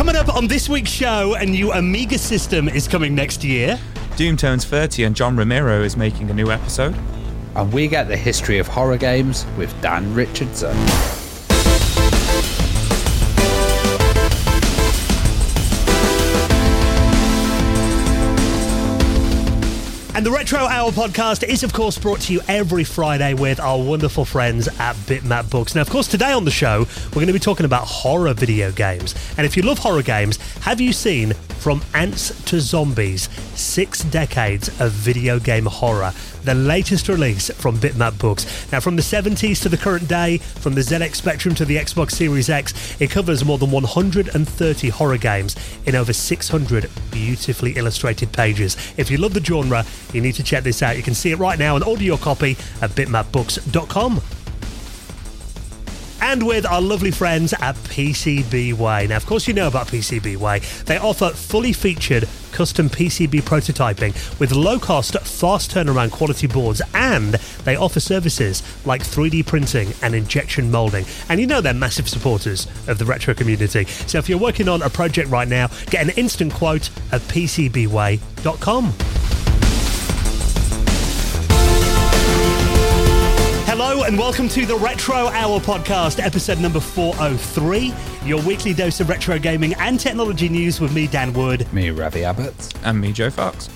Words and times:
Coming 0.00 0.16
up 0.16 0.34
on 0.34 0.46
this 0.48 0.66
week's 0.66 0.90
show, 0.90 1.34
a 1.34 1.44
new 1.44 1.72
Amiga 1.72 2.16
system 2.16 2.70
is 2.70 2.88
coming 2.88 3.14
next 3.14 3.44
year. 3.44 3.78
Doom 4.16 4.34
turns 4.34 4.64
30 4.64 5.04
and 5.04 5.14
John 5.14 5.36
Romero 5.36 5.82
is 5.82 5.94
making 5.94 6.30
a 6.30 6.32
new 6.32 6.50
episode. 6.50 6.96
And 7.54 7.70
we 7.70 7.86
get 7.86 8.08
the 8.08 8.16
history 8.16 8.56
of 8.56 8.66
horror 8.66 8.96
games 8.96 9.44
with 9.58 9.78
Dan 9.82 10.14
Richardson. 10.14 10.74
And 20.20 20.26
the 20.26 20.30
Retro 20.32 20.58
Hour 20.58 20.90
podcast 20.90 21.48
is, 21.48 21.62
of 21.62 21.72
course, 21.72 21.96
brought 21.96 22.20
to 22.20 22.34
you 22.34 22.42
every 22.46 22.84
Friday 22.84 23.32
with 23.32 23.58
our 23.58 23.82
wonderful 23.82 24.26
friends 24.26 24.68
at 24.78 24.94
Bitmap 25.06 25.48
Books. 25.48 25.74
Now, 25.74 25.80
of 25.80 25.88
course, 25.88 26.06
today 26.08 26.30
on 26.30 26.44
the 26.44 26.50
show, 26.50 26.80
we're 27.06 27.14
going 27.14 27.28
to 27.28 27.32
be 27.32 27.38
talking 27.38 27.64
about 27.64 27.86
horror 27.86 28.34
video 28.34 28.70
games. 28.70 29.14
And 29.38 29.46
if 29.46 29.56
you 29.56 29.62
love 29.62 29.78
horror 29.78 30.02
games, 30.02 30.36
have 30.60 30.78
you 30.78 30.92
seen 30.92 31.32
From 31.32 31.80
Ants 31.94 32.38
to 32.44 32.60
Zombies 32.60 33.30
Six 33.58 34.04
Decades 34.04 34.68
of 34.78 34.92
Video 34.92 35.38
Game 35.38 35.64
Horror? 35.64 36.12
The 36.44 36.54
latest 36.54 37.08
release 37.08 37.50
from 37.50 37.76
Bitmap 37.76 38.18
Books. 38.18 38.70
Now, 38.72 38.80
from 38.80 38.96
the 38.96 39.02
70s 39.02 39.62
to 39.62 39.68
the 39.68 39.76
current 39.76 40.08
day, 40.08 40.38
from 40.38 40.74
the 40.74 40.80
ZX 40.80 41.14
Spectrum 41.14 41.54
to 41.56 41.64
the 41.64 41.76
Xbox 41.76 42.12
Series 42.12 42.48
X, 42.48 42.98
it 43.00 43.10
covers 43.10 43.44
more 43.44 43.58
than 43.58 43.70
130 43.70 44.88
horror 44.88 45.18
games 45.18 45.56
in 45.86 45.94
over 45.94 46.12
600 46.12 46.90
beautifully 47.10 47.72
illustrated 47.72 48.32
pages. 48.32 48.76
If 48.96 49.10
you 49.10 49.18
love 49.18 49.34
the 49.34 49.44
genre, 49.44 49.84
you 50.12 50.20
need 50.22 50.34
to 50.36 50.42
check 50.42 50.64
this 50.64 50.82
out. 50.82 50.96
You 50.96 51.02
can 51.02 51.14
see 51.14 51.30
it 51.30 51.38
right 51.38 51.58
now 51.58 51.76
and 51.76 51.84
order 51.84 52.02
your 52.02 52.18
copy 52.18 52.56
at 52.80 52.90
bitmapbooks.com 52.90 54.39
and 56.20 56.46
with 56.46 56.66
our 56.66 56.80
lovely 56.80 57.10
friends 57.10 57.52
at 57.54 57.74
PCBWay. 57.76 59.08
Now, 59.08 59.16
of 59.16 59.26
course, 59.26 59.48
you 59.48 59.54
know 59.54 59.68
about 59.68 59.88
PCBWay. 59.88 60.84
They 60.84 60.98
offer 60.98 61.30
fully 61.30 61.72
featured 61.72 62.28
custom 62.52 62.88
PCB 62.88 63.42
prototyping 63.42 64.38
with 64.38 64.52
low 64.52 64.78
cost, 64.78 65.18
fast 65.20 65.70
turnaround 65.70 66.10
quality 66.10 66.46
boards, 66.46 66.82
and 66.94 67.34
they 67.64 67.76
offer 67.76 68.00
services 68.00 68.62
like 68.86 69.02
3D 69.02 69.46
printing 69.46 69.92
and 70.02 70.14
injection 70.14 70.70
molding. 70.70 71.04
And 71.28 71.40
you 71.40 71.46
know 71.46 71.60
they're 71.60 71.74
massive 71.74 72.08
supporters 72.08 72.66
of 72.88 72.98
the 72.98 73.04
retro 73.04 73.34
community. 73.34 73.84
So 73.84 74.18
if 74.18 74.28
you're 74.28 74.38
working 74.38 74.68
on 74.68 74.82
a 74.82 74.90
project 74.90 75.30
right 75.30 75.48
now, 75.48 75.68
get 75.86 76.02
an 76.02 76.10
instant 76.10 76.52
quote 76.52 76.90
at 77.12 77.20
PCBWay.com. 77.22 79.39
Hello 83.90 84.04
and 84.04 84.16
welcome 84.16 84.48
to 84.50 84.64
the 84.64 84.76
Retro 84.76 85.16
Hour 85.16 85.58
podcast, 85.58 86.24
episode 86.24 86.60
number 86.60 86.78
403, 86.78 87.92
your 88.24 88.40
weekly 88.42 88.72
dose 88.72 89.00
of 89.00 89.08
retro 89.08 89.36
gaming 89.36 89.74
and 89.80 89.98
technology 89.98 90.48
news 90.48 90.80
with 90.80 90.94
me, 90.94 91.08
Dan 91.08 91.32
Wood. 91.32 91.66
Me, 91.72 91.90
Ravi 91.90 92.22
Abbott. 92.22 92.72
And 92.84 93.00
me, 93.00 93.12
Joe 93.12 93.30
Fox. 93.30 93.68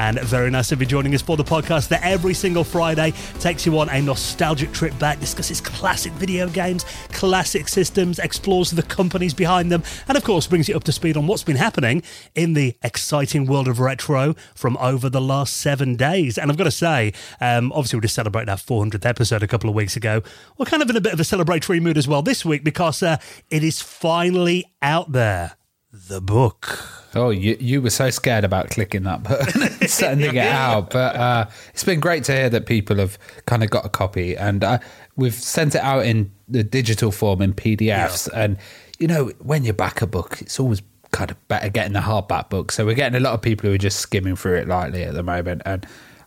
And 0.00 0.18
very 0.20 0.50
nice 0.50 0.70
to 0.70 0.76
be 0.76 0.86
joining 0.86 1.14
us 1.14 1.20
for 1.20 1.36
the 1.36 1.44
podcast 1.44 1.88
that 1.88 2.02
every 2.02 2.32
single 2.32 2.64
Friday 2.64 3.12
takes 3.38 3.66
you 3.66 3.78
on 3.78 3.90
a 3.90 4.00
nostalgic 4.00 4.72
trip 4.72 4.98
back, 4.98 5.20
discusses 5.20 5.60
classic 5.60 6.10
video 6.14 6.48
games, 6.48 6.86
classic 7.12 7.68
systems, 7.68 8.18
explores 8.18 8.70
the 8.70 8.82
companies 8.82 9.34
behind 9.34 9.70
them, 9.70 9.82
and 10.08 10.16
of 10.16 10.24
course 10.24 10.46
brings 10.46 10.70
you 10.70 10.74
up 10.74 10.84
to 10.84 10.90
speed 10.90 11.18
on 11.18 11.26
what's 11.26 11.42
been 11.42 11.56
happening 11.56 12.02
in 12.34 12.54
the 12.54 12.74
exciting 12.82 13.44
world 13.44 13.68
of 13.68 13.78
retro 13.78 14.34
from 14.54 14.78
over 14.78 15.10
the 15.10 15.20
last 15.20 15.58
seven 15.58 15.96
days. 15.96 16.38
And 16.38 16.50
I've 16.50 16.56
got 16.56 16.64
to 16.64 16.70
say, 16.70 17.12
um, 17.38 17.70
obviously 17.72 17.98
we 17.98 18.00
just 18.00 18.14
celebrated 18.14 18.48
our 18.48 18.56
400th 18.56 19.04
episode 19.04 19.42
a 19.42 19.46
couple 19.46 19.68
of 19.68 19.76
weeks 19.76 19.96
ago. 19.96 20.22
We're 20.56 20.64
kind 20.64 20.82
of 20.82 20.88
in 20.88 20.96
a 20.96 21.02
bit 21.02 21.12
of 21.12 21.20
a 21.20 21.24
celebratory 21.24 21.82
mood 21.82 21.98
as 21.98 22.08
well 22.08 22.22
this 22.22 22.42
week 22.42 22.64
because 22.64 23.02
uh, 23.02 23.18
it 23.50 23.62
is 23.62 23.82
finally 23.82 24.64
out 24.80 25.12
there. 25.12 25.59
The 25.92 26.20
book. 26.20 26.78
Oh, 27.16 27.30
you, 27.30 27.56
you 27.58 27.82
were 27.82 27.90
so 27.90 28.10
scared 28.10 28.44
about 28.44 28.70
clicking 28.70 29.02
that 29.02 29.24
button 29.24 29.62
and 29.80 29.90
sending 29.90 30.36
it 30.36 30.46
out. 30.46 30.90
But 30.90 31.16
uh, 31.16 31.46
it's 31.74 31.82
been 31.82 31.98
great 31.98 32.22
to 32.24 32.32
hear 32.32 32.48
that 32.48 32.66
people 32.66 32.98
have 32.98 33.18
kind 33.46 33.64
of 33.64 33.70
got 33.70 33.84
a 33.84 33.88
copy. 33.88 34.36
And 34.36 34.62
uh, 34.62 34.78
we've 35.16 35.34
sent 35.34 35.74
it 35.74 35.80
out 35.80 36.06
in 36.06 36.30
the 36.46 36.62
digital 36.62 37.10
form 37.10 37.42
in 37.42 37.54
PDFs. 37.54 38.28
Yeah. 38.32 38.40
And, 38.40 38.56
you 39.00 39.08
know, 39.08 39.32
when 39.40 39.64
you 39.64 39.72
back 39.72 40.00
a 40.00 40.06
book, 40.06 40.40
it's 40.40 40.60
always 40.60 40.80
kind 41.10 41.32
of 41.32 41.48
better 41.48 41.68
getting 41.68 41.94
the 41.94 42.00
hardback 42.00 42.50
book. 42.50 42.70
So 42.70 42.86
we're 42.86 42.94
getting 42.94 43.16
a 43.16 43.20
lot 43.20 43.34
of 43.34 43.42
people 43.42 43.68
who 43.68 43.74
are 43.74 43.78
just 43.78 43.98
skimming 43.98 44.36
through 44.36 44.58
it 44.58 44.68
lightly 44.68 45.02
at 45.02 45.14
the 45.14 45.24
moment. 45.24 45.62
And 45.66 45.84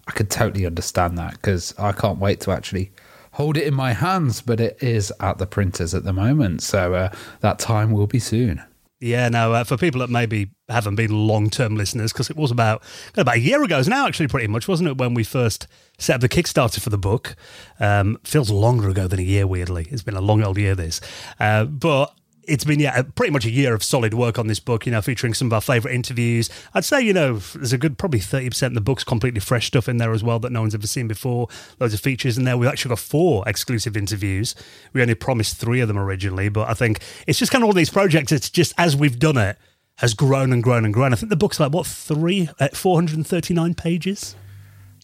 I 0.07 0.11
could 0.11 0.29
totally 0.29 0.65
understand 0.65 1.17
that 1.19 1.33
because 1.33 1.73
I 1.79 1.93
can't 1.93 2.19
wait 2.19 2.41
to 2.41 2.51
actually 2.51 2.91
hold 3.31 3.55
it 3.55 3.65
in 3.65 3.73
my 3.73 3.93
hands. 3.93 4.41
But 4.41 4.59
it 4.59 4.83
is 4.83 5.13
at 5.21 5.37
the 5.37 5.47
printers 5.47 5.93
at 5.93 6.03
the 6.03 6.11
moment. 6.11 6.63
So 6.63 6.95
uh, 6.95 7.15
that 7.39 7.59
time 7.59 7.91
will 7.91 8.07
be 8.07 8.19
soon. 8.19 8.61
Yeah, 9.03 9.27
no, 9.27 9.51
uh, 9.51 9.63
for 9.65 9.75
people 9.75 9.99
that 9.99 10.09
maybe 10.09 10.51
haven't 10.69 10.95
been 10.95 11.11
long 11.11 11.49
term 11.49 11.75
listeners, 11.75 12.13
because 12.13 12.29
it 12.29 12.37
was 12.37 12.51
about 12.51 12.81
about 13.17 13.35
a 13.35 13.39
year 13.39 13.61
ago, 13.61 13.77
it's 13.77 13.89
now 13.89 14.07
actually 14.07 14.29
pretty 14.29 14.47
much, 14.47 14.65
wasn't 14.65 14.87
it, 14.87 14.97
when 14.97 15.13
we 15.13 15.25
first 15.25 15.67
set 15.97 16.15
up 16.15 16.21
the 16.21 16.29
Kickstarter 16.29 16.79
for 16.79 16.89
the 16.89 16.97
book? 16.97 17.35
Um, 17.81 18.17
feels 18.23 18.49
longer 18.49 18.87
ago 18.87 19.09
than 19.09 19.19
a 19.19 19.23
year, 19.23 19.45
weirdly. 19.45 19.87
It's 19.91 20.03
been 20.03 20.15
a 20.15 20.21
long 20.21 20.41
old 20.41 20.57
year, 20.57 20.73
this. 20.73 21.01
Uh, 21.37 21.65
but 21.65 22.15
it's 22.47 22.63
been 22.63 22.79
yeah 22.79 23.01
pretty 23.15 23.31
much 23.31 23.45
a 23.45 23.51
year 23.51 23.73
of 23.73 23.83
solid 23.83 24.13
work 24.13 24.37
on 24.37 24.47
this 24.47 24.59
book 24.59 24.85
you 24.85 24.91
know 24.91 25.01
featuring 25.01 25.33
some 25.33 25.47
of 25.47 25.53
our 25.53 25.61
favorite 25.61 25.93
interviews 25.93 26.49
i'd 26.73 26.85
say 26.85 27.01
you 27.01 27.13
know 27.13 27.37
there's 27.37 27.73
a 27.73 27.77
good 27.77 27.97
probably 27.97 28.19
30% 28.19 28.67
of 28.67 28.73
the 28.73 28.81
book's 28.81 29.03
completely 29.03 29.39
fresh 29.39 29.67
stuff 29.67 29.87
in 29.87 29.97
there 29.97 30.11
as 30.11 30.23
well 30.23 30.39
that 30.39 30.51
no 30.51 30.61
one's 30.61 30.75
ever 30.75 30.87
seen 30.87 31.07
before 31.07 31.47
loads 31.79 31.93
of 31.93 31.99
features 31.99 32.37
in 32.37 32.43
there 32.43 32.57
we've 32.57 32.69
actually 32.69 32.89
got 32.89 32.99
four 32.99 33.43
exclusive 33.47 33.95
interviews 33.95 34.55
we 34.93 35.01
only 35.01 35.15
promised 35.15 35.57
three 35.57 35.79
of 35.79 35.87
them 35.87 35.97
originally 35.97 36.49
but 36.49 36.69
i 36.69 36.73
think 36.73 37.01
it's 37.27 37.39
just 37.39 37.51
kind 37.51 37.63
of 37.63 37.67
all 37.67 37.73
these 37.73 37.89
projects 37.89 38.31
it's 38.31 38.49
just 38.49 38.73
as 38.77 38.95
we've 38.95 39.19
done 39.19 39.37
it 39.37 39.57
has 39.97 40.13
grown 40.13 40.51
and 40.51 40.63
grown 40.63 40.85
and 40.85 40.93
grown 40.93 41.13
i 41.13 41.15
think 41.15 41.29
the 41.29 41.35
book's 41.35 41.59
like 41.59 41.71
what 41.71 41.85
three 41.85 42.49
uh, 42.59 42.67
439 42.73 43.73
pages 43.75 44.35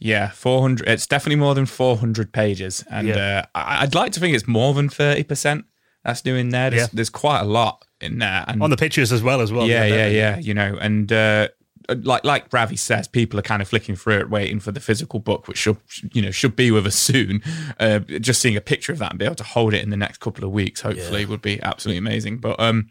yeah, 0.02 0.30
400. 0.30 0.88
It's 0.88 1.06
definitely 1.06 1.36
more 1.36 1.54
than 1.54 1.66
400 1.66 2.32
pages. 2.32 2.84
And 2.90 3.10
yeah. 3.10 3.48
uh, 3.54 3.60
I'd 3.60 3.96
like 3.96 4.14
to 4.14 4.20
think 4.20 4.34
it's 4.34 4.48
more 4.48 4.74
than 4.74 4.88
30% 4.88 5.66
that's 6.04 6.22
doing 6.22 6.42
in 6.42 6.50
there. 6.50 6.70
There's, 6.70 6.84
yeah. 6.84 6.90
there's 6.94 7.10
quite 7.10 7.42
a 7.42 7.46
lot 7.46 7.86
in 8.02 8.20
there, 8.20 8.46
and 8.48 8.62
on 8.64 8.70
the 8.70 8.78
pictures 8.78 9.12
as 9.12 9.22
well 9.22 9.42
as 9.42 9.52
well. 9.52 9.68
Yeah, 9.68 9.86
yeah, 9.86 10.08
yeah. 10.08 10.38
You 10.38 10.54
know, 10.54 10.78
and 10.80 11.12
uh, 11.12 11.50
like 11.90 12.24
like 12.24 12.52
Ravi 12.52 12.76
says, 12.76 13.08
people 13.08 13.40
are 13.40 13.44
kind 13.44 13.62
of 13.62 13.68
flicking 13.68 13.96
through 13.96 14.20
it, 14.20 14.30
waiting 14.30 14.60
for 14.60 14.72
the 14.72 14.80
physical 14.80 15.20
book, 15.20 15.48
which 15.48 15.58
should 15.58 15.78
you 16.14 16.22
know 16.22 16.32
should 16.32 16.56
be 16.56 16.72
with 16.72 16.86
us 16.86 16.96
soon. 17.00 17.42
Uh, 17.80 18.00
just 18.00 18.42
seeing 18.42 18.56
a 18.56 18.62
picture 18.62 18.92
of 18.92 19.00
that 19.00 19.12
and 19.12 19.20
be 19.20 19.26
able 19.26 19.36
to 19.36 19.44
hold 19.44 19.74
it 19.74 19.84
in 19.84 19.90
the 19.90 19.98
next 19.98 20.20
couple 20.20 20.44
of 20.44 20.52
weeks, 20.52 20.82
hopefully, 20.82 21.22
yeah. 21.22 21.28
would 21.28 21.42
be 21.42 21.62
absolutely 21.62 21.98
amazing. 21.98 22.38
But 22.38 22.60
um, 22.60 22.90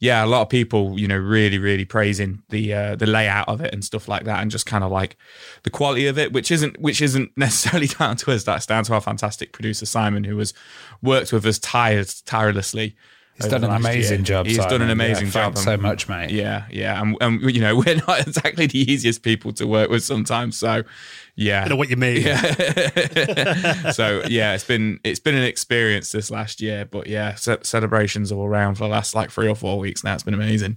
yeah, 0.00 0.24
a 0.24 0.26
lot 0.26 0.40
of 0.40 0.48
people, 0.48 0.98
you 0.98 1.06
know, 1.06 1.16
really, 1.16 1.58
really 1.58 1.84
praising 1.84 2.42
the 2.48 2.72
uh, 2.72 2.96
the 2.96 3.06
layout 3.06 3.48
of 3.48 3.60
it 3.60 3.72
and 3.72 3.84
stuff 3.84 4.08
like 4.08 4.24
that, 4.24 4.40
and 4.40 4.50
just 4.50 4.64
kind 4.64 4.82
of 4.82 4.90
like 4.90 5.16
the 5.62 5.70
quality 5.70 6.06
of 6.06 6.18
it, 6.18 6.32
which 6.32 6.50
isn't 6.50 6.80
which 6.80 7.02
isn't 7.02 7.30
necessarily 7.36 7.86
down 7.86 8.16
to 8.16 8.32
us. 8.32 8.42
That's 8.42 8.66
down 8.66 8.84
to 8.84 8.94
our 8.94 9.00
fantastic 9.00 9.52
producer 9.52 9.84
Simon, 9.86 10.24
who 10.24 10.38
has 10.38 10.54
worked 11.02 11.32
with 11.32 11.44
us 11.44 11.58
tired 11.58 12.10
tirelessly 12.24 12.96
He's 13.42 13.50
done 13.50 13.64
an 13.64 13.70
amazing 13.70 14.18
year. 14.18 14.24
job. 14.24 14.46
He's 14.46 14.56
Simon. 14.56 14.70
done 14.70 14.82
an 14.82 14.90
amazing 14.90 15.26
yeah, 15.26 15.32
job. 15.32 15.58
so 15.58 15.76
much, 15.76 16.08
mate. 16.08 16.30
Yeah, 16.30 16.64
yeah, 16.70 17.00
and, 17.00 17.16
and 17.20 17.54
you 17.54 17.60
know 17.60 17.76
we're 17.86 18.00
not 18.06 18.26
exactly 18.26 18.66
the 18.66 18.78
easiest 18.78 19.22
people 19.22 19.52
to 19.54 19.66
work 19.66 19.88
with 19.88 20.02
sometimes. 20.02 20.58
So, 20.58 20.82
yeah, 21.36 21.64
I 21.64 21.68
know 21.68 21.76
what 21.76 21.90
you 21.90 21.96
mean. 21.96 22.22
Yeah. 22.22 22.40
so 23.92 24.22
yeah, 24.28 24.54
it's 24.54 24.64
been 24.64 25.00
it's 25.04 25.20
been 25.20 25.34
an 25.34 25.44
experience 25.44 26.12
this 26.12 26.30
last 26.30 26.60
year, 26.60 26.84
but 26.84 27.06
yeah, 27.06 27.34
celebrations 27.34 28.32
all 28.32 28.44
around 28.44 28.76
for 28.76 28.84
the 28.84 28.90
last 28.90 29.14
like 29.14 29.30
three 29.30 29.48
or 29.48 29.54
four 29.54 29.78
weeks 29.78 30.04
now. 30.04 30.14
It's 30.14 30.22
been 30.22 30.34
amazing. 30.34 30.76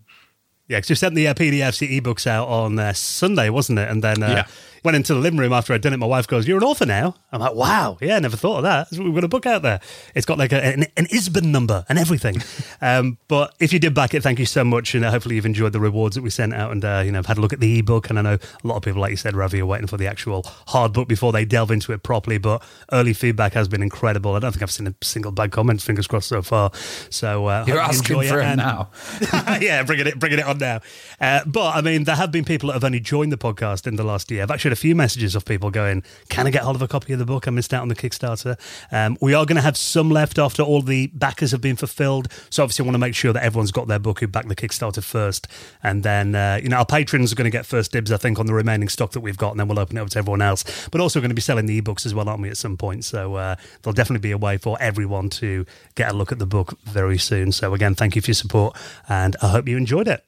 Yeah, 0.68 0.78
because 0.78 0.92
you 0.92 0.96
sent 0.96 1.16
the 1.16 1.28
uh, 1.28 1.34
PDFs, 1.34 1.80
the 1.80 2.00
ebooks 2.00 2.26
out 2.26 2.48
on 2.48 2.80
uh, 2.80 2.94
Sunday, 2.94 3.50
wasn't 3.50 3.80
it? 3.80 3.90
And 3.90 4.02
then 4.04 4.24
uh, 4.24 4.28
yeah 4.28 4.46
went 4.84 4.96
into 4.96 5.14
the 5.14 5.20
living 5.20 5.40
room 5.40 5.54
after 5.54 5.74
I'd 5.74 5.82
done 5.82 5.94
it. 5.94 5.98
My 5.98 6.06
wife 6.06 6.28
goes, 6.28 6.48
"You're 6.48 6.58
an 6.58 6.64
author 6.64 6.86
now." 6.86 7.16
I'm 7.32 7.40
like, 7.40 7.56
"Wow, 7.56 7.98
yeah, 8.02 8.20
never 8.20 8.38
thought 8.38 8.58
of 8.58 8.64
that." 8.64 8.88
We've 8.92 9.14
got 9.14 9.24
a 9.24 9.30
book 9.30 9.46
out 9.46 9.62
there. 9.62 9.80
It's 10.16 10.26
got 10.26 10.38
like 10.38 10.52
a, 10.52 10.64
an, 10.64 10.86
an 10.98 11.08
ISBN 11.12 11.52
number 11.52 11.86
and 11.90 11.98
everything. 11.98 12.42
um, 12.82 13.18
but 13.28 13.54
if 13.60 13.72
you 13.74 13.80
did 13.80 13.94
back 13.94 14.14
it, 14.14 14.22
thank 14.22 14.40
you 14.40 14.46
so 14.46 14.64
much, 14.64 14.94
and 14.96 15.06
uh, 15.06 15.12
hopefully 15.12 15.36
you've 15.36 15.46
enjoyed 15.46 15.74
the 15.74 15.80
rewards 15.80 16.16
that 16.16 16.22
we 16.22 16.30
sent 16.30 16.54
out, 16.54 16.72
and 16.72 16.84
uh, 16.84 17.02
you 17.06 17.12
know, 17.12 17.20
have 17.20 17.28
had 17.28 17.38
a 17.38 17.42
look 17.42 17.54
at 17.54 17.60
the 17.60 17.80
ebook. 17.80 18.10
And 18.10 18.20
I 18.20 18.22
know 18.22 18.38
a 18.64 18.68
lot 18.68 18.76
of 18.76 18.84
people, 18.84 19.02
like 19.02 19.12
you 19.12 19.18
said, 19.18 19.36
Ravi, 19.36 19.62
are 19.62 19.66
waiting 19.66 19.88
for 19.88 19.98
the 19.98 20.08
actual 20.08 20.44
hard 20.68 20.94
book 20.94 21.08
before 21.08 21.32
they 21.32 21.46
delve 21.46 21.72
into 21.72 21.94
it 21.94 22.04
properly. 22.04 22.38
But 22.38 22.64
early 22.92 23.14
feedback 23.14 23.54
has 23.54 23.68
been 23.68 23.82
incredible. 23.82 24.36
I 24.36 24.40
don't 24.40 24.52
think 24.52 24.64
I've 24.64 24.72
seen 24.72 24.88
a 24.88 24.96
single 25.02 25.32
bad 25.32 25.52
comment. 25.52 25.82
Fingers 25.82 26.08
crossed 26.08 26.30
so 26.30 26.42
far. 26.42 26.72
So 27.10 27.48
uh, 27.48 27.66
you're 27.68 27.80
asking 27.80 28.22
you 28.22 28.28
for 28.28 28.42
it, 28.42 28.56
now. 28.56 28.90
yeah, 29.62 29.84
bringing 29.84 30.08
it, 30.08 30.20
bringing 30.20 30.40
it 30.40 30.46
on 30.46 30.58
now. 30.58 30.82
Uh, 31.22 31.42
but 31.46 31.76
I 31.76 31.82
mean, 31.82 32.04
there 32.04 32.16
have 32.16 32.32
been 32.32 32.46
people 32.46 32.68
that 32.68 32.74
have 32.74 32.84
only 32.84 33.00
joined 33.00 33.32
the 33.32 33.38
podcast 33.38 33.88
in 33.88 33.96
the 33.96 34.04
last 34.04 34.30
year. 34.30 34.44
I've 34.44 34.52
actually 34.52 34.73
a 34.74 34.76
few 34.76 34.96
messages 34.96 35.36
of 35.36 35.46
people 35.46 35.72
going, 35.72 36.04
"Can 36.28 36.48
I 36.48 36.50
get 36.50 36.64
hold 36.64 36.76
of 36.76 36.82
a 36.82 36.88
copy 36.88 37.14
of 37.14 37.20
the 37.20 37.26
book? 37.26 37.48
I 37.48 37.52
missed 37.52 37.74
out 37.74 37.82
on 37.82 37.88
the 37.88 37.96
Kickstarter." 37.96 38.60
Um, 38.92 39.18
we 39.22 39.34
are 39.34 39.46
going 39.46 39.56
to 39.56 39.62
have 39.62 39.78
some 39.78 40.10
left 40.10 40.38
after 40.38 40.62
all 40.62 40.82
the 40.82 41.08
backers 41.08 41.52
have 41.52 41.62
been 41.62 41.78
fulfilled. 41.78 42.28
So 42.50 42.64
obviously, 42.64 42.84
I 42.84 42.88
want 42.88 42.96
to 42.96 43.00
make 43.00 43.16
sure 43.16 43.32
that 43.32 43.44
everyone's 43.44 43.72
got 43.72 43.88
their 43.88 44.00
book 44.00 44.20
who 44.20 44.28
backed 44.28 44.50
the 44.50 44.56
Kickstarter 44.56 45.04
first, 45.04 45.48
and 45.82 46.04
then 46.04 46.36
uh, 46.36 46.60
you 46.62 46.70
know 46.70 46.78
our 46.78 46.86
patrons 46.86 47.32
are 47.32 47.36
going 47.36 47.50
to 47.50 47.58
get 47.58 47.66
first 47.66 47.92
dibs, 47.94 48.12
I 48.12 48.18
think, 48.18 48.40
on 48.40 48.46
the 48.46 48.54
remaining 48.54 48.90
stock 48.90 49.12
that 49.12 49.22
we've 49.22 49.38
got, 49.38 49.52
and 49.52 49.60
then 49.60 49.68
we'll 49.68 49.80
open 49.80 49.98
it 49.98 50.02
up 50.02 50.10
to 50.10 50.20
everyone 50.20 50.42
else. 50.42 50.64
But 50.92 51.00
also 51.00 51.20
going 51.20 51.30
to 51.30 51.36
be 51.36 51.42
selling 51.42 51.66
the 51.66 51.82
ebooks 51.82 52.06
as 52.06 52.14
well, 52.14 52.28
aren't 52.28 52.42
we? 52.42 52.50
At 52.50 52.58
some 52.58 52.76
point, 52.76 53.06
so 53.06 53.36
uh, 53.36 53.56
there'll 53.82 53.94
definitely 53.94 54.28
be 54.28 54.32
a 54.32 54.38
way 54.38 54.58
for 54.58 54.78
everyone 54.80 55.30
to 55.30 55.66
get 55.96 56.12
a 56.12 56.14
look 56.14 56.32
at 56.32 56.40
the 56.40 56.46
book 56.46 56.78
very 56.84 57.18
soon. 57.18 57.52
So 57.52 57.74
again, 57.74 57.96
thank 57.96 58.16
you 58.16 58.22
for 58.22 58.32
your 58.32 58.36
support, 58.36 58.78
and 59.08 59.36
I 59.42 59.50
hope 59.50 59.68
you 59.68 59.78
enjoyed 59.78 60.08
it. 60.08 60.24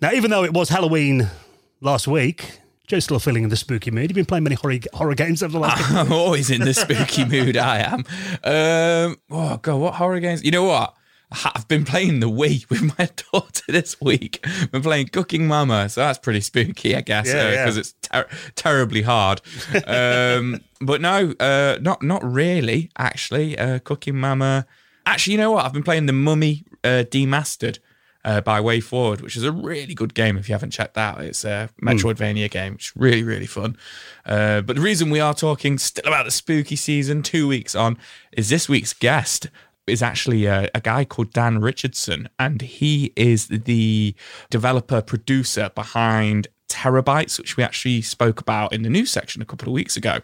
Now, 0.00 0.12
even 0.12 0.30
though 0.30 0.44
it 0.44 0.52
was 0.52 0.68
Halloween 0.68 1.28
last 1.80 2.06
week, 2.06 2.60
Joe's 2.86 3.04
still 3.04 3.18
feeling 3.18 3.42
in 3.44 3.48
the 3.50 3.56
spooky 3.56 3.90
mood. 3.90 4.10
You've 4.10 4.14
been 4.14 4.24
playing 4.26 4.44
many 4.44 4.54
horror, 4.56 4.78
horror 4.94 5.14
games 5.14 5.42
over 5.42 5.52
the 5.52 5.58
last. 5.58 5.90
I'm 5.92 6.12
always 6.12 6.50
in 6.50 6.60
the 6.62 6.72
spooky 6.74 7.24
mood. 7.28 7.56
I 7.56 7.78
am. 7.78 8.04
Um, 8.44 9.16
oh 9.30 9.56
god, 9.60 9.76
what 9.76 9.94
horror 9.94 10.20
games? 10.20 10.44
You 10.44 10.52
know 10.52 10.64
what? 10.64 10.94
I've 11.44 11.66
been 11.66 11.84
playing 11.84 12.20
the 12.20 12.30
Wii 12.30 12.70
with 12.70 12.96
my 12.96 13.08
daughter 13.32 13.62
this 13.66 14.00
week. 14.00 14.38
I've 14.44 14.70
been 14.70 14.82
playing 14.82 15.08
Cooking 15.08 15.48
Mama, 15.48 15.88
so 15.88 16.02
that's 16.02 16.20
pretty 16.20 16.40
spooky, 16.40 16.94
I 16.94 17.00
guess, 17.00 17.26
Yeah, 17.26 17.50
yeah. 17.50 17.64
because 17.64 17.76
it's 17.76 17.94
ter- 18.02 18.28
terribly 18.54 19.02
hard. 19.02 19.40
Um, 19.84 20.60
but 20.80 21.00
no, 21.00 21.34
uh, 21.40 21.78
not 21.80 22.04
not 22.04 22.22
really. 22.24 22.90
Actually, 22.96 23.58
uh, 23.58 23.80
Cooking 23.80 24.16
Mama. 24.16 24.66
Actually, 25.04 25.32
you 25.32 25.38
know 25.38 25.50
what? 25.50 25.64
I've 25.64 25.72
been 25.72 25.82
playing 25.82 26.06
the 26.06 26.12
Mummy 26.12 26.64
uh, 26.84 27.02
Demastered. 27.10 27.80
Uh, 28.26 28.40
by 28.40 28.60
Way 28.60 28.80
Forward, 28.80 29.20
which 29.20 29.36
is 29.36 29.44
a 29.44 29.52
really 29.52 29.94
good 29.94 30.12
game 30.12 30.36
if 30.36 30.48
you 30.48 30.52
haven't 30.52 30.72
checked 30.72 30.94
that 30.94 31.14
out. 31.16 31.24
It's 31.24 31.44
a 31.44 31.70
Metroidvania 31.80 32.50
game. 32.50 32.74
It's 32.74 32.94
really, 32.96 33.22
really 33.22 33.46
fun. 33.46 33.76
Uh, 34.26 34.62
but 34.62 34.74
the 34.74 34.82
reason 34.82 35.10
we 35.10 35.20
are 35.20 35.32
talking 35.32 35.78
still 35.78 36.08
about 36.08 36.24
the 36.24 36.32
spooky 36.32 36.74
season, 36.74 37.22
two 37.22 37.46
weeks 37.46 37.76
on, 37.76 37.96
is 38.32 38.48
this 38.48 38.68
week's 38.68 38.92
guest 38.92 39.46
is 39.86 40.02
actually 40.02 40.44
a, 40.46 40.68
a 40.74 40.80
guy 40.80 41.04
called 41.04 41.32
Dan 41.32 41.60
Richardson, 41.60 42.28
and 42.36 42.60
he 42.62 43.12
is 43.14 43.46
the 43.46 44.12
developer 44.50 45.00
producer 45.00 45.70
behind 45.76 46.48
TerrorBytes, 46.68 47.38
which 47.38 47.56
we 47.56 47.62
actually 47.62 48.02
spoke 48.02 48.40
about 48.40 48.72
in 48.72 48.82
the 48.82 48.90
news 48.90 49.10
section 49.12 49.40
a 49.40 49.44
couple 49.44 49.68
of 49.68 49.72
weeks 49.72 49.96
ago, 49.96 50.18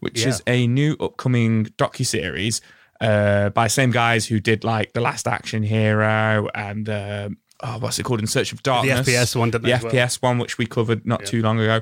which 0.00 0.22
Yeah. 0.22 0.28
is 0.28 0.42
a 0.46 0.66
new 0.66 0.96
upcoming 0.98 1.66
docuseries 1.76 2.62
uh, 3.00 3.50
by 3.50 3.66
same 3.66 3.90
guys 3.90 4.26
who 4.26 4.40
did 4.40 4.64
like 4.64 4.92
The 4.92 5.00
Last 5.00 5.26
Action 5.26 5.62
Hero 5.62 6.48
and 6.54 6.88
um 6.88 7.38
oh, 7.62 7.78
what's 7.78 7.98
it 7.98 8.02
called? 8.02 8.20
In 8.20 8.26
Search 8.26 8.52
of 8.52 8.62
Darkness. 8.62 9.06
The 9.06 9.12
FPS 9.12 9.36
one, 9.36 9.50
didn't 9.50 9.64
the 9.64 9.72
as 9.72 9.82
well? 9.82 9.92
FPS 9.92 10.22
one, 10.22 10.38
which 10.38 10.58
we 10.58 10.66
covered 10.66 11.06
not 11.06 11.24
too 11.24 11.42
long 11.42 11.58
ago. 11.58 11.80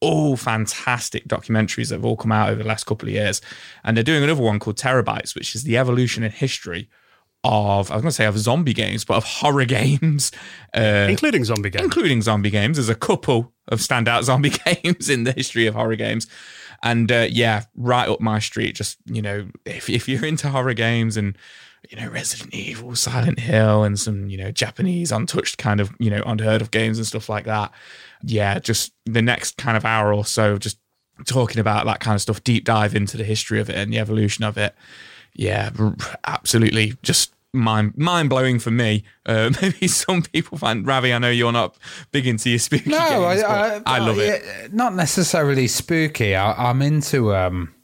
All 0.00 0.36
fantastic 0.36 1.28
documentaries 1.28 1.88
that 1.88 1.96
have 1.96 2.04
all 2.04 2.16
come 2.16 2.32
out 2.32 2.50
over 2.50 2.62
the 2.62 2.68
last 2.68 2.84
couple 2.84 3.08
of 3.08 3.14
years. 3.14 3.40
And 3.84 3.96
they're 3.96 4.04
doing 4.04 4.22
another 4.22 4.42
one 4.42 4.58
called 4.58 4.76
TerrorBytes, 4.76 5.34
which 5.34 5.54
is 5.54 5.62
the 5.62 5.78
evolution 5.78 6.22
and 6.22 6.32
history 6.32 6.88
of, 7.44 7.90
I 7.90 7.94
was 7.94 8.02
going 8.02 8.10
to 8.10 8.12
say 8.12 8.26
of 8.26 8.38
zombie 8.38 8.74
games, 8.74 9.04
but 9.04 9.16
of 9.16 9.24
horror 9.24 9.64
games, 9.80 10.32
uh, 10.76 11.06
including 11.08 11.44
zombie 11.44 11.70
games. 11.70 11.84
including 11.84 12.22
zombie 12.22 12.50
games. 12.50 12.76
There's 12.76 12.88
a 12.88 12.94
couple 12.94 13.52
of 13.68 13.78
standout 13.78 14.24
zombie 14.24 14.50
games 14.82 15.08
in 15.08 15.24
the 15.24 15.32
history 15.32 15.66
of 15.66 15.74
horror 15.74 15.96
games. 15.96 16.26
And 16.82 17.12
uh, 17.12 17.28
yeah, 17.30 17.64
right 17.76 18.08
up 18.08 18.20
my 18.20 18.38
street. 18.38 18.74
Just, 18.74 18.98
you 19.06 19.22
know, 19.22 19.48
if, 19.64 19.88
if 19.88 20.08
you're 20.08 20.24
into 20.24 20.48
horror 20.48 20.74
games 20.74 21.16
and, 21.16 21.38
you 21.88 22.00
know, 22.00 22.08
Resident 22.08 22.52
Evil, 22.54 22.96
Silent 22.96 23.38
Hill, 23.38 23.84
and 23.84 23.98
some, 23.98 24.28
you 24.28 24.36
know, 24.36 24.50
Japanese 24.50 25.12
untouched 25.12 25.58
kind 25.58 25.80
of, 25.80 25.92
you 25.98 26.10
know, 26.10 26.22
unheard 26.26 26.60
of 26.60 26.70
games 26.70 26.98
and 26.98 27.06
stuff 27.06 27.28
like 27.28 27.44
that. 27.44 27.70
Yeah, 28.24 28.58
just 28.58 28.92
the 29.04 29.22
next 29.22 29.56
kind 29.56 29.76
of 29.76 29.84
hour 29.84 30.12
or 30.12 30.24
so, 30.24 30.58
just 30.58 30.78
talking 31.26 31.60
about 31.60 31.86
that 31.86 32.00
kind 32.00 32.14
of 32.14 32.22
stuff, 32.22 32.42
deep 32.42 32.64
dive 32.64 32.94
into 32.94 33.16
the 33.16 33.24
history 33.24 33.60
of 33.60 33.68
it 33.70 33.76
and 33.76 33.92
the 33.92 33.98
evolution 33.98 34.44
of 34.44 34.56
it. 34.56 34.74
Yeah, 35.34 35.70
absolutely 36.24 36.94
just 37.02 37.32
mind 37.52 37.96
mind 37.96 38.30
blowing 38.30 38.58
for 38.58 38.70
me. 38.70 39.04
Uh, 39.26 39.50
maybe 39.62 39.86
some 39.88 40.22
people 40.22 40.58
find 40.58 40.86
Ravi. 40.86 41.12
I 41.12 41.18
know 41.18 41.30
you're 41.30 41.52
not 41.52 41.76
big 42.10 42.26
into 42.26 42.50
your 42.50 42.58
spooky 42.58 42.90
No, 42.90 42.98
games, 42.98 43.42
I, 43.42 43.78
but 43.80 43.82
I, 43.88 43.98
love 43.98 44.18
it. 44.18 44.72
Not 44.72 44.94
necessarily 44.94 45.66
spooky. 45.68 46.34
I, 46.34 46.70
I'm 46.70 46.82
into 46.82 47.34
um, 47.34 47.74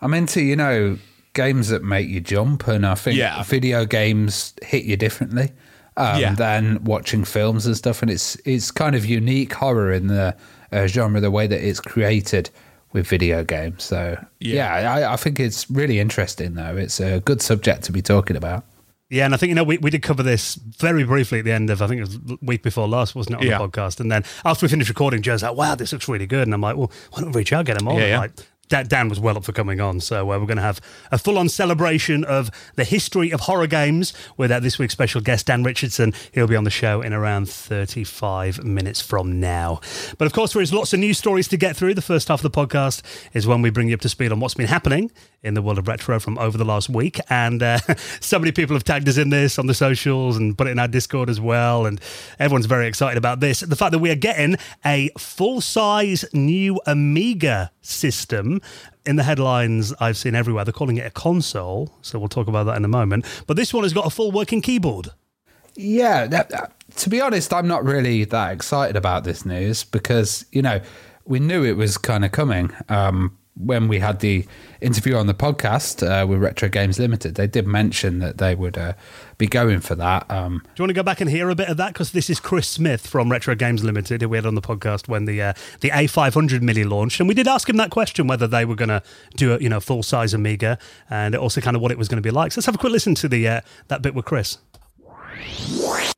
I'm 0.00 0.14
into 0.14 0.40
you 0.42 0.56
know 0.56 0.98
games 1.34 1.68
that 1.68 1.82
make 1.82 2.08
you 2.08 2.20
jump, 2.20 2.66
and 2.66 2.86
I 2.86 2.94
think 2.94 3.18
Yeah. 3.18 3.42
video 3.42 3.84
games 3.84 4.54
hit 4.62 4.84
you 4.84 4.96
differently 4.96 5.52
um, 5.98 6.20
Yeah. 6.20 6.34
than 6.34 6.82
watching 6.84 7.24
films 7.24 7.66
and 7.66 7.76
stuff. 7.76 8.00
And 8.02 8.10
it's 8.10 8.36
it's 8.46 8.70
kind 8.70 8.94
of 8.94 9.04
unique 9.04 9.52
horror 9.52 9.92
in 9.92 10.06
the 10.06 10.34
uh, 10.72 10.86
genre, 10.86 11.20
the 11.20 11.30
way 11.30 11.46
that 11.46 11.60
it's 11.62 11.80
created 11.80 12.48
with 12.92 13.06
video 13.06 13.44
games. 13.44 13.84
So 13.84 14.16
Yeah. 14.40 14.80
yeah, 14.80 14.94
I, 14.94 15.12
I 15.12 15.16
think 15.16 15.38
it's 15.38 15.70
really 15.70 16.00
interesting. 16.00 16.54
Though 16.54 16.76
it's 16.78 16.98
a 17.00 17.20
good 17.20 17.42
subject 17.42 17.82
to 17.84 17.92
be 17.92 18.00
talking 18.00 18.36
about. 18.36 18.64
Yeah, 19.08 19.24
and 19.24 19.34
I 19.34 19.36
think 19.36 19.48
you 19.50 19.54
know 19.54 19.62
we, 19.62 19.78
we 19.78 19.90
did 19.90 20.02
cover 20.02 20.22
this 20.24 20.56
very 20.56 21.04
briefly 21.04 21.38
at 21.38 21.44
the 21.44 21.52
end 21.52 21.70
of 21.70 21.80
I 21.80 21.86
think 21.86 22.00
it 22.00 22.08
was 22.08 22.38
week 22.42 22.62
before 22.62 22.88
last, 22.88 23.14
wasn't 23.14 23.34
it, 23.36 23.40
on 23.42 23.46
Yeah. 23.46 23.58
the 23.58 23.68
podcast? 23.68 24.00
And 24.00 24.10
then 24.10 24.24
after 24.44 24.66
we 24.66 24.70
finished 24.70 24.88
recording, 24.88 25.22
Joe's 25.22 25.42
like, 25.44 25.54
"Wow, 25.54 25.76
this 25.76 25.92
looks 25.92 26.08
really 26.08 26.26
good," 26.26 26.42
and 26.48 26.52
I'm 26.52 26.60
like, 26.60 26.76
"Well, 26.76 26.90
why 27.12 27.20
don't 27.22 27.30
we 27.32 27.38
reach 27.40 27.52
out, 27.52 27.66
get 27.66 27.80
him 27.80 27.86
on?" 27.86 27.96
Yeah, 27.96 28.06
yeah. 28.06 28.18
Like, 28.18 28.32
Dan, 28.68 29.08
was 29.08 29.20
well 29.20 29.36
up 29.36 29.44
for 29.44 29.52
coming 29.52 29.80
on, 29.80 30.00
so 30.00 30.32
uh, 30.32 30.38
we're 30.38 30.46
going 30.46 30.56
to 30.56 30.62
have 30.62 30.80
a 31.12 31.18
full-on 31.18 31.48
celebration 31.48 32.24
of 32.24 32.50
the 32.74 32.84
history 32.84 33.30
of 33.30 33.40
horror 33.40 33.66
games 33.66 34.12
with 34.36 34.50
uh, 34.50 34.60
this 34.60 34.78
week's 34.78 34.92
special 34.92 35.20
guest, 35.20 35.46
Dan 35.46 35.62
Richardson. 35.62 36.12
He'll 36.32 36.46
be 36.46 36.56
on 36.56 36.64
the 36.64 36.70
show 36.70 37.00
in 37.00 37.12
around 37.12 37.48
35 37.48 38.64
minutes 38.64 39.00
from 39.00 39.38
now. 39.38 39.80
But 40.18 40.26
of 40.26 40.32
course, 40.32 40.52
there 40.52 40.62
is 40.62 40.72
lots 40.72 40.92
of 40.92 41.00
news 41.00 41.18
stories 41.18 41.48
to 41.48 41.56
get 41.56 41.76
through. 41.76 41.94
The 41.94 42.02
first 42.02 42.28
half 42.28 42.44
of 42.44 42.52
the 42.52 42.66
podcast 42.66 43.02
is 43.34 43.46
when 43.46 43.62
we 43.62 43.70
bring 43.70 43.88
you 43.88 43.94
up 43.94 44.00
to 44.00 44.08
speed 44.08 44.32
on 44.32 44.40
what's 44.40 44.54
been 44.54 44.66
happening 44.66 45.10
in 45.42 45.54
the 45.54 45.62
world 45.62 45.78
of 45.78 45.86
retro 45.86 46.18
from 46.18 46.36
over 46.38 46.58
the 46.58 46.64
last 46.64 46.88
week. 46.88 47.20
And 47.30 47.62
uh, 47.62 47.78
so 48.20 48.38
many 48.38 48.50
people 48.50 48.74
have 48.74 48.84
tagged 48.84 49.08
us 49.08 49.16
in 49.16 49.30
this 49.30 49.58
on 49.58 49.66
the 49.66 49.74
socials 49.74 50.36
and 50.36 50.58
put 50.58 50.66
it 50.66 50.70
in 50.70 50.78
our 50.80 50.88
Discord 50.88 51.30
as 51.30 51.40
well. 51.40 51.86
And 51.86 52.00
everyone's 52.40 52.66
very 52.66 52.88
excited 52.88 53.16
about 53.16 53.38
this. 53.38 53.60
The 53.60 53.76
fact 53.76 53.92
that 53.92 54.00
we 54.00 54.10
are 54.10 54.16
getting 54.16 54.56
a 54.84 55.10
full 55.16 55.60
size 55.60 56.24
new 56.32 56.80
Amiga 56.86 57.70
system. 57.86 58.60
In 59.04 59.16
the 59.16 59.22
headlines 59.22 59.92
I've 60.00 60.16
seen 60.16 60.34
everywhere, 60.34 60.64
they're 60.64 60.72
calling 60.72 60.96
it 60.96 61.06
a 61.06 61.10
console. 61.10 61.94
So 62.02 62.18
we'll 62.18 62.28
talk 62.28 62.48
about 62.48 62.64
that 62.64 62.76
in 62.76 62.84
a 62.84 62.88
moment. 62.88 63.24
But 63.46 63.56
this 63.56 63.72
one 63.72 63.82
has 63.84 63.92
got 63.92 64.06
a 64.06 64.10
full 64.10 64.32
working 64.32 64.60
keyboard. 64.60 65.08
Yeah, 65.74 66.26
that, 66.26 66.48
that- 66.50 66.72
to 66.96 67.10
be 67.10 67.20
honest, 67.20 67.52
I'm 67.52 67.66
not 67.66 67.84
really 67.84 68.24
that 68.24 68.52
excited 68.52 68.96
about 68.96 69.24
this 69.24 69.44
news 69.44 69.82
because 69.84 70.46
you 70.52 70.62
know 70.62 70.80
we 71.24 71.40
knew 71.40 71.64
it 71.64 71.76
was 71.76 71.98
kind 71.98 72.24
of 72.24 72.32
coming. 72.32 72.70
Um, 72.88 73.36
when 73.56 73.88
we 73.88 73.98
had 73.98 74.20
the 74.20 74.46
interview 74.80 75.16
on 75.16 75.26
the 75.26 75.34
podcast 75.34 76.06
uh, 76.06 76.26
with 76.26 76.40
Retro 76.40 76.68
Games 76.68 76.98
Limited, 76.98 77.34
they 77.34 77.46
did 77.46 77.66
mention 77.66 78.18
that 78.20 78.38
they 78.38 78.54
would 78.54 78.76
uh, 78.76 78.94
be 79.38 79.46
going 79.46 79.80
for 79.80 79.94
that. 79.94 80.30
Um, 80.30 80.62
Do 80.64 80.70
you 80.76 80.82
want 80.82 80.90
to 80.90 80.94
go 80.94 81.02
back 81.02 81.20
and 81.20 81.30
hear 81.30 81.48
a 81.50 81.54
bit 81.54 81.68
of 81.68 81.76
that? 81.76 81.92
Because 81.92 82.12
this 82.12 82.30
is 82.30 82.40
Chris 82.40 82.68
Smith 82.68 83.06
from 83.06 83.30
Retro 83.30 83.54
Games 83.54 83.84
Limited, 83.84 84.22
who 84.22 84.28
we 84.28 84.36
had 84.36 84.46
on 84.46 84.54
the 84.54 84.62
podcast 84.62 85.08
when 85.08 85.24
the 85.24 85.40
uh, 85.42 85.52
the 85.80 85.90
A500 85.90 86.62
Mini 86.62 86.84
launched, 86.84 87.20
and 87.20 87.28
we 87.28 87.34
did 87.34 87.48
ask 87.48 87.68
him 87.68 87.76
that 87.76 87.90
question 87.90 88.26
whether 88.26 88.46
they 88.46 88.64
were 88.64 88.76
going 88.76 88.88
to 88.88 89.02
do 89.36 89.54
a 89.54 89.58
you 89.58 89.68
know 89.68 89.80
full 89.80 90.02
size 90.02 90.34
Amiga, 90.34 90.78
and 91.10 91.34
also 91.34 91.60
kind 91.60 91.76
of 91.76 91.82
what 91.82 91.90
it 91.90 91.98
was 91.98 92.08
going 92.08 92.22
to 92.22 92.26
be 92.26 92.30
like. 92.30 92.52
So 92.52 92.58
let's 92.58 92.66
have 92.66 92.74
a 92.74 92.78
quick 92.78 92.92
listen 92.92 93.14
to 93.16 93.28
the 93.28 93.48
uh, 93.48 93.60
that 93.88 94.02
bit 94.02 94.14
with 94.14 94.24
Chris. 94.24 94.58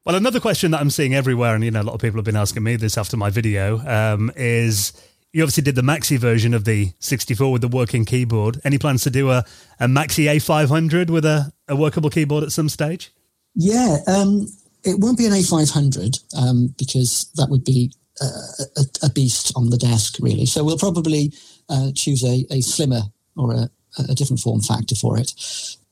Well, 0.05 0.17
another 0.17 0.41
question 0.41 0.71
that 0.71 0.81
I'm 0.81 0.91
seeing 0.91 1.15
everywhere, 1.15 1.55
and 1.55 1.63
you 1.63 1.71
know, 1.71 1.83
a 1.83 1.85
lot 1.85 1.95
of 1.95 2.01
people 2.01 2.19
have 2.19 2.25
been 2.25 2.37
asking 2.37 2.63
me 2.63 2.77
this 2.77 2.97
after 2.97 3.17
my 3.17 3.31
video, 3.31 3.79
um, 3.87 4.31
is 4.37 4.93
you 5.33 5.43
obviously 5.43 5.63
did 5.63 5.75
the 5.75 5.83
Maxi 5.83 6.19
version 6.19 6.55
of 6.55 6.65
the 6.65 6.93
64 7.01 7.53
with 7.53 7.63
the 7.63 7.69
working 7.69 8.05
keyboard. 8.05 8.61
Any 8.65 8.79
plans 8.79 9.03
to 9.05 9.11
do 9.11 9.31
a, 9.31 9.45
a 9.79 9.87
Maxi 9.87 10.25
A500 10.25 11.11
with 11.11 11.25
a, 11.25 11.53
a 11.69 11.77
workable 11.77 12.11
keyboard 12.11 12.45
at 12.45 12.53
some 12.53 12.69
stage? 12.69 13.13
Yeah, 13.55 13.99
um, 14.07 14.47
it 14.85 14.99
won't 14.99 15.19
be 15.19 15.27
an 15.27 15.33
A500 15.33 16.37
um, 16.37 16.75
because 16.79 17.31
that 17.37 17.51
would 17.51 17.65
be 17.65 17.93
uh, 18.21 18.65
a, 18.77 19.07
a 19.07 19.11
beast 19.11 19.53
on 19.55 19.71
the 19.71 19.77
desk, 19.77 20.17
really. 20.21 20.47
So 20.47 20.65
we'll 20.65 20.79
probably 20.79 21.33
uh, 21.69 21.93
choose 21.95 22.25
a, 22.25 22.47
a 22.51 22.61
slimmer 22.61 23.03
or 23.37 23.53
a, 23.53 23.71
a 24.09 24.15
different 24.15 24.41
form 24.41 24.61
factor 24.61 24.95
for 24.95 25.19
it. 25.19 25.33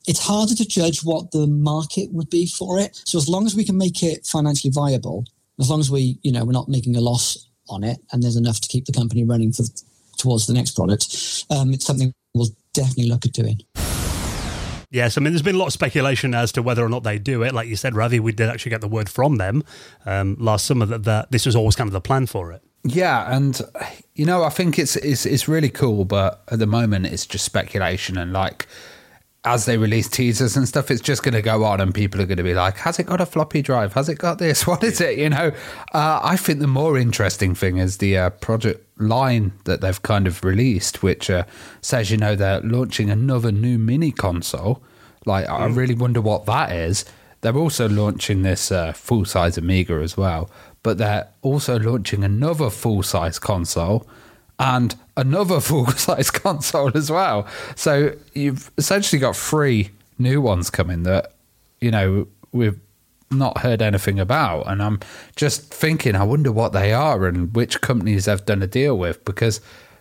It's 0.06 0.24
harder 0.24 0.54
to 0.54 0.64
judge 0.64 1.04
what 1.04 1.32
the 1.32 1.46
market 1.46 2.12
would 2.12 2.30
be 2.30 2.46
for 2.46 2.78
it. 2.78 3.00
So 3.04 3.18
as 3.18 3.28
long 3.28 3.44
as 3.44 3.54
we 3.54 3.64
can 3.64 3.76
make 3.76 4.02
it 4.02 4.24
financially 4.24 4.70
viable, 4.70 5.24
as 5.58 5.68
long 5.68 5.80
as 5.80 5.90
we, 5.90 6.18
you 6.22 6.32
know, 6.32 6.44
we're 6.44 6.52
not 6.52 6.68
making 6.68 6.96
a 6.96 7.00
loss 7.00 7.48
on 7.68 7.84
it, 7.84 7.98
and 8.12 8.22
there's 8.22 8.36
enough 8.36 8.60
to 8.60 8.68
keep 8.68 8.84
the 8.86 8.92
company 8.92 9.24
running 9.24 9.52
for 9.52 9.64
towards 10.16 10.46
the 10.46 10.52
next 10.52 10.72
product, 10.72 11.44
um, 11.50 11.72
it's 11.72 11.84
something 11.84 12.12
we'll 12.34 12.48
definitely 12.72 13.08
look 13.08 13.26
at 13.26 13.32
doing. 13.32 13.60
Yes, 14.90 15.18
I 15.18 15.20
mean, 15.20 15.32
there's 15.32 15.42
been 15.42 15.56
a 15.56 15.58
lot 15.58 15.66
of 15.66 15.72
speculation 15.72 16.32
as 16.32 16.52
to 16.52 16.62
whether 16.62 16.84
or 16.84 16.88
not 16.88 17.02
they 17.02 17.18
do 17.18 17.42
it. 17.42 17.52
Like 17.52 17.68
you 17.68 17.76
said, 17.76 17.94
Ravi, 17.94 18.20
we 18.20 18.32
did 18.32 18.48
actually 18.48 18.70
get 18.70 18.80
the 18.80 18.88
word 18.88 19.08
from 19.08 19.36
them 19.36 19.64
um, 20.06 20.36
last 20.38 20.64
summer 20.64 20.86
that, 20.86 21.04
that 21.04 21.30
this 21.30 21.44
was 21.44 21.56
always 21.56 21.74
kind 21.76 21.88
of 21.88 21.92
the 21.92 22.00
plan 22.00 22.26
for 22.26 22.52
it. 22.52 22.62
Yeah, 22.84 23.34
and 23.34 23.60
you 24.14 24.24
know, 24.24 24.44
I 24.44 24.48
think 24.48 24.78
it's 24.78 24.94
it's 24.94 25.26
it's 25.26 25.48
really 25.48 25.70
cool, 25.70 26.04
but 26.04 26.44
at 26.48 26.60
the 26.60 26.68
moment 26.68 27.06
it's 27.06 27.26
just 27.26 27.44
speculation 27.44 28.16
and 28.16 28.32
like 28.32 28.68
as 29.46 29.64
they 29.64 29.78
release 29.78 30.08
teasers 30.08 30.56
and 30.56 30.66
stuff, 30.66 30.90
it's 30.90 31.00
just 31.00 31.22
going 31.22 31.34
to 31.34 31.40
go 31.40 31.64
on, 31.64 31.80
and 31.80 31.94
people 31.94 32.20
are 32.20 32.26
going 32.26 32.36
to 32.36 32.42
be 32.42 32.52
like, 32.52 32.76
"Has 32.78 32.98
it 32.98 33.06
got 33.06 33.20
a 33.20 33.26
floppy 33.26 33.62
drive? 33.62 33.94
Has 33.94 34.08
it 34.08 34.18
got 34.18 34.38
this? 34.38 34.66
What 34.66 34.82
is 34.82 35.00
it?" 35.00 35.18
You 35.18 35.30
know, 35.30 35.52
uh, 35.94 36.20
I 36.22 36.36
think 36.36 36.58
the 36.58 36.66
more 36.66 36.98
interesting 36.98 37.54
thing 37.54 37.78
is 37.78 37.98
the 37.98 38.18
uh, 38.18 38.30
project 38.30 38.84
line 38.98 39.52
that 39.64 39.80
they've 39.80 40.02
kind 40.02 40.26
of 40.26 40.44
released, 40.44 41.02
which 41.02 41.30
uh, 41.30 41.44
says, 41.80 42.10
you 42.10 42.16
know, 42.16 42.34
they're 42.34 42.60
launching 42.60 43.08
another 43.08 43.52
new 43.52 43.78
mini 43.78 44.10
console. 44.10 44.82
Like, 45.24 45.48
I 45.48 45.66
really 45.66 45.94
wonder 45.94 46.20
what 46.20 46.46
that 46.46 46.72
is. 46.72 47.04
They're 47.40 47.56
also 47.56 47.88
launching 47.88 48.42
this 48.42 48.72
uh, 48.72 48.92
full 48.92 49.24
size 49.24 49.56
Amiga 49.56 49.94
as 49.94 50.16
well, 50.16 50.50
but 50.82 50.98
they're 50.98 51.28
also 51.42 51.78
launching 51.78 52.24
another 52.24 52.70
full 52.70 53.02
size 53.02 53.38
console 53.38 54.08
and 54.58 54.94
another 55.16 55.60
full 55.60 55.86
size 55.88 56.30
console 56.30 56.90
as 56.96 57.10
well. 57.10 57.46
So 57.74 58.14
you've 58.34 58.70
essentially 58.76 59.20
got 59.20 59.36
three 59.36 59.90
new 60.18 60.40
ones 60.40 60.70
coming 60.70 61.02
that, 61.04 61.32
you 61.80 61.90
know, 61.90 62.26
we've 62.52 62.78
not 63.30 63.58
heard 63.58 63.82
anything 63.82 64.18
about. 64.18 64.68
And 64.68 64.82
I'm 64.82 65.00
just 65.34 65.72
thinking, 65.72 66.14
I 66.14 66.22
wonder 66.22 66.52
what 66.52 66.72
they 66.72 66.92
are 66.92 67.26
and 67.26 67.54
which 67.54 67.80
companies 67.80 68.26
they've 68.26 68.44
done 68.44 68.62
a 68.62 68.66
deal 68.66 68.96
with 68.96 69.24
because, 69.24 69.60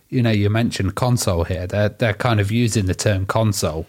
you 0.10 0.22
know, 0.22 0.32
you 0.32 0.50
mentioned 0.50 0.96
console 0.96 1.44
here. 1.44 1.68
They're, 1.68 1.90
they're 1.90 2.14
kind 2.14 2.40
of 2.40 2.52
using 2.52 2.86
the 2.86 2.96
term 2.96 3.26
console 3.26 3.88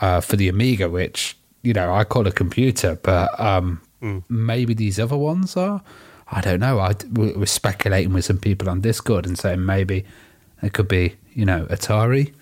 uh, 0.00 0.20
for 0.20 0.36
the 0.36 0.48
Amiga, 0.48 0.88
which, 0.88 1.36
you 1.62 1.72
know, 1.72 1.92
I 1.92 2.04
call 2.04 2.26
a 2.26 2.32
computer, 2.32 2.98
but 3.02 3.38
um, 3.40 3.80
mm. 4.00 4.22
maybe 4.28 4.74
these 4.74 4.98
other 5.00 5.16
ones 5.16 5.56
are. 5.56 5.82
I 6.30 6.40
don't 6.40 6.60
know. 6.60 6.78
I 6.78 6.94
we're 7.10 7.46
speculating 7.46 8.12
with 8.12 8.24
some 8.24 8.38
people 8.38 8.68
on 8.68 8.80
Discord 8.80 9.26
and 9.26 9.38
saying 9.38 9.64
maybe 9.64 10.04
it 10.62 10.72
could 10.72 10.88
be, 10.88 11.16
you 11.32 11.46
know, 11.46 11.66
Atari, 11.66 12.34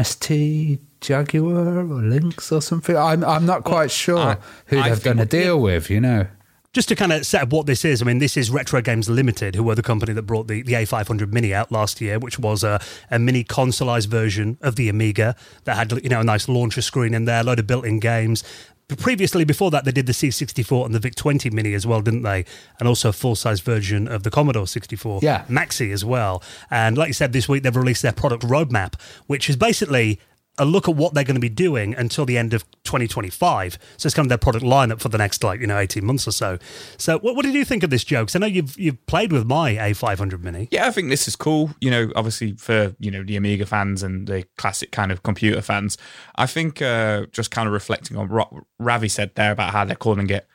ST, 0.00 0.80
Jaguar, 1.00 1.78
or 1.78 2.02
Lynx 2.02 2.52
or 2.52 2.60
something. 2.60 2.96
I'm 2.96 3.24
I'm 3.24 3.46
not 3.46 3.64
quite 3.64 3.90
sure 3.90 4.18
I, 4.18 4.36
who 4.66 4.78
I 4.78 4.88
they've 4.90 5.02
done 5.02 5.18
a 5.18 5.26
deal 5.26 5.60
with. 5.60 5.90
You 5.90 6.00
know. 6.00 6.26
Just 6.72 6.88
to 6.88 6.96
kind 6.96 7.12
of 7.12 7.26
set 7.26 7.42
up 7.42 7.52
what 7.52 7.66
this 7.66 7.84
is, 7.84 8.00
I 8.00 8.06
mean, 8.06 8.16
this 8.16 8.34
is 8.34 8.50
Retro 8.50 8.80
Games 8.80 9.06
Limited, 9.10 9.54
who 9.54 9.62
were 9.62 9.74
the 9.74 9.82
company 9.82 10.14
that 10.14 10.22
brought 10.22 10.48
the, 10.48 10.62
the 10.62 10.72
A500 10.72 11.30
Mini 11.30 11.52
out 11.52 11.70
last 11.70 12.00
year, 12.00 12.18
which 12.18 12.38
was 12.38 12.64
a, 12.64 12.80
a 13.10 13.18
mini 13.18 13.44
consoleized 13.44 14.06
version 14.06 14.56
of 14.62 14.76
the 14.76 14.88
Amiga 14.88 15.36
that 15.64 15.76
had 15.76 15.92
you 16.02 16.08
know 16.08 16.20
a 16.20 16.24
nice 16.24 16.48
launcher 16.48 16.80
screen 16.80 17.12
in 17.12 17.26
there, 17.26 17.42
a 17.42 17.44
load 17.44 17.58
of 17.58 17.66
built-in 17.66 18.00
games, 18.00 18.42
previously 18.88 19.44
before 19.44 19.70
that 19.70 19.84
they 19.84 19.92
did 19.92 20.06
the 20.06 20.12
C64 20.12 20.86
and 20.86 20.94
the 20.94 20.98
VIC 20.98 21.14
20 21.14 21.50
Mini 21.50 21.74
as 21.74 21.86
well, 21.86 22.00
didn't 22.00 22.22
they? 22.22 22.44
And 22.78 22.88
also 22.88 23.08
a 23.08 23.12
full 23.12 23.34
size 23.34 23.60
version 23.60 24.08
of 24.08 24.22
the 24.22 24.30
Commodore 24.30 24.66
64 24.66 25.20
yeah. 25.22 25.44
Maxi 25.48 25.92
as 25.92 26.04
well. 26.04 26.42
And 26.70 26.98
like 26.98 27.08
you 27.08 27.14
said, 27.14 27.32
this 27.32 27.48
week 27.48 27.62
they've 27.62 27.74
released 27.74 28.02
their 28.02 28.12
product 28.12 28.42
roadmap, 28.44 29.00
which 29.26 29.48
is 29.48 29.56
basically 29.56 30.20
a 30.58 30.64
look 30.64 30.88
at 30.88 30.94
what 30.94 31.14
they're 31.14 31.24
going 31.24 31.36
to 31.36 31.40
be 31.40 31.48
doing 31.48 31.94
until 31.94 32.26
the 32.26 32.36
end 32.36 32.52
of 32.52 32.70
2025. 32.84 33.78
So 33.96 34.06
it's 34.06 34.14
kind 34.14 34.26
of 34.26 34.28
their 34.28 34.38
product 34.38 34.64
lineup 34.64 35.00
for 35.00 35.08
the 35.08 35.18
next 35.18 35.42
like 35.42 35.60
you 35.60 35.66
know 35.66 35.78
18 35.78 36.04
months 36.04 36.28
or 36.28 36.32
so. 36.32 36.58
So 36.98 37.18
what, 37.20 37.36
what 37.36 37.44
did 37.44 37.54
you 37.54 37.64
think 37.64 37.82
of 37.82 37.90
this 37.90 38.04
joke? 38.04 38.34
I 38.34 38.38
know 38.38 38.46
you've 38.46 38.78
you've 38.78 39.04
played 39.06 39.32
with 39.32 39.46
my 39.46 39.74
A500 39.74 40.40
Mini. 40.40 40.68
Yeah, 40.70 40.86
I 40.86 40.90
think 40.90 41.08
this 41.08 41.26
is 41.26 41.36
cool. 41.36 41.70
You 41.80 41.90
know, 41.90 42.12
obviously 42.14 42.52
for 42.52 42.94
you 42.98 43.10
know 43.10 43.22
the 43.22 43.36
Amiga 43.36 43.66
fans 43.66 44.02
and 44.02 44.26
the 44.26 44.44
classic 44.58 44.92
kind 44.92 45.10
of 45.10 45.22
computer 45.22 45.62
fans, 45.62 45.96
I 46.36 46.46
think 46.46 46.82
uh, 46.82 47.26
just 47.32 47.50
kind 47.50 47.66
of 47.66 47.72
reflecting 47.72 48.16
on 48.16 48.28
what 48.28 48.52
Ravi 48.78 49.08
said 49.08 49.34
there 49.34 49.52
about 49.52 49.72
how 49.72 49.84
they're 49.84 49.96
calling 49.96 50.28
it 50.28 50.46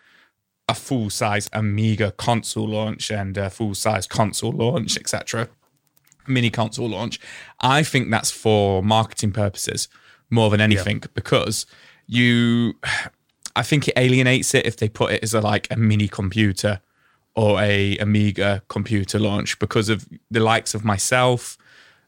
a 0.69 0.75
full 0.75 1.09
size 1.09 1.49
Amiga 1.53 2.11
console 2.11 2.67
launch 2.67 3.09
and 3.09 3.37
a 3.37 3.49
full 3.49 3.73
size 3.73 4.05
console 4.05 4.51
launch, 4.51 4.97
etc 4.97 5.49
mini 6.27 6.49
console 6.49 6.89
launch. 6.89 7.19
I 7.59 7.83
think 7.83 8.11
that's 8.11 8.31
for 8.31 8.83
marketing 8.83 9.31
purposes 9.31 9.87
more 10.29 10.49
than 10.49 10.61
anything 10.61 10.97
yeah. 10.97 11.07
because 11.13 11.65
you 12.05 12.73
I 13.55 13.63
think 13.63 13.87
it 13.87 13.97
alienates 13.97 14.53
it 14.53 14.65
if 14.65 14.77
they 14.77 14.87
put 14.87 15.11
it 15.13 15.23
as 15.23 15.33
a 15.33 15.41
like 15.41 15.67
a 15.71 15.75
mini 15.75 16.07
computer 16.07 16.79
or 17.35 17.59
a 17.61 17.97
Amiga 17.97 18.61
computer 18.67 19.19
launch 19.19 19.59
because 19.59 19.89
of 19.89 20.07
the 20.31 20.39
likes 20.39 20.73
of 20.73 20.83
myself, 20.83 21.57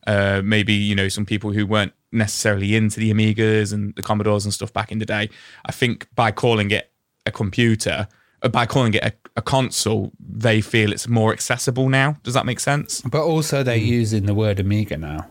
uh, 0.07 0.41
maybe 0.43 0.73
you 0.73 0.95
know 0.95 1.07
some 1.07 1.25
people 1.25 1.51
who 1.51 1.65
weren't 1.65 1.93
necessarily 2.11 2.75
into 2.75 2.99
the 2.99 3.11
Amigas 3.13 3.73
and 3.73 3.95
the 3.95 4.01
Commodores 4.01 4.45
and 4.45 4.53
stuff 4.53 4.73
back 4.73 4.91
in 4.91 4.99
the 4.99 5.05
day. 5.05 5.29
I 5.65 5.71
think 5.71 6.07
by 6.15 6.31
calling 6.31 6.71
it 6.71 6.91
a 7.25 7.31
computer, 7.31 8.07
uh, 8.41 8.49
by 8.49 8.65
calling 8.65 8.93
it 8.93 9.03
a, 9.03 9.13
a, 9.39 9.41
console, 9.41 10.11
they 10.19 10.61
feel 10.61 10.91
it's 10.91 11.07
more 11.07 11.33
accessible 11.33 11.89
now. 11.89 12.17
Does 12.23 12.33
that 12.33 12.45
make 12.45 12.59
sense? 12.59 13.01
But 13.01 13.23
also, 13.23 13.63
they're 13.63 13.77
mm. 13.77 13.85
using 13.85 14.25
the 14.25 14.33
word 14.33 14.59
Amiga 14.59 14.97
now. 14.97 15.27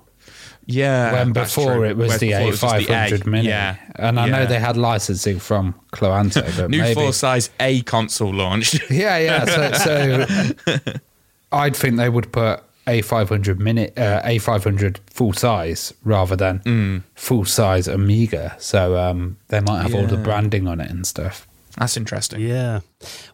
Yeah. 0.68 1.12
When 1.12 1.32
before 1.32 1.86
it 1.86 1.96
was 1.96 2.18
the 2.18 2.32
A500 2.32 3.26
Mini. 3.26 3.48
Yeah. 3.48 3.76
And 3.96 4.20
I 4.20 4.26
yeah. 4.26 4.36
know 4.36 4.46
they 4.46 4.60
had 4.60 4.76
licensing 4.76 5.38
from 5.38 5.74
Cloanto. 5.92 6.42
But 6.58 6.70
New 6.70 6.80
maybe... 6.80 6.94
full 6.94 7.12
size 7.12 7.50
A 7.58 7.80
console 7.82 8.34
launched. 8.34 8.78
yeah, 8.90 9.18
yeah. 9.18 9.44
So, 9.46 10.26
so 10.26 10.82
I'd 11.52 11.74
think 11.74 11.96
they 11.96 12.10
would 12.10 12.32
put 12.32 12.62
A500 12.86 13.58
minute, 13.58 13.98
uh, 13.98 14.20
A500 14.22 14.98
full 15.08 15.32
size 15.32 15.94
rather 16.04 16.36
than 16.36 16.58
mm. 16.60 17.02
full 17.14 17.46
size 17.46 17.88
Amiga. 17.88 18.54
So 18.58 18.98
um, 18.98 19.38
they 19.48 19.60
might 19.60 19.82
have 19.82 19.92
yeah. 19.92 20.00
all 20.00 20.06
the 20.06 20.18
branding 20.18 20.68
on 20.68 20.80
it 20.80 20.90
and 20.90 21.06
stuff. 21.06 21.47
That's 21.78 21.96
interesting. 21.96 22.40
Yeah. 22.40 22.80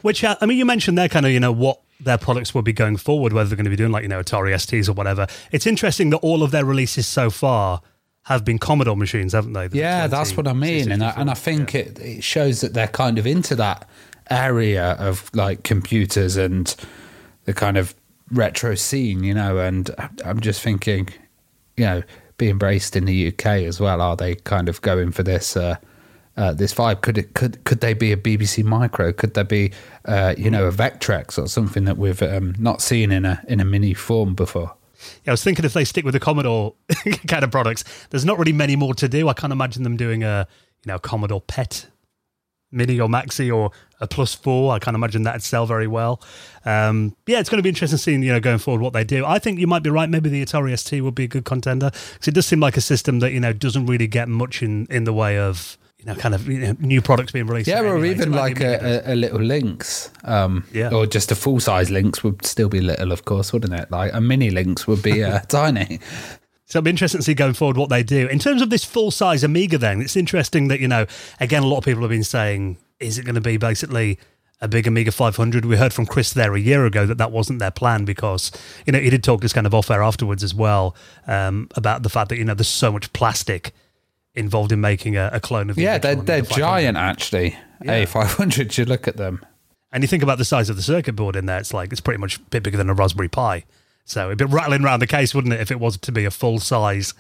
Which, 0.03 0.23
uh, 0.23 0.37
I 0.41 0.47
mean, 0.47 0.59
you 0.59 0.65
mentioned 0.65 0.99
there 0.99 1.09
kind 1.09 1.25
of, 1.27 1.33
you 1.33 1.41
know, 1.41 1.53
what 1.53 1.81
their 2.01 2.19
products 2.19 2.55
will 2.55 2.63
be 2.63 2.73
going 2.73 2.97
forward, 2.97 3.33
whether 3.33 3.49
they're 3.49 3.57
going 3.57 3.65
to 3.65 3.71
be 3.71 3.77
doing 3.77 3.93
like, 3.93 4.03
you 4.03 4.09
know, 4.09 4.21
Atari 4.21 4.55
STs 4.55 4.89
or 4.89 4.93
whatever. 4.93 5.27
It's 5.51 5.67
interesting 5.67 6.11
that 6.11 6.19
all 6.19 6.43
of 6.43 6.51
their 6.51 6.65
releases 6.65 7.07
so 7.07 7.31
far 7.31 7.81
have 8.25 8.45
been 8.45 8.59
Commodore 8.59 8.97
machines, 8.97 9.33
haven't 9.33 9.53
they? 9.53 9.69
The 9.69 9.79
yeah, 9.79 10.07
20, 10.07 10.11
that's 10.11 10.37
what 10.37 10.49
I 10.49 10.53
mean. 10.53 10.91
And 10.91 11.05
I, 11.05 11.11
and 11.11 11.31
I 11.31 11.35
think 11.35 11.75
yeah. 11.75 11.81
it, 11.81 11.99
it 11.99 12.25
shows 12.25 12.61
that 12.61 12.75
they're 12.75 12.89
kind 12.89 13.19
of 13.19 13.27
into 13.27 13.55
that 13.57 13.89
area 14.31 14.93
of 14.93 15.31
like 15.35 15.63
computers 15.63 16.37
and 16.37 16.75
the 17.45 17.53
kind 17.53 17.77
of 17.77 17.95
retro 18.31 18.75
scene, 18.75 19.25
you 19.25 19.35
know. 19.35 19.59
And 19.59 19.91
I'm 20.25 20.41
just 20.41 20.63
thinking, 20.63 21.09
you 21.77 21.85
know, 21.85 22.03
being 22.37 22.59
based 22.59 22.97
in 22.97 23.05
the 23.05 23.29
UK 23.29 23.47
as 23.47 23.79
well, 23.79 24.01
are 24.01 24.17
they 24.17 24.35
kind 24.35 24.69
of 24.69 24.81
going 24.83 25.13
for 25.13 25.23
this? 25.23 25.57
Uh, 25.57 25.77
uh, 26.37 26.53
this 26.53 26.75
vibe? 26.75 27.01
Could 27.01 27.19
it 27.19 27.35
could 27.35 27.63
could 27.65 27.81
they 27.81 27.95
be 27.95 28.13
a 28.13 28.17
BBC 28.17 28.65
Micro? 28.65 29.13
Could 29.13 29.35
there 29.35 29.45
be 29.45 29.73
uh, 30.05 30.35
you 30.37 30.51
know 30.51 30.67
a 30.67 30.73
Vectrex 30.73 31.43
or 31.43 31.47
something 31.49 31.85
that 31.85 31.97
we've 31.97 32.23
um, 32.23 32.55
not 32.59 32.83
seen 32.83 33.13
in 33.13 33.25
a 33.25 33.43
in 33.49 33.61
a 33.61 33.65
mini 33.65 33.95
form 33.95 34.35
before? 34.35 34.75
Yeah, 35.25 35.31
I 35.31 35.33
was 35.33 35.45
thinking 35.45 35.65
if 35.65 35.75
they 35.75 35.85
stick 35.85 36.05
with 36.05 36.15
the 36.15 36.21
Commodore 36.21 36.75
kind 37.27 37.45
of 37.45 37.51
products, 37.51 37.85
there's 38.11 38.25
not 38.25 38.39
really 38.39 38.53
many 38.53 38.75
more 38.75 38.95
to 38.95 39.09
do. 39.09 39.29
I 39.29 39.35
can't 39.35 39.53
imagine 39.53 39.83
them 39.83 39.97
doing 39.97 40.23
a 40.23 40.49
you 40.85 40.93
know 40.93 40.99
Commodore 40.99 41.41
PET 41.41 41.87
Mini 42.75 42.99
or 42.99 43.09
Maxi 43.09 43.55
or 43.55 43.71
a 44.01 44.09
Plus 44.09 44.35
Four. 44.35 44.75
I 44.75 44.79
can't 44.79 44.97
imagine 44.97 45.23
that'd 45.23 45.43
sell 45.43 45.67
very 45.67 45.87
well. 45.87 46.21
Um, 46.65 47.15
yeah, 47.27 47.39
it's 47.39 47.49
going 47.49 47.59
to 47.59 47.63
be 47.63 47.69
interesting 47.69 47.99
seeing 47.99 48.23
you 48.23 48.33
know 48.33 48.41
going 48.41 48.59
forward 48.59 48.83
what 48.83 48.93
they 48.93 49.05
do. 49.05 49.25
I 49.25 49.39
think 49.39 49.61
you 49.61 49.67
might 49.67 49.83
be 49.83 49.91
right. 49.91 50.11
Maybe 50.11 50.29
the 50.29 50.45
Atari 50.45 50.77
ST 50.77 51.03
would 51.03 51.15
be 51.15 51.25
a 51.25 51.29
good 51.29 51.45
contender 51.45 51.91
because 52.15 52.29
it 52.29 52.35
does 52.35 52.47
seem 52.47 52.61
like 52.61 52.77
a 52.77 52.81
system 52.81 53.21
that 53.21 53.33
you 53.33 53.41
know 53.41 53.53
doesn't 53.53 53.87
really 53.87 54.09
get 54.09 54.29
much 54.29 54.63
in 54.63 54.87
in 54.91 55.05
the 55.05 55.13
way 55.13 55.39
of 55.39 55.79
you 56.05 56.13
know, 56.13 56.19
kind 56.19 56.35
of 56.35 56.47
you 56.47 56.59
know, 56.59 56.77
new 56.81 57.01
products 57.01 57.33
being 57.33 57.47
released. 57.47 57.69
Yeah, 57.69 57.81
or 57.81 58.05
even 58.05 58.33
like 58.33 58.61
a, 58.61 59.09
a, 59.09 59.15
a, 59.15 59.17
little 59.17 59.41
Lynx, 59.41 60.11
Um, 60.25 60.67
yeah. 60.73 60.91
Or 60.91 61.07
just 61.07 61.33
a 61.33 61.35
full 61.35 61.61
size 61.61 61.91
Lynx 61.91 62.23
would 62.23 62.45
still 62.45 62.69
be 62.69 62.81
little, 62.81 63.11
of 63.11 63.25
course, 63.25 63.53
wouldn't 63.53 63.73
it? 63.73 63.91
Like 63.91 64.13
a 64.13 64.21
mini 64.21 64.51
Lynx 64.51 64.87
would 64.87 65.03
be 65.03 65.25
uh, 65.25 65.41
tiny. 65.49 66.01
So 66.67 66.79
it'll 66.79 66.85
be 66.85 66.91
interesting 66.91 67.21
to 67.21 67.25
see 67.25 67.35
going 67.35 67.55
forward 67.55 67.79
what 67.79 67.89
they 67.89 68.03
do. 68.03 68.27
In 68.29 68.39
terms 68.39 68.61
of 68.61 68.69
this 68.69 68.85
full 68.85 69.11
size 69.11 69.45
Amiga, 69.45 69.79
then, 69.79 70.03
it's 70.03 70.17
interesting 70.17 70.69
that, 70.69 70.81
you 70.81 70.89
know, 70.89 71.07
again, 71.41 71.63
a 71.63 71.67
lot 71.67 71.79
of 71.79 71.85
people 71.85 72.03
have 72.03 72.11
been 72.11 72.25
saying, 72.25 72.77
is 73.01 73.19
it 73.19 73.25
going 73.25 73.35
to 73.35 73.41
be 73.41 73.57
basically 73.57 74.19
a 74.61 74.69
big 74.69 74.87
Amiga 74.87 75.11
500? 75.11 75.65
We 75.65 75.77
heard 75.77 75.95
from 75.95 76.05
Chris 76.05 76.35
there 76.35 76.55
a 76.55 76.61
year 76.61 76.85
ago 76.85 77.07
that 77.07 77.17
that 77.17 77.33
wasn't 77.33 77.61
their 77.61 77.71
plan 77.71 78.05
because, 78.05 78.53
you 78.87 78.93
know, 78.93 78.99
he 78.99 79.09
did 79.09 79.25
talk 79.25 79.41
this 79.41 79.55
kind 79.55 79.67
of 79.67 79.75
off 79.75 79.91
air 79.91 80.03
afterwards 80.03 80.43
as 80.43 80.55
well 80.55 80.95
um, 81.27 81.69
about 81.77 82.03
the 82.03 82.11
fact 82.11 82.29
that, 82.29 82.37
you 82.37 82.45
know, 82.45 82.55
there's 82.55 82.69
so 82.69 82.93
much 82.93 83.11
plastic 83.15 83.73
involved 84.35 84.73
in 84.73 84.81
making 84.81 85.17
a, 85.17 85.31
a 85.33 85.41
clone 85.41 85.71
of 85.71 85.77
the 85.77 85.83
yeah 85.83 85.99
they're, 85.99 86.17
they're 86.17 86.43
the 86.43 86.55
giant 86.55 86.97
actually. 86.97 87.57
Yeah. 87.83 88.05
a500 88.05 88.77
you 88.79 88.85
look 88.85 89.07
at 89.07 89.17
them. 89.17 89.45
And 89.93 90.03
you 90.03 90.09
think 90.09 90.23
about 90.23 90.39
the 90.39 90.45
size 90.45 90.69
of 90.69 90.77
the 90.77 90.83
circuit 90.83 91.15
board 91.15 91.37
in 91.37 91.47
there 91.47 91.59
it's 91.59 91.73
like 91.73 91.93
it's 91.93 92.01
pretty 92.01 92.19
much 92.19 92.39
a 92.39 92.41
bit 92.41 92.63
bigger 92.63 92.77
than 92.77 92.91
a 92.91 92.95
raspberry 92.95 93.29
pi. 93.29 93.65
So 94.05 94.27
it'd 94.27 94.39
be 94.39 94.45
rattling 94.45 94.85
around 94.85 95.01
the 95.01 95.07
case 95.07 95.35
wouldn't 95.35 95.55
it 95.55 95.61
if 95.61 95.71
it 95.71 95.81
was 95.81 95.97
to 95.99 96.13
be 96.13 96.25
a 96.25 96.31
full 96.31 96.59
size 96.59 97.15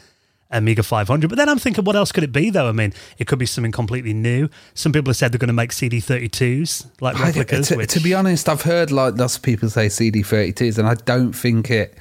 Amiga 0.50 0.82
500 0.82 1.28
but 1.28 1.36
then 1.36 1.48
I'm 1.48 1.58
thinking 1.58 1.84
what 1.84 1.96
else 1.96 2.12
could 2.12 2.24
it 2.24 2.32
be 2.32 2.50
though? 2.50 2.68
I 2.68 2.72
mean 2.72 2.92
it 3.18 3.26
could 3.26 3.38
be 3.38 3.46
something 3.46 3.72
completely 3.72 4.12
new. 4.12 4.48
Some 4.74 4.92
people 4.92 5.10
have 5.10 5.16
said 5.16 5.32
they're 5.32 5.38
going 5.38 5.48
to 5.48 5.54
make 5.54 5.70
CD32s 5.70 7.00
like 7.00 7.18
replicas 7.18 7.68
to, 7.68 7.76
which... 7.76 7.90
to 7.90 8.00
be 8.00 8.14
honest 8.14 8.48
I've 8.48 8.62
heard 8.62 8.90
like 8.90 9.16
lots 9.16 9.36
of 9.36 9.42
people 9.42 9.68
say 9.70 9.86
CD32s 9.86 10.78
and 10.78 10.88
I 10.88 10.94
don't 10.94 11.32
think 11.32 11.70
it 11.70 11.96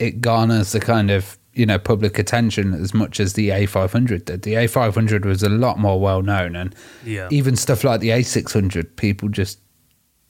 it 0.00 0.20
garners 0.20 0.72
the 0.72 0.80
kind 0.80 1.10
of 1.10 1.38
you 1.60 1.66
know 1.66 1.78
public 1.78 2.18
attention 2.18 2.72
as 2.72 2.94
much 2.94 3.20
as 3.20 3.34
the 3.34 3.50
A500 3.50 4.24
did. 4.24 4.42
The 4.42 4.54
A500 4.54 5.26
was 5.26 5.42
a 5.42 5.50
lot 5.50 5.78
more 5.78 6.00
well 6.00 6.22
known, 6.22 6.56
and 6.56 6.74
yeah. 7.04 7.28
even 7.30 7.54
stuff 7.54 7.84
like 7.84 8.00
the 8.00 8.08
A600, 8.08 8.96
people 8.96 9.28
just 9.28 9.60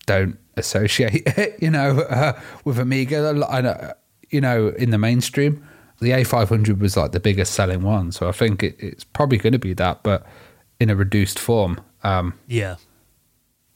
don't 0.07 0.37
associate 0.57 1.23
it, 1.39 1.57
you 1.63 1.71
know, 1.71 2.01
uh, 2.01 2.33
with 2.65 2.81
Amiga. 2.81 3.47
I 3.49 3.93
you 4.31 4.41
know, 4.41 4.71
in 4.71 4.91
the 4.91 4.99
mainstream, 4.99 5.65
the 6.01 6.11
A500 6.11 6.81
was 6.81 6.97
like 6.97 7.13
the 7.13 7.21
biggest 7.21 7.55
selling 7.55 7.83
one, 7.83 8.11
so 8.11 8.29
I 8.29 8.33
think 8.33 8.65
it, 8.65 8.75
it's 8.81 9.05
probably 9.05 9.39
going 9.39 9.53
to 9.53 9.61
be 9.61 9.73
that, 9.75 10.03
but 10.03 10.27
in 10.81 10.91
a 10.91 10.97
reduced 10.97 11.39
form. 11.39 11.81
Um, 12.03 12.35
yeah, 12.49 12.75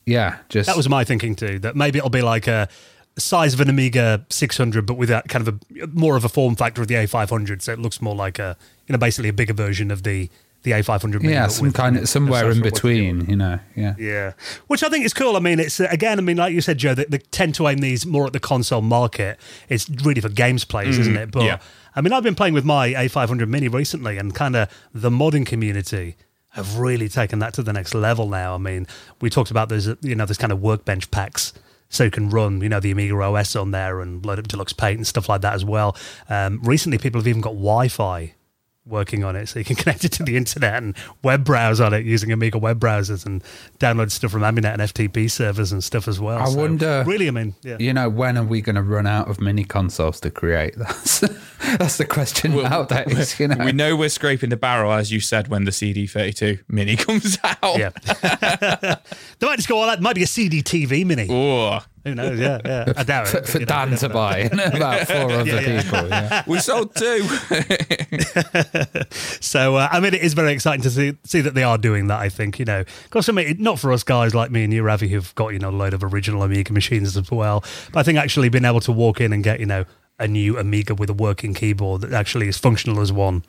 yeah, 0.07 0.39
just 0.49 0.67
that 0.67 0.77
was 0.77 0.89
my 0.89 1.05
thinking 1.05 1.37
too. 1.37 1.61
That 1.61 1.77
maybe 1.77 1.99
it'll 1.99 2.11
be 2.11 2.23
like 2.23 2.49
a 2.49 2.69
size 3.17 3.55
of 3.55 3.61
an 3.61 3.69
Amiga 3.69 4.27
600, 4.29 4.87
but 4.87 4.95
with 4.95 5.09
that 5.09 5.29
kind 5.29 5.47
of 5.47 5.55
a 5.55 5.87
more 5.89 6.17
of 6.17 6.25
a 6.25 6.29
form 6.29 6.57
factor 6.57 6.83
of 6.83 6.89
the 6.89 6.95
A500. 6.95 7.63
So 7.63 7.73
it 7.73 7.79
looks 7.79 8.03
more 8.03 8.15
like 8.15 8.39
a, 8.39 8.57
you 8.87 8.93
know, 8.93 8.99
basically 8.99 9.29
a 9.29 9.33
bigger 9.33 9.55
version 9.55 9.91
of 9.91 10.03
the 10.03 10.31
the 10.65 10.73
A500. 10.73 11.21
Mini, 11.21 11.35
Yeah, 11.35 11.47
some 11.49 11.67
with 11.67 11.75
kind 11.75 11.97
of 11.97 12.09
somewhere 12.09 12.51
in 12.51 12.63
between, 12.63 13.29
you 13.29 13.37
know. 13.37 13.59
Yeah. 13.77 13.95
yeah, 13.99 14.33
which 14.67 14.83
I 14.83 14.89
think 14.89 15.05
is 15.05 15.13
cool. 15.13 15.37
I 15.37 15.41
mean, 15.41 15.61
it's 15.61 15.79
again, 15.79 16.19
I 16.19 16.23
mean, 16.23 16.39
like 16.39 16.55
you 16.55 16.63
said, 16.63 16.79
Joe, 16.79 16.95
they, 16.95 17.05
they 17.05 17.19
tend 17.19 17.55
to 17.57 17.69
aim 17.69 17.79
these 17.79 18.07
more 18.07 18.27
at 18.27 18.33
the 18.33 18.41
console 18.41 18.81
market. 18.81 19.39
It's 19.69 19.89
really 19.89 20.21
for 20.21 20.31
games 20.31 20.65
players, 20.65 20.99
isn't 20.99 21.15
mm, 21.15 21.23
it? 21.23 21.31
But 21.31 21.45
yeah. 21.45 21.59
I 21.95 22.01
mean, 22.01 22.13
I've 22.13 22.25
been 22.25 22.35
playing 22.35 22.55
with 22.55 22.65
my 22.65 22.89
A500 22.89 23.47
Mini 23.47 23.69
recently, 23.69 24.19
and 24.19 24.35
kind 24.35 24.57
of 24.57 24.69
the 24.93 25.11
modding 25.11 25.47
community 25.47 26.17
have 26.55 26.79
really 26.79 27.09
taken 27.09 27.41
that 27.41 27.53
to 27.55 27.63
the 27.63 27.73
next 27.73 27.95
level 27.95 28.29
now. 28.29 28.55
I 28.55 28.59
mean, 28.59 28.87
we 29.21 29.29
talked 29.29 29.51
about 29.51 29.69
those, 29.69 29.89
you 30.01 30.15
know, 30.15 30.25
this 30.25 30.39
kind 30.39 30.53
of 30.53 30.63
workbench 30.63 31.11
packs. 31.11 31.53
So 31.95 32.03
you 32.03 32.11
can 32.11 32.29
run, 32.29 32.61
you 32.61 32.69
know, 32.69 32.81
the 32.81 32.91
Amiga 32.91 33.15
OS 33.15 33.55
on 33.55 33.71
there 33.71 34.01
and 34.01 34.27
load 34.27 34.41
up 34.41 34.49
Deluxe 34.49 34.73
Paint 34.73 34.99
and 34.99 35.07
stuff 35.07 35.29
like 35.29 35.43
that 35.43 35.55
as 35.55 35.65
well. 35.65 35.97
Um, 36.29 36.61
recently, 36.63 36.99
people 36.99 37.21
have 37.21 37.29
even 37.29 37.41
got 37.41 37.51
Wi-Fi 37.51 38.35
working 38.87 39.25
on 39.25 39.35
it, 39.37 39.47
so 39.49 39.59
you 39.59 39.65
can 39.65 39.77
connect 39.83 40.05
it 40.05 40.13
to 40.13 40.23
the 40.23 40.37
internet 40.37 40.83
and 40.83 40.95
web 41.23 41.45
browse 41.45 41.81
on 41.81 41.95
it 41.95 42.05
using 42.05 42.31
Amiga 42.33 42.59
web 42.59 42.79
browsers 42.81 43.25
and 43.25 43.43
download 43.79 44.11
stuff 44.11 44.31
from 44.31 44.43
Aminet 44.43 44.75
and 44.75 44.83
FTP 44.83 45.31
servers 45.31 45.73
and 45.73 45.83
stuff 45.83 46.07
as 46.09 46.21
well. 46.21 46.39
I 46.39 46.45
So, 46.47 46.57
wonder- 46.59 47.03
really, 47.07 47.29
I 47.29 47.31
mean, 47.31 47.55
yeah. 47.63 47.77
You 47.79 47.93
know, 47.95 48.09
when 48.09 48.37
are 48.37 48.45
we 48.45 48.61
going 48.61 48.77
to 48.77 48.83
run 48.83 49.07
out 49.07 49.29
of 49.29 49.41
mini 49.41 49.65
consoles 49.65 50.21
to 50.21 50.31
create? 50.31 50.75
That's 50.79 51.21
that's 51.79 51.97
the 51.97 52.05
question 52.05 52.55
nowadays. 52.55 53.41
You 53.41 53.49
know, 53.49 53.65
We 53.65 53.73
know 53.73 53.97
we're 53.97 54.11
scraping 54.11 54.51
the 54.51 54.57
barrel, 54.57 54.93
as 54.93 55.11
you 55.11 55.19
said, 55.21 55.49
when 55.49 55.65
the 55.65 55.71
CD32 55.71 56.61
Mini 56.69 56.95
comes 57.07 57.39
out. 57.43 57.79
Yeah, 57.79 57.89
they 59.39 59.47
might 59.47 59.57
just 59.57 59.69
go 59.69 59.79
all 59.79 59.87
that. 59.87 60.01
Might 60.01 60.15
be 60.15 60.23
a 60.23 60.27
CD 60.27 60.63
TV 60.63 61.05
mini. 61.07 61.27
Oh, 61.31 61.81
Who 62.05 62.15
knows? 62.15 62.39
Yeah, 62.39 62.61
yeah. 62.65 62.93
I 62.97 63.03
doubt 63.03 63.29
for, 63.29 63.39
it. 63.39 63.49
for 63.49 63.59
know, 63.61 63.65
Dan 63.65 63.93
you 63.93 63.97
to 63.97 64.09
buy 64.11 64.39
about 64.39 65.07
four 65.07 65.17
other 65.33 65.45
yeah. 65.45 65.83
people. 65.83 66.09
Yeah. 66.09 66.43
we 66.47 66.59
sold 66.59 66.95
two. 66.95 67.29
So 69.41 69.77
uh, 69.77 69.89
I 69.91 70.01
mean, 70.01 70.15
it 70.15 70.23
is 70.23 70.35
very 70.35 70.53
exciting 70.53 70.83
to 70.83 70.91
see 70.91 71.17
see 71.23 71.41
that 71.41 71.55
they 71.55 71.63
are 71.63 71.79
doing 71.79 72.09
that. 72.09 72.19
I 72.19 72.29
think 72.29 72.59
you 72.59 72.65
know, 72.65 72.85
because 73.05 73.29
I 73.29 73.33
mean, 73.33 73.57
not 73.61 73.79
for 73.79 73.93
us 73.93 74.03
guys 74.03 74.35
like 74.35 74.51
me 74.51 74.65
and 74.65 74.73
you, 74.73 74.83
Ravi, 74.83 75.09
who've 75.09 75.35
got 75.35 75.49
you 75.49 75.59
know 75.59 75.69
a 75.69 75.71
load 75.71 75.95
of 75.95 76.03
original 76.03 76.43
Amiga 76.43 76.73
machines 76.73 77.17
as 77.17 77.31
well. 77.31 77.63
But 77.93 78.01
I 78.01 78.03
think 78.03 78.19
actually 78.19 78.49
being 78.49 78.65
able 78.65 78.81
to 78.81 78.93
walk 78.93 79.21
in 79.21 79.33
and 79.33 79.45
get 79.45 79.61
you 79.61 79.67
know 79.67 79.85
a 80.19 80.27
new 80.27 80.59
Amiga 80.59 80.95
with 80.95 81.11
a 81.11 81.15
working 81.15 81.55
keyboard 81.55 82.01
that 82.03 82.13
actually 82.13 82.49
is 82.49 82.59
functional 82.59 83.01
as 83.01 83.13
one. 83.13 83.45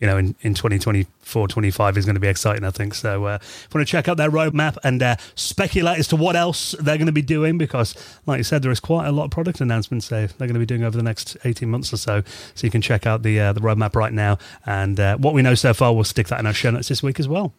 You 0.00 0.06
know, 0.06 0.16
in, 0.16 0.34
in 0.40 0.54
2024, 0.54 1.48
25 1.48 1.98
is 1.98 2.06
going 2.06 2.14
to 2.14 2.20
be 2.20 2.28
exciting, 2.28 2.64
I 2.64 2.70
think. 2.70 2.94
So, 2.94 3.26
uh, 3.26 3.38
if 3.40 3.68
you 3.70 3.78
want 3.78 3.86
to 3.86 3.90
check 3.90 4.08
out 4.08 4.16
their 4.16 4.30
roadmap 4.30 4.78
and 4.82 5.02
uh, 5.02 5.16
speculate 5.34 5.98
as 5.98 6.08
to 6.08 6.16
what 6.16 6.36
else 6.36 6.74
they're 6.80 6.96
going 6.96 7.06
to 7.06 7.12
be 7.12 7.22
doing, 7.22 7.58
because, 7.58 7.94
like 8.26 8.38
you 8.38 8.44
said, 8.44 8.62
there 8.62 8.70
is 8.70 8.80
quite 8.80 9.06
a 9.06 9.12
lot 9.12 9.24
of 9.24 9.30
product 9.30 9.60
announcements 9.60 10.08
they, 10.08 10.26
they're 10.26 10.48
going 10.48 10.54
to 10.54 10.60
be 10.60 10.66
doing 10.66 10.84
over 10.84 10.96
the 10.96 11.02
next 11.02 11.36
18 11.44 11.68
months 11.68 11.92
or 11.92 11.98
so. 11.98 12.22
So, 12.54 12.66
you 12.66 12.70
can 12.70 12.80
check 12.80 13.06
out 13.06 13.22
the 13.22 13.38
uh, 13.38 13.52
the 13.52 13.60
roadmap 13.60 13.94
right 13.94 14.12
now. 14.12 14.38
And 14.64 14.98
uh, 14.98 15.18
what 15.18 15.34
we 15.34 15.42
know 15.42 15.54
so 15.54 15.74
far, 15.74 15.94
we'll 15.94 16.04
stick 16.04 16.28
that 16.28 16.40
in 16.40 16.46
our 16.46 16.54
show 16.54 16.70
notes 16.70 16.88
this 16.88 17.02
week 17.02 17.20
as 17.20 17.28
well. 17.28 17.52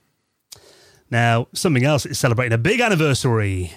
Now, 1.12 1.48
something 1.54 1.84
else 1.84 2.06
is 2.06 2.18
celebrating 2.18 2.54
a 2.54 2.58
big 2.58 2.80
anniversary. 2.80 3.74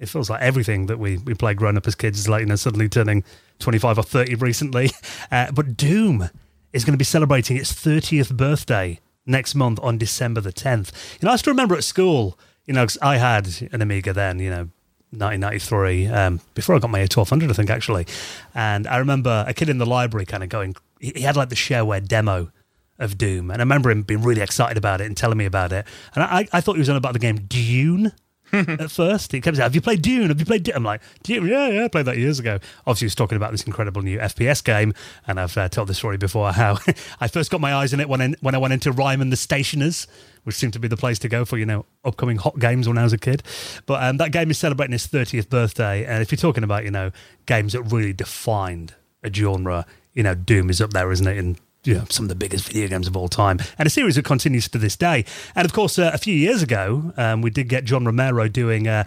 It 0.00 0.08
feels 0.08 0.30
like 0.30 0.40
everything 0.40 0.86
that 0.86 0.98
we, 0.98 1.18
we 1.18 1.34
played 1.34 1.58
growing 1.58 1.76
up 1.76 1.86
as 1.86 1.94
kids 1.94 2.18
is 2.18 2.28
like, 2.28 2.40
you 2.40 2.46
know, 2.46 2.56
suddenly 2.56 2.88
turning 2.88 3.24
25 3.58 3.98
or 3.98 4.02
30 4.02 4.34
recently. 4.36 4.90
Uh, 5.30 5.52
but 5.52 5.76
Doom 5.76 6.30
is 6.72 6.84
going 6.84 6.92
to 6.92 6.98
be 6.98 7.04
celebrating 7.04 7.56
its 7.56 7.72
30th 7.72 8.36
birthday 8.36 9.00
next 9.26 9.54
month 9.54 9.78
on 9.82 9.98
December 9.98 10.40
the 10.40 10.52
10th. 10.52 10.92
You 11.20 11.26
know, 11.26 11.32
I 11.32 11.36
still 11.36 11.52
remember 11.52 11.74
at 11.76 11.84
school, 11.84 12.38
you 12.66 12.74
know, 12.74 12.86
I 13.02 13.16
had 13.16 13.48
an 13.72 13.82
Amiga 13.82 14.12
then, 14.12 14.38
you 14.38 14.50
know, 14.50 14.68
1993, 15.10 16.06
um, 16.08 16.40
before 16.54 16.74
I 16.74 16.78
got 16.78 16.90
my 16.90 17.00
A1200, 17.00 17.48
I 17.48 17.52
think, 17.54 17.70
actually. 17.70 18.06
And 18.54 18.86
I 18.86 18.98
remember 18.98 19.44
a 19.48 19.54
kid 19.54 19.70
in 19.70 19.78
the 19.78 19.86
library 19.86 20.26
kind 20.26 20.42
of 20.42 20.50
going, 20.50 20.76
he 21.00 21.12
he 21.16 21.22
had 21.22 21.36
like 21.36 21.48
the 21.48 21.54
shareware 21.54 22.06
demo 22.06 22.50
of 22.98 23.16
Doom. 23.16 23.50
And 23.50 23.62
I 23.62 23.64
remember 23.64 23.90
him 23.90 24.02
being 24.02 24.22
really 24.22 24.42
excited 24.42 24.76
about 24.76 25.00
it 25.00 25.06
and 25.06 25.16
telling 25.16 25.38
me 25.38 25.46
about 25.46 25.72
it. 25.72 25.86
And 26.14 26.24
I, 26.24 26.48
I 26.52 26.60
thought 26.60 26.74
he 26.74 26.80
was 26.80 26.88
on 26.90 26.96
about 26.96 27.14
the 27.14 27.18
game 27.18 27.38
Dune 27.38 28.12
at 28.52 28.90
first. 28.90 29.32
He 29.32 29.40
kept 29.40 29.58
out, 29.58 29.64
Have 29.64 29.74
you 29.74 29.80
played 29.80 30.02
Dune? 30.02 30.28
Have 30.28 30.38
you 30.38 30.46
played 30.46 30.62
Dune? 30.62 30.76
I'm 30.76 30.84
like, 30.84 31.02
Dune? 31.22 31.46
Yeah, 31.46 31.68
yeah, 31.68 31.84
I 31.84 31.88
played 31.88 32.06
that 32.06 32.16
years 32.16 32.38
ago. 32.38 32.58
Obviously, 32.86 33.04
he 33.04 33.06
was 33.06 33.14
talking 33.14 33.36
about 33.36 33.52
this 33.52 33.62
incredible 33.64 34.02
new 34.02 34.18
FPS 34.18 34.62
game. 34.62 34.94
And 35.26 35.38
I've 35.38 35.56
uh, 35.56 35.68
told 35.68 35.88
the 35.88 35.94
story 35.94 36.16
before 36.16 36.52
how 36.52 36.78
I 37.20 37.28
first 37.28 37.50
got 37.50 37.60
my 37.60 37.74
eyes 37.74 37.92
on 37.92 38.00
it 38.00 38.08
when 38.08 38.20
I, 38.20 38.34
when 38.40 38.54
I 38.54 38.58
went 38.58 38.72
into 38.74 38.92
Ryman 38.92 39.30
the 39.30 39.36
Stationers, 39.36 40.06
which 40.44 40.56
seemed 40.56 40.72
to 40.74 40.78
be 40.78 40.88
the 40.88 40.96
place 40.96 41.18
to 41.20 41.28
go 41.28 41.44
for, 41.44 41.58
you 41.58 41.66
know, 41.66 41.84
upcoming 42.04 42.38
hot 42.38 42.58
games 42.58 42.88
when 42.88 42.98
I 42.98 43.04
was 43.04 43.12
a 43.12 43.18
kid. 43.18 43.42
But 43.86 44.02
um, 44.02 44.16
that 44.18 44.32
game 44.32 44.50
is 44.50 44.58
celebrating 44.58 44.94
its 44.94 45.06
30th 45.06 45.48
birthday. 45.48 46.04
And 46.04 46.22
if 46.22 46.32
you're 46.32 46.36
talking 46.36 46.64
about, 46.64 46.84
you 46.84 46.90
know, 46.90 47.10
games 47.46 47.72
that 47.74 47.82
really 47.82 48.12
defined 48.12 48.94
a 49.22 49.32
genre, 49.32 49.86
you 50.14 50.22
know, 50.22 50.34
Doom 50.34 50.70
is 50.70 50.80
up 50.80 50.90
there, 50.90 51.10
isn't 51.12 51.26
it? 51.26 51.36
In 51.36 51.56
you 51.84 51.94
know, 51.94 52.04
some 52.10 52.24
of 52.24 52.28
the 52.28 52.34
biggest 52.34 52.66
video 52.66 52.88
games 52.88 53.06
of 53.06 53.16
all 53.16 53.28
time, 53.28 53.58
and 53.78 53.86
a 53.86 53.90
series 53.90 54.16
that 54.16 54.24
continues 54.24 54.68
to 54.68 54.78
this 54.78 54.96
day. 54.96 55.24
And 55.54 55.64
of 55.64 55.72
course, 55.72 55.98
uh, 55.98 56.10
a 56.12 56.18
few 56.18 56.34
years 56.34 56.62
ago, 56.62 57.12
um, 57.16 57.42
we 57.42 57.50
did 57.50 57.68
get 57.68 57.84
John 57.84 58.04
Romero 58.04 58.48
doing 58.48 58.88
uh, 58.88 59.04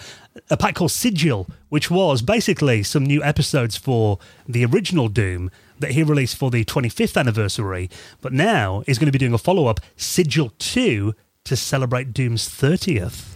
a 0.49 0.57
pack 0.57 0.75
called 0.75 0.91
Sigil, 0.91 1.47
which 1.69 1.91
was 1.91 2.21
basically 2.21 2.83
some 2.83 3.05
new 3.05 3.23
episodes 3.23 3.75
for 3.77 4.19
the 4.47 4.65
original 4.65 5.09
Doom 5.09 5.51
that 5.79 5.91
he 5.91 6.03
released 6.03 6.37
for 6.37 6.49
the 6.49 6.63
25th 6.63 7.17
anniversary. 7.17 7.89
But 8.21 8.33
now 8.33 8.83
he's 8.85 8.97
going 8.97 9.07
to 9.07 9.11
be 9.11 9.19
doing 9.19 9.33
a 9.33 9.37
follow 9.37 9.65
up, 9.65 9.79
Sigil 9.97 10.53
2, 10.59 11.13
to 11.45 11.55
celebrate 11.55 12.13
Doom's 12.13 12.47
30th. 12.47 13.35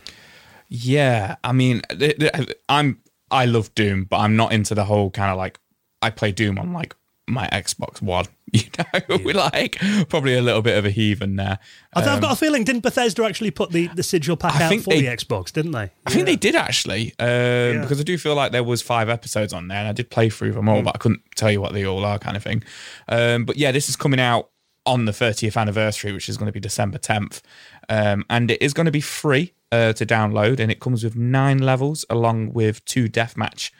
Yeah, 0.68 1.36
I 1.44 1.52
mean, 1.52 1.82
I'm 2.70 3.00
I 3.32 3.46
love 3.46 3.74
Doom, 3.76 4.06
but 4.06 4.18
I'm 4.18 4.36
not 4.36 4.52
into 4.52 4.76
the 4.76 4.86
whole 4.86 5.12
kind 5.12 5.32
of 5.32 5.38
like 5.38 5.60
I 6.02 6.10
play 6.10 6.32
Doom 6.32 6.58
on 6.58 6.74
like 6.74 6.96
my 7.28 7.48
Xbox 7.48 8.02
One. 8.02 8.26
You 8.54 8.62
know, 8.78 9.18
we're 9.26 9.34
like 9.34 9.78
probably 10.08 10.34
a 10.38 10.42
little 10.42 10.62
bit 10.62 10.78
of 10.78 10.86
a 10.86 10.90
heathen 10.90 11.36
there. 11.36 11.60
Th- 11.94 12.08
I've 12.08 12.22
got 12.22 12.32
a 12.32 12.36
feeling, 12.38 12.64
didn't 12.64 12.84
Bethesda 12.84 13.26
actually 13.26 13.52
put 13.52 13.72
the, 13.72 13.88
the 13.88 14.04
Sigil 14.04 14.38
pack 14.38 14.56
Um, 14.56 14.62
I 14.62 14.66
out 14.76 14.82
for 14.82 14.90
they- 14.92 15.02
the 15.02 15.08
Xbox, 15.08 15.52
didn't 15.52 15.72
they? 15.74 15.92
I 16.06 16.10
think 16.10 16.26
they 16.26 16.38
did 16.38 16.56
actually, 16.56 17.10
um, 17.20 17.82
because 17.82 18.00
I 18.00 18.04
do 18.04 18.18
feel 18.18 18.34
like 18.34 18.54
there 18.54 18.64
was 18.64 18.82
five 18.82 19.10
episodes 19.10 19.52
on 19.52 19.68
there, 19.68 19.80
and 19.80 19.90
I 19.90 19.92
did 19.92 20.10
play 20.10 20.30
through 20.30 20.54
them 20.54 20.70
all, 20.70 20.82
but 20.84 20.96
I 20.96 21.00
couldn't 21.00 21.20
tell 21.36 21.52
you 21.52 21.60
what 21.60 21.74
they 21.74 21.86
all 21.86 22.06
are, 22.06 22.18
kind 22.18 22.38
of 22.38 22.44
thing. 22.44 22.64
Um, 23.10 23.44
but 23.44 23.58
yeah, 23.58 23.74
this 23.74 23.90
is 23.90 23.98
coming 23.98 24.22
out 24.22 24.52
on 24.86 25.04
the 25.04 25.12
30th 25.12 25.58
anniversary, 25.60 26.14
which 26.14 26.30
is 26.30 26.38
going 26.38 26.48
to 26.48 26.54
be 26.54 26.62
December 26.62 26.98
10th, 26.98 27.42
um, 27.90 28.24
and 28.30 28.52
it 28.52 28.62
is 28.62 28.74
going 28.74 28.86
to 28.86 28.92
be 28.92 29.02
free 29.02 29.52
uh, 29.74 29.92
to 29.94 30.06
download, 30.06 30.62
and 30.62 30.72
it 30.72 30.80
comes 30.80 31.04
with 31.04 31.18
nine 31.18 31.58
levels 31.58 32.06
along 32.10 32.54
with 32.54 32.86
two 32.86 33.10
deathmatch 33.10 33.72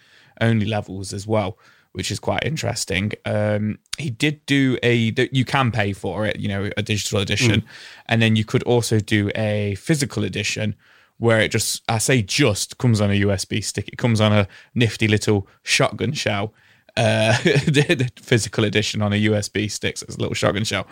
only 0.42 0.66
levels 0.66 1.14
as 1.14 1.26
well. 1.26 1.58
Which 1.96 2.12
is 2.12 2.20
quite 2.20 2.44
interesting. 2.44 3.14
Um, 3.24 3.80
he 3.98 4.10
did 4.10 4.46
do 4.46 4.78
a 4.84 5.12
that 5.12 5.34
you 5.34 5.46
can 5.46 5.72
pay 5.72 5.94
for 5.94 6.26
it, 6.26 6.40
you 6.40 6.50
know, 6.50 6.70
a 6.76 6.82
digital 6.84 7.20
edition, 7.20 7.64
and 8.08 8.22
then 8.22 8.36
you 8.36 8.44
could 8.44 8.64
also 8.64 9.00
do 9.00 9.32
a 9.34 9.76
physical 9.76 10.24
edition, 10.26 10.76
where 11.20 11.40
it 11.40 11.52
just 11.52 11.84
I 11.88 11.98
say 12.00 12.22
just 12.22 12.78
comes 12.78 13.00
on 13.00 13.10
a 13.12 13.22
USB 13.22 13.64
stick. 13.64 13.88
It 13.88 13.98
comes 13.98 14.20
on 14.20 14.34
a 14.34 14.48
nifty 14.74 15.08
little 15.08 15.48
shotgun 15.64 16.12
shell. 16.12 16.54
Uh, 16.98 17.38
the, 17.44 17.96
the 17.98 18.10
physical 18.22 18.64
edition 18.64 19.02
on 19.02 19.12
a 19.12 19.22
USB 19.26 19.70
stick, 19.72 19.98
so 19.98 20.06
it's 20.08 20.16
a 20.16 20.20
little 20.20 20.34
shotgun 20.34 20.64
shell. 20.64 20.88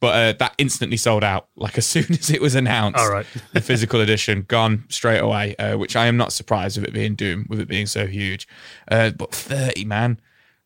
But 0.00 0.14
uh, 0.14 0.32
that 0.38 0.54
instantly 0.58 0.98
sold 0.98 1.24
out. 1.24 1.48
Like 1.56 1.78
as 1.78 1.86
soon 1.94 2.06
as 2.12 2.30
it 2.30 2.40
was 2.40 2.54
announced, 2.54 2.98
All 2.98 3.10
right. 3.10 3.26
the 3.52 3.60
physical 3.60 4.00
edition 4.00 4.44
gone 4.48 4.84
straight 4.88 5.20
away. 5.20 5.56
Uh, 5.56 5.76
which 5.78 5.96
I 5.96 6.06
am 6.06 6.16
not 6.16 6.32
surprised 6.32 6.78
with 6.78 6.88
it 6.88 6.94
being 6.94 7.14
Doom, 7.14 7.46
with 7.48 7.60
it 7.60 7.68
being 7.68 7.86
so 7.86 8.06
huge. 8.06 8.48
Uh, 8.90 9.10
but 9.10 9.34
thirty 9.34 9.84
man, 9.84 10.20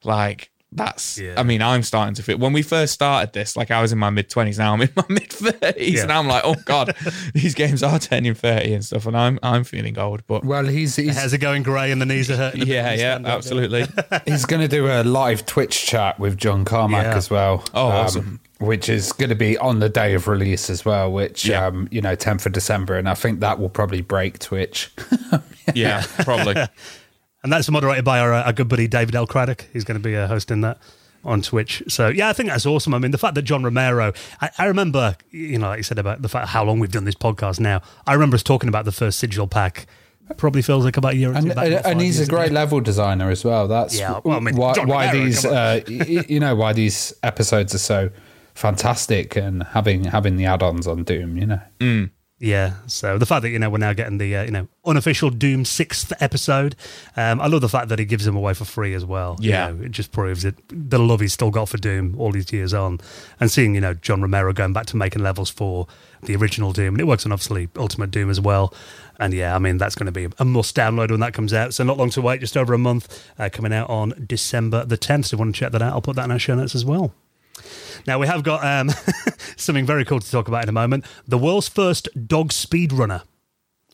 like 0.04 0.50
that's 0.72 1.18
Yeah. 1.18 1.34
I 1.36 1.42
mean, 1.42 1.62
I'm 1.62 1.82
starting 1.82 2.14
to 2.14 2.22
feel 2.22 2.38
when 2.38 2.52
we 2.52 2.62
first 2.62 2.92
started 2.94 3.32
this, 3.32 3.56
like 3.56 3.72
I 3.72 3.82
was 3.82 3.90
in 3.90 3.98
my 3.98 4.10
mid 4.10 4.30
twenties, 4.30 4.56
now 4.58 4.72
I'm 4.72 4.80
in 4.82 4.90
my 4.94 5.04
mid 5.08 5.32
thirties, 5.32 5.94
Yeah. 5.94 6.02
and 6.02 6.12
I'm 6.12 6.28
like, 6.28 6.42
oh 6.44 6.54
god, 6.64 6.94
these 7.34 7.54
games 7.56 7.82
are 7.82 7.98
turning 7.98 8.34
thirty 8.34 8.72
and 8.74 8.84
stuff, 8.84 9.04
and 9.06 9.16
I'm 9.16 9.40
I'm 9.42 9.64
feeling 9.64 9.98
old, 9.98 10.24
but 10.28 10.44
Well, 10.44 10.66
he's 10.66 10.94
he's, 10.94 11.16
Hairs 11.16 11.34
are 11.34 11.38
going 11.38 11.64
grey 11.64 11.90
and 11.90 12.00
the 12.00 12.06
knees 12.06 12.30
are 12.30 12.36
hurting. 12.36 12.66
yeah, 12.68 12.92
yeah, 12.94 13.18
absolutely. 13.24 13.86
he's 14.26 14.44
going 14.44 14.62
to 14.62 14.68
do 14.68 14.86
a 14.86 15.02
live 15.02 15.44
Twitch 15.44 15.86
chat 15.86 16.20
with 16.20 16.36
John 16.36 16.64
Carmack 16.64 17.02
Yeah. 17.04 17.16
as 17.16 17.30
well. 17.30 17.64
Oh, 17.74 17.88
um, 17.88 17.92
awesome. 17.96 18.40
Which 18.60 18.88
is 18.88 19.12
going 19.12 19.30
to 19.30 19.34
be 19.34 19.58
on 19.58 19.80
the 19.80 19.88
day 19.88 20.14
of 20.14 20.28
release 20.28 20.68
as 20.70 20.84
well, 20.84 21.10
which, 21.10 21.46
Yeah. 21.46 21.66
um, 21.66 21.88
you 21.90 22.02
know, 22.02 22.14
10th 22.14 22.44
of 22.44 22.52
December. 22.52 22.96
And 22.98 23.08
I 23.08 23.14
think 23.14 23.40
that 23.40 23.58
will 23.58 23.70
probably 23.70 24.02
break 24.02 24.38
Twitch. 24.38 24.90
yeah, 25.74 26.04
probably. 26.20 26.56
And 27.42 27.52
that's 27.52 27.70
moderated 27.70 28.04
by 28.04 28.20
our, 28.20 28.32
uh, 28.32 28.42
our 28.44 28.52
good 28.52 28.68
buddy 28.68 28.86
David 28.86 29.14
L. 29.14 29.26
Craddock. 29.26 29.66
He's 29.72 29.84
going 29.84 30.00
to 30.00 30.02
be 30.02 30.16
uh, 30.16 30.26
hosting 30.26 30.60
that 30.60 30.78
on 31.24 31.42
Twitch. 31.42 31.82
So, 31.88 32.08
yeah, 32.08 32.28
I 32.28 32.32
think 32.32 32.48
that's 32.48 32.66
awesome. 32.66 32.94
I 32.94 32.98
mean, 32.98 33.10
the 33.10 33.18
fact 33.18 33.34
that 33.34 33.42
John 33.42 33.62
Romero, 33.62 34.12
I, 34.40 34.50
I 34.58 34.66
remember, 34.66 35.16
you 35.30 35.58
know, 35.58 35.68
like 35.68 35.78
you 35.78 35.82
said 35.82 35.98
about 35.98 36.22
the 36.22 36.28
fact 36.28 36.48
how 36.48 36.64
long 36.64 36.80
we've 36.80 36.92
done 36.92 37.04
this 37.04 37.14
podcast 37.14 37.60
now. 37.60 37.82
I 38.06 38.14
remember 38.14 38.34
us 38.34 38.42
talking 38.42 38.68
about 38.68 38.84
the 38.84 38.92
first 38.92 39.18
Sigil 39.18 39.46
pack. 39.46 39.86
Probably 40.36 40.62
feels 40.62 40.84
like 40.84 40.96
about 40.96 41.14
a 41.14 41.16
year 41.16 41.32
And, 41.32 41.50
and, 41.50 41.74
and 41.84 42.00
he's 42.00 42.20
a 42.20 42.26
great 42.26 42.46
ago. 42.46 42.54
level 42.54 42.80
designer 42.80 43.30
as 43.30 43.44
well. 43.44 43.66
That's 43.66 43.98
Yeah, 43.98 44.20
well, 44.22 44.36
I 44.36 44.40
mean, 44.40 44.54
why, 44.54 44.74
why 44.84 45.06
Romero, 45.06 45.24
these, 45.24 45.44
uh, 45.44 45.80
you 45.88 46.38
know, 46.38 46.54
why 46.54 46.72
these 46.72 47.12
episodes 47.24 47.74
are 47.74 47.78
so 47.78 48.10
fantastic 48.54 49.34
and 49.34 49.64
having 49.64 50.04
having 50.04 50.36
the 50.36 50.44
add-ons 50.44 50.86
on 50.86 51.02
Doom. 51.02 51.36
You 51.36 51.46
know, 51.46 52.08
Yeah, 52.42 52.72
so 52.86 53.18
the 53.18 53.26
fact 53.26 53.42
that 53.42 53.50
you 53.50 53.58
know 53.58 53.68
we're 53.68 53.76
now 53.76 53.92
getting 53.92 54.16
the 54.16 54.34
uh, 54.34 54.42
you 54.44 54.50
know 54.50 54.66
unofficial 54.86 55.28
Doom 55.28 55.66
sixth 55.66 56.10
episode, 56.22 56.74
um, 57.14 57.38
I 57.38 57.46
love 57.48 57.60
the 57.60 57.68
fact 57.68 57.90
that 57.90 57.98
he 57.98 58.06
gives 58.06 58.24
them 58.24 58.34
away 58.34 58.54
for 58.54 58.64
free 58.64 58.94
as 58.94 59.04
well. 59.04 59.36
You 59.40 59.50
Yeah. 59.50 59.70
know, 59.72 59.82
it 59.84 59.90
just 59.90 60.10
proves 60.10 60.42
it 60.46 60.54
the 60.70 60.98
love 60.98 61.20
he's 61.20 61.34
still 61.34 61.50
got 61.50 61.68
for 61.68 61.76
Doom 61.76 62.14
all 62.18 62.32
these 62.32 62.50
years 62.50 62.72
on, 62.72 62.98
and 63.40 63.50
seeing 63.50 63.74
you 63.74 63.82
know 63.82 63.92
John 63.92 64.22
Romero 64.22 64.54
going 64.54 64.72
back 64.72 64.86
to 64.86 64.96
making 64.96 65.22
levels 65.22 65.50
for 65.50 65.86
the 66.22 66.34
original 66.34 66.72
Doom, 66.72 66.94
and 66.94 67.00
it 67.02 67.06
works 67.06 67.26
on 67.26 67.32
obviously 67.32 67.68
Ultimate 67.76 68.10
Doom 68.10 68.30
as 68.30 68.40
well. 68.40 68.72
And 69.18 69.34
yeah, 69.34 69.54
I 69.54 69.58
mean 69.58 69.76
that's 69.76 69.94
going 69.94 70.06
to 70.06 70.12
be 70.12 70.28
a 70.38 70.44
must 70.46 70.74
download 70.74 71.10
when 71.10 71.20
that 71.20 71.34
comes 71.34 71.52
out. 71.52 71.74
So 71.74 71.84
not 71.84 71.98
long 71.98 72.08
to 72.08 72.22
wait, 72.22 72.40
just 72.40 72.56
over 72.56 72.72
a 72.72 72.78
month, 72.78 73.22
uh, 73.38 73.50
coming 73.52 73.74
out 73.74 73.90
on 73.90 74.14
December 74.26 74.86
the 74.86 74.96
tenth. 74.96 75.26
So 75.26 75.34
if 75.34 75.38
you 75.38 75.44
want 75.44 75.54
to 75.56 75.60
check 75.60 75.72
that 75.72 75.82
out, 75.82 75.92
I'll 75.92 76.00
put 76.00 76.16
that 76.16 76.24
in 76.24 76.30
our 76.30 76.38
show 76.38 76.54
notes 76.54 76.74
as 76.74 76.86
well. 76.86 77.12
Now 78.06 78.18
we 78.18 78.26
have 78.26 78.42
got 78.42 78.64
um, 78.64 78.90
something 79.56 79.86
very 79.86 80.04
cool 80.04 80.20
to 80.20 80.30
talk 80.30 80.48
about 80.48 80.62
in 80.62 80.68
a 80.68 80.72
moment: 80.72 81.04
the 81.26 81.38
world's 81.38 81.68
first 81.68 82.08
dog 82.26 82.50
speedrunner 82.50 83.22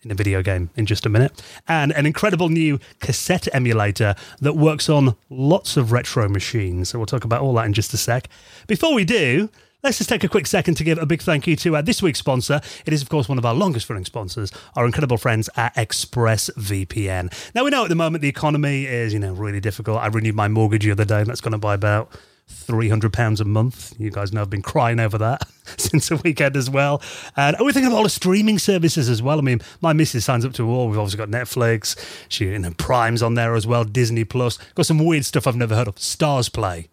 in 0.05 0.11
a 0.11 0.15
video 0.15 0.43
game 0.43 0.71
in 0.77 0.87
just 0.87 1.05
a 1.05 1.09
minute, 1.09 1.43
and 1.67 1.93
an 1.93 2.07
incredible 2.07 2.49
new 2.49 2.79
cassette 3.01 3.49
emulator 3.53 4.15
that 4.41 4.55
works 4.55 4.89
on 4.89 5.17
lots 5.29 5.77
of 5.77 5.93
retro 5.93 6.29
machines. 6.29 6.91
So 6.91 6.99
we'll 6.99 7.07
talk 7.07 7.25
about 7.25 7.43
all 7.43 7.55
that 7.55 7.67
in 7.67 7.73
just 7.73 7.93
a 7.93 7.97
sec. 7.97 8.29
Before 8.67 8.95
we 8.95 9.05
do. 9.05 9.51
Let's 9.83 9.99
just 9.99 10.11
take 10.11 10.25
a 10.25 10.29
quick 10.29 10.49
second 10.49 10.75
to 10.77 10.85
give 10.85 10.99
a 10.99 11.07
big 11.07 11.23
thank 11.23 11.47
you 11.47 11.55
to 11.57 11.77
uh, 11.77 11.83
this 11.83 12.03
week's 12.03 12.19
sponsor. 12.19 12.61
It 12.87 12.93
is, 12.93 13.03
of 13.03 13.09
course, 13.09 13.29
one 13.29 13.39
of 13.39 13.47
our 13.47 13.55
longest 13.55 13.89
running 13.89 14.05
sponsors, 14.05 14.51
our 14.75 14.85
incredible 14.85 15.17
friends 15.17 15.49
at 15.55 15.77
ExpressVPN. 15.77 17.53
Now, 17.55 17.63
we 17.63 17.71
know 17.71 17.85
at 17.85 17.89
the 17.89 17.95
moment 17.95 18.23
the 18.23 18.29
economy 18.29 18.87
is, 18.87 19.13
you 19.13 19.21
know, 19.21 19.33
really 19.33 19.61
difficult. 19.61 19.99
I 19.99 20.09
renewed 20.09 20.35
my 20.35 20.49
mortgage 20.49 20.83
the 20.83 20.91
other 20.91 21.05
day, 21.05 21.21
and 21.21 21.29
that's 21.29 21.43
going 21.43 21.53
to 21.53 21.59
buy 21.59 21.75
about 21.75 22.11
£300 22.51 23.41
a 23.41 23.45
month. 23.45 23.95
You 23.99 24.11
guys 24.11 24.33
know 24.33 24.41
I've 24.41 24.51
been 24.51 24.63
crying 24.63 25.01
over 25.01 25.19
that 25.19 25.43
since 25.79 26.09
the 26.09 26.17
weekend 26.17 26.57
as 26.57 26.71
well. 26.71 27.03
And 27.37 27.57
we're 27.61 27.73
thinking 27.73 27.91
of 27.91 27.95
all 27.97 28.03
the 28.05 28.09
streaming 28.09 28.59
services 28.59 29.09
as 29.09 29.23
well. 29.23 29.39
I 29.39 29.43
mean, 29.43 29.61
my 29.81 29.93
missus 29.93 30.25
signs 30.25 30.45
up 30.45 30.53
to 30.55 30.69
all. 30.69 30.89
We've 30.89 30.99
obviously 30.99 31.19
got 31.19 31.29
Netflix, 31.29 31.97
she, 32.29 32.47
you 32.47 32.59
know, 32.59 32.73
Prime's 32.79 33.23
on 33.23 33.35
there 33.35 33.55
as 33.55 33.67
well, 33.67 33.85
Disney 33.85 34.25
Plus. 34.25 34.59
Got 34.75 34.87
some 34.87 35.05
weird 35.05 35.25
stuff 35.25 35.47
I've 35.47 35.57
never 35.57 35.75
heard 35.75 35.89
of. 35.89 35.97
StarzPlay. 35.97 36.89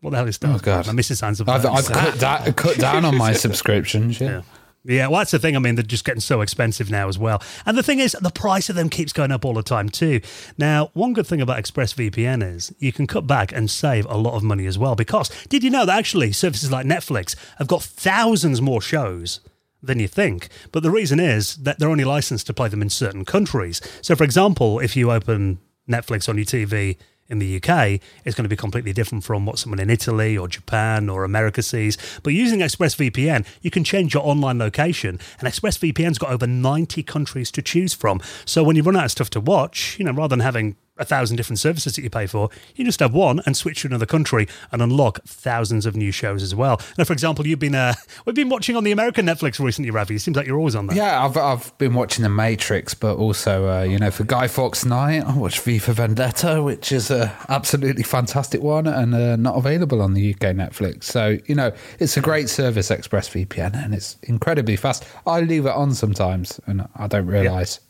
What 0.00 0.10
the 0.10 0.16
hell 0.16 0.26
is 0.28 0.34
Stars 0.36 0.60
Oh, 0.60 0.64
God. 0.64 0.84
Play? 0.84 0.92
My 0.92 0.96
missus 0.96 1.18
signs 1.20 1.40
up 1.40 1.48
I've, 1.48 1.62
that. 1.62 1.70
I've 1.72 1.86
cut, 1.86 2.18
da- 2.18 2.52
cut 2.52 2.76
down 2.78 3.04
on 3.04 3.16
my 3.16 3.32
subscriptions. 3.34 4.20
Yeah. 4.20 4.28
yeah. 4.28 4.42
Yeah, 4.84 5.06
well, 5.06 5.20
that's 5.20 5.30
the 5.30 5.38
thing. 5.38 5.54
I 5.54 5.60
mean, 5.60 5.76
they're 5.76 5.84
just 5.84 6.04
getting 6.04 6.20
so 6.20 6.40
expensive 6.40 6.90
now 6.90 7.08
as 7.08 7.16
well. 7.16 7.40
And 7.64 7.78
the 7.78 7.84
thing 7.84 8.00
is, 8.00 8.16
the 8.20 8.30
price 8.30 8.68
of 8.68 8.74
them 8.74 8.88
keeps 8.88 9.12
going 9.12 9.30
up 9.30 9.44
all 9.44 9.54
the 9.54 9.62
time, 9.62 9.88
too. 9.88 10.20
Now, 10.58 10.90
one 10.92 11.12
good 11.12 11.26
thing 11.26 11.40
about 11.40 11.62
ExpressVPN 11.62 12.42
is 12.42 12.74
you 12.80 12.92
can 12.92 13.06
cut 13.06 13.26
back 13.26 13.52
and 13.52 13.70
save 13.70 14.06
a 14.06 14.16
lot 14.16 14.34
of 14.34 14.42
money 14.42 14.66
as 14.66 14.78
well. 14.78 14.96
Because 14.96 15.28
did 15.46 15.62
you 15.62 15.70
know 15.70 15.86
that 15.86 15.98
actually 15.98 16.32
services 16.32 16.72
like 16.72 16.84
Netflix 16.84 17.36
have 17.58 17.68
got 17.68 17.82
thousands 17.82 18.60
more 18.60 18.82
shows? 18.82 19.40
Than 19.84 19.98
you 19.98 20.06
think. 20.06 20.48
But 20.70 20.84
the 20.84 20.92
reason 20.92 21.18
is 21.18 21.56
that 21.56 21.80
they're 21.80 21.88
only 21.88 22.04
licensed 22.04 22.46
to 22.46 22.54
play 22.54 22.68
them 22.68 22.82
in 22.82 22.88
certain 22.88 23.24
countries. 23.24 23.80
So, 24.00 24.14
for 24.14 24.22
example, 24.22 24.78
if 24.78 24.94
you 24.94 25.10
open 25.10 25.58
Netflix 25.90 26.28
on 26.28 26.36
your 26.36 26.44
TV 26.44 26.98
in 27.32 27.38
the 27.38 27.56
UK, 27.56 28.00
it's 28.24 28.36
going 28.36 28.44
to 28.44 28.48
be 28.48 28.56
completely 28.56 28.92
different 28.92 29.24
from 29.24 29.46
what 29.46 29.58
someone 29.58 29.80
in 29.80 29.90
Italy 29.90 30.36
or 30.36 30.46
Japan 30.46 31.08
or 31.08 31.24
America 31.24 31.62
sees. 31.62 31.96
But 32.22 32.34
using 32.34 32.60
ExpressVPN, 32.60 33.46
you 33.62 33.70
can 33.70 33.82
change 33.82 34.14
your 34.14 34.24
online 34.24 34.58
location, 34.58 35.18
and 35.40 35.48
ExpressVPN's 35.48 36.18
got 36.18 36.30
over 36.30 36.46
90 36.46 37.02
countries 37.02 37.50
to 37.52 37.62
choose 37.62 37.94
from. 37.94 38.20
So 38.44 38.62
when 38.62 38.76
you 38.76 38.82
run 38.82 38.96
out 38.96 39.06
of 39.06 39.10
stuff 39.10 39.30
to 39.30 39.40
watch, 39.40 39.98
you 39.98 40.04
know, 40.04 40.12
rather 40.12 40.36
than 40.36 40.40
having 40.40 40.76
a 40.98 41.04
thousand 41.04 41.36
different 41.36 41.58
services 41.58 41.96
that 41.96 42.02
you 42.02 42.10
pay 42.10 42.26
for, 42.26 42.50
you 42.76 42.84
just 42.84 43.00
have 43.00 43.14
one 43.14 43.40
and 43.46 43.56
switch 43.56 43.82
to 43.82 43.88
another 43.88 44.06
country 44.06 44.46
and 44.70 44.82
unlock 44.82 45.22
thousands 45.24 45.86
of 45.86 45.96
new 45.96 46.12
shows 46.12 46.42
as 46.42 46.54
well. 46.54 46.80
Now, 46.98 47.04
for 47.04 47.12
example, 47.12 47.46
you've 47.46 47.58
been 47.58 47.74
uh, 47.74 47.94
we've 48.26 48.34
been 48.34 48.48
watching 48.48 48.76
on 48.76 48.84
the 48.84 48.92
American 48.92 49.26
Netflix 49.26 49.58
recently, 49.58 49.90
Ravi. 49.90 50.16
It 50.16 50.20
seems 50.20 50.36
like 50.36 50.46
you're 50.46 50.58
always 50.58 50.74
on 50.74 50.86
that. 50.88 50.96
Yeah, 50.96 51.24
I've 51.24 51.36
I've 51.36 51.76
been 51.78 51.94
watching 51.94 52.22
The 52.22 52.28
Matrix, 52.28 52.94
but 52.94 53.16
also 53.16 53.68
uh, 53.68 53.82
you 53.82 53.98
know 53.98 54.10
for 54.10 54.24
Guy 54.24 54.48
Fawkes 54.48 54.84
Night, 54.84 55.24
I 55.24 55.36
watched 55.36 55.60
V 55.62 55.78
for 55.78 55.92
Vendetta, 55.92 56.62
which 56.62 56.92
is 56.92 57.10
a 57.10 57.34
absolutely 57.48 58.02
fantastic 58.02 58.62
one 58.62 58.86
and 58.86 59.14
uh, 59.14 59.36
not 59.36 59.56
available 59.56 60.02
on 60.02 60.14
the 60.14 60.34
UK 60.34 60.54
Netflix. 60.54 61.04
So 61.04 61.38
you 61.46 61.54
know 61.54 61.72
it's 61.98 62.16
a 62.16 62.20
great 62.20 62.48
service, 62.48 62.90
ExpressVPN, 62.90 63.74
and 63.74 63.94
it's 63.94 64.16
incredibly 64.22 64.76
fast. 64.76 65.04
I 65.26 65.40
leave 65.40 65.66
it 65.66 65.72
on 65.72 65.94
sometimes, 65.94 66.60
and 66.66 66.86
I 66.96 67.06
don't 67.06 67.26
realise. 67.26 67.80
Yeah, 67.80 67.88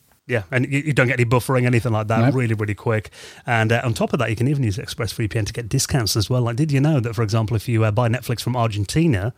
and 0.51 0.71
you, 0.71 0.81
you 0.81 0.93
don't 0.93 1.09
get 1.09 1.19
any 1.19 1.29
buffering, 1.29 1.67
anything 1.67 1.93
like 1.93 2.07
that. 2.09 2.21
Nope. 2.21 2.35
Really, 2.35 2.55
really 2.55 2.75
quick. 2.75 3.11
And 3.45 3.73
uh, 3.73 3.83
on 3.85 3.93
top 3.95 4.13
of 4.13 4.19
that, 4.21 4.31
you 4.31 4.37
can 4.37 4.49
even 4.49 4.63
use 4.63 4.79
ExpressVPN 4.79 5.47
to 5.47 5.53
get 5.53 5.69
discounts 5.69 6.17
as 6.17 6.31
well. 6.31 6.43
Like, 6.43 6.57
did 6.57 6.71
you 6.71 6.81
know 6.81 7.01
that, 7.01 7.15
for 7.15 7.23
example, 7.23 7.57
if 7.57 7.69
you 7.69 7.85
uh, 7.85 7.91
buy 7.91 8.09
Netflix 8.09 8.41
from 8.41 8.57
Argentina, 8.57 9.35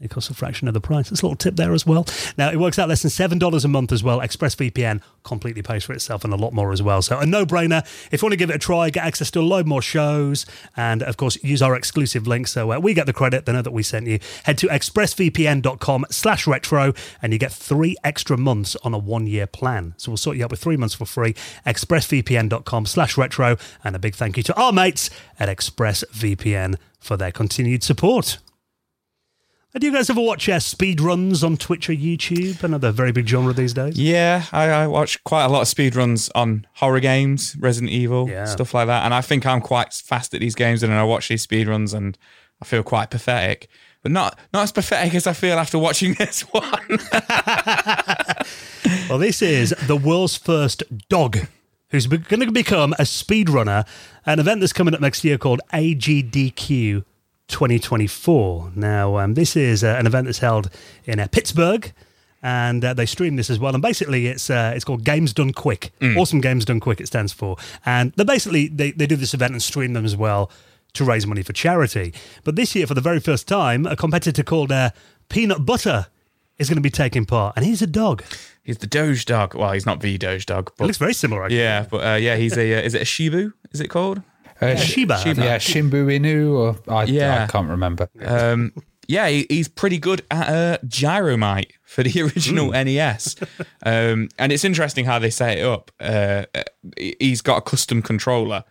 it 0.00 0.10
costs 0.10 0.30
a 0.30 0.34
fraction 0.34 0.66
of 0.66 0.74
the 0.74 0.80
price. 0.80 1.10
There's 1.10 1.22
a 1.22 1.26
little 1.26 1.36
tip 1.36 1.56
there 1.56 1.72
as 1.74 1.84
well. 1.84 2.06
Now, 2.38 2.50
it 2.50 2.58
works 2.58 2.78
out 2.78 2.88
less 2.88 3.02
than 3.02 3.10
$7 3.10 3.64
a 3.64 3.68
month 3.68 3.92
as 3.92 4.02
well. 4.02 4.20
ExpressVPN 4.20 5.02
completely 5.22 5.62
pays 5.62 5.84
for 5.84 5.92
itself 5.92 6.24
and 6.24 6.32
a 6.32 6.36
lot 6.36 6.52
more 6.52 6.72
as 6.72 6.82
well. 6.82 7.02
So, 7.02 7.18
a 7.18 7.26
no 7.26 7.44
brainer. 7.44 7.84
If 8.10 8.22
you 8.22 8.26
want 8.26 8.32
to 8.32 8.36
give 8.38 8.50
it 8.50 8.56
a 8.56 8.58
try, 8.58 8.88
get 8.90 9.04
access 9.04 9.30
to 9.32 9.40
a 9.40 9.42
load 9.42 9.66
more 9.66 9.82
shows, 9.82 10.46
and 10.76 11.02
of 11.02 11.16
course, 11.16 11.42
use 11.44 11.60
our 11.60 11.76
exclusive 11.76 12.26
link 12.26 12.48
so 12.48 12.72
uh, 12.72 12.78
we 12.78 12.94
get 12.94 13.06
the 13.06 13.12
credit. 13.12 13.44
They 13.44 13.52
know 13.52 13.62
that 13.62 13.72
we 13.72 13.82
sent 13.82 14.06
you. 14.06 14.18
Head 14.44 14.56
to 14.58 14.68
expressvpn.com 14.68 16.06
slash 16.10 16.46
retro, 16.46 16.94
and 17.20 17.32
you 17.32 17.38
get 17.38 17.52
three 17.52 17.96
extra 18.02 18.38
months 18.38 18.76
on 18.82 18.94
a 18.94 18.98
one 18.98 19.26
year 19.26 19.46
plan. 19.46 19.94
So, 19.98 20.10
we'll 20.10 20.16
sort 20.16 20.36
you 20.38 20.44
out 20.44 20.50
with 20.50 20.60
three 20.60 20.76
months 20.76 20.94
for 20.94 21.04
free. 21.04 21.34
Expressvpn.com 21.66 22.86
slash 22.86 23.18
retro, 23.18 23.56
and 23.84 23.94
a 23.94 23.98
big 23.98 24.14
thank 24.14 24.36
you 24.36 24.42
to 24.44 24.54
our 24.54 24.72
mates 24.72 25.10
at 25.38 25.48
ExpressVPN 25.54 26.76
for 26.98 27.16
their 27.16 27.32
continued 27.32 27.82
support. 27.82 28.38
Do 29.78 29.86
you 29.86 29.92
guys 29.92 30.10
ever 30.10 30.20
watch 30.20 30.48
uh, 30.48 30.58
speed 30.58 31.00
runs 31.00 31.44
on 31.44 31.56
Twitch 31.56 31.88
or 31.88 31.92
YouTube? 31.92 32.62
Another 32.64 32.90
very 32.90 33.12
big 33.12 33.28
genre 33.28 33.52
these 33.52 33.72
days. 33.72 33.96
Yeah, 33.98 34.44
I, 34.50 34.64
I 34.68 34.86
watch 34.88 35.22
quite 35.22 35.44
a 35.44 35.48
lot 35.48 35.60
of 35.62 35.68
speedruns 35.68 36.28
on 36.34 36.66
horror 36.74 36.98
games, 36.98 37.54
Resident 37.56 37.92
Evil, 37.92 38.28
Yeah. 38.28 38.46
stuff 38.46 38.74
like 38.74 38.88
that. 38.88 39.04
And 39.04 39.14
I 39.14 39.20
think 39.20 39.46
I'm 39.46 39.60
quite 39.60 39.92
fast 39.92 40.34
at 40.34 40.40
these 40.40 40.56
games, 40.56 40.82
and 40.82 40.92
I 40.92 41.04
watch 41.04 41.28
these 41.28 41.46
speedruns 41.46 41.94
and 41.94 42.18
I 42.60 42.64
feel 42.64 42.82
quite 42.82 43.10
pathetic. 43.10 43.68
But 44.02 44.10
not 44.12 44.38
not 44.52 44.64
as 44.64 44.72
pathetic 44.72 45.14
as 45.14 45.26
I 45.28 45.34
feel 45.34 45.56
after 45.58 45.78
watching 45.78 46.14
this 46.18 46.40
one. 46.42 46.98
Well, 49.08 49.18
this 49.18 49.42
is 49.42 49.74
the 49.86 49.96
world's 49.96 50.36
first 50.36 50.82
dog 51.08 51.36
who's 51.90 52.06
going 52.06 52.40
to 52.40 52.50
become 52.52 52.92
a 52.94 53.02
speedrunner, 53.02 53.86
an 54.24 54.38
event 54.40 54.60
that's 54.60 54.72
coming 54.72 54.94
up 54.94 55.00
next 55.00 55.22
year 55.24 55.36
called 55.36 55.60
AGDQ 55.72 57.04
2024. 57.50 58.72
Now, 58.76 59.18
um, 59.18 59.34
this 59.34 59.56
is 59.56 59.82
uh, 59.84 59.96
an 59.98 60.06
event 60.06 60.26
that's 60.26 60.38
held 60.38 60.70
in 61.04 61.20
uh, 61.20 61.26
Pittsburgh. 61.30 61.92
And 62.42 62.82
uh, 62.82 62.94
they 62.94 63.04
stream 63.04 63.36
this 63.36 63.50
as 63.50 63.58
well, 63.58 63.74
and 63.74 63.82
basically 63.82 64.26
it's 64.26 64.48
uh, 64.48 64.72
it's 64.74 64.82
called 64.82 65.04
Games 65.04 65.34
Done 65.34 65.52
Quick. 65.52 65.92
Awesome 66.16 66.40
Games 66.40 66.64
Done 66.64 66.80
Quick. 66.80 66.98
It 66.98 67.06
stands 67.06 67.34
for, 67.34 67.58
and 67.84 68.12
they 68.16 68.24
basically 68.24 68.66
they, 68.68 68.92
they 68.92 69.06
do 69.06 69.14
this 69.16 69.34
event 69.34 69.52
and 69.52 69.62
stream 69.62 69.92
them 69.92 70.06
as 70.06 70.16
well 70.16 70.50
to 70.94 71.04
raise 71.04 71.26
money 71.26 71.42
for 71.42 71.52
charity. 71.52 72.14
But 72.42 72.56
this 72.56 72.74
year, 72.74 72.86
for 72.86 72.94
the 72.94 73.02
very 73.02 73.20
first 73.20 73.46
time, 73.46 73.84
a 73.84 73.94
competitor 73.94 74.42
called 74.42 74.72
uh, 74.72 74.88
Peanut 75.28 75.66
Butter 75.66 76.06
is 76.56 76.70
going 76.70 76.76
to 76.76 76.80
be 76.80 76.88
taking 76.88 77.26
part, 77.26 77.56
and 77.56 77.66
he's 77.66 77.82
a 77.82 77.86
dog. 77.86 78.24
he's 78.62 78.78
the 78.78 78.86
Doge 78.86 79.26
dog. 79.26 79.54
Well, 79.54 79.72
he's 79.72 79.84
not 79.84 80.00
the 80.00 80.16
Doge 80.16 80.46
dog, 80.46 80.72
It 80.80 80.84
looks 80.84 80.96
very 80.96 81.12
similar, 81.12 81.44
actually. 81.44 81.58
yeah, 81.58 81.84
but 81.90 81.98
uh, 82.12 82.14
yeah, 82.16 82.36
he's 82.36 82.56
a. 82.56 82.74
Uh, 82.74 82.80
is 82.80 82.94
it 82.94 83.02
a 83.02 83.04
Shibu? 83.04 83.52
Is 83.72 83.82
it 83.82 83.88
called? 83.88 84.22
Uh, 84.60 84.76
Shiba. 84.76 85.18
Shiba. 85.18 85.42
Yeah, 85.42 85.56
Shimbu 85.58 86.06
Inu, 86.20 86.52
or 86.52 86.92
I, 86.92 87.04
Yeah. 87.04 87.44
I 87.44 87.46
can't 87.46 87.68
remember. 87.68 88.08
Um, 88.24 88.72
yeah, 89.08 89.28
he, 89.28 89.46
he's 89.48 89.66
pretty 89.68 89.98
good 89.98 90.22
at 90.30 90.48
uh, 90.48 90.78
Gyromite 90.86 91.72
for 91.84 92.02
the 92.04 92.22
original 92.34 92.70
NES. 92.70 93.36
Um, 93.84 94.28
and 94.38 94.52
it's 94.52 94.64
interesting 94.64 95.04
how 95.04 95.18
they 95.18 95.30
set 95.30 95.58
it 95.58 95.64
up. 95.64 95.90
Uh, 95.98 96.44
uh, 96.54 96.62
he's 96.96 97.42
got 97.42 97.56
a 97.58 97.60
custom 97.62 98.02
controller 98.02 98.62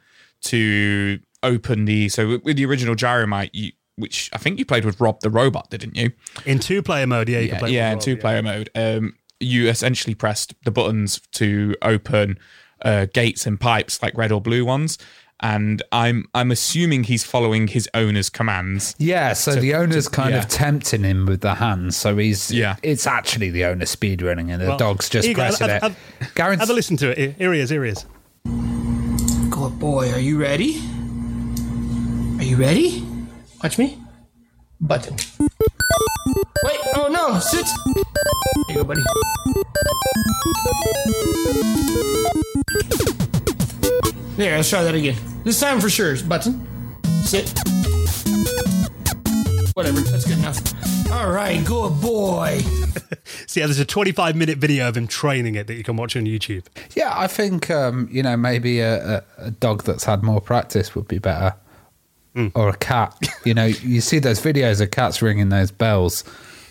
to 0.44 1.20
open 1.44 1.86
the. 1.86 2.10
So 2.10 2.40
with 2.44 2.58
the 2.58 2.66
original 2.66 2.96
Gyromite, 2.96 3.50
you, 3.54 3.72
which 3.96 4.30
I 4.32 4.38
think 4.38 4.60
you 4.60 4.66
played 4.66 4.86
with 4.86 5.02
Rob 5.02 5.20
the 5.22 5.30
robot, 5.30 5.70
didn't 5.70 5.96
you? 5.98 6.12
In 6.46 6.60
two 6.60 6.82
player 6.82 7.06
mode, 7.08 7.28
yeah, 7.30 7.40
you 7.40 7.48
can 7.50 7.56
Yeah, 7.56 7.60
play 7.60 7.72
yeah 7.72 7.90
with 7.90 7.92
in 7.92 7.98
Rob, 7.98 8.04
two 8.04 8.18
player 8.18 8.42
mode. 8.42 8.70
Um, 8.76 9.16
you 9.42 9.68
essentially 9.70 10.16
pressed 10.16 10.54
the 10.64 10.72
buttons 10.72 11.20
to 11.34 11.76
open 11.82 12.38
uh, 12.82 13.08
gates 13.14 13.46
and 13.46 13.60
pipes 13.60 14.02
like 14.02 14.18
red 14.18 14.32
or 14.32 14.40
blue 14.42 14.64
ones. 14.64 14.98
And 15.42 15.82
I'm 15.94 16.26
I'm 16.34 16.52
assuming 16.52 17.06
he's 17.06 17.24
following 17.24 17.68
his 17.68 17.88
owner's 17.94 18.30
commands. 18.30 18.94
Yeah, 18.98 19.32
so, 19.34 19.56
the 19.56 19.74
owner's 19.74 20.10
kind 20.10 20.32
yeah. 20.32 20.40
of 20.40 20.50
tempting 20.50 21.04
him 21.04 21.26
with 21.26 21.40
the 21.42 21.56
hands. 21.56 21.96
So 21.96 22.18
he's 22.18 22.52
Yeah. 22.52 22.76
It's 22.84 23.08
actually 23.08 23.50
the 23.50 23.64
owner 23.66 23.86
speedrunning, 23.86 24.52
and 24.52 24.62
the 24.62 24.68
Well, 24.68 24.78
dog's 24.78 25.08
just 25.10 25.26
here 25.26 25.32
you 25.32 25.36
go. 25.36 25.44
pressing 25.44 25.70
Have- 25.70 25.84
it. 25.84 25.96
have- 26.20 26.36
Garen's- 26.36 26.60
Have 26.60 26.70
a 26.70 26.74
listen 26.74 26.98
to 26.98 27.12
it. 27.12 27.18
Here- 27.18 27.36
Here 27.38 27.54
he 27.54 27.60
is. 27.62 27.70
Here 27.70 27.84
he 27.86 27.92
is. 27.92 28.06
Good 29.50 29.80
boy, 29.80 30.12
are 30.12 30.20
you 30.20 30.38
ready? 30.40 30.82
Are 32.38 32.44
you 32.44 32.58
ready? 32.58 33.06
Watch 33.64 33.78
me. 33.78 33.98
Button. 34.82 35.16
Wait, 36.64 36.80
oh 36.96 37.08
no, 37.10 37.40
sit. 37.40 37.66
Here 38.68 38.76
you 38.76 38.76
go, 38.76 38.84
buddy. 38.84 39.02
There, 44.40 44.56
let's 44.56 44.70
try 44.70 44.84
that 44.84 44.96
again. 44.96 45.18
This 45.44 45.60
time 45.60 45.82
for 45.82 45.90
sure. 45.90 46.16
Button. 46.24 46.66
Sit. 47.26 47.50
Whatever, 49.74 50.00
that's 50.00 50.26
good 50.26 50.38
enough. 50.38 51.12
All 51.12 51.30
right, 51.30 51.62
good 51.66 52.00
boy. 52.02 52.62
So 53.48 53.60
yeah, 53.60 53.66
there's 53.66 53.80
a 53.80 53.86
25 53.86 54.36
minute 54.36 54.60
video 54.60 54.88
of 54.88 54.96
him 54.96 55.08
training 55.08 55.56
it 55.56 55.66
that 55.68 55.74
you 55.74 55.84
can 55.84 55.96
watch 55.98 56.16
on 56.16 56.24
YouTube. 56.26 56.66
Yeah, 56.96 57.12
I 57.16 57.26
think 57.28 57.70
um, 57.72 58.08
you 58.12 58.22
know 58.22 58.38
maybe 58.38 58.80
a, 58.80 59.18
a, 59.18 59.24
a 59.48 59.52
dog 59.52 59.84
that's 59.84 60.04
had 60.04 60.22
more 60.24 60.40
practice 60.40 60.94
would 60.96 61.08
be 61.08 61.18
better, 61.18 61.56
or 62.56 62.70
a 62.70 62.78
cat. 62.78 63.18
You 63.46 63.56
know, 63.56 63.66
you 63.66 64.02
see 64.02 64.20
those 64.20 64.40
videos 64.40 64.80
of 64.82 64.92
cats 64.92 65.22
ringing 65.24 65.50
those 65.50 65.72
bells 65.72 66.24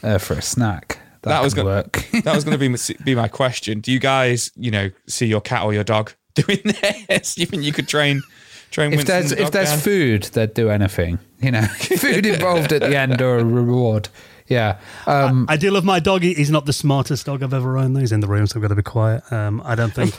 uh, 0.04 0.18
for 0.18 0.35
a 0.35 0.42
snack. 0.42 0.98
That, 1.22 1.31
That 1.31 1.42
was 1.42 1.52
could 1.54 1.64
gonna- 1.64 1.68
work. 1.76 2.07
that 2.24 2.35
was 2.35 2.44
going 2.44 2.59
to 2.59 2.94
be 2.94 2.94
be 3.04 3.14
my 3.16 3.28
question. 3.28 3.81
Do 3.81 3.90
you 3.92 3.98
guys, 3.98 4.52
you 4.57 4.70
know, 4.70 4.90
see 5.09 5.26
your 5.26 5.40
cat 5.40 5.64
or 5.64 5.74
your 5.74 5.85
dog 5.85 6.12
doing 6.42 6.61
this? 7.09 7.35
Do 7.35 7.40
you 7.42 7.46
think 7.46 7.62
you 7.62 7.72
could 7.72 7.88
train 7.88 8.22
train 8.70 8.92
if 8.92 9.07
there's 9.07 9.33
if 9.33 9.51
there's 9.51 9.70
down? 9.70 9.79
food, 9.79 10.22
they'd 10.24 10.55
do 10.55 10.70
anything. 10.70 11.18
You 11.40 11.53
know, 11.53 11.62
food 11.66 12.27
involved 12.27 12.72
at 12.72 12.81
the 12.83 12.96
end 12.96 13.20
or 13.20 13.38
a 13.38 13.44
reward. 13.44 14.09
Yeah. 14.46 14.79
Um, 15.07 15.46
I 15.48 15.57
do 15.57 15.70
love 15.70 15.85
my 15.85 16.01
dog. 16.01 16.22
He's 16.22 16.51
not 16.51 16.64
the 16.64 16.72
smartest 16.72 17.27
dog 17.27 17.42
I've 17.42 17.53
ever 17.53 17.77
owned. 17.77 17.98
He's 17.98 18.12
in 18.12 18.20
the 18.20 18.27
room, 18.27 18.46
so 18.46 18.57
I've 18.57 18.62
got 18.62 18.68
to 18.68 18.74
be 18.74 18.83
quiet. 18.83 19.31
Um, 19.31 19.62
I 19.64 19.74
don't 19.74 19.92
think. 19.92 20.14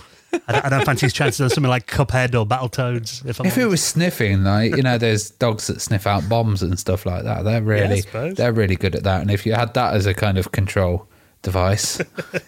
I 0.47 0.51
don't, 0.51 0.65
I 0.65 0.69
don't 0.69 0.85
fancy 0.85 1.07
his 1.07 1.13
chances 1.13 1.39
of 1.39 1.51
something 1.51 1.69
like 1.69 1.87
Cuphead 1.87 2.39
or 2.39 2.45
Battletoads. 2.45 3.25
If, 3.25 3.39
I'm 3.39 3.47
If 3.47 3.57
it 3.57 3.65
was 3.65 3.83
sniffing, 3.83 4.43
like 4.43 4.75
you 4.75 4.83
know, 4.83 4.99
there's 4.99 5.31
dogs 5.31 5.65
that 5.67 5.81
sniff 5.81 6.05
out 6.05 6.29
bombs 6.29 6.61
and 6.61 6.77
stuff 6.77 7.07
like 7.07 7.23
that. 7.23 7.43
They're 7.43 7.63
really, 7.63 8.01
suppose. 8.01 8.35
they're 8.35 8.53
really 8.53 8.75
good 8.75 8.95
at 8.95 9.03
that. 9.03 9.21
And 9.21 9.31
if 9.31 9.47
you 9.47 9.53
had 9.53 9.73
that 9.73 9.95
as 9.95 10.05
a 10.05 10.13
kind 10.13 10.37
of 10.37 10.51
control 10.51 11.07
device, 11.41 11.99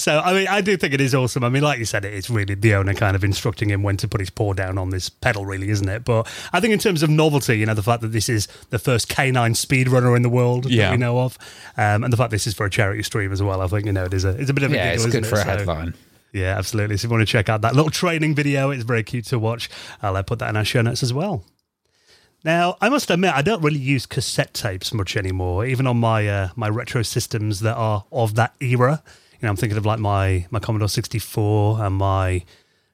So, 0.00 0.18
I 0.18 0.32
mean, 0.32 0.48
I 0.48 0.62
do 0.62 0.78
think 0.78 0.94
it 0.94 1.00
is 1.02 1.14
awesome. 1.14 1.44
I 1.44 1.50
mean, 1.50 1.62
like 1.62 1.78
you 1.78 1.84
said, 1.84 2.06
it 2.06 2.14
is 2.14 2.30
really 2.30 2.54
the 2.54 2.74
owner 2.74 2.94
kind 2.94 3.14
of 3.14 3.22
instructing 3.22 3.68
him 3.68 3.82
when 3.82 3.98
to 3.98 4.08
put 4.08 4.20
his 4.20 4.30
paw 4.30 4.54
down 4.54 4.78
on 4.78 4.88
this 4.88 5.10
pedal, 5.10 5.44
really, 5.44 5.68
isn't 5.68 5.88
it? 5.90 6.06
But 6.06 6.26
I 6.54 6.60
think 6.60 6.72
in 6.72 6.78
terms 6.78 7.02
of 7.02 7.10
novelty, 7.10 7.58
you 7.58 7.66
know, 7.66 7.74
the 7.74 7.82
fact 7.82 8.00
that 8.00 8.08
this 8.08 8.30
is 8.30 8.48
the 8.70 8.78
first 8.78 9.10
canine 9.10 9.52
speedrunner 9.52 10.16
in 10.16 10.22
the 10.22 10.30
world 10.30 10.64
that 10.64 10.72
Yeah. 10.72 10.90
we 10.92 10.96
know 10.96 11.20
of, 11.20 11.36
um, 11.76 12.02
and 12.02 12.10
the 12.10 12.16
fact 12.16 12.30
this 12.30 12.46
is 12.46 12.54
for 12.54 12.64
a 12.64 12.70
charity 12.70 13.02
stream 13.02 13.30
as 13.30 13.42
well, 13.42 13.60
I 13.60 13.66
think, 13.66 13.84
you 13.84 13.92
know, 13.92 14.04
it 14.06 14.14
is 14.14 14.24
a, 14.24 14.30
it's 14.30 14.48
a 14.48 14.54
bit 14.54 14.62
of 14.64 14.72
a 14.72 14.76
yeah, 14.76 14.92
giggle, 14.92 15.04
it's 15.06 15.14
good 15.14 15.26
for 15.26 15.34
a 15.34 15.38
So- 15.38 15.44
headline. 15.44 15.92
Yeah, 16.32 16.56
absolutely. 16.56 16.96
So 16.96 17.06
if 17.06 17.10
you 17.10 17.16
want 17.16 17.22
to 17.28 17.30
check 17.30 17.48
out 17.50 17.60
that 17.60 17.74
little 17.74 17.90
training 17.90 18.34
video, 18.36 18.70
it's 18.70 18.84
very 18.84 19.02
cute 19.02 19.26
to 19.26 19.38
watch. 19.38 19.68
I'll 20.00 20.16
uh, 20.16 20.22
put 20.22 20.38
that 20.38 20.48
in 20.48 20.56
our 20.56 20.64
show 20.64 20.80
notes 20.80 21.02
as 21.02 21.12
well. 21.12 21.44
Now, 22.42 22.76
I 22.80 22.88
must 22.88 23.10
admit, 23.10 23.34
I 23.34 23.42
don't 23.42 23.62
really 23.62 23.80
use 23.80 24.06
cassette 24.06 24.54
tapes 24.54 24.94
much 24.94 25.14
anymore, 25.16 25.66
even 25.66 25.86
on 25.86 25.98
my 25.98 26.26
uh, 26.26 26.48
my 26.56 26.68
retro 26.70 27.02
systems 27.02 27.60
that 27.60 27.74
are 27.76 28.04
of 28.12 28.34
that 28.36 28.54
era. 28.60 29.02
Know, 29.42 29.50
I'm 29.50 29.56
thinking 29.56 29.78
of 29.78 29.86
like 29.86 29.98
my 29.98 30.46
my 30.50 30.58
Commodore 30.58 30.88
64 30.88 31.84
and 31.84 31.96
my 31.96 32.44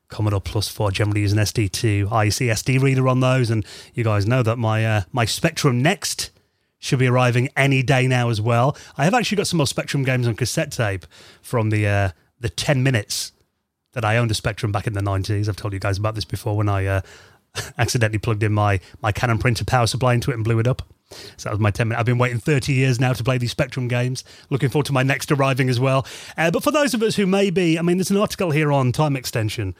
Commodore 0.08 0.40
Plus 0.40 0.68
4. 0.68 0.90
Generally 0.90 1.22
use 1.22 1.32
an 1.32 1.38
SD2 1.38 2.08
IEC 2.08 2.48
SD 2.48 2.80
reader 2.80 3.08
on 3.08 3.20
those, 3.20 3.50
and 3.50 3.64
you 3.94 4.04
guys 4.04 4.26
know 4.26 4.42
that 4.42 4.56
my 4.56 4.84
uh, 4.84 5.02
my 5.12 5.24
Spectrum 5.24 5.82
Next 5.82 6.30
should 6.78 6.98
be 6.98 7.06
arriving 7.06 7.48
any 7.56 7.82
day 7.82 8.06
now 8.06 8.28
as 8.28 8.40
well. 8.40 8.76
I 8.96 9.04
have 9.04 9.14
actually 9.14 9.36
got 9.36 9.46
some 9.46 9.56
more 9.56 9.66
Spectrum 9.66 10.04
games 10.04 10.28
on 10.28 10.34
cassette 10.34 10.70
tape 10.72 11.06
from 11.42 11.70
the 11.70 11.86
uh, 11.86 12.10
the 12.38 12.48
10 12.48 12.82
minutes 12.82 13.32
that 13.92 14.04
I 14.04 14.18
owned 14.18 14.30
a 14.30 14.34
Spectrum 14.34 14.72
back 14.72 14.86
in 14.86 14.92
the 14.92 15.00
90s. 15.00 15.48
I've 15.48 15.56
told 15.56 15.72
you 15.72 15.80
guys 15.80 15.96
about 15.96 16.14
this 16.14 16.26
before 16.26 16.54
when 16.54 16.68
I 16.68 16.84
uh, 16.84 17.00
accidentally 17.78 18.18
plugged 18.18 18.42
in 18.42 18.52
my, 18.52 18.78
my 19.00 19.10
Canon 19.10 19.38
printer 19.38 19.64
power 19.64 19.86
supply 19.86 20.12
into 20.12 20.30
it 20.30 20.34
and 20.34 20.44
blew 20.44 20.58
it 20.58 20.66
up. 20.66 20.82
So 21.10 21.48
that 21.48 21.50
was 21.50 21.60
my 21.60 21.70
10 21.70 21.88
minute. 21.88 22.00
I've 22.00 22.06
been 22.06 22.18
waiting 22.18 22.38
30 22.38 22.72
years 22.72 22.98
now 22.98 23.12
to 23.12 23.22
play 23.22 23.38
these 23.38 23.50
Spectrum 23.50 23.88
games. 23.88 24.24
Looking 24.50 24.68
forward 24.68 24.86
to 24.86 24.92
my 24.92 25.02
next 25.02 25.30
arriving 25.30 25.68
as 25.68 25.78
well. 25.78 26.06
Uh, 26.36 26.50
but 26.50 26.62
for 26.62 26.70
those 26.70 26.94
of 26.94 27.02
us 27.02 27.16
who 27.16 27.26
may 27.26 27.50
be, 27.50 27.78
I 27.78 27.82
mean, 27.82 27.96
there's 27.96 28.10
an 28.10 28.16
article 28.16 28.50
here 28.50 28.72
on 28.72 28.92
time 28.92 29.16
extension 29.16 29.74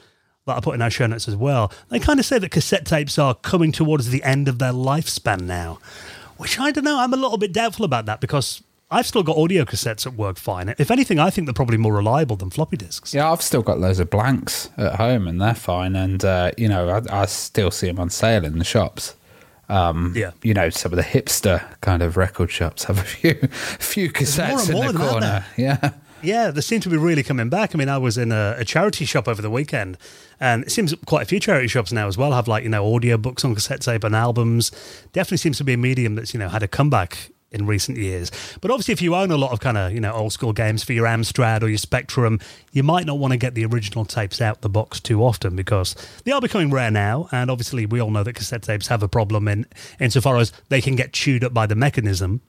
that 0.47 0.57
I 0.57 0.61
put 0.61 0.75
in 0.75 0.83
our 0.83 0.91
show 0.91 1.07
notes 1.07 1.27
as 1.29 1.37
well. 1.37 1.73
They 1.89 1.99
kind 1.99 2.21
of 2.21 2.27
say 2.27 2.39
that 2.39 2.51
cassette 2.51 2.87
tapes 2.87 3.19
are 3.19 3.35
coming 3.35 3.73
towards 3.73 4.11
the 4.11 4.23
end 4.23 4.47
of 4.47 4.59
their 4.59 4.73
lifespan 4.73 5.43
now, 5.43 5.81
which 6.37 6.59
I 6.59 6.71
don't 6.71 6.85
know. 6.85 7.01
I'm 7.01 7.13
a 7.13 7.17
little 7.17 7.39
bit 7.39 7.53
doubtful 7.53 7.85
about 7.85 8.07
that 8.07 8.21
because 8.21 8.63
I've 8.89 9.07
still 9.07 9.25
got 9.25 9.37
audio 9.37 9.65
cassettes 9.65 10.05
that 10.05 10.15
work 10.15 10.39
fine. 10.39 10.73
If 10.79 10.93
anything, 10.93 11.19
I 11.19 11.31
think 11.31 11.49
they're 11.49 11.55
probably 11.55 11.77
more 11.77 11.95
reliable 11.95 12.37
than 12.37 12.51
floppy 12.51 12.77
disks. 12.77 13.13
Yeah, 13.13 13.33
I've 13.33 13.43
still 13.43 13.63
got 13.63 13.81
loads 13.81 13.99
of 13.99 14.11
blanks 14.11 14.71
at 14.77 14.95
home, 14.95 15.27
and 15.27 15.41
they're 15.41 15.55
fine. 15.55 15.97
And 15.97 16.25
uh, 16.25 16.53
you 16.57 16.69
know, 16.69 16.89
I, 16.89 17.23
I 17.23 17.27
still 17.27 17.73
see 17.73 17.89
them 17.89 17.99
on 17.99 18.11
sale 18.11 18.45
in 18.45 18.59
the 18.59 18.65
shops. 18.65 19.17
Um, 19.69 20.13
Yeah. 20.17 20.31
you 20.43 20.55
know, 20.55 20.71
some 20.71 20.93
of 20.93 20.97
the 20.97 21.03
hipster 21.03 21.63
kind 21.81 22.03
of 22.03 22.17
record 22.17 22.51
shops 22.51 22.85
have 22.85 22.99
a 22.99 23.03
few, 23.03 23.35
few 23.79 24.05
more 24.07 24.13
cassettes 24.13 24.65
and 24.69 24.73
more 24.75 24.87
in 24.87 24.95
the 24.95 24.99
corner. 25.09 25.45
Yeah, 25.57 25.91
Yeah, 26.23 26.51
they 26.51 26.61
seem 26.61 26.81
to 26.81 26.89
be 26.89 26.97
really 26.97 27.23
coming 27.23 27.49
back. 27.49 27.75
I 27.75 27.79
mean, 27.79 27.89
I 27.89 27.99
was 27.99 28.17
in 28.17 28.33
a, 28.33 28.55
a 28.59 28.65
charity 28.65 29.05
shop 29.05 29.27
over 29.29 29.43
the 29.43 29.51
weekend, 29.51 29.99
and 30.41 30.65
it 30.65 30.71
seems 30.71 30.95
quite 31.07 31.23
a 31.23 31.27
few 31.27 31.41
charity 31.41 31.69
shops 31.69 31.93
now 31.93 32.07
as 32.09 32.17
well 32.17 32.33
have 32.33 32.47
like 32.49 32.63
you 32.63 32.69
know 32.71 32.95
audio 32.95 33.17
books 33.17 33.45
on 33.45 33.55
cassette 33.55 33.81
tape 33.83 34.05
and 34.05 34.15
albums. 34.15 34.71
Definitely 35.13 35.39
seems 35.39 35.59
to 35.59 35.65
be 35.65 35.73
a 35.75 35.79
medium 35.79 36.15
that's 36.15 36.33
you 36.33 36.41
know 36.41 36.49
had 36.49 36.63
a 36.63 36.69
comeback 36.69 37.31
in 37.53 37.67
recent 37.67 37.97
years. 37.97 38.31
But 38.61 38.71
obviously, 38.71 38.93
if 38.93 39.03
you 39.03 39.15
own 39.15 39.31
a 39.31 39.37
lot 39.37 39.53
of 39.53 39.61
kind 39.61 39.79
of 39.79 39.93
you 39.93 40.01
know 40.01 40.13
old 40.13 40.33
school 40.33 40.53
games 40.53 40.83
for 40.83 40.93
your 40.93 41.07
Amstrad 41.07 41.63
or 41.63 41.69
your 41.69 41.79
Spectrum, 41.79 42.41
you 42.73 42.83
might 42.83 43.07
not 43.07 43.19
want 43.19 43.33
to 43.33 43.37
get 43.37 43.55
the 43.55 43.65
original 43.65 44.05
tapes 44.05 44.41
out 44.41 44.61
the 44.61 44.69
box 44.69 45.01
too 45.01 45.23
often 45.23 45.57
because 45.57 45.95
they 46.25 46.33
are 46.33 46.41
becoming 46.41 46.71
rare 46.71 46.91
now. 46.91 47.29
And 47.33 47.51
obviously, 47.51 47.87
we 47.87 48.01
all 48.01 48.11
know 48.11 48.23
that 48.23 48.35
cassette 48.35 48.63
tapes 48.63 48.89
have 48.89 49.03
a 49.03 49.09
problem 49.09 49.49
in 49.49 49.67
insofar 50.01 50.37
as 50.39 50.53
they 50.69 50.81
can 50.81 50.97
get 50.97 51.13
chewed 51.13 51.45
up 51.45 51.55
by 51.55 51.67
the 51.67 51.77
mechanism. 51.77 52.41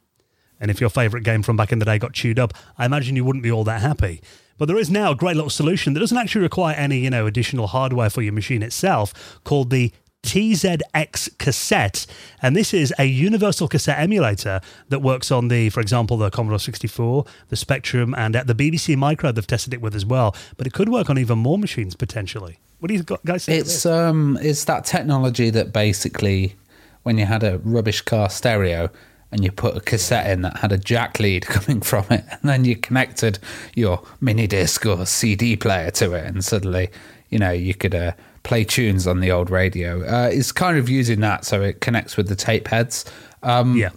And 0.60 0.72
if 0.72 0.82
your 0.82 0.90
favourite 0.90 1.24
game 1.24 1.44
from 1.44 1.56
back 1.56 1.72
in 1.72 1.80
the 1.80 1.86
day 1.86 2.00
got 2.00 2.14
chewed 2.14 2.40
up, 2.40 2.54
I 2.78 2.86
imagine 2.86 3.16
you 3.16 3.24
wouldn't 3.24 3.44
be 3.44 3.52
all 3.52 3.64
that 3.66 3.82
happy. 3.82 4.22
But 4.58 4.66
there 4.66 4.78
is 4.78 4.90
now 4.90 5.12
a 5.12 5.16
great 5.16 5.36
little 5.36 5.52
solution 5.52 5.94
that 5.94 6.00
doesn't 6.00 6.18
actually 6.18 6.42
require 6.42 6.76
any, 6.76 6.98
you 6.98 7.12
know, 7.12 7.28
additional 7.28 7.68
hardware 7.68 8.10
for 8.10 8.24
your 8.24 8.34
machine 8.34 8.64
itself, 8.64 9.40
called 9.44 9.70
the 9.70 9.92
TZX 10.28 11.38
cassette. 11.38 12.06
And 12.42 12.56
this 12.56 12.74
is 12.74 12.94
a 13.00 13.06
universal 13.06 13.68
cassette 13.68 13.98
emulator 14.00 14.60
that 14.90 15.00
works 15.00 15.32
on 15.32 15.48
the, 15.48 15.70
for 15.70 15.80
example, 15.80 16.18
the 16.18 16.30
Commodore 16.30 16.60
64, 16.60 17.26
the 17.50 17.56
Spectrum, 17.56 18.14
and 18.18 18.36
at 18.36 18.46
the 18.48 18.54
BBC 18.54 18.96
Micro, 18.98 19.32
they've 19.32 19.48
tested 19.48 19.74
it 19.74 19.82
with 19.82 19.96
as 19.96 20.06
well. 20.06 20.36
But 20.58 20.68
it 20.68 20.74
could 20.74 20.90
work 20.90 21.10
on 21.10 21.18
even 21.18 21.40
more 21.40 21.58
machines 21.58 21.96
potentially. 21.96 22.60
What 22.80 22.90
do 22.90 22.94
you 22.94 23.04
got- 23.04 23.24
guys 23.26 23.46
think? 23.46 23.62
it's 23.62 23.86
um, 23.86 24.38
it's 24.42 24.66
that 24.66 24.86
technology 24.86 25.50
that 25.50 25.74
basically, 25.74 26.56
when 27.04 27.18
you 27.18 27.26
had 27.26 27.44
a 27.44 27.58
rubbish 27.60 28.02
car 28.02 28.30
stereo 28.30 28.90
and 29.32 29.44
you 29.44 29.52
put 29.52 29.76
a 29.76 29.82
cassette 29.82 30.30
in 30.30 30.42
that 30.44 30.58
had 30.58 30.72
a 30.72 30.78
jack 30.78 31.20
lead 31.20 31.46
coming 31.48 31.82
from 31.82 32.06
it, 32.12 32.24
and 32.30 32.42
then 32.44 32.66
you 32.66 32.76
connected 32.76 33.40
your 33.76 34.04
mini 34.22 34.46
disc 34.46 34.86
or 34.86 35.06
CD 35.06 35.56
player 35.56 35.90
to 35.92 36.14
it, 36.14 36.26
and 36.26 36.44
suddenly, 36.46 36.90
you 37.30 37.40
know, 37.40 37.52
you 37.52 37.74
could 37.74 37.96
uh, 37.96 38.12
play 38.48 38.64
tunes 38.64 39.06
on 39.06 39.20
the 39.20 39.30
old 39.30 39.50
radio. 39.50 40.02
Uh, 40.08 40.30
it's 40.32 40.54
kind 40.54 40.78
of 40.78 40.88
using 40.88 41.20
that 41.20 41.44
so 41.44 41.62
it 41.62 41.82
connects 41.82 42.16
with 42.16 42.30
the 42.30 42.36
tape 42.36 42.70
heads. 42.70 43.04
Um, 43.44 43.76
yeah. 43.76 43.90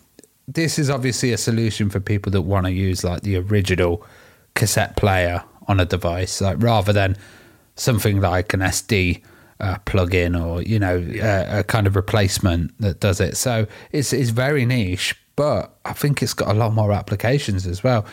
this 0.49 0.77
is 0.77 0.91
obviously 0.91 1.33
a 1.33 1.39
solution 1.39 1.89
for 1.89 2.01
people 2.01 2.33
that 2.33 2.43
want 2.43 2.67
to 2.67 2.73
use 2.73 3.05
like 3.05 3.23
the 3.23 3.37
original 3.37 4.05
cassette 4.55 4.97
player 4.97 5.45
on 5.69 5.79
a 5.79 5.85
device, 5.85 6.41
like 6.41 6.61
rather 6.61 6.93
than 6.93 7.17
something 7.77 8.21
like 8.21 8.53
an 8.53 8.59
SD 8.61 9.23
uh, 9.61 9.79
plug-in 9.85 10.35
or 10.35 10.63
you 10.63 10.79
know 10.79 10.97
a, 11.23 11.61
a 11.61 11.63
kind 11.63 11.87
of 11.87 11.95
replacement 11.95 12.77
that 12.81 12.99
does 12.99 13.21
it. 13.21 13.37
So 13.37 13.69
it's 13.93 14.13
it's 14.13 14.31
very 14.31 14.67
niche, 14.67 15.15
but 15.37 15.79
I 15.85 15.93
think 15.93 16.25
it's 16.25 16.35
got 16.35 16.49
a 16.49 16.59
lot 16.59 16.73
more 16.73 16.93
applications 16.93 17.69
as 17.69 17.85
well. 17.85 18.05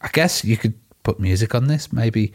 I 0.00 0.08
guess 0.08 0.42
you 0.42 0.56
could 0.56 0.72
put 1.02 1.20
music 1.20 1.54
on 1.54 1.66
this. 1.66 1.92
Maybe 1.92 2.32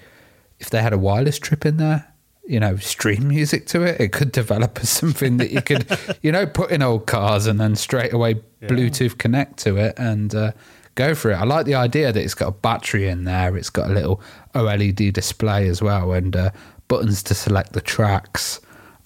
if 0.59 0.69
they 0.69 0.79
had 0.79 0.93
a 0.93 0.97
wireless 0.97 1.39
trip 1.39 1.65
in 1.65 1.77
there, 1.77 2.13
you 2.47 2.59
know, 2.59 2.77
stream 2.77 3.27
music 3.27 3.67
to 3.67 3.83
it, 3.83 3.99
it 3.99 4.11
could 4.11 4.31
develop 4.31 4.79
as 4.79 4.89
something 4.89 5.37
that 5.37 5.51
you 5.51 5.61
could, 5.61 5.85
you 6.21 6.31
know, 6.31 6.45
put 6.45 6.71
in 6.71 6.81
old 6.81 7.05
cars 7.05 7.45
and 7.45 7.59
then 7.59 7.75
straight 7.75 8.13
away 8.13 8.35
Bluetooth 8.61 9.17
connect 9.17 9.57
to 9.59 9.75
it 9.77 9.97
and 9.97 10.33
uh, 10.33 10.51
go 10.95 11.13
for 11.13 11.31
it. 11.31 11.35
I 11.35 11.43
like 11.43 11.65
the 11.65 11.75
idea 11.75 12.11
that 12.11 12.21
it's 12.21 12.33
got 12.33 12.47
a 12.47 12.51
battery 12.51 13.07
in 13.07 13.25
there. 13.25 13.55
It's 13.57 13.69
got 13.69 13.89
a 13.89 13.93
little 13.93 14.21
OLED 14.55 15.13
display 15.13 15.67
as 15.67 15.81
well 15.81 16.13
and 16.13 16.35
uh, 16.35 16.51
buttons 16.87 17.21
to 17.23 17.35
select 17.35 17.73
the 17.73 17.81
tracks. 17.81 18.61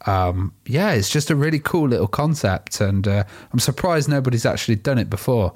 Um, 0.06 0.54
yeah, 0.66 0.92
it's 0.92 1.10
just 1.10 1.30
a 1.30 1.36
really 1.36 1.60
cool 1.60 1.88
little 1.88 2.08
concept, 2.08 2.82
and 2.82 3.08
uh, 3.08 3.24
I'm 3.54 3.60
surprised 3.60 4.10
nobody's 4.10 4.48
actually 4.48 4.78
done 4.78 4.98
it 4.98 5.10
before. 5.10 5.54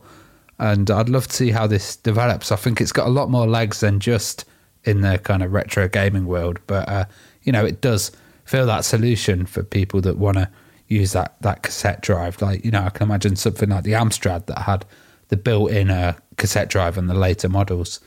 And 0.59 0.89
I'd 0.89 1.09
love 1.09 1.27
to 1.27 1.33
see 1.33 1.51
how 1.51 1.67
this 1.67 1.95
develops. 1.97 2.51
I 2.51 2.55
think 2.55 2.79
it's 2.79 2.91
got 2.91 3.07
a 3.07 3.09
lot 3.09 3.29
more 3.29 3.47
legs 3.47 3.79
than 3.79 3.99
just 3.99 4.45
in 4.85 5.01
the 5.01 5.17
kind 5.17 5.43
of 5.43 5.51
retro 5.51 5.87
gaming 5.87 6.27
world, 6.27 6.59
but 6.67 6.87
uh, 6.87 7.05
you 7.45 7.53
know, 7.53 7.63
it 7.65 7.79
does 7.79 8.11
feel 8.43 8.65
that 8.65 8.83
solution 8.85 9.45
for 9.45 9.63
people 9.63 10.01
that 10.01 10.17
want 10.17 10.37
to 10.37 10.49
use 10.87 11.13
that 11.13 11.35
that 11.41 11.63
cassette 11.63 12.01
drive. 12.01 12.41
Like 12.41 12.65
you 12.65 12.71
know, 12.71 12.83
I 12.83 12.89
can 12.89 13.07
imagine 13.07 13.37
something 13.37 13.69
like 13.69 13.85
the 13.85 13.93
Amstrad 13.93 14.47
that 14.47 14.59
had 14.63 14.85
the 15.29 15.37
built-in 15.37 15.89
uh, 15.89 16.13
cassette 16.37 16.69
drive 16.69 16.97
on 16.97 17.07
the 17.07 17.13
later 17.15 17.49
models. 17.49 18.01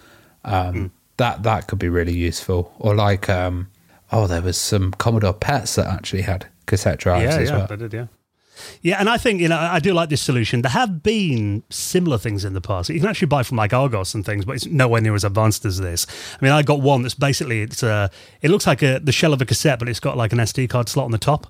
Um, 0.44 0.92
That 1.16 1.42
that 1.42 1.66
could 1.66 1.80
be 1.80 1.88
really 1.88 2.16
useful. 2.16 2.72
Or 2.78 2.94
like, 2.94 3.28
um, 3.28 3.66
oh, 4.12 4.28
there 4.28 4.42
was 4.42 4.56
some 4.56 4.92
Commodore 4.92 5.32
Pets 5.32 5.74
that 5.74 5.86
actually 5.86 6.22
had 6.22 6.46
cassette 6.66 7.00
drives 7.00 7.34
yeah, 7.34 7.40
as 7.40 7.50
yeah, 7.50 7.56
well. 7.56 7.66
they 7.66 7.76
did, 7.76 7.92
yeah. 7.92 8.06
Yeah, 8.82 8.98
and 9.00 9.08
I 9.08 9.18
think 9.18 9.40
you 9.40 9.48
know 9.48 9.58
I 9.58 9.78
do 9.78 9.92
like 9.92 10.08
this 10.08 10.22
solution. 10.22 10.62
There 10.62 10.70
have 10.70 11.02
been 11.02 11.62
similar 11.70 12.18
things 12.18 12.44
in 12.44 12.54
the 12.54 12.60
past. 12.60 12.88
You 12.90 13.00
can 13.00 13.08
actually 13.08 13.28
buy 13.28 13.42
from 13.42 13.56
like 13.56 13.72
Argos 13.72 14.14
and 14.14 14.24
things, 14.24 14.44
but 14.44 14.56
it's 14.56 14.66
nowhere 14.66 15.00
near 15.00 15.14
as 15.14 15.24
advanced 15.24 15.64
as 15.64 15.78
this. 15.78 16.06
I 16.40 16.44
mean, 16.44 16.52
I 16.52 16.62
got 16.62 16.80
one 16.80 17.02
that's 17.02 17.14
basically 17.14 17.62
it's 17.62 17.82
a. 17.82 18.10
It 18.42 18.50
looks 18.50 18.66
like 18.66 18.82
a 18.82 18.98
the 18.98 19.12
shell 19.12 19.32
of 19.32 19.40
a 19.40 19.44
cassette, 19.44 19.78
but 19.78 19.88
it's 19.88 20.00
got 20.00 20.16
like 20.16 20.32
an 20.32 20.38
SD 20.38 20.68
card 20.70 20.88
slot 20.88 21.04
on 21.04 21.10
the 21.10 21.18
top. 21.18 21.46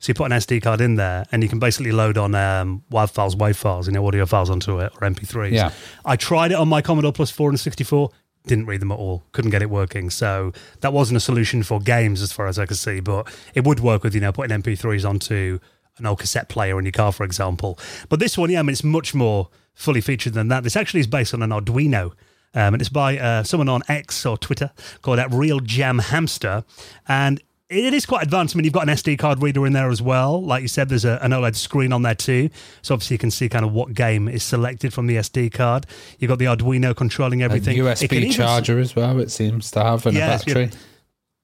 So 0.00 0.10
you 0.10 0.14
put 0.14 0.30
an 0.30 0.36
SD 0.36 0.62
card 0.62 0.80
in 0.80 0.96
there, 0.96 1.24
and 1.32 1.42
you 1.42 1.48
can 1.48 1.58
basically 1.58 1.92
load 1.92 2.18
on 2.18 2.34
um, 2.34 2.82
WAV 2.90 3.10
files, 3.10 3.36
WAV 3.36 3.56
files, 3.56 3.86
you 3.86 3.92
know, 3.94 4.06
audio 4.06 4.26
files 4.26 4.50
onto 4.50 4.78
it 4.80 4.92
or 5.00 5.08
MP3s. 5.08 5.52
Yeah. 5.52 5.70
I 6.04 6.16
tried 6.16 6.50
it 6.52 6.56
on 6.56 6.68
my 6.68 6.82
Commodore 6.82 7.12
Plus 7.12 7.30
Four 7.30 7.48
and 7.48 7.58
sixty 7.58 7.84
four. 7.84 8.10
didn't 8.46 8.66
read 8.66 8.80
them 8.80 8.92
at 8.92 8.98
all, 8.98 9.22
couldn't 9.32 9.50
get 9.50 9.62
it 9.62 9.70
working. 9.70 10.10
So 10.10 10.52
that 10.80 10.92
wasn't 10.92 11.16
a 11.16 11.20
solution 11.20 11.62
for 11.62 11.80
games 11.80 12.20
as 12.20 12.32
far 12.32 12.46
as 12.48 12.58
I 12.58 12.66
could 12.66 12.76
see, 12.76 13.00
but 13.00 13.32
it 13.54 13.64
would 13.64 13.80
work 13.80 14.02
with, 14.02 14.14
you 14.14 14.20
know, 14.20 14.32
putting 14.32 14.54
MP3s 14.62 15.08
onto 15.08 15.58
an 15.98 16.06
old 16.06 16.18
cassette 16.18 16.48
player 16.48 16.78
in 16.78 16.84
your 16.84 16.92
car, 16.92 17.12
for 17.12 17.24
example. 17.24 17.78
But 18.08 18.20
this 18.20 18.36
one, 18.36 18.50
yeah, 18.50 18.60
I 18.60 18.62
mean, 18.62 18.72
it's 18.72 18.84
much 18.84 19.14
more 19.14 19.48
fully 19.74 20.00
featured 20.00 20.34
than 20.34 20.48
that. 20.48 20.62
This 20.62 20.76
actually 20.76 21.00
is 21.00 21.06
based 21.06 21.34
on 21.34 21.42
an 21.42 21.50
Arduino. 21.50 22.12
Um, 22.56 22.74
and 22.74 22.80
it's 22.80 22.88
by 22.88 23.18
uh, 23.18 23.42
someone 23.42 23.68
on 23.68 23.82
X 23.88 24.24
or 24.24 24.38
Twitter 24.38 24.70
called 25.02 25.18
that 25.18 25.32
Real 25.32 25.58
Jam 25.60 25.98
Hamster. 25.98 26.64
And 27.08 27.42
it 27.68 27.94
is 27.94 28.06
quite 28.06 28.22
advanced. 28.22 28.54
I 28.54 28.58
mean, 28.58 28.64
you've 28.64 28.74
got 28.74 28.88
an 28.88 28.94
SD 28.94 29.18
card 29.18 29.42
reader 29.42 29.66
in 29.66 29.72
there 29.72 29.90
as 29.90 30.00
well. 30.00 30.40
Like 30.40 30.62
you 30.62 30.68
said, 30.68 30.88
there's 30.88 31.04
a, 31.04 31.18
an 31.22 31.32
OLED 31.32 31.56
screen 31.56 31.92
on 31.92 32.02
there 32.02 32.14
too. 32.14 32.50
So 32.82 32.94
obviously 32.94 33.14
you 33.14 33.18
can 33.18 33.30
see 33.30 33.48
kind 33.48 33.64
of 33.64 33.72
what 33.72 33.94
game 33.94 34.28
is 34.28 34.44
selected 34.44 34.92
from 34.92 35.06
the 35.06 35.16
SD 35.16 35.52
card. 35.52 35.86
You've 36.18 36.28
got 36.28 36.38
the 36.38 36.44
Arduino 36.44 36.94
controlling 36.94 37.42
everything. 37.42 37.78
A 37.80 37.82
USB 37.82 38.32
charger 38.32 38.78
as 38.78 38.94
well, 38.94 39.18
it 39.18 39.30
seems 39.30 39.70
to 39.72 39.82
have, 39.82 40.06
and 40.06 40.16
yes, 40.16 40.42
a 40.42 40.46
battery. 40.46 40.70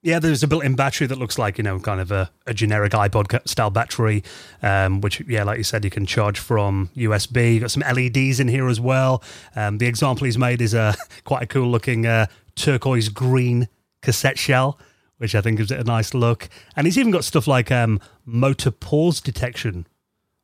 Yeah. 0.03 0.19
There's 0.19 0.43
a 0.43 0.49
built-in 0.49 0.75
battery 0.75 1.07
that 1.07 1.19
looks 1.19 1.39
like 1.39 1.59
you 1.59 1.65
know, 1.65 1.79
kind 1.79 2.01
of 2.01 2.11
a, 2.11 2.31
a 2.47 2.55
generic 2.55 2.93
iPod 2.93 3.47
style 3.49 3.71
battery, 3.71 4.23
um, 4.63 5.01
which 5.01 5.21
yeah, 5.27 5.45
like 5.45 5.59
you 5.59 5.65
said, 5.65 5.85
you 5.85 5.91
can 5.91 6.07
charge 6.07 6.39
from 6.39 6.91
USB. 6.97 7.55
You've 7.55 7.63
got 7.63 7.71
some 7.71 7.83
LEDs 7.83 8.41
in 8.41 8.49
here 8.49 8.69
as 8.69 8.81
well. 8.81 9.23
Um, 9.55 9.79
the 9.79 9.87
example 9.87 10.25
he's 10.25 10.39
made 10.39 10.63
is 10.63 10.75
a 10.75 10.95
quite 11.25 11.43
a 11.43 11.47
cool-looking 11.47 12.07
uh, 12.07 12.27
turquoise 12.55 13.09
green 13.09 13.69
cassette 14.03 14.39
shell, 14.39 14.79
which 15.19 15.35
I 15.35 15.41
think 15.41 15.59
gives 15.59 15.71
it 15.71 15.79
a 15.79 15.85
nice 15.85 16.15
look. 16.15 16.49
And 16.77 16.87
he's 16.87 16.99
even 16.99 17.13
got 17.13 17.25
stuff 17.25 17.47
like 17.47 17.71
um, 17.71 18.01
motor 18.25 18.71
pause 18.71 19.21
detection 19.21 19.87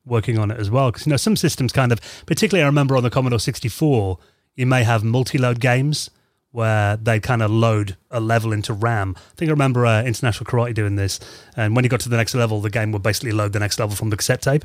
working 0.04 0.38
on 0.38 0.50
it 0.50 0.58
as 0.58 0.70
well. 0.70 0.90
Because 0.90 1.06
you 1.06 1.10
know, 1.10 1.16
some 1.16 1.36
systems 1.36 1.72
kind 1.72 1.92
of, 1.92 2.00
particularly 2.26 2.62
I 2.62 2.66
remember 2.66 2.96
on 2.96 3.02
the 3.02 3.10
Commodore 3.10 3.40
64, 3.40 4.18
you 4.54 4.66
may 4.66 4.84
have 4.84 5.02
multi-load 5.02 5.60
games 5.60 6.10
where 6.56 6.96
they 6.96 7.20
kind 7.20 7.42
of 7.42 7.50
load 7.50 7.96
a 8.10 8.18
level 8.18 8.52
into 8.52 8.72
RAM. 8.72 9.14
I 9.16 9.34
think 9.36 9.50
I 9.50 9.52
remember 9.52 9.84
uh, 9.84 10.02
International 10.02 10.46
Karate 10.46 10.72
doing 10.72 10.96
this, 10.96 11.20
and 11.54 11.76
when 11.76 11.84
you 11.84 11.90
got 11.90 12.00
to 12.00 12.08
the 12.08 12.16
next 12.16 12.34
level, 12.34 12.60
the 12.62 12.70
game 12.70 12.92
would 12.92 13.02
basically 13.02 13.32
load 13.32 13.52
the 13.52 13.60
next 13.60 13.78
level 13.78 13.94
from 13.94 14.08
the 14.08 14.16
cassette 14.16 14.40
tape. 14.40 14.64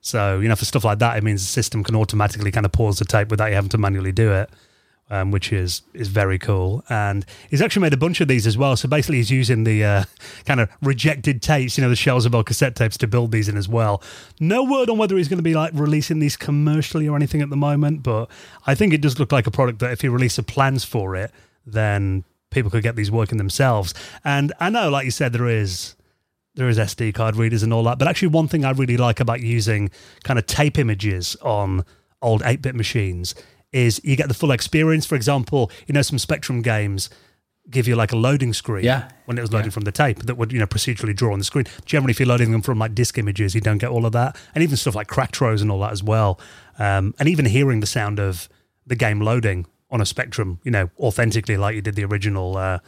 So 0.00 0.40
you 0.40 0.48
know, 0.48 0.56
for 0.56 0.64
stuff 0.64 0.84
like 0.84 1.00
that, 1.00 1.18
it 1.18 1.22
means 1.22 1.42
the 1.42 1.48
system 1.48 1.84
can 1.84 1.94
automatically 1.94 2.50
kind 2.50 2.64
of 2.64 2.72
pause 2.72 2.98
the 2.98 3.04
tape 3.04 3.28
without 3.28 3.46
you 3.46 3.54
having 3.54 3.68
to 3.70 3.78
manually 3.78 4.12
do 4.12 4.32
it 4.32 4.50
um, 5.10 5.30
which 5.30 5.52
is 5.52 5.82
is 5.92 6.08
very 6.08 6.38
cool. 6.38 6.82
And 6.88 7.24
he's 7.50 7.62
actually 7.62 7.82
made 7.82 7.92
a 7.92 7.98
bunch 7.98 8.20
of 8.20 8.28
these 8.28 8.46
as 8.46 8.56
well. 8.56 8.76
So 8.76 8.88
basically, 8.88 9.18
he's 9.18 9.30
using 9.30 9.64
the 9.64 9.84
uh, 9.84 10.04
kind 10.44 10.60
of 10.60 10.68
rejected 10.82 11.42
tapes, 11.42 11.76
you 11.76 11.82
know, 11.82 11.90
the 11.90 11.96
shells 11.96 12.26
of 12.26 12.34
old 12.34 12.46
cassette 12.46 12.74
tapes 12.76 12.96
to 12.98 13.06
build 13.06 13.32
these 13.32 13.48
in 13.48 13.56
as 13.56 13.68
well. 13.68 14.02
No 14.40 14.64
word 14.64 14.90
on 14.90 14.98
whether 14.98 15.16
he's 15.16 15.28
going 15.28 15.38
to 15.38 15.42
be 15.42 15.54
like 15.54 15.72
releasing 15.74 16.18
these 16.18 16.36
commercially 16.36 17.08
or 17.08 17.16
anything 17.16 17.42
at 17.42 17.50
the 17.50 17.56
moment, 17.56 18.02
but 18.02 18.30
I 18.66 18.74
think 18.74 18.92
it 18.92 19.00
does 19.00 19.18
look 19.18 19.32
like 19.32 19.46
a 19.46 19.50
product 19.50 19.78
that 19.80 19.92
if 19.92 20.00
he 20.00 20.08
releases 20.08 20.44
plans 20.44 20.84
for 20.84 21.16
it, 21.16 21.30
then 21.66 22.24
people 22.50 22.70
could 22.70 22.82
get 22.82 22.96
these 22.96 23.10
working 23.10 23.38
themselves. 23.38 23.94
And 24.24 24.52
I 24.60 24.70
know, 24.70 24.88
like 24.88 25.04
you 25.04 25.10
said, 25.10 25.32
there 25.32 25.48
is 25.48 25.96
there 26.54 26.68
is 26.68 26.78
SD 26.78 27.14
card 27.14 27.36
readers 27.36 27.62
and 27.62 27.72
all 27.72 27.82
that. 27.84 27.98
But 27.98 28.08
actually, 28.08 28.28
one 28.28 28.48
thing 28.48 28.64
I 28.64 28.70
really 28.70 28.96
like 28.96 29.20
about 29.20 29.40
using 29.40 29.90
kind 30.22 30.38
of 30.38 30.46
tape 30.46 30.78
images 30.78 31.36
on 31.42 31.84
old 32.22 32.42
8 32.44 32.62
bit 32.62 32.74
machines 32.74 33.34
is 33.74 34.00
you 34.04 34.16
get 34.16 34.28
the 34.28 34.34
full 34.34 34.52
experience. 34.52 35.04
For 35.04 35.16
example, 35.16 35.70
you 35.86 35.92
know, 35.92 36.02
some 36.02 36.18
Spectrum 36.18 36.62
games 36.62 37.10
give 37.70 37.88
you 37.88 37.96
like 37.96 38.12
a 38.12 38.16
loading 38.16 38.52
screen 38.52 38.84
yeah. 38.84 39.08
when 39.24 39.36
it 39.36 39.40
was 39.40 39.52
loading 39.52 39.70
yeah. 39.70 39.74
from 39.74 39.84
the 39.84 39.92
tape 39.92 40.20
that 40.20 40.36
would, 40.36 40.52
you 40.52 40.58
know, 40.58 40.66
procedurally 40.66 41.16
draw 41.16 41.32
on 41.32 41.38
the 41.38 41.44
screen. 41.44 41.64
Generally, 41.84 42.12
if 42.12 42.20
you're 42.20 42.28
loading 42.28 42.52
them 42.52 42.62
from 42.62 42.78
like 42.78 42.94
disk 42.94 43.18
images, 43.18 43.54
you 43.54 43.60
don't 43.60 43.78
get 43.78 43.90
all 43.90 44.06
of 44.06 44.12
that. 44.12 44.36
And 44.54 44.62
even 44.62 44.76
stuff 44.76 44.94
like 44.94 45.08
Cracktros 45.08 45.60
and 45.60 45.70
all 45.70 45.80
that 45.80 45.92
as 45.92 46.02
well. 46.02 46.38
Um, 46.78 47.14
and 47.18 47.28
even 47.28 47.46
hearing 47.46 47.80
the 47.80 47.86
sound 47.86 48.20
of 48.20 48.48
the 48.86 48.94
game 48.94 49.20
loading 49.20 49.66
on 49.90 50.00
a 50.00 50.06
Spectrum, 50.06 50.60
you 50.62 50.70
know, 50.70 50.90
authentically 50.98 51.56
like 51.56 51.74
you 51.74 51.82
did 51.82 51.96
the 51.96 52.04
original 52.04 52.56
uh, 52.56 52.78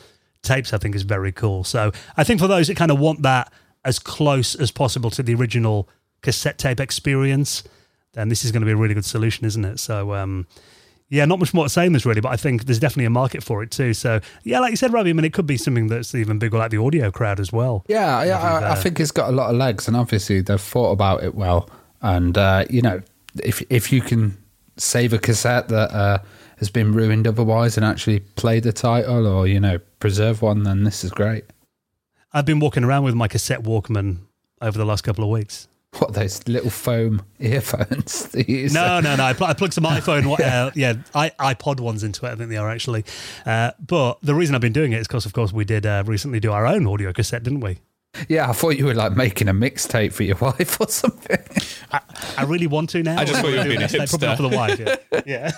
tapes, 0.43 0.73
I 0.73 0.79
think 0.79 0.95
is 0.95 1.03
very 1.03 1.33
cool. 1.33 1.65
So 1.65 1.91
I 2.17 2.23
think 2.23 2.39
for 2.39 2.47
those 2.47 2.69
that 2.69 2.77
kind 2.77 2.91
of 2.91 3.01
want 3.01 3.23
that 3.23 3.53
as 3.85 3.99
close 3.99 4.55
as 4.55 4.71
possible 4.71 5.11
to 5.11 5.23
the 5.23 5.35
original 5.35 5.89
cassette 6.21 6.59
tape 6.59 6.81
experience, 6.81 7.65
then 8.13 8.29
this 8.29 8.45
is 8.45 8.53
going 8.53 8.63
to 8.63 8.67
be 8.67 8.73
a 8.73 8.77
really 8.77 8.95
good 8.95 9.05
solution, 9.05 9.47
isn't 9.47 9.65
it? 9.65 9.79
So, 9.79 10.15
um, 10.15 10.47
yeah, 11.09 11.25
not 11.25 11.39
much 11.39 11.55
more 11.55 11.65
to 11.65 11.69
say 11.69 11.87
in 11.87 11.93
this 11.93 12.05
really, 12.05 12.21
but 12.21 12.31
I 12.31 12.37
think 12.37 12.65
there's 12.65 12.81
definitely 12.81 13.05
a 13.05 13.11
market 13.11 13.43
for 13.43 13.63
it 13.63 13.71
too. 13.71 13.95
So 13.95 14.21
yeah, 14.43 14.59
like 14.59 14.71
you 14.71 14.77
said, 14.77 14.93
Ravi, 14.93 15.11
I 15.11 15.13
mean, 15.13 15.25
it 15.25 15.33
could 15.33 15.47
be 15.47 15.57
something 15.57 15.87
that's 15.87 16.15
even 16.15 16.39
bigger, 16.39 16.59
like 16.59 16.71
the 16.71 16.79
audio 16.79 17.11
crowd 17.11 17.39
as 17.39 17.53
well. 17.53 17.85
Yeah, 17.89 18.25
yeah, 18.25 18.39
I, 18.41 18.73
I, 18.73 18.75
think 18.75 18.99
it's 18.99 19.13
got 19.13 19.29
a 19.29 19.33
lot 19.33 19.51
of 19.51 19.57
legs, 19.57 19.87
and 19.87 19.97
obviously 19.97 20.41
they've 20.41 20.61
thought 20.61 20.91
about 20.91 21.23
it 21.23 21.35
well. 21.35 21.71
And 22.03 22.37
uh, 22.37 22.65
you 22.69 22.83
know, 22.83 23.03
if 23.43 23.63
if 23.71 23.93
you 23.93 24.01
can 24.01 24.37
save 24.77 25.13
a 25.13 25.19
cassette 25.19 25.69
that 25.69 25.93
uh, 25.93 26.19
has 26.59 26.71
been 26.71 26.93
ruined 26.93 27.27
otherwise 27.27 27.77
and 27.77 27.87
actually 27.87 28.21
play 28.21 28.59
the 28.61 28.73
title, 28.73 29.27
or 29.27 29.47
you 29.47 29.61
know, 29.61 29.79
preserve 30.01 30.43
one, 30.43 30.65
then 30.65 30.85
this 30.85 31.05
is 31.05 31.11
great. 31.11 31.45
I've 32.33 32.47
been 32.47 32.61
walking 32.61 32.85
around 32.85 33.05
with 33.05 33.15
my 33.15 33.29
cassette 33.29 33.63
Walkman 33.63 34.19
over 34.61 34.77
the 34.77 34.85
last 34.85 35.05
couple 35.05 35.23
of 35.23 35.31
weeks. 35.31 35.69
What 35.99 36.13
those 36.13 36.47
little 36.47 36.71
foam 36.71 37.23
earphones? 37.39 38.35
no, 38.75 39.01
no, 39.01 39.17
no. 39.17 39.25
I, 39.25 39.33
pl- 39.33 39.47
I 39.47 39.55
plugged 39.55 39.73
some 39.73 39.85
iPhone, 39.85 40.39
uh, 40.41 40.71
yeah, 40.75 40.95
I, 41.15 41.31
iPod 41.55 41.81
ones 41.81 42.03
into 42.05 42.27
it. 42.27 42.31
I 42.31 42.35
think 42.35 42.51
they 42.51 42.59
are 42.59 42.71
actually. 42.71 43.05
Uh, 43.47 43.71
but 43.85 44.19
the 44.21 44.35
reason 44.35 44.55
I've 44.55 44.61
been 44.61 44.73
doing 44.75 44.93
it 44.93 45.01
is 45.01 45.07
because, 45.09 45.25
of 45.25 45.33
course, 45.33 45.53
we 45.53 45.65
did 45.65 45.87
uh, 45.87 46.03
recently 46.07 46.39
do 46.39 46.53
our 46.53 46.67
own 46.67 46.87
audio 46.87 47.13
cassette, 47.13 47.43
didn't 47.45 47.61
we? 47.61 47.79
Yeah, 48.29 48.49
I 48.49 48.53
thought 48.53 48.71
you 48.71 48.87
were 48.87 48.95
like 48.95 49.17
making 49.17 49.49
a 49.49 49.55
mixtape 49.55 50.13
for 50.13 50.23
your 50.23 50.37
wife 50.41 50.81
or 50.81 50.89
something. 50.89 51.39
I, 51.93 52.01
I 52.39 52.45
really 52.45 52.67
want 52.67 52.91
to 52.91 53.03
now. 53.03 53.19
I 53.19 53.25
just 53.25 53.41
thought 53.41 53.51
you 53.51 53.59
were 53.59 53.65
being 53.65 53.83
a 53.83 53.87
hipster. 53.87 54.11
Probably 54.11 54.29
not 54.29 54.37
for 54.37 54.43
the 54.43 54.57
wife. 54.57 55.01
Yeah, 55.27 55.53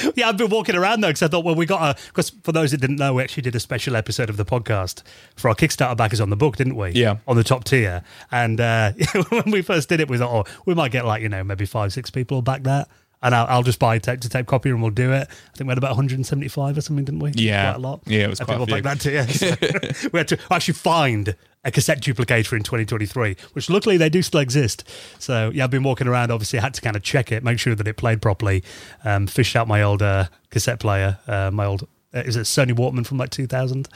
yeah. 0.00 0.12
yeah 0.16 0.28
I've 0.28 0.36
been 0.36 0.50
walking 0.50 0.76
around 0.76 1.00
though 1.00 1.08
because 1.08 1.22
I 1.22 1.28
thought, 1.28 1.44
well, 1.44 1.54
we 1.54 1.66
got 1.66 1.96
a 1.96 2.00
because 2.08 2.30
for 2.30 2.52
those 2.52 2.70
that 2.72 2.80
didn't 2.80 2.96
know, 2.96 3.14
we 3.14 3.22
actually 3.22 3.42
did 3.42 3.54
a 3.54 3.60
special 3.60 3.96
episode 3.96 4.30
of 4.30 4.36
the 4.36 4.44
podcast 4.44 5.02
for 5.36 5.48
our 5.48 5.54
Kickstarter 5.54 5.96
backers 5.96 6.20
on 6.20 6.30
the 6.30 6.36
book, 6.36 6.56
didn't 6.56 6.76
we? 6.76 6.90
Yeah, 6.90 7.18
on 7.26 7.36
the 7.36 7.44
top 7.44 7.64
tier. 7.64 8.02
And 8.30 8.60
uh, 8.60 8.92
when 9.28 9.50
we 9.50 9.62
first 9.62 9.88
did 9.88 10.00
it, 10.00 10.08
we 10.08 10.18
thought, 10.18 10.46
oh, 10.46 10.50
we 10.66 10.74
might 10.74 10.92
get 10.92 11.04
like 11.04 11.22
you 11.22 11.28
know 11.28 11.44
maybe 11.44 11.66
five, 11.66 11.92
six 11.92 12.10
people 12.10 12.42
back 12.42 12.62
that 12.64 12.88
and 13.22 13.34
I'll, 13.34 13.46
I'll, 13.46 13.62
just 13.62 13.78
buy 13.78 13.96
a 13.96 14.00
tape 14.00 14.20
to 14.20 14.28
tape 14.28 14.46
copy 14.46 14.70
and 14.70 14.80
we'll 14.80 14.90
do 14.90 15.12
it. 15.12 15.28
I 15.28 15.56
think 15.56 15.66
we 15.66 15.68
had 15.68 15.78
about 15.78 15.90
175 15.90 16.78
or 16.78 16.80
something, 16.80 17.04
didn't 17.04 17.20
we? 17.20 17.32
Yeah, 17.34 17.72
quite 17.72 17.76
a 17.76 17.88
lot. 17.88 18.00
Yeah, 18.06 18.24
it 18.24 18.30
was 18.30 18.40
quite 18.40 18.58
people 18.58 18.64
a 18.64 18.66
few. 18.66 18.82
that 18.82 19.00
too. 19.00 19.10
Yeah. 19.10 20.08
We 20.12 20.18
had 20.18 20.28
to 20.28 20.38
actually 20.50 20.74
find 20.74 21.36
a 21.64 21.70
cassette 21.70 22.00
duplicator 22.00 22.54
in 22.54 22.62
2023, 22.62 23.36
which 23.52 23.68
luckily 23.68 23.96
they 23.96 24.08
do 24.08 24.22
still 24.22 24.40
exist. 24.40 24.88
So 25.18 25.50
yeah, 25.54 25.64
I've 25.64 25.70
been 25.70 25.82
walking 25.82 26.06
around. 26.06 26.30
Obviously, 26.30 26.58
I 26.58 26.62
had 26.62 26.74
to 26.74 26.80
kind 26.80 26.96
of 26.96 27.02
check 27.02 27.30
it, 27.32 27.44
make 27.44 27.58
sure 27.58 27.74
that 27.74 27.86
it 27.86 27.96
played 27.96 28.22
properly. 28.22 28.64
Um, 29.04 29.26
fished 29.26 29.54
out 29.56 29.68
my 29.68 29.82
old 29.82 30.02
uh, 30.02 30.26
cassette 30.50 30.80
player, 30.80 31.18
uh, 31.26 31.50
my 31.50 31.66
old 31.66 31.86
uh, 32.14 32.20
is 32.20 32.36
it 32.36 32.42
Sony 32.42 32.72
Walkman 32.72 33.06
from 33.06 33.18
like 33.18 33.30
2000. 33.30 33.88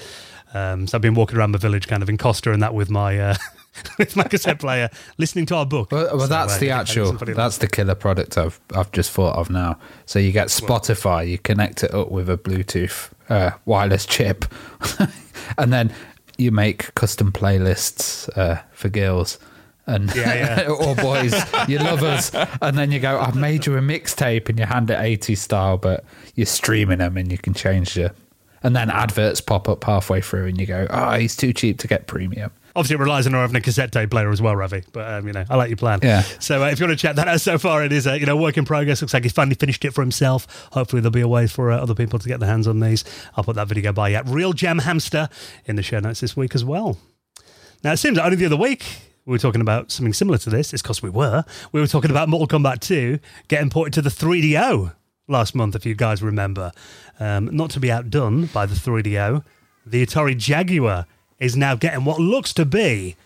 Um, 0.53 0.87
so 0.87 0.97
I've 0.97 1.03
been 1.03 1.15
walking 1.15 1.37
around 1.37 1.53
the 1.53 1.59
village, 1.59 1.89
kind 1.89 2.03
of 2.03 2.09
in 2.09 2.17
Costa 2.17 2.53
and 2.53 2.63
that 2.63 2.75
with 2.75 2.91
my. 2.91 3.19
Uh, 3.19 3.35
with 3.99 4.17
my 4.17 4.25
cassette 4.25 4.61
player, 4.61 4.91
listening 5.19 5.47
to 5.47 5.57
our 5.57 5.67
book. 5.67 5.93
Well, 5.93 6.17
well 6.17 6.29
that's 6.29 6.59
the 6.59 6.71
actual, 6.71 7.13
that's 7.13 7.59
the 7.59 7.69
killer 7.69 7.95
product 7.95 8.39
I've 8.39 8.61
I've 8.75 8.93
just 8.93 9.11
thought 9.11 9.37
of 9.37 9.51
now. 9.51 9.79
So 10.07 10.19
you 10.19 10.33
get 10.33 10.49
Spotify, 10.49 11.29
you 11.29 11.39
connect 11.39 11.85
it 11.85 11.95
up 11.95 12.11
with 12.11 12.29
a 12.29 12.37
Bluetooth 12.37 13.11
uh, 13.29 13.53
wireless 13.65 14.07
chip, 14.07 14.45
and 15.59 15.73
then 15.73 15.93
you 16.37 16.51
make 16.51 16.95
custom 16.95 17.33
playlists 17.33 18.29
uh, 18.37 18.63
for 18.73 18.89
girls 18.89 19.39
and 19.87 20.15
yeah, 20.15 20.63
yeah. 20.63 20.69
or 20.69 20.95
boys, 20.95 21.35
you 21.69 21.79
love 21.79 22.03
us, 22.03 22.31
and 22.63 22.79
then 22.79 22.91
you 22.91 23.01
go, 23.01 23.19
I've 23.19 23.37
made 23.37 23.67
you 23.67 23.77
a 23.77 23.81
mixtape, 23.81 24.49
and 24.49 24.59
you 24.59 24.65
hand 24.65 24.91
it 24.91 24.99
80 24.99 25.35
style, 25.35 25.77
but 25.77 26.05
you're 26.35 26.47
streaming 26.47 26.99
them, 26.99 27.17
and 27.17 27.31
you 27.31 27.39
can 27.39 27.55
change 27.55 27.97
your, 27.97 28.11
and 28.63 28.75
then 28.75 28.91
adverts 28.91 29.41
pop 29.41 29.69
up 29.69 29.85
halfway 29.85 30.21
through, 30.21 30.47
and 30.47 30.59
you 30.59 30.67
go, 30.67 30.87
oh, 30.91 31.15
he's 31.15 31.37
too 31.37 31.53
cheap 31.53 31.79
to 31.81 31.89
get 31.89 32.07
premium. 32.07 32.51
Obviously, 32.77 32.95
it 32.95 33.01
relies 33.01 33.27
on 33.27 33.35
having 33.35 33.55
a 33.57 33.61
cassette 33.61 33.93
tape 33.93 34.11
player 34.11 34.31
as 34.31 34.43
well, 34.43 34.57
Ravi. 34.57 34.83
But 34.93 35.09
um, 35.09 35.27
you 35.27 35.33
know, 35.33 35.45
I 35.49 35.57
like 35.57 35.71
your 35.71 35.77
plan. 35.77 36.01
Yeah. 36.03 36.23
So 36.41 36.65
uh, 36.65 36.69
if 36.69 36.81
you 36.81 36.87
want 36.87 36.99
to 36.99 37.03
check 37.03 37.17
that 37.17 37.29
out, 37.29 37.41
so 37.41 37.57
far 37.57 37.85
it 37.85 37.93
is 37.93 38.07
a 38.07 38.19
you 38.19 38.27
know 38.27 38.37
work 38.37 38.57
in 38.57 38.65
progress. 38.65 39.01
Looks 39.01 39.15
like 39.15 39.23
he's 39.23 39.33
finally 39.33 39.55
finished 39.55 39.85
it 39.85 39.93
for 39.93 40.03
himself. 40.03 40.69
Hopefully, 40.73 41.01
there'll 41.01 41.13
be 41.13 41.21
a 41.21 41.29
way 41.29 41.47
for 41.47 41.71
uh, 41.71 41.79
other 41.79 41.95
people 41.95 42.19
to 42.19 42.29
get 42.29 42.41
their 42.41 42.49
hands 42.49 42.67
on 42.67 42.81
these. 42.81 43.05
I'll 43.37 43.45
put 43.45 43.57
that 43.57 43.69
video 43.69 43.93
by 43.93 44.09
yet. 44.09 44.29
Real 44.29 44.53
Jam 44.53 44.81
Hamster 44.81 45.29
in 45.67 45.77
the 45.77 45.83
show 45.83 46.01
notes 46.01 46.21
this 46.21 46.37
week 46.37 46.55
as 46.55 46.65
well. 46.65 46.99
Now 47.85 47.93
it 47.93 47.99
seems 47.99 48.17
that 48.17 48.25
only 48.25 48.37
the 48.37 48.47
other 48.47 48.57
week 48.57 48.85
we 49.27 49.33
were 49.33 49.39
talking 49.39 49.61
about 49.61 49.91
something 49.91 50.13
similar 50.13 50.39
to 50.39 50.51
this. 50.51 50.73
It's 50.73 50.83
because 50.83 51.03
we 51.03 51.11
were. 51.11 51.45
We 51.73 51.81
were 51.81 51.87
talking 51.87 52.11
about 52.11 52.29
Mortal 52.29 52.59
Kombat 52.59 52.81
2 52.81 53.19
getting 53.49 53.71
ported 53.71 53.95
to 53.95 54.03
the 54.03 54.11
3DO 54.11 54.95
last 55.29 55.55
month, 55.55 55.75
if 55.75 55.87
you 55.87 55.95
guys 55.95 56.23
remember. 56.23 56.73
Um, 57.19 57.49
not 57.53 57.71
to 57.71 57.81
be 57.81 57.91
outdone 57.91 58.47
by 58.47 58.67
the 58.67 58.75
3DO, 58.75 59.45
the 59.87 60.05
Atari 60.05 60.37
Jaguar 60.37 61.07
is 61.39 61.57
now 61.57 61.75
getting 61.75 62.05
what 62.05 62.21
looks 62.21 62.53
to 62.55 62.65
be 62.65 63.17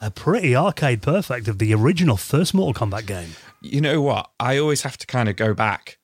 a 0.00 0.10
pretty 0.10 0.54
arcade 0.54 1.02
perfect 1.02 1.48
of 1.48 1.58
the 1.58 1.72
original 1.74 2.16
first 2.16 2.54
Mortal 2.54 2.86
Kombat 2.86 3.06
game. 3.06 3.30
You 3.60 3.80
know 3.80 4.02
what? 4.02 4.30
I 4.38 4.58
always 4.58 4.82
have 4.82 4.98
to 4.98 5.06
kind 5.06 5.28
of 5.28 5.36
go 5.36 5.54
back 5.54 5.98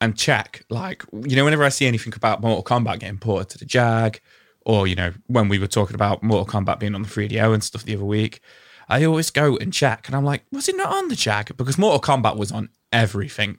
and 0.00 0.16
check. 0.16 0.64
Like, 0.70 1.04
you 1.12 1.34
know, 1.34 1.44
whenever 1.44 1.64
I 1.64 1.70
see 1.70 1.86
anything 1.86 2.12
about 2.14 2.40
Mortal 2.40 2.62
Kombat 2.62 3.00
getting 3.00 3.18
ported 3.18 3.48
to 3.50 3.58
the 3.58 3.64
Jag, 3.64 4.20
or, 4.64 4.86
you 4.86 4.94
know, 4.94 5.12
when 5.26 5.48
we 5.48 5.58
were 5.58 5.66
talking 5.66 5.94
about 5.94 6.22
Mortal 6.22 6.46
Kombat 6.46 6.78
being 6.78 6.94
on 6.94 7.02
the 7.02 7.08
3DO 7.08 7.52
and 7.52 7.62
stuff 7.64 7.84
the 7.84 7.94
other 7.94 8.04
week, 8.04 8.40
I 8.88 9.04
always 9.04 9.30
go 9.30 9.56
and 9.56 9.72
check. 9.72 10.06
And 10.06 10.16
I'm 10.16 10.24
like, 10.24 10.44
was 10.52 10.68
it 10.68 10.76
not 10.76 10.94
on 10.94 11.08
the 11.08 11.16
Jag? 11.16 11.56
Because 11.56 11.78
Mortal 11.78 12.00
Kombat 12.00 12.36
was 12.36 12.52
on 12.52 12.68
everything. 12.92 13.58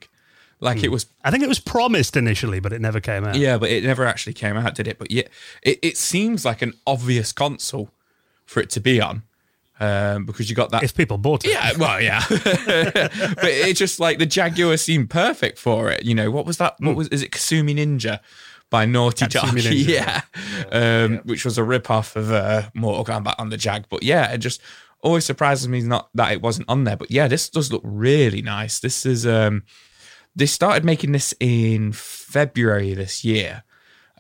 Like 0.62 0.84
it 0.84 0.90
was 0.92 1.08
I 1.24 1.32
think 1.32 1.44
it 1.44 1.50
was 1.50 1.60
promised 1.60 2.16
initially, 2.16 2.60
but 2.60 2.72
it 2.74 2.82
never 2.82 3.00
came 3.00 3.26
out. 3.26 3.36
Yeah, 3.36 3.58
but 3.58 3.70
it 3.70 3.84
never 3.84 4.06
actually 4.06 4.34
came 4.34 4.56
out, 4.58 4.74
did 4.76 4.88
it? 4.88 4.98
But 4.98 5.12
yeah, 5.12 5.24
it, 5.62 5.80
it 5.82 5.98
seems 5.98 6.46
like 6.46 6.62
an 6.62 6.74
obvious 6.88 7.32
console 7.32 7.90
for 8.46 8.62
it 8.62 8.70
to 8.72 8.80
be 8.80 9.02
on. 9.02 9.24
Um, 9.78 10.26
because 10.26 10.50
you 10.50 10.56
got 10.56 10.72
that. 10.72 10.84
If 10.84 10.96
people 10.96 11.18
bought 11.18 11.44
it. 11.44 11.52
yeah, 11.52 11.74
well, 11.78 12.02
yeah. 12.02 12.24
but 12.30 13.44
it 13.44 13.76
just 13.76 14.00
like 14.00 14.20
the 14.20 14.26
Jaguar 14.26 14.78
seemed 14.78 15.10
perfect 15.10 15.58
for 15.60 15.92
it. 15.92 16.06
You 16.06 16.16
know, 16.16 16.32
what 16.32 16.46
was 16.46 16.58
that? 16.58 16.76
What 16.80 16.96
was, 16.96 17.10
is 17.10 17.22
it 17.22 17.32
Kasumi 17.32 17.76
Ninja? 17.76 18.20
By 18.72 18.86
Naughty 18.86 19.28
Dog, 19.28 19.50
Hmm. 19.50 19.58
Ninja. 19.58 19.72
yeah, 19.88 20.22
um, 20.72 21.18
which 21.26 21.46
was 21.46 21.58
a 21.58 21.64
rip 21.64 21.92
off 21.92 22.16
of 22.16 22.32
uh, 22.32 22.64
Mortal 22.74 23.06
Kombat 23.06 23.36
on 23.38 23.50
the 23.50 23.58
Jag. 23.58 23.86
But 23.90 24.02
yeah, 24.02 24.32
it 24.32 24.40
just 24.40 24.60
always 25.02 25.24
surprises 25.26 25.68
me 25.68 25.82
not 25.82 26.10
that 26.16 26.32
it 26.32 26.42
wasn't 26.42 26.68
on 26.70 26.84
there. 26.86 26.98
But 26.98 27.12
yeah, 27.12 27.28
this 27.28 27.48
does 27.50 27.72
look 27.72 27.82
really 27.84 28.42
nice. 28.42 28.80
This 28.80 29.06
is 29.06 29.28
um, 29.28 29.64
they 30.36 30.46
started 30.46 30.84
making 30.84 31.14
this 31.14 31.34
in 31.40 31.92
February 31.94 32.94
this 32.94 33.24
year. 33.24 33.64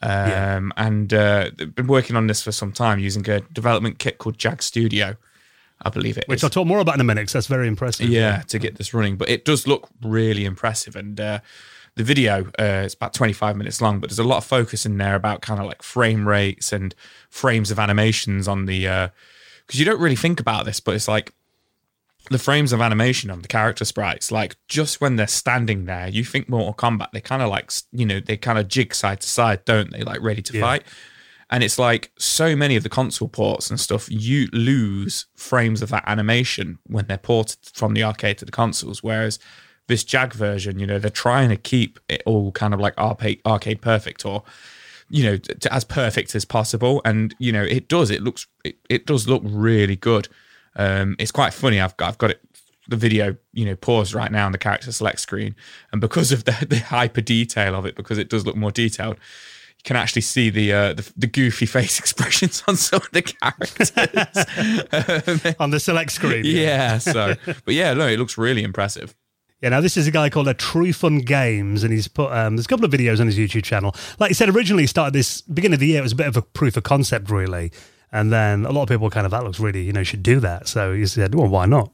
Um, 0.01 0.71
and 0.77 1.13
uh, 1.13 1.51
they've 1.55 1.73
been 1.73 1.87
working 1.87 2.15
on 2.15 2.27
this 2.27 2.41
for 2.41 2.51
some 2.51 2.71
time 2.71 2.99
using 2.99 3.27
a 3.29 3.41
development 3.41 3.97
kit 3.97 4.17
called 4.17 4.37
Jag 4.37 4.61
Studio, 4.61 5.15
I 5.81 5.89
believe 5.89 6.17
it 6.17 6.27
Which 6.27 6.37
is. 6.37 6.43
I'll 6.43 6.49
talk 6.49 6.67
more 6.67 6.79
about 6.79 6.95
in 6.95 7.01
a 7.01 7.05
minute 7.05 7.21
because 7.21 7.33
that's 7.33 7.47
very 7.47 7.67
impressive. 7.67 8.09
yeah, 8.09 8.43
to 8.43 8.59
get 8.59 8.75
this 8.75 8.93
running. 8.93 9.15
But 9.15 9.29
it 9.29 9.45
does 9.45 9.67
look 9.67 9.89
really 10.01 10.45
impressive. 10.45 10.95
And 10.95 11.19
uh, 11.19 11.39
the 11.95 12.03
video, 12.03 12.45
uh, 12.59 12.83
it's 12.85 12.93
about 12.93 13.13
25 13.13 13.57
minutes 13.57 13.81
long, 13.81 13.99
but 13.99 14.09
there's 14.09 14.19
a 14.19 14.23
lot 14.23 14.37
of 14.37 14.45
focus 14.45 14.85
in 14.85 14.97
there 14.97 15.15
about 15.15 15.41
kind 15.41 15.59
of 15.59 15.65
like 15.65 15.81
frame 15.81 16.27
rates 16.27 16.71
and 16.71 16.93
frames 17.29 17.71
of 17.71 17.79
animations 17.79 18.47
on 18.47 18.65
the. 18.65 19.11
Because 19.65 19.79
you 19.79 19.85
don't 19.85 19.99
really 19.99 20.15
think 20.15 20.39
about 20.39 20.65
this, 20.65 20.79
but 20.79 20.93
it's 20.93 21.07
like 21.07 21.33
the 22.29 22.39
frames 22.39 22.73
of 22.73 22.81
animation 22.81 23.29
on 23.29 23.41
the 23.41 23.47
character 23.47 23.85
sprites, 23.85 24.31
like 24.31 24.55
just 24.67 25.01
when 25.01 25.15
they're 25.15 25.27
standing 25.27 25.85
there, 25.85 26.07
you 26.07 26.23
think 26.23 26.49
Mortal 26.49 26.73
Kombat, 26.73 27.11
they 27.11 27.21
kind 27.21 27.41
of 27.41 27.49
like, 27.49 27.71
you 27.91 28.05
know, 28.05 28.19
they 28.19 28.37
kind 28.37 28.57
of 28.57 28.67
jig 28.67 28.95
side 28.95 29.21
to 29.21 29.27
side, 29.27 29.63
don't 29.65 29.91
they? 29.91 30.01
Like 30.01 30.21
ready 30.21 30.41
to 30.41 30.59
fight. 30.59 30.83
And 31.51 31.63
it's 31.63 31.77
like 31.77 32.11
so 32.17 32.55
many 32.55 32.75
of 32.75 32.83
the 32.83 32.89
console 32.89 33.27
ports 33.27 33.69
and 33.69 33.79
stuff, 33.79 34.09
you 34.09 34.47
lose 34.51 35.27
frames 35.35 35.81
of 35.81 35.89
that 35.89 36.03
animation 36.07 36.79
when 36.87 37.05
they're 37.07 37.17
ported 37.17 37.57
from 37.73 37.93
the 37.93 38.03
arcade 38.03 38.39
to 38.39 38.45
the 38.45 38.51
consoles. 38.51 39.03
Whereas 39.03 39.37
this 39.87 40.03
Jag 40.03 40.33
version, 40.33 40.79
you 40.79 40.87
know, 40.87 40.97
they're 40.97 41.11
trying 41.11 41.49
to 41.49 41.57
keep 41.57 41.99
it 42.09 42.23
all 42.25 42.51
kind 42.51 42.73
of 42.73 42.79
like 42.79 42.97
arcade, 42.97 43.41
arcade 43.45 43.81
perfect 43.81 44.25
or, 44.25 44.43
you 45.09 45.23
know, 45.23 45.37
to, 45.37 45.71
as 45.71 45.83
perfect 45.83 46.33
as 46.33 46.45
possible. 46.45 47.01
And, 47.05 47.35
you 47.37 47.51
know, 47.51 47.63
it 47.63 47.87
does, 47.87 48.09
it 48.09 48.23
looks, 48.23 48.47
it, 48.63 48.77
it 48.89 49.05
does 49.05 49.27
look 49.27 49.43
really 49.45 49.95
good. 49.95 50.27
Um, 50.75 51.15
it's 51.19 51.31
quite 51.31 51.53
funny. 51.53 51.79
I've 51.79 51.95
got, 51.97 52.09
I've 52.09 52.17
got 52.17 52.31
it, 52.31 52.41
the 52.87 52.95
video, 52.95 53.35
you 53.53 53.65
know, 53.65 53.75
paused 53.75 54.13
right 54.13 54.31
now 54.31 54.45
on 54.45 54.51
the 54.51 54.57
character 54.57 54.91
select 54.91 55.19
screen. 55.19 55.55
And 55.91 56.01
because 56.01 56.31
of 56.31 56.45
the, 56.45 56.65
the 56.69 56.79
hyper 56.79 57.21
detail 57.21 57.75
of 57.75 57.85
it, 57.85 57.95
because 57.95 58.17
it 58.17 58.29
does 58.29 58.45
look 58.45 58.55
more 58.55 58.71
detailed, 58.71 59.15
you 59.15 59.83
can 59.83 59.95
actually 59.95 60.21
see 60.23 60.49
the, 60.49 60.73
uh, 60.73 60.93
the 60.93 61.11
the 61.15 61.27
goofy 61.27 61.65
face 61.67 61.99
expressions 61.99 62.63
on 62.67 62.75
some 62.75 63.01
of 63.01 63.11
the 63.11 63.21
characters. 63.21 63.91
On 65.59 65.69
the 65.71 65.79
select 65.79 66.11
screen. 66.11 66.45
yeah. 66.45 66.97
So, 66.97 67.35
but 67.45 67.73
yeah, 67.73 67.93
no, 67.93 68.07
it 68.07 68.19
looks 68.19 68.37
really 68.37 68.63
impressive. 68.63 69.15
Yeah, 69.61 69.69
now 69.69 69.81
this 69.81 69.95
is 69.97 70.05
a 70.05 70.11
guy 70.11 70.29
called 70.29 70.47
a 70.47 70.53
True 70.53 70.91
Fun 70.93 71.19
Games, 71.19 71.83
and 71.83 71.91
he's 71.93 72.07
put 72.07 72.31
um, 72.31 72.55
there's 72.55 72.65
a 72.65 72.69
couple 72.69 72.85
of 72.85 72.91
videos 72.91 73.19
on 73.19 73.25
his 73.25 73.37
YouTube 73.37 73.63
channel. 73.63 73.95
Like 74.19 74.29
he 74.29 74.33
said, 74.33 74.49
originally 74.49 74.83
he 74.83 74.87
started 74.87 75.13
this 75.13 75.41
beginning 75.41 75.75
of 75.75 75.79
the 75.79 75.87
year. 75.87 75.99
It 75.99 76.03
was 76.03 76.11
a 76.11 76.15
bit 76.15 76.27
of 76.27 76.37
a 76.37 76.41
proof 76.41 76.77
of 76.77 76.83
concept, 76.83 77.31
really, 77.31 77.71
and 78.15 78.31
then 78.31 78.65
a 78.65 78.71
lot 78.71 78.83
of 78.83 78.89
people 78.89 79.09
kind 79.09 79.25
of 79.25 79.31
that 79.31 79.43
looks 79.43 79.59
really 79.59 79.83
you 79.83 79.93
know 79.93 80.03
should 80.03 80.23
do 80.23 80.39
that. 80.39 80.67
So 80.67 80.93
he 80.93 81.05
said, 81.05 81.35
well, 81.35 81.47
why 81.47 81.65
not? 81.65 81.91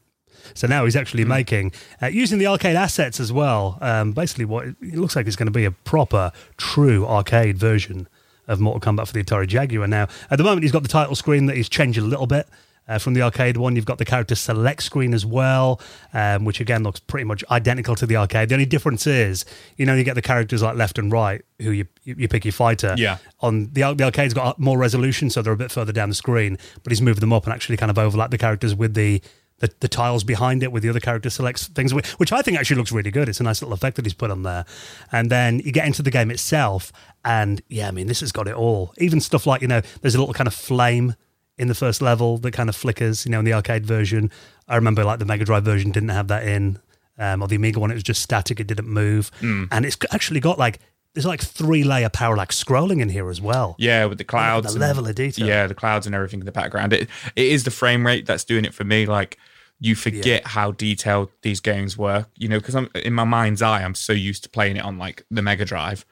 So 0.53 0.67
now 0.67 0.85
he's 0.85 0.95
actually 0.95 1.25
making 1.25 1.71
uh, 2.01 2.07
using 2.07 2.37
the 2.37 2.47
arcade 2.47 2.75
assets 2.75 3.19
as 3.19 3.31
well. 3.33 3.77
Um, 3.81 4.11
basically, 4.11 4.45
what 4.45 4.67
it 4.67 4.95
looks 4.95 5.15
like 5.15 5.27
is 5.27 5.35
going 5.35 5.47
to 5.47 5.51
be 5.51 5.65
a 5.65 5.71
proper, 5.71 6.31
true 6.57 7.05
arcade 7.07 7.57
version 7.57 8.07
of 8.47 8.59
Mortal 8.59 8.81
Kombat 8.81 9.07
for 9.07 9.13
the 9.13 9.23
Atari 9.23 9.47
Jaguar. 9.47 9.87
Now, 9.87 10.07
at 10.29 10.37
the 10.37 10.43
moment, 10.43 10.63
he's 10.63 10.71
got 10.71 10.83
the 10.83 10.89
title 10.89 11.15
screen 11.15 11.45
that 11.47 11.57
he's 11.57 11.69
changed 11.69 11.97
a 11.97 12.03
little 12.03 12.27
bit. 12.27 12.47
Uh, 12.91 12.97
from 12.97 13.13
the 13.13 13.21
arcade 13.21 13.55
one, 13.55 13.77
you've 13.77 13.85
got 13.85 13.99
the 13.99 14.05
character 14.05 14.35
select 14.35 14.83
screen 14.83 15.13
as 15.13 15.25
well, 15.25 15.79
um, 16.13 16.43
which 16.43 16.59
again 16.59 16.83
looks 16.83 16.99
pretty 16.99 17.23
much 17.23 17.41
identical 17.49 17.95
to 17.95 18.05
the 18.05 18.17
arcade. 18.17 18.49
The 18.49 18.55
only 18.55 18.65
difference 18.65 19.07
is, 19.07 19.45
you 19.77 19.85
know, 19.85 19.95
you 19.95 20.03
get 20.03 20.15
the 20.15 20.21
characters 20.21 20.61
like 20.61 20.75
left 20.75 20.97
and 20.97 21.09
right, 21.09 21.41
who 21.61 21.71
you 21.71 21.85
you, 22.03 22.27
pick 22.27 22.43
your 22.43 22.51
fighter. 22.51 22.95
Yeah. 22.97 23.19
On 23.39 23.71
the 23.71 23.93
the 23.93 24.03
arcade's 24.03 24.33
got 24.33 24.59
more 24.59 24.77
resolution, 24.77 25.29
so 25.29 25.41
they're 25.41 25.53
a 25.53 25.57
bit 25.57 25.71
further 25.71 25.93
down 25.93 26.09
the 26.09 26.15
screen. 26.15 26.57
But 26.83 26.91
he's 26.91 27.01
moved 27.01 27.21
them 27.21 27.31
up 27.31 27.45
and 27.45 27.53
actually 27.53 27.77
kind 27.77 27.89
of 27.89 27.97
overlap 27.97 28.29
the 28.29 28.37
characters 28.37 28.75
with 28.75 28.93
the 28.93 29.21
the, 29.59 29.71
the 29.79 29.87
tiles 29.87 30.25
behind 30.25 30.61
it 30.61 30.73
with 30.73 30.83
the 30.83 30.89
other 30.89 30.99
character 30.99 31.29
selects 31.29 31.67
things, 31.67 31.93
which 31.93 32.33
I 32.33 32.41
think 32.41 32.57
actually 32.57 32.77
looks 32.77 32.91
really 32.91 33.11
good. 33.11 33.29
It's 33.29 33.39
a 33.39 33.43
nice 33.43 33.61
little 33.61 33.73
effect 33.73 33.95
that 33.95 34.05
he's 34.05 34.13
put 34.13 34.31
on 34.31 34.43
there. 34.43 34.65
And 35.13 35.29
then 35.29 35.59
you 35.59 35.71
get 35.71 35.85
into 35.85 36.01
the 36.01 36.11
game 36.11 36.29
itself, 36.29 36.91
and 37.23 37.61
yeah, 37.69 37.87
I 37.87 37.91
mean, 37.91 38.07
this 38.07 38.19
has 38.19 38.33
got 38.33 38.49
it 38.49 38.55
all. 38.55 38.93
Even 38.97 39.21
stuff 39.21 39.47
like, 39.47 39.61
you 39.61 39.69
know, 39.69 39.81
there's 40.01 40.15
a 40.15 40.19
little 40.19 40.33
kind 40.33 40.47
of 40.47 40.53
flame 40.53 41.15
in 41.61 41.67
the 41.67 41.75
first 41.75 42.01
level 42.01 42.37
that 42.39 42.51
kind 42.51 42.69
of 42.69 42.75
flickers, 42.75 43.25
you 43.25 43.31
know, 43.31 43.39
in 43.39 43.45
the 43.45 43.53
arcade 43.53 43.85
version. 43.85 44.31
I 44.67 44.75
remember 44.75 45.03
like 45.03 45.19
the 45.19 45.25
Mega 45.25 45.45
Drive 45.45 45.63
version 45.63 45.91
didn't 45.91 46.09
have 46.09 46.27
that 46.29 46.45
in, 46.45 46.79
um, 47.19 47.41
or 47.41 47.47
the 47.47 47.55
Amiga 47.55 47.79
one, 47.79 47.91
it 47.91 47.93
was 47.93 48.03
just 48.03 48.21
static, 48.21 48.59
it 48.59 48.67
didn't 48.67 48.87
move. 48.87 49.31
And 49.41 49.85
it's 49.85 49.97
actually 50.11 50.39
got 50.39 50.57
like, 50.57 50.79
there's 51.13 51.25
like 51.25 51.41
three 51.41 51.83
layer 51.83 52.09
parallax 52.09 52.61
scrolling 52.61 52.99
in 53.01 53.09
here 53.09 53.29
as 53.29 53.39
well. 53.39 53.75
Yeah, 53.77 54.05
with 54.05 54.17
the 54.17 54.23
clouds, 54.23 54.67
the 54.67 54.71
and- 54.73 54.79
level 54.79 55.07
of 55.07 55.15
detail. 55.15 55.45
Yeah, 55.45 55.67
the 55.67 55.75
clouds 55.75 56.05
and 56.05 56.15
everything 56.15 56.39
in 56.39 56.45
the 56.45 56.51
background. 56.51 56.93
It 56.93 57.09
it 57.35 57.45
is 57.45 57.63
the 57.63 57.71
frame 57.71 58.05
rate 58.07 58.25
that's 58.25 58.43
doing 58.43 58.65
it 58.65 58.73
for 58.73 58.83
me. 58.85 59.05
Like 59.05 59.37
you 59.79 59.93
forget 59.93 60.47
how 60.47 60.71
detailed 60.71 61.29
these 61.41 61.59
games 61.59 61.97
were. 61.97 62.25
You 62.37 62.47
know, 62.47 62.59
because 62.59 62.75
I'm 62.75 62.89
in 62.95 63.13
my 63.13 63.25
mind's 63.25 63.61
eye, 63.61 63.83
I'm 63.83 63.93
so 63.95 64.13
used 64.13 64.43
to 64.43 64.49
playing 64.49 64.77
it 64.77 64.83
on 64.85 64.97
like 64.97 65.25
the 65.29 65.41
Mega 65.41 65.65
Drive 65.65 66.05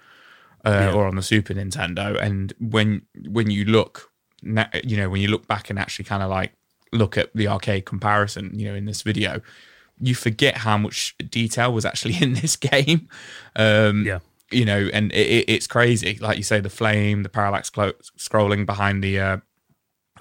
uh, 0.66 0.92
or 0.94 1.08
on 1.08 1.16
the 1.16 1.24
Super 1.24 1.54
Nintendo, 1.54 2.20
and 2.22 2.54
when 2.60 3.04
when 3.30 3.50
you 3.50 3.64
look, 3.66 4.09
you 4.42 4.98
know, 4.98 5.10
when 5.10 5.22
you 5.22 5.28
look 5.30 5.48
back 5.48 5.70
and 5.70 5.78
actually 5.80 6.06
kind 6.06 6.24
of 6.24 6.30
like 6.30 6.54
look 6.92 7.18
at 7.18 7.30
the 7.36 7.48
arcade 7.48 7.86
comparison, 7.86 8.52
you 8.58 8.66
know, 8.68 8.76
in 8.76 8.86
this 8.86 9.02
video. 9.02 9.42
You 10.02 10.16
forget 10.16 10.58
how 10.60 10.78
much 10.78 11.14
detail 11.30 11.74
was 11.74 11.84
actually 11.86 12.16
in 12.22 12.34
this 12.34 12.56
game. 12.56 13.10
Um, 13.56 14.06
Yeah. 14.06 14.20
you 14.50 14.64
know, 14.66 14.90
and 14.94 15.12
it, 15.12 15.28
it, 15.28 15.46
it's 15.50 15.68
crazy. 15.68 16.18
Like 16.22 16.38
you 16.38 16.44
say, 16.44 16.62
the 16.62 16.70
flame, 16.70 17.24
the 17.24 17.30
parallax 17.30 17.70
clo- 17.70 17.94
scrolling 18.18 18.66
behind 18.66 19.04
the 19.04 19.20
uh, 19.20 19.38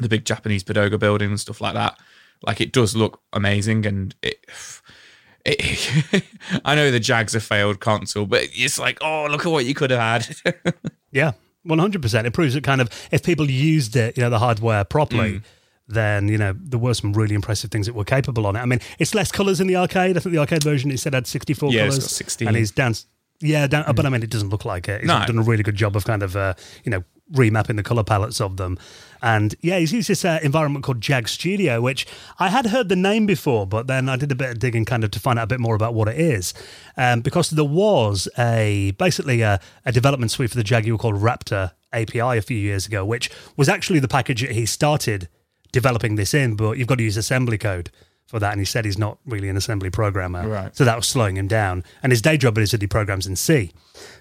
the 0.00 0.08
big 0.08 0.24
Japanese 0.24 0.62
pagoda 0.64 0.98
building 0.98 1.30
and 1.30 1.40
stuff 1.40 1.60
like 1.60 1.74
that. 1.74 1.96
Like 2.42 2.60
it 2.60 2.72
does 2.72 2.94
look 2.96 3.20
amazing, 3.32 3.86
and 3.86 4.14
it. 4.22 4.44
it 5.46 6.24
I 6.64 6.74
know 6.74 6.90
the 6.90 7.00
Jags 7.00 7.34
a 7.34 7.40
failed 7.40 7.80
console, 7.80 8.26
but 8.26 8.48
it's 8.52 8.78
like, 8.78 8.98
oh, 9.00 9.26
look 9.30 9.46
at 9.46 9.52
what 9.52 9.64
you 9.64 9.74
could 9.74 9.90
have 9.90 10.00
had. 10.44 10.74
Yeah, 11.10 11.32
one 11.64 11.78
hundred 11.78 12.02
percent. 12.02 12.26
It 12.26 12.32
proves 12.32 12.54
that 12.54 12.64
kind 12.64 12.80
of 12.80 12.88
if 13.10 13.22
people 13.22 13.48
used 13.50 13.96
it, 13.96 14.16
you 14.16 14.22
know, 14.22 14.30
the 14.30 14.38
hardware 14.38 14.84
properly, 14.84 15.32
Mm. 15.34 15.42
then 15.88 16.28
you 16.28 16.36
know 16.38 16.54
there 16.58 16.78
were 16.78 16.94
some 16.94 17.12
really 17.12 17.34
impressive 17.34 17.70
things 17.70 17.86
that 17.86 17.94
were 17.94 18.04
capable 18.04 18.46
on 18.46 18.56
it. 18.56 18.60
I 18.60 18.66
mean, 18.66 18.80
it's 18.98 19.14
less 19.14 19.32
colors 19.32 19.60
in 19.60 19.66
the 19.66 19.76
arcade. 19.76 20.16
I 20.16 20.20
think 20.20 20.32
the 20.34 20.38
arcade 20.40 20.62
version 20.62 20.90
it 20.90 20.98
said 21.00 21.14
had 21.14 21.26
sixty 21.26 21.54
four 21.54 21.72
Yeah, 21.72 21.82
colors. 21.88 21.98
got 22.00 22.10
16. 22.10 22.48
and 22.48 22.56
he's 22.56 22.70
down. 22.70 22.94
Yeah, 23.40 23.66
down, 23.68 23.84
but 23.94 24.04
I 24.04 24.08
mean, 24.08 24.22
it 24.22 24.30
doesn't 24.30 24.48
look 24.50 24.64
like 24.64 24.88
it. 24.88 25.00
He's 25.02 25.08
No. 25.08 25.24
done 25.24 25.38
a 25.38 25.42
really 25.42 25.62
good 25.62 25.76
job 25.76 25.94
of 25.96 26.04
kind 26.04 26.22
of 26.22 26.34
uh, 26.36 26.54
you 26.84 26.90
know 26.90 27.04
remapping 27.32 27.76
the 27.76 27.82
color 27.82 28.04
palettes 28.04 28.40
of 28.40 28.56
them. 28.56 28.78
And 29.20 29.54
yeah, 29.60 29.78
he's 29.78 29.92
used 29.92 30.08
this 30.08 30.24
uh, 30.24 30.38
environment 30.42 30.84
called 30.84 31.00
Jag 31.00 31.28
Studio, 31.28 31.80
which 31.80 32.06
I 32.38 32.48
had 32.48 32.66
heard 32.66 32.88
the 32.88 32.96
name 32.96 33.26
before, 33.26 33.66
but 33.66 33.86
then 33.86 34.08
I 34.08 34.16
did 34.16 34.30
a 34.30 34.36
bit 34.36 34.50
of 34.50 34.58
digging 34.58 34.84
kind 34.84 35.02
of 35.02 35.10
to 35.12 35.20
find 35.20 35.38
out 35.38 35.44
a 35.44 35.48
bit 35.48 35.60
more 35.60 35.74
about 35.74 35.94
what 35.94 36.08
it 36.08 36.18
is. 36.18 36.54
Um, 36.96 37.20
because 37.20 37.50
there 37.50 37.64
was 37.64 38.28
a 38.38 38.92
basically 38.92 39.40
a, 39.42 39.60
a 39.84 39.92
development 39.92 40.30
suite 40.30 40.50
for 40.50 40.56
the 40.56 40.64
Jaguar 40.64 40.98
called 40.98 41.16
Raptor 41.16 41.72
API 41.92 42.20
a 42.38 42.42
few 42.42 42.58
years 42.58 42.86
ago, 42.86 43.04
which 43.04 43.30
was 43.56 43.68
actually 43.68 43.98
the 43.98 44.08
package 44.08 44.42
that 44.42 44.52
he 44.52 44.66
started 44.66 45.28
developing 45.72 46.14
this 46.14 46.32
in, 46.32 46.56
but 46.56 46.78
you've 46.78 46.88
got 46.88 46.98
to 46.98 47.04
use 47.04 47.16
assembly 47.16 47.58
code 47.58 47.90
for 48.28 48.38
that. 48.38 48.52
And 48.52 48.60
he 48.60 48.64
said 48.64 48.84
he's 48.84 48.98
not 48.98 49.18
really 49.26 49.48
an 49.48 49.56
assembly 49.56 49.90
programmer. 49.90 50.46
Right. 50.46 50.76
So 50.76 50.84
that 50.84 50.96
was 50.96 51.08
slowing 51.08 51.36
him 51.36 51.48
down. 51.48 51.82
And 52.02 52.12
his 52.12 52.22
day 52.22 52.36
job 52.36 52.58
is 52.58 52.70
that 52.70 52.82
he 52.82 52.86
programs 52.86 53.26
in 53.26 53.34
C. 53.36 53.72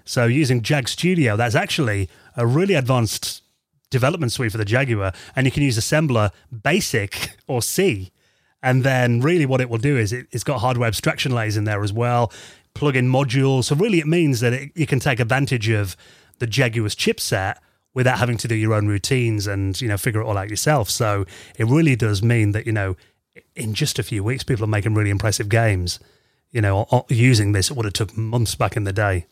So 0.05 0.25
using 0.25 0.61
Jag 0.61 0.87
Studio, 0.87 1.35
that's 1.35 1.55
actually 1.55 2.09
a 2.35 2.47
really 2.47 2.73
advanced 2.73 3.43
development 3.89 4.31
suite 4.31 4.53
for 4.53 4.57
the 4.57 4.65
Jaguar. 4.65 5.11
And 5.35 5.45
you 5.45 5.51
can 5.51 5.61
use 5.61 5.77
assembler 5.77 6.31
basic 6.63 7.37
or 7.47 7.61
C. 7.61 8.11
And 8.63 8.83
then 8.83 9.19
really 9.19 9.45
what 9.45 9.61
it 9.61 9.69
will 9.69 9.77
do 9.77 9.97
is 9.97 10.13
it, 10.13 10.27
it's 10.31 10.43
got 10.43 10.61
hardware 10.61 10.87
abstraction 10.87 11.33
layers 11.33 11.57
in 11.57 11.65
there 11.65 11.83
as 11.83 11.91
well, 11.93 12.31
plug 12.73 12.95
in 12.95 13.09
modules. 13.09 13.65
So 13.65 13.75
really 13.75 13.99
it 13.99 14.07
means 14.07 14.39
that 14.39 14.53
it, 14.53 14.71
you 14.73 14.87
can 14.87 14.99
take 14.99 15.19
advantage 15.19 15.69
of 15.69 15.97
the 16.39 16.47
Jaguar's 16.47 16.95
chipset 16.95 17.55
without 17.93 18.19
having 18.19 18.37
to 18.37 18.47
do 18.47 18.55
your 18.55 18.73
own 18.73 18.87
routines 18.87 19.47
and, 19.47 19.79
you 19.81 19.87
know, 19.87 19.97
figure 19.97 20.21
it 20.21 20.25
all 20.25 20.37
out 20.37 20.49
yourself. 20.49 20.89
So 20.89 21.25
it 21.57 21.65
really 21.65 21.95
does 21.95 22.23
mean 22.23 22.51
that, 22.51 22.65
you 22.65 22.71
know, 22.71 22.95
in 23.55 23.73
just 23.73 23.99
a 23.99 24.03
few 24.03 24.23
weeks, 24.23 24.43
people 24.43 24.63
are 24.63 24.67
making 24.67 24.93
really 24.93 25.09
impressive 25.09 25.49
games. 25.49 25.99
You 26.51 26.61
know, 26.61 27.05
using 27.09 27.51
this, 27.51 27.69
it 27.69 27.75
would 27.75 27.85
have 27.85 27.93
took 27.93 28.15
months 28.17 28.55
back 28.55 28.77
in 28.77 28.83
the 28.85 28.93
day. 28.93 29.25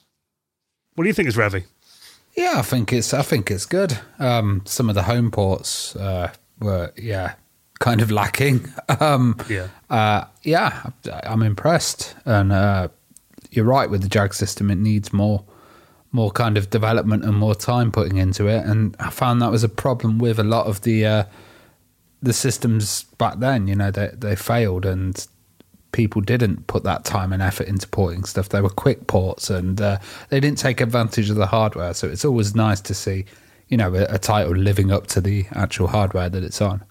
What 0.95 1.03
do 1.03 1.07
you 1.07 1.13
think 1.13 1.27
is 1.27 1.37
Ravi? 1.37 1.63
Yeah, 2.35 2.55
I 2.57 2.61
think 2.61 2.91
it's 2.91 3.13
I 3.13 3.21
think 3.21 3.49
it's 3.49 3.65
good. 3.65 3.97
Um, 4.19 4.61
some 4.65 4.89
of 4.89 4.95
the 4.95 5.03
home 5.03 5.31
ports 5.31 5.95
uh, 5.95 6.33
were 6.59 6.91
yeah 6.97 7.35
kind 7.79 8.01
of 8.01 8.11
lacking. 8.11 8.67
Um, 8.99 9.37
Yeah. 9.49 9.67
uh, 9.89 10.25
yeah, 10.43 10.89
I'm 11.23 11.41
impressed, 11.43 12.15
and 12.25 12.51
uh, 12.51 12.89
you're 13.51 13.65
right 13.65 13.89
with 13.89 14.01
the 14.01 14.09
Jag 14.09 14.33
system; 14.33 14.69
it 14.69 14.77
needs 14.77 15.13
more 15.13 15.43
more 16.11 16.31
kind 16.31 16.57
of 16.57 16.69
development 16.69 17.23
and 17.25 17.35
more 17.37 17.55
time 17.55 17.91
putting 17.91 18.17
into 18.17 18.47
it. 18.47 18.65
And 18.65 18.95
I 18.99 19.09
found 19.09 19.41
that 19.41 19.51
was 19.51 19.63
a 19.63 19.69
problem 19.69 20.17
with 20.19 20.39
a 20.39 20.43
lot 20.43 20.67
of 20.67 20.81
the 20.81 21.05
uh, 21.05 21.23
the 22.25 22.33
systems 22.33 23.03
back 23.17 23.39
then. 23.39 23.67
You 23.67 23.75
know, 23.75 23.91
they 23.91 24.11
they 24.13 24.35
failed 24.35 24.85
and 24.85 25.25
people 25.91 26.21
didn't 26.21 26.67
put 26.67 26.83
that 26.83 27.05
time 27.05 27.31
and 27.31 27.41
effort 27.41 27.67
into 27.67 27.87
porting 27.87 28.25
stuff. 28.25 28.49
They 28.49 28.59
were 28.59 28.69
quick 28.69 29.07
ports 29.07 29.49
and 29.49 29.79
uh, 29.79 29.99
they 30.29 30.41
didn't 30.41 30.57
take 30.57 30.81
advantage 30.81 31.29
of 31.29 31.37
the 31.37 31.47
hardware. 31.47 31.93
So 31.93 32.09
it's 32.09 32.25
always 32.25 32.53
nice 32.53 32.81
to 32.81 32.93
see, 32.93 33.23
you 33.69 33.77
know, 33.77 33.95
a, 33.95 34.03
a 34.15 34.19
title 34.19 34.53
living 34.53 34.91
up 34.91 35.07
to 35.07 35.21
the 35.21 35.45
actual 35.53 35.87
hardware 35.87 36.27
that 36.29 36.43
it's 36.43 36.61
on. 36.61 36.83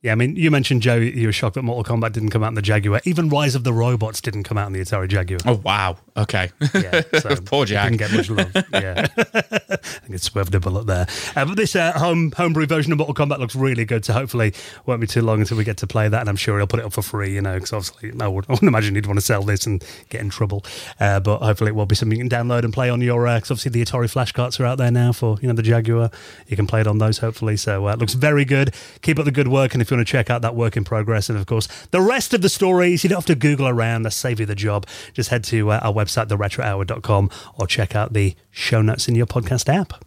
Yeah, 0.00 0.12
I 0.12 0.14
mean, 0.14 0.36
you 0.36 0.52
mentioned 0.52 0.82
Joe. 0.82 0.94
You 0.94 1.26
were 1.26 1.32
shocked 1.32 1.56
that 1.56 1.62
Mortal 1.62 1.96
Kombat 1.96 2.12
didn't 2.12 2.30
come 2.30 2.44
out 2.44 2.48
in 2.48 2.54
the 2.54 2.62
Jaguar. 2.62 3.00
Even 3.04 3.28
Rise 3.28 3.56
of 3.56 3.64
the 3.64 3.72
Robots 3.72 4.20
didn't 4.20 4.44
come 4.44 4.56
out 4.56 4.68
in 4.68 4.72
the 4.72 4.78
Atari 4.78 5.08
Jaguar. 5.08 5.40
Oh 5.44 5.60
wow. 5.64 5.96
Okay. 6.16 6.50
Yeah, 6.72 7.00
so 7.18 7.34
Poor 7.44 7.64
Jag. 7.64 7.90
Didn't 7.90 7.98
get 7.98 8.12
much 8.12 8.30
love. 8.30 8.52
Yeah, 8.72 9.06
I 9.16 9.76
think 9.76 10.14
it 10.14 10.22
swerved 10.22 10.54
a 10.54 10.60
bullet 10.60 10.86
there. 10.86 11.06
Uh, 11.34 11.46
but 11.46 11.56
this 11.56 11.74
uh, 11.74 11.92
home 11.98 12.30
homebrew 12.36 12.66
version 12.66 12.92
of 12.92 12.98
Mortal 12.98 13.14
Kombat 13.14 13.40
looks 13.40 13.56
really 13.56 13.84
good. 13.84 14.04
So 14.04 14.12
hopefully, 14.12 14.54
won't 14.86 15.00
be 15.00 15.08
too 15.08 15.22
long 15.22 15.40
until 15.40 15.56
we 15.56 15.64
get 15.64 15.78
to 15.78 15.86
play 15.88 16.08
that. 16.08 16.20
And 16.20 16.28
I'm 16.28 16.36
sure 16.36 16.58
he'll 16.58 16.68
put 16.68 16.78
it 16.78 16.86
up 16.86 16.92
for 16.92 17.02
free. 17.02 17.34
You 17.34 17.40
know, 17.40 17.54
because 17.54 17.72
obviously, 17.72 18.12
I, 18.20 18.28
would, 18.28 18.44
I 18.48 18.52
wouldn't 18.52 18.68
imagine 18.68 18.94
he'd 18.94 19.06
want 19.06 19.18
to 19.18 19.24
sell 19.24 19.42
this 19.42 19.66
and 19.66 19.84
get 20.10 20.20
in 20.20 20.30
trouble. 20.30 20.64
Uh, 21.00 21.18
but 21.18 21.40
hopefully, 21.40 21.70
it 21.70 21.74
will 21.74 21.86
be 21.86 21.96
something 21.96 22.16
you 22.16 22.28
can 22.28 22.30
download 22.30 22.62
and 22.62 22.72
play 22.72 22.88
on 22.88 23.00
your. 23.00 23.24
Because 23.24 23.50
obviously, 23.50 23.70
the 23.72 23.84
Atari 23.84 24.08
flash 24.08 24.30
carts 24.30 24.60
are 24.60 24.66
out 24.66 24.78
there 24.78 24.92
now 24.92 25.10
for 25.10 25.38
you 25.40 25.48
know 25.48 25.54
the 25.54 25.62
Jaguar. 25.62 26.12
You 26.46 26.56
can 26.56 26.68
play 26.68 26.82
it 26.82 26.86
on 26.86 26.98
those 26.98 27.18
hopefully. 27.18 27.56
So 27.56 27.88
uh, 27.88 27.94
it 27.94 27.98
looks 27.98 28.14
very 28.14 28.44
good. 28.44 28.72
Keep 29.02 29.18
up 29.18 29.24
the 29.24 29.32
good 29.32 29.48
work. 29.48 29.74
And 29.74 29.82
if 29.82 29.87
you 29.90 29.96
want 29.96 30.06
to 30.06 30.10
check 30.10 30.30
out 30.30 30.42
that 30.42 30.54
work 30.54 30.76
in 30.76 30.84
progress, 30.84 31.28
and 31.28 31.38
of 31.38 31.46
course 31.46 31.68
the 31.90 32.00
rest 32.00 32.34
of 32.34 32.42
the 32.42 32.48
stories, 32.48 33.02
you 33.02 33.10
don't 33.10 33.18
have 33.18 33.26
to 33.26 33.34
Google 33.34 33.68
around. 33.68 34.02
They 34.02 34.10
save 34.10 34.40
you 34.40 34.46
the 34.46 34.54
job. 34.54 34.86
Just 35.12 35.30
head 35.30 35.44
to 35.44 35.70
uh, 35.70 35.80
our 35.82 35.92
website, 35.92 36.28
theretrohour.com, 36.28 37.30
or 37.54 37.66
check 37.66 37.94
out 37.94 38.12
the 38.12 38.34
show 38.50 38.82
notes 38.82 39.08
in 39.08 39.14
your 39.14 39.26
podcast 39.26 39.68
app. 39.72 40.04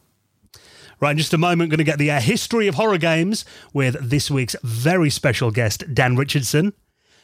Right, 0.99 1.11
in 1.11 1.17
just 1.17 1.33
a 1.33 1.37
moment, 1.39 1.71
going 1.71 1.79
to 1.79 1.83
get 1.83 1.97
the 1.97 2.11
uh, 2.11 2.19
history 2.19 2.67
of 2.67 2.75
horror 2.75 2.99
games 2.99 3.43
with 3.73 3.95
this 3.99 4.29
week's 4.29 4.55
very 4.61 5.09
special 5.09 5.49
guest, 5.49 5.83
Dan 5.91 6.15
Richardson. 6.15 6.73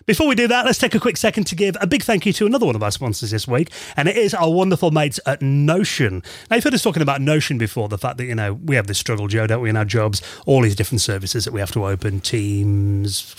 Before 0.08 0.26
we 0.26 0.36
do 0.36 0.48
that, 0.48 0.66
let's 0.66 0.78
take 0.80 0.96
a 0.96 1.02
quick 1.02 1.18
second 1.18 1.48
to 1.48 1.56
give 1.56 1.76
a 1.82 1.86
big 1.86 2.02
thank 2.02 2.26
you 2.26 2.32
to 2.32 2.46
another 2.46 2.66
one 2.66 2.78
of 2.78 2.82
our 2.82 2.92
sponsors 2.92 3.32
this 3.32 3.46
week, 3.46 3.72
and 3.98 4.08
it 4.08 4.16
is 4.16 4.34
our 4.34 4.50
wonderful 4.50 4.90
mates 4.90 5.20
at 5.26 5.42
Notion. 5.42 6.24
Now, 6.50 6.56
you've 6.56 6.64
heard 6.64 6.74
us 6.74 6.82
talking 6.82 7.02
about 7.02 7.20
Notion 7.20 7.58
before, 7.58 7.90
the 7.90 7.98
fact 7.98 8.16
that, 8.20 8.24
you 8.24 8.34
know, 8.34 8.54
we 8.54 8.78
have 8.78 8.88
this 8.88 8.98
struggle, 8.98 9.28
Joe, 9.28 9.48
don't 9.48 9.62
we, 9.62 9.70
in 9.70 9.76
our 9.76 9.84
jobs, 9.84 10.22
all 10.46 10.62
these 10.62 10.78
different 10.78 11.02
services 11.02 11.44
that 11.44 11.52
we 11.52 11.60
have 11.60 11.74
to 11.74 11.86
open, 11.86 12.22
Teams, 12.22 13.36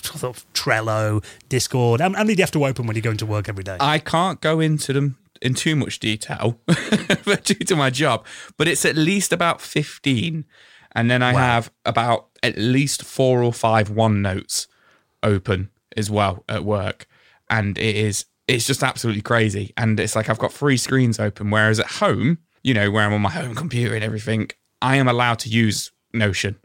Trello, 0.52 1.24
Discord. 1.48 2.02
How 2.02 2.10
many 2.10 2.34
do 2.34 2.40
you 2.40 2.42
have 2.42 2.50
to 2.50 2.66
open 2.66 2.86
when 2.86 2.96
you 2.96 3.00
go 3.00 3.12
into 3.12 3.24
work 3.24 3.48
every 3.48 3.64
day? 3.64 3.78
I 3.80 3.98
can't 3.98 4.38
go 4.42 4.60
into 4.60 4.92
them 4.92 5.16
in 5.40 5.54
too 5.54 5.74
much 5.74 5.98
detail 6.00 6.60
due 7.44 7.54
to 7.54 7.76
my 7.76 7.88
job, 7.88 8.26
but 8.58 8.68
it's 8.68 8.84
at 8.84 8.94
least 8.94 9.32
about 9.32 9.62
15. 9.62 10.44
And 10.92 11.10
then 11.10 11.22
I 11.22 11.32
have 11.32 11.72
about 11.86 12.26
at 12.42 12.58
least 12.58 13.04
four 13.04 13.42
or 13.42 13.54
five 13.54 13.88
OneNotes 13.88 14.66
open 15.22 15.70
as 15.98 16.10
well 16.10 16.44
at 16.48 16.64
work. 16.64 17.06
And 17.50 17.76
it 17.78 17.96
is, 17.96 18.24
it's 18.46 18.66
just 18.66 18.82
absolutely 18.82 19.22
crazy. 19.22 19.72
And 19.76 19.98
it's 19.98 20.16
like 20.16 20.30
I've 20.30 20.38
got 20.38 20.52
three 20.52 20.76
screens 20.76 21.18
open, 21.18 21.50
whereas 21.50 21.80
at 21.80 21.86
home, 21.86 22.38
you 22.62 22.74
know, 22.74 22.90
where 22.90 23.04
I'm 23.04 23.12
on 23.12 23.20
my 23.20 23.30
home 23.30 23.54
computer 23.54 23.94
and 23.94 24.04
everything, 24.04 24.50
I 24.80 24.96
am 24.96 25.08
allowed 25.08 25.38
to 25.40 25.48
use 25.48 25.90
Notion. 26.12 26.56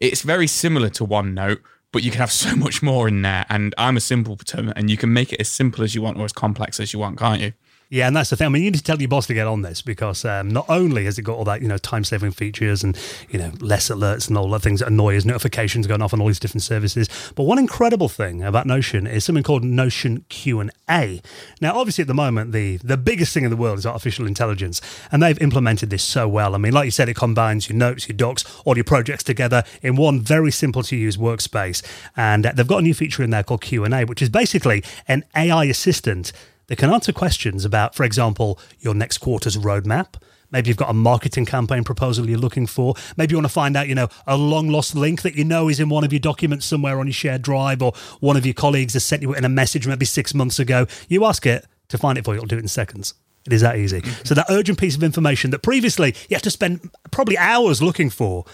It's 0.00 0.22
very 0.22 0.46
similar 0.46 0.88
to 0.90 1.04
OneNote, 1.04 1.60
but 1.92 2.02
you 2.02 2.10
can 2.10 2.20
have 2.20 2.32
so 2.46 2.54
much 2.54 2.82
more 2.82 3.08
in 3.08 3.22
there. 3.22 3.46
And 3.48 3.74
I'm 3.78 3.96
a 3.96 4.00
simpleton, 4.00 4.72
and 4.76 4.90
you 4.90 4.96
can 4.96 5.12
make 5.12 5.32
it 5.32 5.40
as 5.40 5.48
simple 5.48 5.82
as 5.84 5.94
you 5.94 6.02
want 6.02 6.18
or 6.18 6.24
as 6.24 6.32
complex 6.32 6.80
as 6.80 6.92
you 6.92 6.98
want, 6.98 7.18
can't 7.18 7.40
you? 7.40 7.52
Yeah, 7.92 8.06
and 8.06 8.16
that's 8.16 8.30
the 8.30 8.36
thing. 8.36 8.46
I 8.46 8.48
mean, 8.48 8.62
you 8.62 8.70
need 8.70 8.78
to 8.78 8.82
tell 8.82 8.98
your 8.98 9.10
boss 9.10 9.26
to 9.26 9.34
get 9.34 9.46
on 9.46 9.60
this 9.60 9.82
because 9.82 10.24
um, 10.24 10.48
not 10.48 10.64
only 10.70 11.04
has 11.04 11.18
it 11.18 11.22
got 11.24 11.36
all 11.36 11.44
that, 11.44 11.60
you 11.60 11.68
know, 11.68 11.76
time 11.76 12.04
saving 12.04 12.30
features 12.32 12.82
and, 12.82 12.98
you 13.28 13.38
know, 13.38 13.52
less 13.60 13.90
alerts 13.90 14.28
and 14.28 14.38
all 14.38 14.48
the 14.48 14.58
things 14.58 14.80
that 14.80 14.88
annoy 14.88 15.14
us, 15.14 15.26
notifications 15.26 15.86
going 15.86 16.00
off 16.00 16.14
on 16.14 16.20
all 16.22 16.26
these 16.26 16.38
different 16.38 16.62
services. 16.62 17.10
But 17.34 17.42
one 17.42 17.58
incredible 17.58 18.08
thing 18.08 18.42
about 18.42 18.64
Notion 18.64 19.06
is 19.06 19.26
something 19.26 19.44
called 19.44 19.62
Notion 19.62 20.24
Q&A. 20.30 21.20
Now, 21.60 21.78
obviously 21.78 22.00
at 22.00 22.08
the 22.08 22.14
moment, 22.14 22.52
the, 22.52 22.78
the 22.78 22.96
biggest 22.96 23.34
thing 23.34 23.44
in 23.44 23.50
the 23.50 23.58
world 23.58 23.76
is 23.76 23.84
artificial 23.84 24.26
intelligence, 24.26 24.80
and 25.10 25.22
they've 25.22 25.38
implemented 25.42 25.90
this 25.90 26.02
so 26.02 26.26
well. 26.26 26.54
I 26.54 26.58
mean, 26.58 26.72
like 26.72 26.86
you 26.86 26.90
said, 26.92 27.10
it 27.10 27.16
combines 27.16 27.68
your 27.68 27.76
notes, 27.76 28.08
your 28.08 28.16
docs, 28.16 28.42
all 28.64 28.74
your 28.74 28.84
projects 28.84 29.22
together 29.22 29.64
in 29.82 29.96
one 29.96 30.18
very 30.18 30.50
simple 30.50 30.82
to 30.84 30.96
use 30.96 31.18
workspace. 31.18 31.82
And 32.16 32.46
uh, 32.46 32.52
they've 32.54 32.66
got 32.66 32.78
a 32.78 32.82
new 32.82 32.94
feature 32.94 33.22
in 33.22 33.28
there 33.28 33.42
called 33.42 33.60
Q&A, 33.60 34.06
which 34.06 34.22
is 34.22 34.30
basically 34.30 34.82
an 35.08 35.24
AI 35.36 35.64
assistant 35.64 36.32
that 36.66 36.76
can 36.76 36.90
answer 36.90 37.12
questions 37.12 37.64
about, 37.64 37.94
for 37.94 38.04
example, 38.04 38.58
your 38.80 38.94
next 38.94 39.18
quarter's 39.18 39.56
roadmap. 39.56 40.14
Maybe 40.50 40.68
you've 40.68 40.76
got 40.76 40.90
a 40.90 40.94
marketing 40.94 41.46
campaign 41.46 41.82
proposal 41.82 42.28
you're 42.28 42.38
looking 42.38 42.66
for. 42.66 42.94
Maybe 43.16 43.32
you 43.32 43.38
want 43.38 43.46
to 43.46 43.52
find 43.52 43.74
out, 43.76 43.88
you 43.88 43.94
know, 43.94 44.08
a 44.26 44.36
long 44.36 44.68
lost 44.68 44.94
link 44.94 45.22
that 45.22 45.34
you 45.34 45.44
know 45.44 45.68
is 45.68 45.80
in 45.80 45.88
one 45.88 46.04
of 46.04 46.12
your 46.12 46.20
documents 46.20 46.66
somewhere 46.66 47.00
on 47.00 47.06
your 47.06 47.14
shared 47.14 47.42
drive, 47.42 47.82
or 47.82 47.92
one 48.20 48.36
of 48.36 48.44
your 48.44 48.54
colleagues 48.54 48.92
has 48.92 49.04
sent 49.04 49.22
you 49.22 49.32
in 49.34 49.44
a 49.44 49.48
message 49.48 49.86
maybe 49.86 50.04
six 50.04 50.34
months 50.34 50.58
ago. 50.58 50.86
You 51.08 51.24
ask 51.24 51.46
it 51.46 51.66
to 51.88 51.98
find 51.98 52.18
it 52.18 52.24
for 52.24 52.34
you, 52.34 52.38
it'll 52.38 52.48
do 52.48 52.56
it 52.56 52.62
in 52.62 52.68
seconds. 52.68 53.14
It 53.46 53.52
is 53.52 53.62
that 53.62 53.76
easy. 53.76 54.02
So 54.24 54.34
that 54.34 54.46
urgent 54.50 54.78
piece 54.78 54.94
of 54.94 55.02
information 55.02 55.50
that 55.50 55.62
previously 55.62 56.14
you 56.28 56.36
have 56.36 56.42
to 56.42 56.50
spend 56.50 56.90
probably 57.10 57.36
hours 57.38 57.82
looking 57.82 58.08
for, 58.08 58.44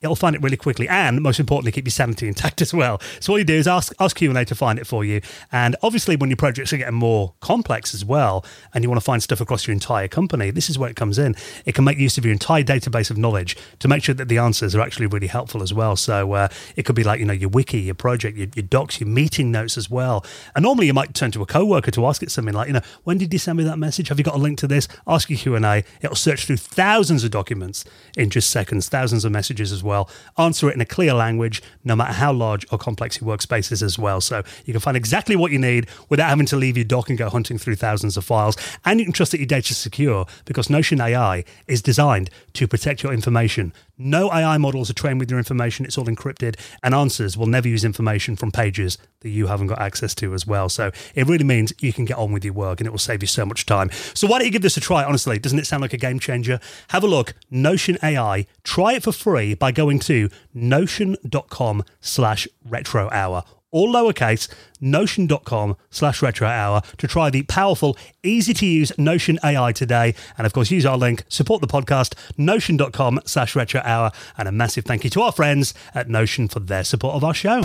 it'll 0.00 0.16
find 0.16 0.36
it 0.36 0.42
really 0.42 0.56
quickly. 0.56 0.88
And 0.88 1.20
most 1.20 1.40
importantly 1.40 1.72
keep 1.72 1.86
your 1.86 1.92
sanity 1.92 2.28
intact 2.28 2.62
as 2.62 2.72
well. 2.72 3.00
So 3.20 3.32
all 3.32 3.38
you 3.38 3.44
do 3.44 3.54
is 3.54 3.66
ask 3.66 3.92
ask 3.98 4.16
q&a 4.16 4.44
to 4.44 4.54
find 4.54 4.78
it 4.78 4.86
for 4.86 5.04
you. 5.04 5.20
And 5.50 5.76
obviously 5.82 6.16
when 6.16 6.30
your 6.30 6.36
projects 6.36 6.72
are 6.72 6.76
getting 6.76 6.94
more 6.94 7.34
complex 7.40 7.94
as 7.94 8.04
well 8.04 8.44
and 8.72 8.84
you 8.84 8.90
want 8.90 9.00
to 9.00 9.04
find 9.04 9.22
stuff 9.22 9.40
across 9.40 9.66
your 9.66 9.72
entire 9.72 10.08
company 10.08 10.50
this 10.50 10.70
is 10.70 10.78
where 10.78 10.90
it 10.90 10.96
comes 10.96 11.18
in. 11.18 11.34
It 11.64 11.74
can 11.74 11.84
make 11.84 11.98
use 11.98 12.18
of 12.18 12.24
your 12.24 12.32
entire 12.32 12.62
database 12.62 13.10
of 13.10 13.18
knowledge 13.18 13.56
to 13.80 13.88
make 13.88 14.04
sure 14.04 14.14
that 14.14 14.28
the 14.28 14.38
answers 14.38 14.74
are 14.74 14.80
actually 14.80 15.06
really 15.06 15.26
helpful 15.26 15.62
as 15.62 15.74
well. 15.74 15.96
So 15.96 16.32
uh, 16.32 16.48
it 16.76 16.84
could 16.84 16.94
be 16.94 17.04
like 17.04 17.18
you 17.20 17.26
know 17.26 17.32
your 17.32 17.50
wiki 17.50 17.80
your 17.80 17.94
project 17.94 18.36
your, 18.36 18.48
your 18.54 18.64
docs 18.64 19.00
your 19.00 19.08
meeting 19.08 19.50
notes 19.50 19.76
as 19.76 19.90
well. 19.90 20.24
And 20.54 20.62
normally 20.62 20.86
you 20.86 20.94
might 20.94 21.14
turn 21.14 21.30
to 21.32 21.42
a 21.42 21.46
coworker 21.46 21.90
to 21.92 22.06
ask 22.06 22.22
it 22.22 22.30
something 22.30 22.54
like 22.54 22.68
you 22.68 22.74
know 22.74 22.82
when 23.04 23.18
did 23.18 23.32
you 23.32 23.38
send 23.38 23.58
me 23.58 23.64
that 23.64 23.78
message? 23.78 24.08
Have 24.08 24.18
you 24.18 24.24
got 24.24 24.34
a 24.34 24.38
link 24.38 24.58
to 24.58 24.68
this? 24.68 24.86
Ask 25.06 25.28
your 25.30 25.38
q&a 25.38 25.82
it'll 26.00 26.16
search 26.16 26.44
through 26.44 26.56
thousands 26.56 27.24
of 27.24 27.30
documents 27.30 27.84
in 28.16 28.30
just 28.30 28.50
seconds 28.50 28.88
thousands 28.88 29.24
of 29.24 29.32
messages 29.32 29.72
as 29.72 29.82
well 29.82 29.87
answer 30.36 30.68
it 30.68 30.74
in 30.74 30.80
a 30.80 30.86
clear 30.86 31.14
language 31.14 31.62
no 31.84 31.94
matter 31.96 32.12
how 32.12 32.32
large 32.32 32.66
or 32.72 32.78
complex 32.78 33.20
your 33.20 33.28
workspace 33.28 33.72
is 33.72 33.82
as 33.82 33.98
well 33.98 34.20
so 34.20 34.42
you 34.64 34.72
can 34.72 34.80
find 34.80 34.96
exactly 34.96 35.36
what 35.36 35.52
you 35.52 35.58
need 35.58 35.86
without 36.08 36.28
having 36.28 36.46
to 36.46 36.56
leave 36.56 36.76
your 36.76 36.84
dock 36.84 37.08
and 37.08 37.18
go 37.18 37.28
hunting 37.28 37.58
through 37.58 37.76
thousands 37.76 38.16
of 38.16 38.24
files 38.24 38.56
and 38.84 39.00
you 39.00 39.06
can 39.06 39.12
trust 39.12 39.32
that 39.32 39.38
your 39.38 39.46
data 39.46 39.70
is 39.70 39.78
secure 39.78 40.26
because 40.44 40.70
notion 40.70 41.00
ai 41.00 41.44
is 41.66 41.82
designed 41.82 42.30
to 42.52 42.66
protect 42.66 43.02
your 43.02 43.12
information 43.12 43.72
no 43.98 44.30
AI 44.32 44.58
models 44.58 44.88
are 44.88 44.94
trained 44.94 45.18
with 45.18 45.28
your 45.28 45.38
information. 45.38 45.84
It's 45.84 45.98
all 45.98 46.06
encrypted, 46.06 46.56
and 46.84 46.94
answers 46.94 47.36
will 47.36 47.46
never 47.46 47.66
use 47.66 47.84
information 47.84 48.36
from 48.36 48.52
pages 48.52 48.96
that 49.20 49.30
you 49.30 49.48
haven't 49.48 49.66
got 49.66 49.80
access 49.80 50.14
to 50.14 50.34
as 50.34 50.46
well. 50.46 50.68
So 50.68 50.92
it 51.16 51.26
really 51.26 51.44
means 51.44 51.72
you 51.80 51.92
can 51.92 52.04
get 52.04 52.16
on 52.16 52.30
with 52.30 52.44
your 52.44 52.54
work 52.54 52.78
and 52.78 52.86
it 52.86 52.90
will 52.90 52.98
save 52.98 53.22
you 53.22 53.26
so 53.26 53.44
much 53.44 53.66
time. 53.66 53.90
So 54.14 54.28
why 54.28 54.38
don't 54.38 54.46
you 54.46 54.52
give 54.52 54.62
this 54.62 54.76
a 54.76 54.80
try? 54.80 55.02
Honestly, 55.02 55.40
doesn't 55.40 55.58
it 55.58 55.66
sound 55.66 55.82
like 55.82 55.92
a 55.92 55.98
game 55.98 56.20
changer? 56.20 56.60
Have 56.90 57.02
a 57.02 57.08
look. 57.08 57.34
Notion 57.50 57.98
AI. 58.00 58.46
Try 58.62 58.92
it 58.92 59.02
for 59.02 59.10
free 59.10 59.54
by 59.54 59.72
going 59.78 60.00
to 60.00 60.28
notion.com 60.52 61.84
slash 62.00 62.48
retro 62.64 63.08
hour 63.10 63.44
all 63.70 63.92
lowercase, 63.92 64.48
notion.com 64.80 65.76
slash 65.90 66.22
retro 66.22 66.48
hour 66.48 66.80
to 66.96 67.06
try 67.06 67.28
the 67.28 67.42
powerful, 67.42 67.98
easy 68.22 68.54
to 68.54 68.66
use 68.66 68.96
Notion 68.96 69.38
AI 69.44 69.72
today. 69.72 70.14
And 70.38 70.46
of 70.46 70.54
course, 70.54 70.70
use 70.70 70.86
our 70.86 70.96
link, 70.96 71.24
support 71.28 71.60
the 71.60 71.66
podcast, 71.66 72.14
notion.com 72.38 73.20
slash 73.26 73.54
retro 73.54 73.82
hour. 73.84 74.10
And 74.38 74.48
a 74.48 74.52
massive 74.52 74.84
thank 74.86 75.04
you 75.04 75.10
to 75.10 75.20
our 75.20 75.32
friends 75.32 75.74
at 75.94 76.08
Notion 76.08 76.48
for 76.48 76.60
their 76.60 76.82
support 76.82 77.14
of 77.14 77.24
our 77.24 77.34
show. 77.34 77.60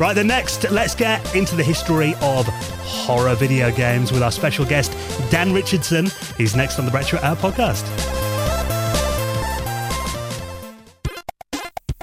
Right, 0.00 0.14
then 0.14 0.26
next, 0.26 0.68
let's 0.70 0.94
get 0.94 1.36
into 1.36 1.54
the 1.54 1.62
history 1.62 2.14
of 2.22 2.46
horror 2.46 3.34
video 3.34 3.70
games 3.70 4.10
with 4.10 4.22
our 4.22 4.32
special 4.32 4.64
guest, 4.64 4.90
Dan 5.30 5.52
Richardson. 5.52 6.10
He's 6.36 6.56
next 6.56 6.78
on 6.78 6.86
the 6.86 6.90
Retro 6.90 7.20
Hour 7.20 7.36
podcast. 7.36 8.29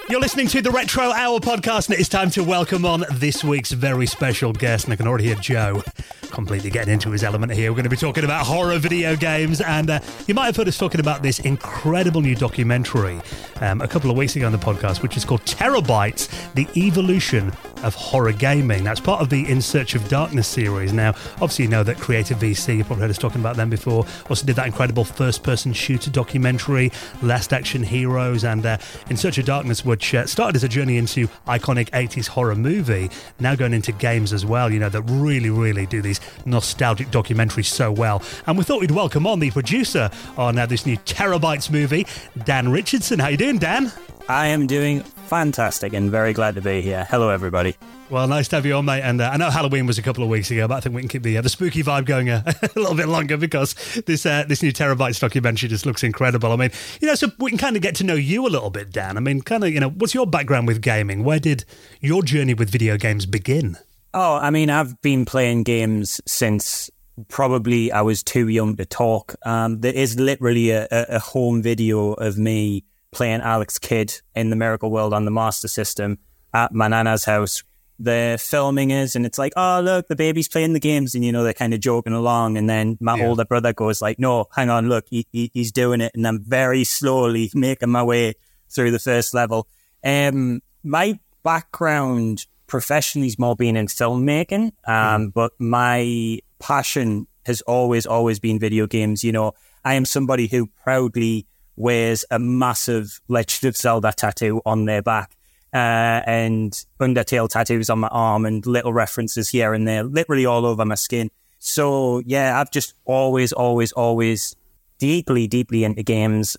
You're 0.10 0.22
listening 0.22 0.48
to 0.48 0.62
the 0.62 0.72
Retro 0.72 1.12
Hour 1.12 1.40
podcast, 1.40 1.88
and 1.88 1.96
it 1.96 2.00
is 2.00 2.08
time 2.08 2.30
to 2.30 2.42
welcome 2.42 2.86
on 2.86 3.04
this 3.12 3.44
week's 3.44 3.74
very 3.74 4.06
special 4.06 4.54
guest. 4.54 4.86
And 4.86 4.94
I 4.94 4.96
can 4.96 5.06
already 5.06 5.26
hear 5.26 5.36
Joe 5.36 5.84
completely 6.32 6.70
getting 6.70 6.94
into 6.94 7.12
his 7.12 7.26
element 7.26 7.52
here. 7.52 7.72
We're 7.72 7.76
going 7.76 7.84
to 7.86 7.90
be 7.90 7.98
talking 7.98 8.24
about 8.24 8.46
horror 8.46 8.78
video 8.80 9.18
games, 9.18 9.60
and 9.60 9.90
uh, 9.90 10.00
you 10.26 10.34
might 10.34 10.46
have 10.46 10.56
heard 10.56 10.70
us 10.70 10.78
talking 10.78 11.02
about 11.02 11.24
this 11.24 11.40
incredible 11.40 12.22
new 12.22 12.36
documentary 12.36 13.20
um, 13.60 13.82
a 13.82 13.88
couple 13.88 14.10
of 14.10 14.16
weeks 14.16 14.36
ago 14.38 14.46
on 14.46 14.54
the 14.54 14.58
podcast, 14.58 15.02
which 15.02 15.18
is 15.18 15.26
called 15.26 15.42
TerrorBytes 15.42 16.54
The 16.54 16.68
Evolution 16.80 17.52
of 17.84 17.94
horror 17.94 18.32
gaming. 18.32 18.84
That's 18.84 19.00
part 19.00 19.22
of 19.22 19.30
the 19.30 19.50
In 19.50 19.62
Search 19.62 19.94
of 19.94 20.08
Darkness 20.08 20.48
series. 20.48 20.94
Now, 20.94 21.10
obviously, 21.34 21.66
you 21.66 21.72
know 21.72 21.84
that 21.84 21.98
Creator 21.98 22.36
VC, 22.36 22.78
you've 22.78 22.88
probably 22.88 23.04
heard 23.04 23.12
us 23.12 23.18
talking 23.18 23.42
about 23.42 23.56
them 23.56 23.70
before, 23.70 24.06
also 24.30 24.46
did 24.46 24.56
that 24.56 24.68
incredible 24.68 25.04
first 25.04 25.44
person 25.44 25.74
shooter 25.74 26.10
documentary, 26.10 26.92
Last 27.22 27.52
Action 27.52 27.84
Heroes, 27.84 28.44
and 28.44 28.66
uh, 28.66 28.78
In 29.10 29.18
Search 29.18 29.38
of 29.38 29.46
Darkness, 29.46 29.84
which 29.98 30.14
uh, 30.14 30.28
started 30.28 30.56
as 30.56 30.64
a 30.64 30.68
journey 30.68 30.96
into 30.96 31.28
iconic 31.48 31.90
80s 31.90 32.28
horror 32.28 32.54
movie, 32.54 33.10
now 33.40 33.56
going 33.56 33.74
into 33.74 33.92
games 33.92 34.32
as 34.32 34.46
well, 34.46 34.72
you 34.72 34.78
know, 34.78 34.90
that 34.90 35.02
really, 35.02 35.50
really 35.50 35.88
do 35.88 36.04
these 36.04 36.20
nostalgic 36.46 37.08
documentaries 37.08 37.66
so 37.66 37.92
well. 37.92 38.22
And 38.46 38.60
we 38.60 38.64
thought 38.64 38.80
we'd 38.80 38.92
welcome 38.92 39.26
on 39.26 39.40
the 39.40 39.50
producer 39.50 40.12
on 40.38 40.60
uh, 40.60 40.68
this 40.68 40.86
new 40.86 40.98
TerrorBytes 40.98 41.72
movie, 41.72 42.06
Dan 42.44 42.70
Richardson. 42.70 43.18
How 43.18 43.30
you 43.30 43.38
doing, 43.38 43.58
Dan? 43.58 43.92
I 44.30 44.48
am 44.48 44.68
doing 44.68 45.04
fantastic 45.04 45.94
and 45.94 46.12
very 46.12 46.34
glad 46.34 46.56
to 46.56 46.62
be 46.62 46.82
here. 46.82 47.08
Hello, 47.10 47.30
everybody. 47.30 47.78
Well, 48.10 48.28
nice 48.28 48.50
to 48.50 48.58
have 48.58 48.66
you 48.66 48.74
on, 48.74 48.84
mate. 48.84 49.02
And 49.02 49.22
uh, 49.22 49.30
I 49.32 49.38
know 49.38 49.50
Halloween 49.50 49.86
was 49.86 49.98
a 49.98 50.02
couple 50.02 50.22
of 50.22 50.30
weeks 50.30 50.52
ago, 50.52 50.68
but 50.68 50.76
I 50.76 50.80
think 50.82 50.96
we 50.96 51.02
can 51.02 51.08
keep 51.08 51.24
the 51.24 51.38
uh, 51.38 51.42
the 51.42 51.50
spooky 51.50 51.82
vibe 51.82 52.06
going 52.06 52.30
a, 52.30 52.44
a 52.62 52.80
little 52.80 52.96
bit 52.96 53.08
longer 53.08 53.38
because 53.38 53.74
this 54.06 54.26
uh, 54.26 54.44
this 54.46 54.62
new 54.62 54.74
TerrorBytes 54.74 55.22
documentary 55.22 55.70
just 55.70 55.86
looks 55.86 56.04
incredible. 56.04 56.52
I 56.52 56.58
mean, 56.58 56.72
you 57.00 57.08
know, 57.08 57.16
so 57.16 57.28
we 57.40 57.52
can 57.52 57.58
kind 57.58 57.78
of 57.78 57.82
get 57.82 57.96
to 57.96 58.04
know 58.04 58.16
you 58.16 58.46
a 58.46 58.50
little 58.50 58.70
bit, 58.70 58.92
Dan. 58.92 59.16
I 59.16 59.22
mean, 59.22 59.42
kind 59.42 59.64
of, 59.64 59.72
you 59.72 59.80
know, 59.80 59.92
what's 59.92 60.14
your 60.14 60.28
background 60.28 60.68
with 60.68 60.82
gaming? 60.82 61.24
Where 61.24 61.40
did 61.40 61.64
your 62.02 62.22
journey 62.22 62.54
with 62.54 62.70
video 62.70 62.98
games 62.98 63.26
begin? 63.26 63.78
Oh, 64.14 64.36
I 64.36 64.50
mean, 64.50 64.70
I've 64.70 65.02
been 65.02 65.24
playing 65.24 65.64
games 65.64 66.20
since 66.26 66.90
probably 67.30 67.94
I 67.94 68.02
was 68.02 68.24
too 68.24 68.50
young 68.50 68.76
to 68.76 68.86
talk. 68.86 69.36
Um, 69.46 69.80
there 69.80 69.94
is 69.94 70.20
literally 70.20 70.72
a, 70.72 70.88
a 70.92 71.20
home 71.20 71.62
video 71.62 72.12
of 72.14 72.38
me 72.38 72.84
playing 73.12 73.42
Alex 73.42 73.80
Kidd 73.80 74.22
in 74.36 74.50
the 74.50 74.56
Miracle 74.56 74.92
World 74.92 75.14
on 75.14 75.26
the 75.26 75.32
Master 75.32 75.68
System 75.68 76.20
at 76.54 76.74
my 76.74 76.88
nana's 76.88 77.26
house. 77.26 77.64
The 78.00 78.38
filming 78.40 78.92
is, 78.92 79.16
and 79.16 79.26
it's 79.26 79.40
like, 79.40 79.54
oh 79.56 79.82
look, 79.82 80.08
the 80.08 80.16
baby's 80.16 80.48
playing 80.48 80.74
the 80.74 80.80
games, 80.80 81.16
and 81.16 81.26
you 81.26 81.32
know 81.32 81.44
they're 81.44 81.54
kind 81.54 81.74
of 81.74 81.80
joking 81.80 82.14
along, 82.14 82.58
and 82.58 82.70
then 82.70 82.98
my 83.02 83.18
yeah. 83.18 83.26
older 83.26 83.46
brother 83.46 83.74
goes 83.74 84.02
like, 84.02 84.20
no, 84.20 84.46
hang 84.56 84.70
on, 84.70 84.88
look, 84.88 85.06
he, 85.10 85.26
he, 85.32 85.50
he's 85.54 85.72
doing 85.72 86.02
it, 86.02 86.12
and 86.14 86.28
I'm 86.28 86.44
very 86.44 86.84
slowly 86.84 87.50
making 87.56 87.90
my 87.90 88.04
way 88.04 88.36
through 88.70 88.92
the 88.92 89.00
first 89.00 89.34
level. 89.34 89.68
Um, 90.04 90.62
my 90.84 91.20
background 91.44 92.46
professionally 92.68 93.28
is 93.28 93.40
more 93.40 93.56
being 93.56 93.76
in 93.76 93.88
filmmaking, 93.88 94.74
um, 94.86 95.28
mm. 95.28 95.34
but 95.34 95.54
my 95.58 96.40
passion 96.60 97.26
has 97.48 97.62
always, 97.62 98.06
always 98.06 98.40
been 98.40 98.60
video 98.60 98.86
games. 98.86 99.24
You 99.24 99.32
know, 99.32 99.54
I 99.84 99.96
am 99.96 100.06
somebody 100.06 100.48
who 100.48 100.68
proudly 100.84 101.48
wears 101.78 102.26
a 102.30 102.40
massive 102.40 103.22
Legend 103.30 103.70
of 103.70 103.78
Zelda 103.78 104.12
tattoo 104.12 104.62
on 104.66 104.86
their 104.86 105.02
back. 105.02 105.32
Uh, 105.74 106.24
and 106.26 106.86
Undertale 107.00 107.50
tattoos 107.50 107.90
on 107.90 108.00
my 108.00 108.08
arm 108.08 108.46
and 108.46 108.66
little 108.66 108.94
references 108.94 109.50
here 109.50 109.74
and 109.74 109.88
there, 109.88 110.04
literally 110.04 110.46
all 110.46 110.66
over 110.66 110.86
my 110.86 110.96
skin. 110.96 111.30
So 111.60 112.22
yeah, 112.26 112.60
I've 112.60 112.72
just 112.72 112.94
always, 113.06 113.52
always, 113.52 113.92
always 113.92 114.56
deeply, 114.98 115.48
deeply 115.48 115.84
into 115.84 116.04
games, 116.04 116.58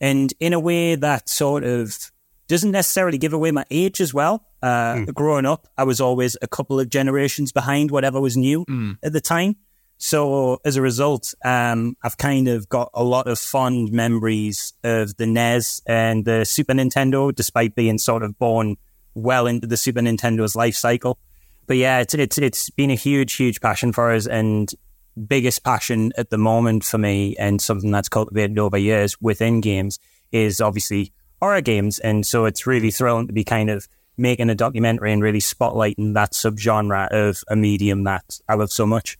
and 0.00 0.32
in 0.40 0.52
a 0.52 0.60
way 0.60 0.94
that 0.94 1.28
sort 1.28 1.64
of 1.64 2.10
doesn't 2.48 2.70
necessarily 2.70 3.16
give 3.18 3.32
away 3.32 3.50
my 3.50 3.64
age 3.70 4.00
as 4.00 4.12
well. 4.12 4.44
Uh, 4.62 4.94
mm. 4.94 5.14
Growing 5.14 5.46
up, 5.46 5.68
I 5.78 5.84
was 5.84 6.00
always 6.00 6.36
a 6.42 6.48
couple 6.48 6.80
of 6.80 6.90
generations 6.90 7.52
behind 7.52 7.90
whatever 7.90 8.20
was 8.20 8.36
new 8.36 8.64
mm. 8.66 8.98
at 9.02 9.12
the 9.12 9.20
time. 9.20 9.56
So 10.02 10.58
as 10.64 10.76
a 10.76 10.82
result, 10.82 11.34
um, 11.44 11.94
I've 12.02 12.16
kind 12.16 12.48
of 12.48 12.70
got 12.70 12.88
a 12.94 13.04
lot 13.04 13.28
of 13.28 13.38
fond 13.38 13.92
memories 13.92 14.72
of 14.82 15.14
the 15.18 15.26
NES 15.26 15.82
and 15.86 16.24
the 16.24 16.46
Super 16.46 16.72
Nintendo, 16.72 17.34
despite 17.34 17.74
being 17.74 17.98
sort 17.98 18.22
of 18.22 18.38
born 18.38 18.78
well 19.14 19.46
into 19.46 19.66
the 19.66 19.76
Super 19.76 20.00
Nintendo's 20.00 20.56
life 20.56 20.74
cycle. 20.74 21.18
But 21.66 21.76
yeah, 21.76 21.98
it's 22.00 22.14
it's 22.14 22.38
it's 22.38 22.70
been 22.70 22.90
a 22.90 22.94
huge, 22.94 23.34
huge 23.34 23.60
passion 23.60 23.92
for 23.92 24.10
us, 24.10 24.26
and 24.26 24.72
biggest 25.28 25.64
passion 25.64 26.12
at 26.16 26.30
the 26.30 26.38
moment 26.38 26.82
for 26.82 26.96
me, 26.96 27.36
and 27.36 27.60
something 27.60 27.90
that's 27.90 28.08
cultivated 28.08 28.58
over 28.58 28.78
years 28.78 29.20
within 29.20 29.60
games 29.60 29.98
is 30.32 30.62
obviously 30.62 31.12
horror 31.42 31.60
games, 31.60 31.98
and 31.98 32.24
so 32.24 32.46
it's 32.46 32.66
really 32.66 32.90
thrilling 32.90 33.26
to 33.26 33.34
be 33.34 33.44
kind 33.44 33.68
of 33.68 33.86
making 34.16 34.48
a 34.48 34.54
documentary 34.54 35.12
and 35.12 35.22
really 35.22 35.40
spotlighting 35.40 36.14
that 36.14 36.32
subgenre 36.32 37.08
of 37.10 37.44
a 37.48 37.54
medium 37.54 38.04
that 38.04 38.40
I 38.48 38.54
love 38.54 38.72
so 38.72 38.86
much. 38.86 39.18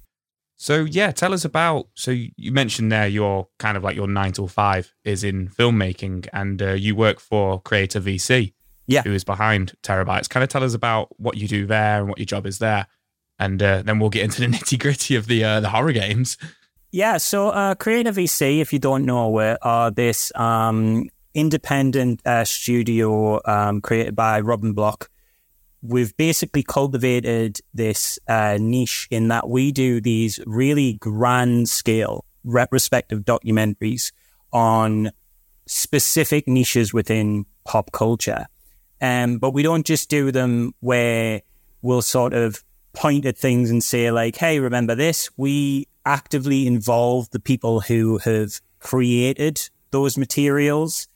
So 0.61 0.85
yeah, 0.85 1.11
tell 1.11 1.33
us 1.33 1.47
about. 1.47 1.89
So 1.95 2.11
you 2.11 2.53
mentioned 2.53 2.93
there 2.93 3.09
your 3.09 3.49
kind 3.59 3.79
of 3.79 3.83
like 3.83 3.97
your 3.97 4.07
nine 4.07 4.33
to 4.33 4.47
five 4.47 4.93
is 5.05 5.25
in 5.25 5.49
filmmaking, 5.49 6.29
and 6.35 6.61
uh, 6.61 6.73
you 6.73 6.95
work 6.95 7.19
for 7.19 7.63
Creator 7.63 8.03
VC, 8.03 8.53
yeah, 8.87 9.01
who 9.01 9.15
is 9.15 9.25
behind 9.25 9.73
TerrorBytes. 9.83 10.29
Kind 10.29 10.45
of 10.45 10.51
tell 10.51 10.63
us 10.63 10.75
about 10.75 11.19
what 11.19 11.39
you 11.39 11.49
do 11.49 11.67
there 11.67 12.01
and 12.01 12.11
what 12.11 12.19
your 12.19 12.27
job 12.27 12.45
is 12.45 12.59
there, 12.59 12.89
and 13.39 13.63
uh, 13.63 13.81
then 13.81 13.99
we'll 13.99 14.11
get 14.11 14.23
into 14.23 14.43
the 14.43 14.47
nitty 14.55 14.79
gritty 14.79 15.15
of 15.17 15.29
the 15.29 15.43
uh, 15.43 15.61
the 15.61 15.71
horror 15.71 15.93
games. 15.93 16.37
Yeah, 16.91 17.17
so 17.17 17.49
uh, 17.49 17.75
Creator 17.75 18.13
VC, 18.13 18.61
if 18.61 18.71
you 18.71 18.79
don't 18.79 19.07
know, 19.07 19.31
we 19.31 19.57
are 19.63 19.91
this 19.91 20.31
um, 20.35 21.09
independent 21.33 22.21
uh, 22.27 22.45
studio 22.45 23.41
um, 23.47 23.81
created 23.81 24.15
by 24.15 24.41
Robin 24.41 24.75
Block 24.75 25.09
we've 25.83 26.17
basically 26.17 26.63
cultivated 26.63 27.59
this 27.73 28.19
uh, 28.29 28.59
niche 28.61 29.09
in 29.11 29.29
that 29.29 29.49
we 29.49 29.73
do 29.73 30.01
these 30.01 30.39
really 30.47 30.95
grand 30.95 31.69
scale 31.69 32.25
retrospective 32.45 33.21
documentaries 33.21 34.13
on 34.53 35.11
specific 35.67 36.49
niches 36.49 36.93
within 36.93 37.47
pop 37.65 37.93
culture. 37.93 38.47
Um, 39.01 39.39
but 39.39 39.53
we 39.53 39.63
don't 39.63 39.87
just 39.87 40.11
do 40.11 40.31
them 40.31 40.75
where 40.81 41.43
we'll 41.83 42.03
sort 42.03 42.35
of 42.35 42.63
point 42.93 43.25
at 43.25 43.39
things 43.39 43.71
and 43.71 43.83
say 43.83 44.11
like, 44.11 44.37
Hey, 44.37 44.59
remember 44.59 44.95
this? 44.95 45.31
We 45.37 45.87
actively 46.05 46.67
involve 46.67 47.31
the 47.31 47.41
people 47.41 47.81
who 47.81 48.19
have 48.19 48.61
created 48.81 49.71
those 49.91 50.19
materials 50.19 51.09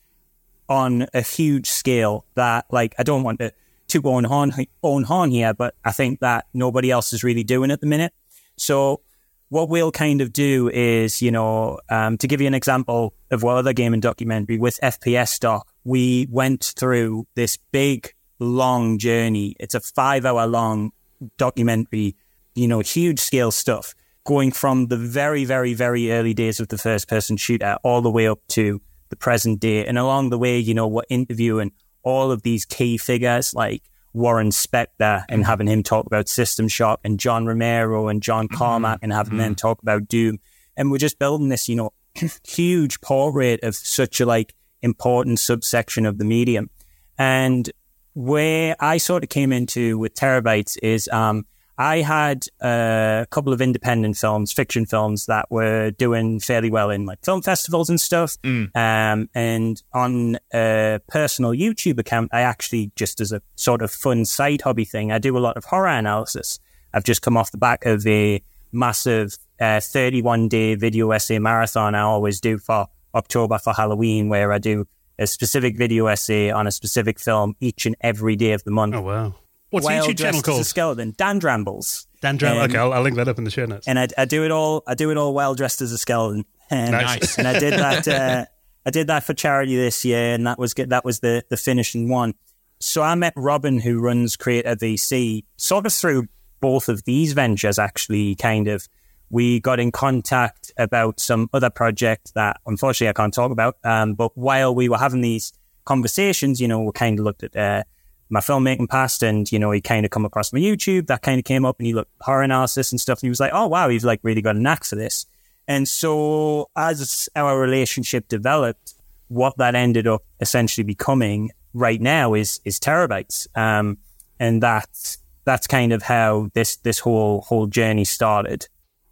on 0.69 1.07
a 1.13 1.21
huge 1.21 1.69
scale 1.69 2.25
that 2.35 2.67
like, 2.71 2.95
I 2.99 3.03
don't 3.03 3.23
want 3.23 3.41
to 3.41 3.53
to 3.95 4.09
own 4.09 4.25
horn, 4.25 4.53
own 4.83 5.05
horn 5.05 5.31
here, 5.31 5.55
but 5.55 5.75
I 5.85 5.93
think 5.93 6.21
that 6.21 6.47
nobody 6.53 6.91
else 6.91 7.13
is 7.13 7.25
really 7.25 7.45
doing 7.45 7.71
at 7.71 7.81
the 7.81 7.87
minute. 7.87 8.13
So 8.57 9.01
what 9.49 9.69
we'll 9.69 9.93
kind 9.93 10.21
of 10.21 10.33
do 10.33 10.69
is, 10.69 11.23
you 11.23 11.31
know, 11.31 11.79
um, 11.89 12.19
to 12.19 12.27
give 12.27 12.41
you 12.41 12.47
an 12.47 12.55
example 12.55 13.15
of 13.31 13.43
what 13.43 13.57
other 13.57 13.73
gaming 13.73 14.01
documentary 14.01 14.59
with 14.59 14.79
FPS 14.83 15.39
doc, 15.39 15.69
we 15.85 16.27
went 16.31 16.73
through 16.77 17.27
this 17.35 17.57
big, 17.71 18.13
long 18.39 18.99
journey. 18.99 19.55
It's 19.61 19.75
a 19.75 19.81
five 19.81 20.25
hour 20.25 20.47
long 20.47 20.93
documentary, 21.39 22.17
you 22.55 22.67
know, 22.67 22.81
huge 22.81 23.21
scale 23.21 23.51
stuff 23.51 23.95
going 24.25 24.51
from 24.51 24.87
the 24.89 24.97
very, 24.97 25.45
very, 25.45 25.75
very 25.75 26.11
early 26.11 26.35
days 26.35 26.59
of 26.59 26.69
the 26.69 26.79
first 26.79 27.09
person 27.09 27.37
shooter 27.37 27.77
all 27.85 28.01
the 28.01 28.11
way 28.11 28.27
up 28.27 28.41
to 28.49 28.81
the 29.11 29.17
present 29.17 29.61
day. 29.61 29.87
And 29.87 29.99
along 29.99 30.31
the 30.31 30.39
way, 30.39 30.59
you 30.59 30.75
know, 30.75 30.89
we're 30.89 31.03
interviewing 31.09 31.73
all 32.05 32.31
of 32.31 32.43
these 32.43 32.65
key 32.65 32.97
figures 32.97 33.55
like 33.55 33.83
Warren 34.13 34.51
Spector 34.51 35.25
and 35.29 35.41
mm-hmm. 35.41 35.43
having 35.43 35.67
him 35.67 35.83
talk 35.83 36.07
about 36.07 36.29
System 36.29 36.69
Shock 36.69 37.01
and 37.05 37.19
John 37.19 37.47
Romero 37.47 38.09
and 38.09 38.23
John 38.23 38.47
mm-hmm. 38.47 38.57
Carmack 38.57 39.01
and 39.03 39.13
having 39.13 39.33
mm-hmm. 39.33 39.41
them 39.41 39.55
talk 39.55 39.83
about 39.83 40.09
Doom. 40.09 40.39
And 40.77 40.91
we're 40.91 40.99
just 40.99 41.19
building 41.19 41.49
this, 41.49 41.69
you 41.69 41.77
know, 41.77 41.93
huge 42.47 43.01
portrait 43.01 43.63
of 43.63 43.75
such 43.75 44.21
a 44.21 44.27
like 44.27 44.55
important 44.83 45.41
subsection 45.41 46.07
of 46.07 46.19
the 46.19 46.25
medium. 46.25 46.71
And 47.19 47.71
where 48.15 48.77
I 48.79 48.99
sort 48.99 49.25
of 49.25 49.31
came 49.31 49.53
into 49.53 49.99
with 49.99 50.15
TerrorBytes 50.15 50.79
is 50.83 51.09
um, 51.09 51.47
I 51.77 51.99
had 51.99 52.47
a 52.61 53.27
couple 53.31 53.53
of 53.53 53.61
independent 53.61 54.17
films, 54.17 54.53
fiction 54.53 54.87
films 54.87 55.27
that 55.27 55.51
were 55.51 55.91
doing 55.91 56.39
fairly 56.39 56.71
well 56.71 56.91
in 56.91 57.05
like 57.05 57.25
film 57.25 57.43
festivals 57.43 57.91
and 57.91 58.01
stuff. 58.01 58.37
Mm. 58.43 58.75
Um, 58.77 59.29
and 59.35 59.83
on 59.93 60.39
a 60.53 61.01
personal 61.09 61.53
YouTube 61.53 61.99
account, 61.99 62.31
I 62.33 62.43
actually 62.43 62.93
just 62.95 63.21
as 63.21 63.33
a 63.33 63.43
sort 63.57 63.83
of 63.83 63.91
fun 63.91 64.25
side 64.25 64.63
hobby 64.63 64.85
thing, 64.85 65.11
I 65.11 65.19
do 65.19 65.37
a 65.37 65.41
lot 65.41 65.57
of 65.57 65.65
horror 65.65 65.89
analysis. 65.89 66.61
I've 66.93 67.05
just 67.05 67.23
come 67.23 67.37
off 67.37 67.51
the 67.51 67.59
back 67.59 67.87
of 67.87 68.07
a 68.07 68.41
massive 68.71 69.37
uh, 69.61 69.81
31 69.81 70.49
day 70.49 70.75
video 70.75 71.11
essay 71.11 71.39
marathon 71.39 71.95
I 71.95 72.01
always 72.03 72.41
do 72.41 72.59
for 72.59 72.87
October 73.15 73.59
for 73.59 73.73
Halloween, 73.73 74.29
where 74.29 74.53
I 74.53 74.59
do 74.59 74.87
a 75.19 75.27
specific 75.27 75.77
video 75.77 76.07
essay 76.07 76.51
on 76.51 76.67
a 76.67 76.73
specific 76.73 77.21
film 77.21 77.55
each 77.61 77.87
and 77.87 77.97
every 78.01 78.37
day 78.37 78.53
of 78.53 78.65
the 78.65 78.71
month. 78.71 78.95
Oh, 78.95 79.03
wow. 79.03 79.35
What's 79.75 79.87
the 79.87 79.93
YouTube 79.93 80.19
channel 80.19 80.43
called? 80.43 80.61
a 80.61 80.65
skeleton. 80.65 81.15
Dan 81.17 81.39
Drambles. 81.39 82.07
Dan 82.21 82.37
Drambles. 82.37 82.65
Um, 82.65 82.71
okay, 82.71 82.79
I'll, 82.79 82.93
I'll, 82.93 83.03
link 83.03 83.17
that 83.17 83.27
up 83.27 83.39
in 83.39 83.45
the 83.45 83.51
show 83.51 83.65
notes. 83.67 83.89
And 83.89 83.99
I, 83.99 84.07
I, 84.17 84.25
do 84.25 84.45
it 84.45 84.53
all. 84.53 84.85
I 84.87 84.95
do 84.95 85.11
it 85.11 85.17
all 85.17 85.35
well 85.35 85.55
dressed 85.55 85.81
as 85.81 85.91
a 85.91 85.99
skeleton. 85.99 86.45
And, 86.71 86.93
nice. 86.93 87.39
And 87.39 87.49
I 87.49 87.59
did 87.59 87.75
that. 87.75 88.07
Uh, 88.07 88.45
I 88.87 88.91
did 88.91 89.09
that 89.09 89.25
for 89.25 89.35
charity 89.35 89.77
this 89.77 90.05
year, 90.05 90.35
and 90.35 90.47
that 90.47 90.59
was 90.59 90.75
good. 90.75 90.91
that 90.91 91.05
was 91.05 91.21
the 91.21 91.45
the 91.49 91.57
finishing 91.57 92.09
one. 92.09 92.35
So 92.81 93.03
I 93.03 93.15
met 93.15 93.33
Robin, 93.37 93.81
who 93.81 93.99
runs 93.99 94.37
Creator 94.37 94.77
VC, 94.77 95.45
sort 95.57 95.87
of 95.87 95.93
through 95.93 96.29
both 96.61 96.89
of 96.89 97.05
these 97.05 97.33
ventures. 97.33 97.79
Actually, 97.79 98.37
kind 98.37 98.69
of, 98.69 98.87
we 99.31 99.59
got 99.59 99.81
in 99.81 99.91
contact 99.91 100.73
about 100.77 101.19
some 101.19 101.49
other 101.53 101.71
project 101.71 102.33
that 102.35 102.61
unfortunately 102.67 103.09
I 103.09 103.13
can't 103.15 103.35
talk 103.35 103.51
about. 103.51 103.77
Um, 103.83 104.15
but 104.15 104.37
while 104.37 104.75
we 104.75 104.89
were 104.89 104.99
having 104.99 105.23
these 105.23 105.53
conversations, 105.85 106.61
you 106.61 106.69
know, 106.69 106.83
we 106.83 106.93
kind 106.93 107.19
of 107.19 107.25
looked 107.25 107.43
at. 107.43 107.57
Uh, 107.57 107.83
my 108.31 108.41
filmmaking 108.41 108.89
past 108.89 109.23
and, 109.23 109.51
you 109.51 109.59
know, 109.59 109.71
he 109.71 109.81
kind 109.81 110.05
of 110.05 110.11
come 110.11 110.25
across 110.25 110.53
my 110.53 110.59
YouTube, 110.59 111.07
that 111.07 111.23
kind 111.23 111.39
of 111.39 111.45
came 111.45 111.65
up 111.65 111.79
and 111.79 111.87
he 111.87 111.93
looked 111.93 112.11
horror 112.21 112.43
analysis 112.43 112.91
and 112.93 113.01
stuff. 113.01 113.19
And 113.19 113.27
he 113.27 113.29
was 113.29 113.41
like, 113.41 113.53
oh, 113.53 113.67
wow, 113.67 113.89
you've 113.89 114.05
like 114.05 114.21
really 114.23 114.43
got 114.43 114.57
a 114.57 114.61
knack 114.61 114.85
for 114.85 114.97
this. 114.97 115.27
And 115.69 115.89
so 115.89 116.69
as 116.77 117.29
our 117.37 117.59
relationship 117.59 118.29
developed, 118.29 118.95
what 119.29 119.57
that 119.59 119.75
ended 119.75 120.07
up 120.07 120.23
essentially 120.41 120.85
becoming 120.85 121.51
right 121.73 122.01
now 122.01 122.35
is, 122.35 122.61
is 122.65 122.79
TerrorBytes. 122.79 123.47
Um, 123.57 123.99
and 124.39 124.63
that's, 124.63 125.19
that's 125.45 125.67
kind 125.67 125.93
of 125.93 126.03
how 126.03 126.51
this, 126.55 126.77
this 126.77 126.99
whole, 126.99 127.43
whole 127.43 127.67
journey 127.67 128.05
started. 128.05 128.69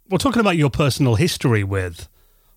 Well, 0.09 0.19
talking 0.19 0.41
about 0.41 0.57
your 0.57 0.69
personal 0.69 1.15
history 1.15 1.63
with 1.63 2.07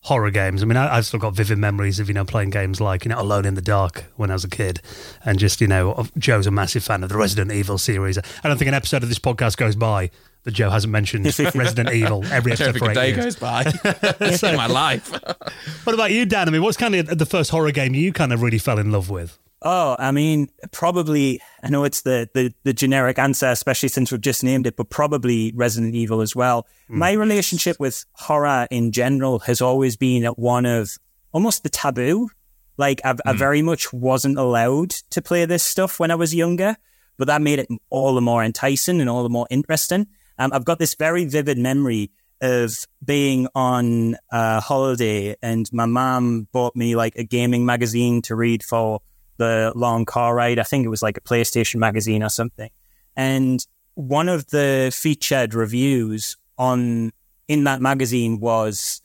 horror 0.06 0.30
games. 0.30 0.62
I 0.62 0.66
mean, 0.66 0.76
I, 0.76 0.94
have 0.94 1.06
still 1.06 1.18
got 1.18 1.34
vivid 1.34 1.58
memories 1.58 1.98
of 1.98 2.06
you 2.06 2.14
know 2.14 2.24
playing 2.24 2.50
games 2.50 2.80
like 2.80 3.04
you 3.04 3.08
know 3.08 3.20
Alone 3.20 3.44
in 3.44 3.54
the 3.54 3.62
Dark 3.62 4.04
when 4.14 4.30
I 4.30 4.34
was 4.34 4.44
a 4.44 4.48
kid, 4.48 4.80
and 5.24 5.36
just 5.38 5.60
you 5.60 5.66
know 5.66 6.06
Joe's 6.16 6.46
a 6.46 6.52
massive 6.52 6.84
fan 6.84 7.02
of 7.02 7.08
the 7.08 7.16
Resident 7.16 7.50
Evil 7.50 7.76
series. 7.76 8.16
I 8.16 8.48
don't 8.48 8.56
think 8.56 8.68
an 8.68 8.74
episode 8.74 9.02
of 9.02 9.08
this 9.08 9.18
podcast 9.18 9.56
goes 9.56 9.74
by 9.74 10.10
that 10.44 10.52
Joe 10.52 10.70
hasn't 10.70 10.92
mentioned 10.92 11.26
Resident 11.54 11.92
Evil 11.92 12.24
every 12.26 12.52
episode 12.52 12.78
for 12.78 12.90
eight 12.90 12.94
day 12.94 13.08
years. 13.08 13.24
goes 13.24 13.36
by 13.36 13.64
so, 14.36 14.50
in 14.50 14.56
my 14.56 14.68
life. 14.68 15.10
what 15.84 15.92
about 15.92 16.12
you, 16.12 16.24
Dan? 16.24 16.46
I 16.46 16.52
mean, 16.52 16.62
what's 16.62 16.76
kind 16.76 16.94
of 16.94 17.18
the 17.18 17.26
first 17.26 17.50
horror 17.50 17.72
game 17.72 17.92
you 17.94 18.12
kind 18.12 18.32
of 18.32 18.42
really 18.42 18.58
fell 18.58 18.78
in 18.78 18.92
love 18.92 19.10
with? 19.10 19.36
Oh, 19.62 19.96
I 19.98 20.12
mean, 20.12 20.48
probably. 20.70 21.40
I 21.62 21.70
know 21.70 21.84
it's 21.84 22.02
the, 22.02 22.28
the 22.34 22.52
the 22.62 22.72
generic 22.72 23.18
answer, 23.18 23.46
especially 23.46 23.88
since 23.88 24.12
we've 24.12 24.20
just 24.20 24.44
named 24.44 24.66
it, 24.66 24.76
but 24.76 24.90
probably 24.90 25.52
Resident 25.54 25.94
Evil 25.94 26.20
as 26.20 26.36
well. 26.36 26.66
Mm. 26.90 26.96
My 26.96 27.12
relationship 27.12 27.80
with 27.80 28.04
horror 28.12 28.66
in 28.70 28.92
general 28.92 29.38
has 29.40 29.60
always 29.60 29.96
been 29.96 30.24
one 30.34 30.66
of 30.66 30.98
almost 31.32 31.62
the 31.62 31.70
taboo. 31.70 32.28
Like 32.76 33.00
mm. 33.00 33.18
I 33.24 33.32
very 33.32 33.62
much 33.62 33.92
wasn't 33.92 34.38
allowed 34.38 34.90
to 35.10 35.22
play 35.22 35.46
this 35.46 35.62
stuff 35.62 35.98
when 35.98 36.10
I 36.10 36.16
was 36.16 36.34
younger, 36.34 36.76
but 37.16 37.26
that 37.28 37.40
made 37.40 37.58
it 37.58 37.68
all 37.88 38.14
the 38.14 38.20
more 38.20 38.44
enticing 38.44 39.00
and 39.00 39.08
all 39.08 39.22
the 39.22 39.30
more 39.30 39.46
interesting. 39.50 40.08
Um, 40.38 40.52
I've 40.52 40.66
got 40.66 40.78
this 40.78 40.94
very 40.94 41.24
vivid 41.24 41.56
memory 41.56 42.10
of 42.42 42.84
being 43.02 43.48
on 43.54 44.16
a 44.30 44.60
holiday 44.60 45.34
and 45.40 45.66
my 45.72 45.86
mom 45.86 46.46
bought 46.52 46.76
me 46.76 46.94
like 46.94 47.16
a 47.16 47.24
gaming 47.24 47.64
magazine 47.64 48.20
to 48.20 48.36
read 48.36 48.62
for 48.62 49.00
the 49.38 49.72
long 49.74 50.04
car 50.04 50.34
ride. 50.34 50.58
I 50.58 50.62
think 50.62 50.84
it 50.84 50.88
was 50.88 51.02
like 51.02 51.16
a 51.16 51.20
PlayStation 51.20 51.76
magazine 51.76 52.22
or 52.22 52.28
something. 52.28 52.70
And 53.16 53.64
one 53.94 54.28
of 54.28 54.48
the 54.48 54.92
featured 54.94 55.54
reviews 55.54 56.36
on 56.58 57.12
in 57.48 57.64
that 57.64 57.80
magazine 57.80 58.40
was 58.40 59.02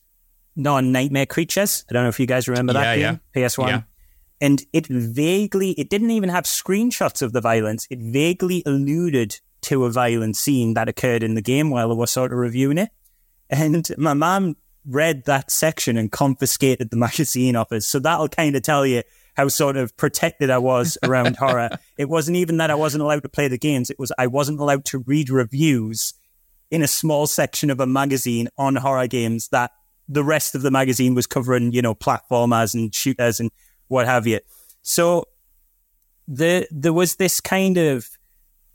non 0.56 0.92
Nightmare 0.92 1.26
Creatures. 1.26 1.86
I 1.90 1.94
don't 1.94 2.04
know 2.04 2.10
if 2.10 2.20
you 2.20 2.26
guys 2.26 2.48
remember 2.48 2.74
that 2.74 2.98
yeah, 2.98 3.12
game, 3.12 3.20
yeah. 3.36 3.48
PS1. 3.48 3.68
Yeah. 3.68 3.82
And 4.42 4.64
it 4.74 4.88
vaguely, 4.88 5.72
it 5.72 5.90
didn't 5.90 6.12
even 6.12 6.30
have 6.30 6.46
screenshots 6.46 7.22
of 7.22 7.32
the 7.32 7.42
violence. 7.42 7.88
It 7.92 8.00
vaguely 8.00 8.64
alluded 8.66 9.40
to 9.62 9.86
a 9.86 9.92
violent 9.92 10.36
scene 10.36 10.74
that 10.74 10.90
occurred 10.90 11.22
in 11.22 11.36
the 11.36 11.42
game 11.42 11.70
while 11.70 11.92
I 11.92 11.94
was 11.94 12.10
sort 12.10 12.34
of 12.34 12.40
reviewing 12.40 12.80
it. 12.80 12.90
And 13.50 13.88
my 13.98 14.16
mom 14.16 14.56
read 14.86 15.26
that 15.26 15.52
section 15.52 15.96
and 15.98 16.12
confiscated 16.12 16.90
the 16.90 16.98
magazine 16.98 17.56
off 17.56 17.72
us. 17.72 17.86
So 17.86 18.00
that'll 18.00 18.30
kind 18.30 18.56
of 18.56 18.64
tell 18.64 18.86
you 18.86 19.04
how 19.36 19.48
sort 19.48 19.78
of 19.78 19.96
protected 19.98 20.50
I 20.50 20.58
was 20.58 20.98
around 21.04 21.38
horror. 21.38 21.70
It 21.98 22.10
wasn't 22.10 22.38
even 22.38 22.58
that 22.58 22.72
I 22.72 22.76
wasn't 22.76 23.04
allowed 23.04 23.24
to 23.24 23.30
play 23.30 23.48
the 23.48 23.58
games. 23.58 23.90
It 23.90 24.00
was 24.00 24.12
I 24.18 24.28
wasn't 24.28 24.60
allowed 24.60 24.86
to 24.86 25.00
read 25.00 25.30
reviews 25.30 26.14
in 26.70 26.82
a 26.82 26.88
small 26.88 27.28
section 27.28 27.70
of 27.70 27.80
a 27.80 27.86
magazine 27.86 28.48
on 28.58 28.78
horror 28.78 29.08
games 29.08 29.50
that 29.50 29.72
the 30.08 30.24
rest 30.24 30.56
of 30.56 30.62
the 30.62 30.72
magazine 30.72 31.16
was 31.16 31.28
covering, 31.28 31.72
you 31.72 31.82
know, 31.82 31.94
platformers 31.94 32.74
and 32.74 32.94
shooters 32.94 33.40
and 33.40 33.52
what 33.88 34.06
have 34.06 34.26
you. 34.26 34.40
So 34.82 35.26
the, 36.28 36.68
there 36.72 36.94
was 36.94 37.16
this 37.16 37.40
kind 37.40 37.78
of 37.78 38.10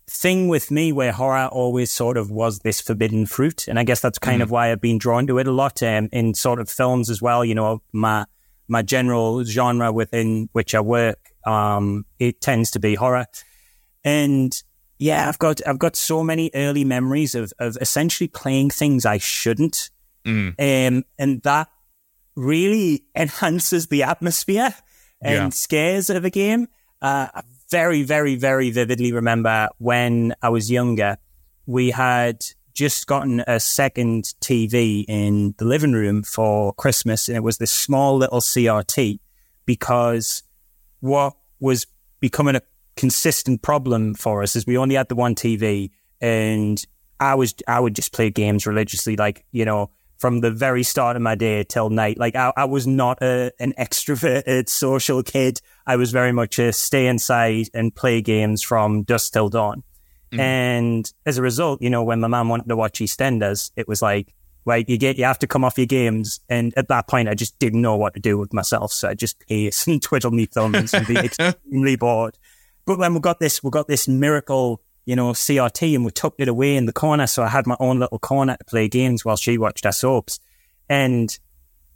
thing 0.08 0.48
with 0.48 0.70
me 0.70 0.92
where 0.92 1.12
horror 1.12 1.48
always 1.48 1.90
sort 1.90 2.16
of 2.16 2.30
was 2.30 2.60
this 2.60 2.80
forbidden 2.80 3.26
fruit. 3.26 3.66
And 3.66 3.78
I 3.78 3.84
guess 3.84 4.00
that's 4.00 4.18
kind 4.18 4.40
mm. 4.40 4.44
of 4.44 4.50
why 4.50 4.70
I've 4.70 4.80
been 4.80 4.98
drawn 4.98 5.26
to 5.26 5.38
it 5.38 5.46
a 5.46 5.52
lot 5.52 5.82
um, 5.82 6.08
in 6.12 6.34
sort 6.34 6.60
of 6.60 6.70
films 6.70 7.10
as 7.10 7.20
well. 7.20 7.44
You 7.44 7.54
know, 7.54 7.82
my, 7.92 8.26
my 8.68 8.82
general 8.82 9.44
genre 9.44 9.92
within 9.92 10.48
which 10.52 10.74
I 10.74 10.80
work, 10.80 11.18
um, 11.44 12.04
it 12.18 12.40
tends 12.40 12.70
to 12.72 12.80
be 12.80 12.94
horror. 12.94 13.26
And 14.04 14.60
yeah, 14.98 15.28
I've 15.28 15.38
got 15.38 15.66
I've 15.66 15.78
got 15.78 15.96
so 15.96 16.22
many 16.22 16.50
early 16.54 16.84
memories 16.84 17.34
of 17.34 17.52
of 17.58 17.76
essentially 17.80 18.28
playing 18.28 18.70
things 18.70 19.04
I 19.04 19.18
shouldn't, 19.18 19.90
mm. 20.24 20.54
um, 20.58 21.04
and 21.18 21.42
that 21.42 21.68
really 22.34 23.04
enhances 23.14 23.88
the 23.88 24.02
atmosphere 24.02 24.74
and 25.20 25.34
yeah. 25.34 25.48
scares 25.48 26.10
of 26.10 26.24
a 26.24 26.30
game. 26.30 26.68
Uh, 27.02 27.28
I 27.34 27.42
very, 27.70 28.02
very, 28.02 28.36
very 28.36 28.70
vividly 28.70 29.12
remember 29.12 29.68
when 29.78 30.34
I 30.42 30.50
was 30.50 30.70
younger, 30.70 31.18
we 31.66 31.90
had 31.90 32.44
just 32.76 33.06
gotten 33.06 33.42
a 33.46 33.58
second 33.58 34.34
TV 34.40 35.04
in 35.08 35.54
the 35.56 35.64
living 35.64 35.94
room 35.94 36.22
for 36.22 36.74
Christmas, 36.74 37.26
and 37.26 37.36
it 37.36 37.42
was 37.42 37.56
this 37.56 37.72
small 37.72 38.18
little 38.18 38.40
CRT 38.40 39.18
because 39.64 40.42
what 41.00 41.32
was 41.58 41.86
becoming 42.20 42.54
a 42.54 42.60
consistent 42.94 43.62
problem 43.62 44.14
for 44.14 44.42
us 44.42 44.54
is 44.54 44.66
we 44.66 44.76
only 44.76 44.94
had 44.94 45.08
the 45.08 45.16
one 45.16 45.34
TV, 45.34 45.90
and 46.20 46.84
I 47.18 47.34
was 47.34 47.54
I 47.66 47.80
would 47.80 47.96
just 47.96 48.12
play 48.12 48.30
games 48.30 48.66
religiously, 48.66 49.16
like 49.16 49.46
you 49.50 49.64
know 49.64 49.90
from 50.18 50.40
the 50.40 50.50
very 50.50 50.82
start 50.82 51.16
of 51.16 51.22
my 51.22 51.34
day 51.34 51.64
till 51.64 51.88
night. 51.88 52.18
Like 52.18 52.36
I, 52.36 52.52
I 52.56 52.66
was 52.66 52.86
not 52.86 53.22
a, 53.22 53.52
an 53.58 53.72
extroverted 53.78 54.68
social 54.68 55.22
kid. 55.22 55.60
I 55.86 55.96
was 55.96 56.10
very 56.10 56.32
much 56.32 56.58
a 56.58 56.72
stay 56.72 57.06
inside 57.06 57.68
and 57.72 57.94
play 57.94 58.20
games 58.20 58.62
from 58.62 59.02
dusk 59.02 59.32
till 59.32 59.48
dawn. 59.48 59.82
Mm-hmm. 60.32 60.40
And 60.40 61.12
as 61.24 61.38
a 61.38 61.42
result, 61.42 61.80
you 61.80 61.90
know, 61.90 62.02
when 62.02 62.20
my 62.20 62.28
mom 62.28 62.48
wanted 62.48 62.68
to 62.68 62.76
watch 62.76 62.98
EastEnders, 62.98 63.70
it 63.76 63.86
was 63.86 64.02
like, 64.02 64.34
right, 64.64 64.88
you 64.88 64.98
get, 64.98 65.16
you 65.16 65.24
have 65.24 65.38
to 65.38 65.46
come 65.46 65.64
off 65.64 65.78
your 65.78 65.86
games. 65.86 66.40
And 66.48 66.74
at 66.76 66.88
that 66.88 67.06
point, 67.06 67.28
I 67.28 67.34
just 67.34 67.58
didn't 67.58 67.80
know 67.80 67.96
what 67.96 68.14
to 68.14 68.20
do 68.20 68.36
with 68.36 68.52
myself. 68.52 68.92
So 68.92 69.08
I 69.08 69.14
just 69.14 69.38
paced 69.40 69.86
and 69.86 70.02
twiddled 70.02 70.34
my 70.34 70.46
thumbs 70.46 70.92
and 70.92 71.06
be 71.06 71.16
extremely 71.16 71.96
bored. 71.96 72.36
But 72.84 72.98
when 72.98 73.14
we 73.14 73.20
got 73.20 73.40
this, 73.40 73.62
we 73.62 73.70
got 73.70 73.88
this 73.88 74.08
miracle, 74.08 74.82
you 75.04 75.16
know, 75.16 75.32
CRT 75.32 75.94
and 75.94 76.04
we 76.04 76.10
tucked 76.10 76.40
it 76.40 76.48
away 76.48 76.76
in 76.76 76.86
the 76.86 76.92
corner. 76.92 77.26
So 77.26 77.44
I 77.44 77.48
had 77.48 77.66
my 77.66 77.76
own 77.78 78.00
little 78.00 78.18
corner 78.18 78.56
to 78.56 78.64
play 78.64 78.88
games 78.88 79.24
while 79.24 79.36
she 79.36 79.56
watched 79.56 79.86
our 79.86 79.92
soaps. 79.92 80.40
And 80.88 81.36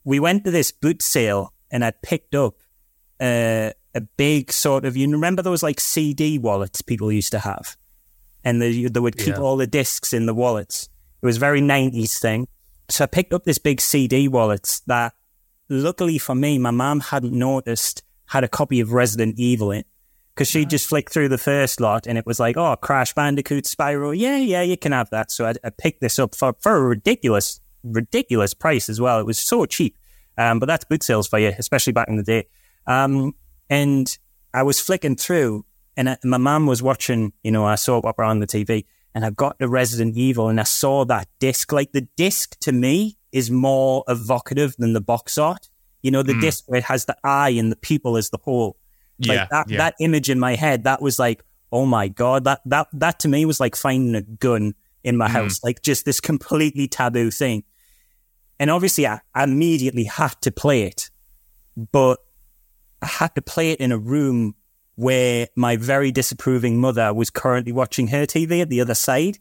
we 0.04 0.20
went 0.20 0.44
to 0.44 0.50
this 0.50 0.70
boot 0.72 1.02
sale 1.02 1.52
and 1.70 1.84
I 1.84 1.92
picked 2.02 2.34
up 2.34 2.54
uh, 3.20 3.70
a 3.94 4.00
big 4.16 4.52
sort 4.52 4.84
of, 4.84 4.96
you 4.96 5.10
remember 5.10 5.42
those 5.42 5.62
like 5.62 5.80
CD 5.80 6.38
wallets 6.38 6.82
people 6.82 7.10
used 7.10 7.32
to 7.32 7.40
have? 7.40 7.76
And 8.44 8.60
they, 8.60 8.84
they 8.84 9.00
would 9.00 9.16
keep 9.16 9.36
yeah. 9.36 9.40
all 9.40 9.56
the 9.56 9.66
discs 9.66 10.12
in 10.12 10.26
the 10.26 10.34
wallets. 10.34 10.88
It 11.22 11.26
was 11.26 11.36
a 11.36 11.40
very 11.40 11.60
90s 11.60 12.18
thing. 12.18 12.48
So 12.88 13.04
I 13.04 13.06
picked 13.06 13.32
up 13.32 13.44
this 13.44 13.58
big 13.58 13.80
CD 13.80 14.28
wallet 14.28 14.80
that, 14.86 15.14
luckily 15.68 16.18
for 16.18 16.34
me, 16.34 16.58
my 16.58 16.70
mom 16.70 17.00
hadn't 17.00 17.32
noticed 17.32 18.02
had 18.26 18.44
a 18.44 18.48
copy 18.48 18.80
of 18.80 18.92
Resident 18.92 19.38
Evil 19.38 19.70
in. 19.70 19.84
Because 20.34 20.48
she 20.48 20.64
just 20.64 20.88
flicked 20.88 21.12
through 21.12 21.28
the 21.28 21.36
first 21.36 21.80
lot 21.80 22.06
and 22.06 22.16
it 22.16 22.24
was 22.24 22.40
like, 22.40 22.56
oh, 22.56 22.74
Crash 22.76 23.12
Bandicoot, 23.12 23.64
Spyro. 23.64 24.16
Yeah, 24.16 24.38
yeah, 24.38 24.62
you 24.62 24.76
can 24.76 24.92
have 24.92 25.10
that. 25.10 25.30
So 25.30 25.44
I, 25.44 25.54
I 25.62 25.70
picked 25.70 26.00
this 26.00 26.18
up 26.18 26.34
for, 26.34 26.54
for 26.60 26.76
a 26.76 26.80
ridiculous, 26.80 27.60
ridiculous 27.82 28.54
price 28.54 28.88
as 28.88 29.00
well. 29.00 29.18
It 29.18 29.26
was 29.26 29.38
so 29.38 29.66
cheap. 29.66 29.98
Um, 30.38 30.58
but 30.58 30.66
that's 30.66 30.84
boot 30.84 31.02
sales 31.02 31.28
for 31.28 31.38
you, 31.38 31.52
especially 31.58 31.92
back 31.92 32.08
in 32.08 32.16
the 32.16 32.22
day. 32.22 32.46
Um, 32.86 33.34
and 33.68 34.16
I 34.54 34.62
was 34.62 34.80
flicking 34.80 35.16
through 35.16 35.66
and 35.96 36.10
I, 36.10 36.16
my 36.24 36.38
mum 36.38 36.66
was 36.66 36.82
watching, 36.82 37.32
you 37.42 37.50
know, 37.50 37.64
I 37.64 37.74
saw 37.74 38.00
opera 38.02 38.28
on 38.28 38.40
the 38.40 38.46
TV 38.46 38.84
and 39.14 39.24
I 39.24 39.30
got 39.30 39.58
the 39.58 39.68
Resident 39.68 40.16
Evil 40.16 40.48
and 40.48 40.60
I 40.60 40.64
saw 40.64 41.04
that 41.06 41.28
disc. 41.38 41.72
Like 41.72 41.92
the 41.92 42.06
disc 42.16 42.58
to 42.60 42.72
me 42.72 43.18
is 43.32 43.50
more 43.50 44.04
evocative 44.08 44.74
than 44.78 44.92
the 44.92 45.00
box 45.00 45.38
art. 45.38 45.68
You 46.02 46.10
know, 46.10 46.22
the 46.22 46.32
mm. 46.32 46.40
disc 46.40 46.64
where 46.66 46.78
it 46.78 46.84
has 46.84 47.04
the 47.04 47.16
eye 47.24 47.50
and 47.50 47.70
the 47.70 47.76
people 47.76 48.16
as 48.16 48.30
the 48.30 48.38
whole. 48.42 48.76
Like 49.18 49.36
yeah, 49.36 49.46
that, 49.50 49.70
yeah. 49.70 49.76
that 49.78 49.94
image 50.00 50.30
in 50.30 50.38
my 50.38 50.54
head, 50.54 50.84
that 50.84 51.02
was 51.02 51.18
like, 51.18 51.42
oh 51.72 51.84
my 51.84 52.08
God, 52.08 52.44
that, 52.44 52.60
that, 52.66 52.88
that 52.94 53.18
to 53.20 53.28
me 53.28 53.44
was 53.44 53.60
like 53.60 53.76
finding 53.76 54.14
a 54.14 54.22
gun 54.22 54.74
in 55.04 55.16
my 55.16 55.28
mm. 55.28 55.32
house, 55.32 55.62
like 55.62 55.82
just 55.82 56.04
this 56.04 56.20
completely 56.20 56.88
taboo 56.88 57.30
thing. 57.30 57.64
And 58.58 58.70
obviously 58.70 59.06
I, 59.06 59.20
I 59.34 59.44
immediately 59.44 60.04
had 60.04 60.40
to 60.42 60.50
play 60.50 60.82
it, 60.82 61.10
but 61.92 62.18
I 63.02 63.06
had 63.06 63.34
to 63.34 63.42
play 63.42 63.72
it 63.72 63.80
in 63.80 63.92
a 63.92 63.98
room 63.98 64.54
where 65.00 65.48
my 65.56 65.78
very 65.78 66.12
disapproving 66.12 66.78
mother 66.78 67.14
was 67.14 67.30
currently 67.30 67.72
watching 67.72 68.08
her 68.08 68.26
TV 68.26 68.60
at 68.60 68.68
the 68.68 68.82
other 68.82 68.94
side. 68.94 69.38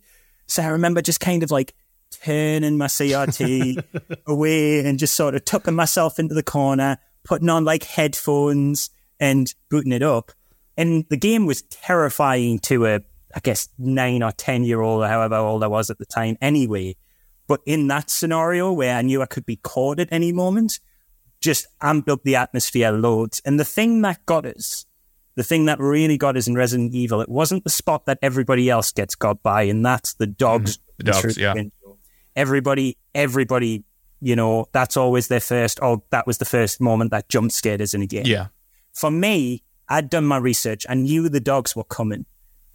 So 0.47 0.64
I 0.64 0.68
remember 0.68 1.01
just 1.01 1.20
kind 1.20 1.43
of 1.43 1.51
like 1.51 1.76
turning 2.12 2.78
my 2.78 2.86
CRT 2.86 3.84
away 4.26 4.86
and 4.86 4.97
just 4.97 5.16
sort 5.16 5.36
of 5.36 5.43
tucking 5.43 5.76
myself 5.76 6.18
into 6.18 6.34
the 6.34 6.43
corner, 6.43 6.97
putting 7.26 7.49
on 7.49 7.66
like 7.66 7.84
headphones 7.84 8.89
and 9.20 9.53
booting 9.70 9.91
it 9.91 10.01
up. 10.01 10.32
And 10.78 11.03
the 11.10 11.18
game 11.18 11.45
was 11.45 11.62
terrifying 11.64 12.60
to 12.60 12.86
a, 12.86 13.01
I 13.36 13.41
guess, 13.43 13.68
nine 13.78 14.24
or 14.24 14.32
10 14.32 14.64
year 14.64 14.80
old 14.80 15.03
or 15.03 15.10
however 15.10 15.36
old 15.36 15.62
I 15.62 15.68
was 15.68 15.89
at 15.89 15.97
the 15.97 16.05
time 16.05 16.38
anyway. 16.39 16.95
But 17.49 17.60
in 17.66 17.88
that 17.88 18.10
scenario 18.10 18.72
where 18.72 18.95
I 18.95 19.01
knew 19.01 19.22
I 19.22 19.26
could 19.26 19.45
be 19.45 19.57
caught 19.57 19.99
at 19.99 20.07
any 20.10 20.32
moment, 20.32 20.80
just 21.41 21.68
amped 21.82 22.07
up 22.07 22.24
the 22.24 22.38
atmosphere 22.38 22.91
loads. 22.91 23.41
And 23.43 23.60
the 23.60 23.66
thing 23.66 24.03
that 24.03 24.26
got 24.26 24.45
us 24.45 24.86
the 25.40 25.44
thing 25.44 25.68
that 25.68 25.80
really 25.80 26.18
got 26.18 26.36
us 26.36 26.48
in 26.48 26.56
Resident 26.56 26.94
Evil, 26.94 27.22
it 27.22 27.30
wasn't 27.30 27.64
the 27.64 27.70
spot 27.70 28.06
that 28.08 28.20
everybody 28.22 28.70
else 28.70 28.92
gets 28.92 29.16
got 29.16 29.42
by, 29.42 29.62
and 29.62 29.86
that's 29.86 30.16
the 30.16 30.28
dogs. 30.28 30.76
Mm, 30.76 30.82
the 30.98 31.04
dogs, 31.06 31.38
yeah. 31.38 31.54
window. 31.54 31.98
Everybody, 32.36 32.98
everybody, 33.16 33.86
you 34.20 34.36
know, 34.36 34.66
that's 34.74 34.98
always 34.98 35.30
their 35.30 35.40
first. 35.40 35.80
Oh, 35.82 36.04
that 36.10 36.28
was 36.28 36.40
the 36.40 36.46
first 36.46 36.82
moment 36.82 37.12
that 37.12 37.30
jump 37.30 37.54
scared 37.54 37.82
us 37.82 37.94
in 37.94 38.02
a 38.02 38.06
game. 38.06 38.26
Yeah. 38.26 38.48
For 38.92 39.10
me, 39.10 39.64
I'd 39.88 40.10
done 40.10 40.26
my 40.26 40.36
research. 40.36 40.86
I 40.90 40.96
knew 40.96 41.30
the 41.30 41.40
dogs 41.40 41.74
were 41.74 41.86
coming. 41.86 42.26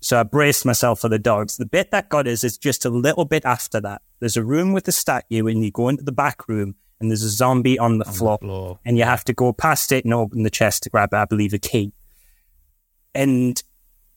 So 0.01 0.19
I 0.19 0.23
braced 0.23 0.65
myself 0.65 1.01
for 1.01 1.11
the 1.11 1.19
dogs. 1.19 1.59
The 1.59 1.67
bit 1.67 1.91
that 1.91 2.09
got 2.09 2.27
us 2.27 2.45
is 2.45 2.57
just 2.57 2.87
a 2.87 2.91
little 2.91 3.27
bit 3.27 3.45
after 3.45 3.79
that. 3.83 4.01
There's 4.21 4.39
a 4.39 4.43
room 4.43 4.73
with 4.73 4.89
a 4.89 4.93
statue, 4.93 5.47
and 5.49 5.63
you 5.63 5.71
go 5.71 5.91
into 5.91 6.03
the 6.03 6.13
back 6.13 6.49
room, 6.49 6.77
and 6.99 7.11
there's 7.11 7.25
a 7.25 7.29
zombie 7.29 7.79
on 7.79 7.99
the, 7.99 8.07
floor, 8.07 8.39
floor. 8.39 8.79
and 8.87 8.97
you 8.97 9.05
have 9.05 9.23
to 9.25 9.35
go 9.35 9.53
past 9.53 9.93
it 9.93 10.07
and 10.07 10.15
open 10.15 10.45
the 10.45 10.51
chest 10.51 10.85
to 10.85 10.89
grab, 10.89 11.13
I 11.13 11.27
believe, 11.27 11.53
a 11.53 11.59
key. 11.59 11.93
And 13.15 13.63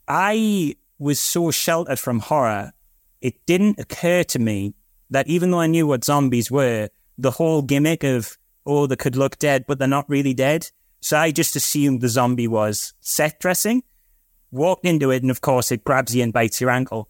I 0.08 0.76
was 1.00 1.20
so 1.20 1.52
sheltered 1.52 2.00
from 2.00 2.20
horror, 2.20 2.74
it 3.22 3.46
didn't 3.46 3.80
occur 3.80 4.24
to 4.24 4.40
me 4.40 4.74
that 5.10 5.28
even 5.28 5.52
though 5.52 5.60
I 5.60 5.68
knew 5.68 5.88
what 5.88 6.04
zombies 6.04 6.52
were, 6.52 6.90
the 7.18 7.32
whole 7.32 7.62
gimmick 7.62 8.04
of, 8.04 8.38
oh, 8.66 8.88
they 8.88 8.96
could 8.96 9.16
look 9.16 9.38
dead, 9.40 9.66
but 9.68 9.80
they're 9.80 9.88
not 9.88 10.10
really 10.10 10.34
dead. 10.34 10.70
So 11.02 11.18
I 11.18 11.32
just 11.32 11.56
assumed 11.56 12.02
the 12.02 12.10
zombie 12.10 12.48
was 12.48 12.94
set 13.00 13.40
dressing, 13.40 13.84
walked 14.52 14.86
into 14.86 15.12
it, 15.12 15.22
and 15.22 15.32
of 15.32 15.42
course 15.42 15.72
it 15.72 15.84
grabs 15.84 16.16
you 16.16 16.24
and 16.24 16.34
bites 16.34 16.60
your 16.60 16.70
ankle. 16.70 17.10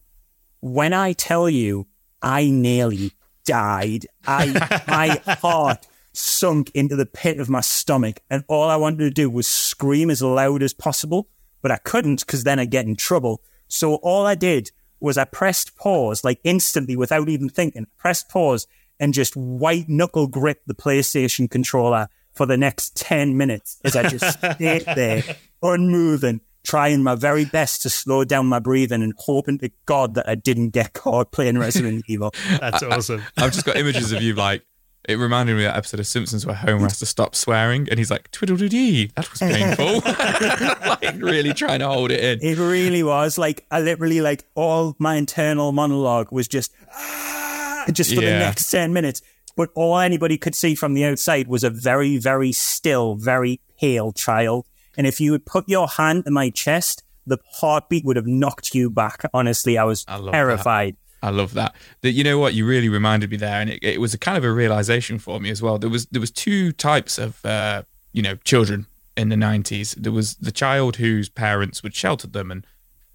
When 0.59 0.93
I 0.93 1.13
tell 1.13 1.49
you, 1.49 1.87
I 2.21 2.49
nearly 2.49 3.13
died. 3.45 4.05
I 4.25 4.47
my 4.87 5.35
heart 5.35 5.87
sunk 6.13 6.71
into 6.73 6.95
the 6.95 7.05
pit 7.05 7.39
of 7.39 7.49
my 7.49 7.61
stomach, 7.61 8.21
and 8.29 8.43
all 8.47 8.69
I 8.69 8.75
wanted 8.75 8.99
to 8.99 9.09
do 9.11 9.29
was 9.29 9.47
scream 9.47 10.09
as 10.09 10.21
loud 10.21 10.63
as 10.63 10.73
possible, 10.73 11.29
but 11.61 11.71
I 11.71 11.77
couldn't 11.77 12.21
because 12.21 12.43
then 12.43 12.59
I'd 12.59 12.71
get 12.71 12.85
in 12.85 12.95
trouble. 12.95 13.41
So 13.67 13.95
all 13.95 14.25
I 14.25 14.35
did 14.35 14.71
was 14.99 15.17
I 15.17 15.25
pressed 15.25 15.75
pause, 15.75 16.23
like 16.23 16.39
instantly 16.43 16.95
without 16.95 17.29
even 17.29 17.49
thinking, 17.49 17.87
pressed 17.97 18.29
pause 18.29 18.67
and 18.99 19.13
just 19.13 19.35
white 19.35 19.87
knuckle 19.87 20.27
grip 20.27 20.61
the 20.65 20.73
PlayStation 20.73 21.49
controller 21.49 22.07
for 22.33 22.45
the 22.45 22.57
next 22.57 22.95
10 22.95 23.35
minutes 23.35 23.79
as 23.83 23.95
I 23.95 24.09
just 24.09 24.37
stayed 24.53 24.85
there, 24.85 25.23
unmoving, 25.61 26.41
trying 26.63 27.03
my 27.03 27.15
very 27.15 27.45
best 27.45 27.81
to 27.83 27.89
slow 27.89 28.23
down 28.23 28.45
my 28.45 28.59
breathing 28.59 29.01
and 29.01 29.13
hoping 29.17 29.57
to 29.59 29.71
God 29.85 30.15
that 30.15 30.27
I 30.27 30.35
didn't 30.35 30.69
get 30.69 30.93
caught 30.93 31.31
playing 31.31 31.57
Resident 31.57 32.05
Evil. 32.07 32.31
That's 32.59 32.83
awesome. 32.83 33.23
I've 33.37 33.53
just 33.53 33.65
got 33.65 33.77
images 33.77 34.11
of 34.11 34.21
you 34.21 34.33
like. 34.33 34.63
It 35.07 35.15
reminded 35.17 35.55
me 35.55 35.63
of 35.63 35.71
that 35.71 35.77
episode 35.77 36.01
of 36.01 36.07
Simpsons 36.07 36.45
where 36.45 36.55
Homer 36.55 36.83
has 36.83 36.99
to 36.99 37.05
stop 37.05 37.33
swearing, 37.33 37.87
and 37.89 37.97
he's 37.97 38.11
like 38.11 38.29
twiddle 38.31 38.57
doo 38.57 38.67
dee, 38.67 39.05
That 39.15 39.29
was 39.31 39.39
painful. 39.39 40.01
like 40.89 41.21
really 41.23 41.53
trying 41.53 41.79
to 41.79 41.87
hold 41.87 42.11
it 42.11 42.21
in. 42.21 42.39
It 42.41 42.57
really 42.57 43.03
was. 43.03 43.37
Like, 43.37 43.65
I 43.71 43.79
literally, 43.79 44.19
like, 44.19 44.43
all 44.53 44.97
my 44.99 45.15
internal 45.15 45.71
monologue 45.71 46.31
was 46.31 46.49
just, 46.49 46.73
ah, 46.93 47.85
just 47.91 48.13
for 48.13 48.19
the 48.19 48.31
next 48.31 48.69
10 48.69 48.91
minutes. 48.91 49.21
But 49.55 49.69
all 49.75 49.97
anybody 49.97 50.37
could 50.37 50.55
see 50.55 50.75
from 50.75 50.93
the 50.93 51.05
outside 51.05 51.47
was 51.47 51.63
a 51.63 51.69
very, 51.69 52.17
very 52.17 52.51
still, 52.51 53.15
very 53.15 53.61
pale 53.79 54.11
child. 54.11 54.67
And 54.97 55.07
if 55.07 55.21
you 55.21 55.31
would 55.31 55.45
put 55.45 55.69
your 55.69 55.87
hand 55.87 56.25
to 56.25 56.31
my 56.31 56.49
chest, 56.49 57.03
the 57.25 57.37
heartbeat 57.53 58.03
would 58.03 58.17
have 58.17 58.27
knocked 58.27 58.75
you 58.75 58.89
back. 58.89 59.23
Honestly, 59.33 59.77
I 59.77 59.83
was 59.85 60.03
I 60.07 60.17
love 60.17 60.33
that. 60.33 60.95
I 61.21 61.29
love 61.29 61.53
that. 61.53 61.75
That 62.01 62.11
you 62.11 62.23
know 62.23 62.39
what 62.39 62.53
you 62.53 62.65
really 62.65 62.89
reminded 62.89 63.31
me 63.31 63.37
there, 63.37 63.59
and 63.59 63.69
it, 63.69 63.83
it 63.83 64.01
was 64.01 64.13
a 64.13 64.17
kind 64.17 64.37
of 64.37 64.43
a 64.43 64.51
realization 64.51 65.19
for 65.19 65.39
me 65.39 65.49
as 65.49 65.61
well. 65.61 65.77
There 65.77 65.89
was 65.89 66.05
there 66.07 66.21
was 66.21 66.31
two 66.31 66.71
types 66.71 67.17
of 67.17 67.43
uh, 67.45 67.83
you 68.13 68.21
know 68.21 68.35
children 68.43 68.87
in 69.15 69.29
the 69.29 69.37
nineties. 69.37 69.93
There 69.97 70.11
was 70.11 70.35
the 70.35 70.51
child 70.51 70.97
whose 70.97 71.29
parents 71.29 71.81
would 71.81 71.95
shelter 71.95 72.27
them 72.27 72.51
and 72.51 72.65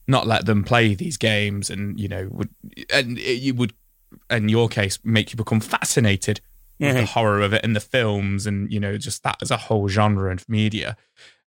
not 0.08 0.26
let 0.26 0.46
them 0.46 0.64
play 0.64 0.94
these 0.94 1.16
games, 1.16 1.70
and 1.70 1.98
you 1.98 2.08
know 2.08 2.28
would 2.30 2.50
and 2.92 3.18
it, 3.18 3.40
you 3.40 3.54
would 3.54 3.72
in 4.30 4.48
your 4.48 4.68
case 4.68 4.98
make 5.04 5.32
you 5.32 5.36
become 5.36 5.60
fascinated 5.60 6.40
with 6.78 6.96
the 6.96 7.06
horror 7.06 7.40
of 7.40 7.52
it 7.52 7.64
and 7.64 7.76
the 7.76 7.80
films 7.80 8.44
and 8.44 8.72
you 8.72 8.80
know 8.80 8.98
just 8.98 9.22
that 9.22 9.40
as 9.40 9.52
a 9.52 9.56
whole 9.56 9.88
genre 9.88 10.30
and 10.30 10.44
media. 10.48 10.96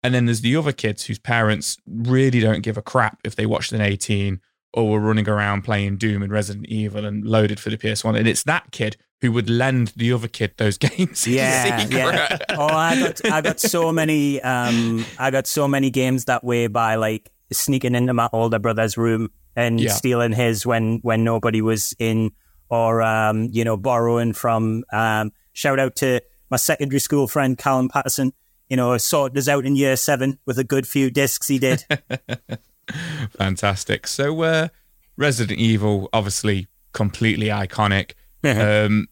And 0.02 0.14
then 0.14 0.26
there's 0.26 0.40
the 0.40 0.56
other 0.56 0.72
kids 0.72 1.06
whose 1.06 1.18
parents 1.18 1.78
really 1.86 2.40
don't 2.40 2.62
give 2.62 2.76
a 2.76 2.82
crap 2.82 3.20
if 3.24 3.36
they 3.36 3.46
watch 3.46 3.72
an 3.72 3.80
18 3.80 4.40
or 4.74 4.90
were 4.90 5.00
running 5.00 5.28
around 5.28 5.62
playing 5.62 5.96
Doom 5.98 6.22
and 6.22 6.32
Resident 6.32 6.66
Evil 6.66 7.04
and 7.04 7.24
loaded 7.24 7.60
for 7.60 7.70
the 7.70 7.76
PS1. 7.76 8.18
And 8.18 8.26
it's 8.26 8.42
that 8.44 8.70
kid 8.72 8.96
who 9.20 9.30
would 9.32 9.48
lend 9.50 9.88
the 9.96 10.12
other 10.12 10.28
kid 10.28 10.52
those 10.56 10.78
games. 10.86 11.26
Yeah, 11.26 11.86
yeah. 11.90 12.38
Oh, 12.50 12.66
I 12.66 12.98
got 12.98 13.24
I 13.30 13.40
got 13.40 13.60
so 13.60 13.92
many 13.92 14.40
um 14.42 15.04
I 15.18 15.30
got 15.30 15.46
so 15.46 15.68
many 15.68 15.90
games 15.90 16.24
that 16.24 16.42
way 16.42 16.66
by 16.68 16.94
like 16.96 17.30
sneaking 17.52 17.94
into 17.94 18.14
my 18.14 18.28
older 18.32 18.58
brother's 18.58 18.96
room 18.96 19.28
and 19.54 19.78
Yeah. 19.80 19.92
stealing 19.92 20.32
his 20.32 20.64
when 20.64 20.98
when 21.02 21.22
nobody 21.22 21.60
was 21.60 21.94
in 21.98 22.30
or 22.70 23.02
um 23.02 23.48
you 23.52 23.64
know 23.64 23.76
borrowing 23.76 24.32
from 24.32 24.82
um 24.92 25.30
shout 25.52 25.78
out 25.78 25.94
to 25.96 26.20
my 26.50 26.56
secondary 26.56 26.98
school 27.00 27.28
friend 27.28 27.58
Callum 27.58 27.90
Patterson 27.90 28.32
you 28.70 28.76
know 28.78 28.96
sorted 28.96 29.36
us 29.36 29.48
out 29.48 29.66
in 29.66 29.76
year 29.76 29.96
7 29.96 30.38
with 30.46 30.58
a 30.58 30.64
good 30.64 30.86
few 30.88 31.10
discs 31.10 31.46
he 31.48 31.58
did 31.58 31.84
Fantastic. 33.36 34.06
So, 34.06 34.42
uh, 34.42 34.68
Resident 35.16 35.58
Evil, 35.58 36.08
obviously 36.12 36.68
completely 36.92 37.46
iconic. 37.46 38.12
Uh-huh. 38.44 38.86
um, 38.86 39.08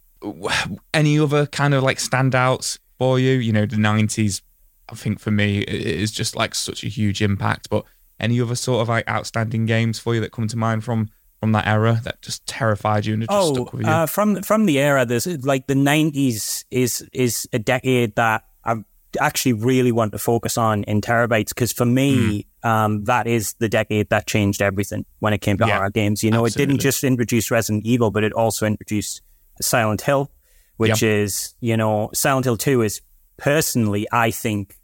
any 0.93 1.19
other 1.19 1.47
kind 1.47 1.73
of 1.73 1.83
like 1.83 1.99
standouts 1.99 2.79
for 2.99 3.19
you? 3.19 3.33
You 3.33 3.53
know, 3.53 3.67
the 3.67 3.77
90s, 3.77 4.43
I 4.89 4.95
think 4.95 5.21
for 5.21 5.31
me, 5.31 5.61
it 5.61 5.69
is 5.69 6.11
just 6.11 6.37
like 6.37 6.55
such 6.55 6.85
a 6.85 6.89
huge 6.89 7.23
impact. 7.23 7.71
But 7.71 7.85
any 8.19 8.41
other 8.41 8.55
sort 8.55 8.83
of 8.83 8.89
like 8.89 9.09
outstanding 9.09 9.67
games 9.67 9.99
for 9.99 10.15
you 10.15 10.21
that 10.21 10.33
come 10.33 10.49
to 10.49 10.57
mind 10.57 10.85
from 10.85 11.11
from 11.41 11.53
that 11.53 11.67
era 11.67 12.01
that 12.05 12.21
just 12.21 12.47
terrified 12.47 13.07
you 13.07 13.15
and 13.15 13.23
it 13.23 13.31
just 13.31 13.51
oh, 13.51 13.55
stuck 13.55 13.73
with 13.73 13.87
you? 13.87 13.89
uh, 13.89 14.07
from 14.07 14.43
from 14.43 14.67
the 14.67 14.79
era, 14.79 15.07
there's 15.07 15.27
like 15.45 15.67
the 15.67 15.75
'90s 15.75 16.65
is 16.71 17.09
is 17.13 17.49
a 17.53 17.59
decade 17.59 18.15
that 18.17 18.45
I 18.63 18.77
actually 19.19 19.55
really 19.55 19.91
want 19.91 20.13
to 20.13 20.19
focus 20.19 20.59
on 20.59 20.85
in 20.85 21.01
TerrorBytes 21.01 21.49
because 21.49 21.73
for 21.73 21.87
me, 21.87 22.47
um, 22.63 23.05
that 23.05 23.27
is 23.27 23.55
the 23.55 23.69
decade 23.69 24.09
that 24.11 24.27
changed 24.27 24.63
everything 24.63 25.05
when 25.19 25.33
it 25.33 25.39
came 25.39 25.57
to 25.59 25.67
Yeah, 25.67 25.77
horror 25.77 25.91
games. 25.91 26.23
You 26.23 26.31
know, 26.31 26.45
it 26.45 26.55
didn't 26.55 26.79
just 26.79 27.05
introduce 27.05 27.51
Resident 27.51 27.85
Evil, 27.85 28.11
but 28.11 28.25
it 28.25 28.33
also 28.33 28.67
introduced 28.67 29.23
Silent 29.61 30.03
Hill, 30.03 30.31
which 30.77 31.03
is 31.03 31.55
you 31.61 31.77
know 31.77 32.11
Silent 32.13 32.45
Hill 32.45 32.57
Two 32.57 32.83
is 32.83 33.01
personally, 33.37 34.07
I 34.13 34.31
think. 34.31 34.77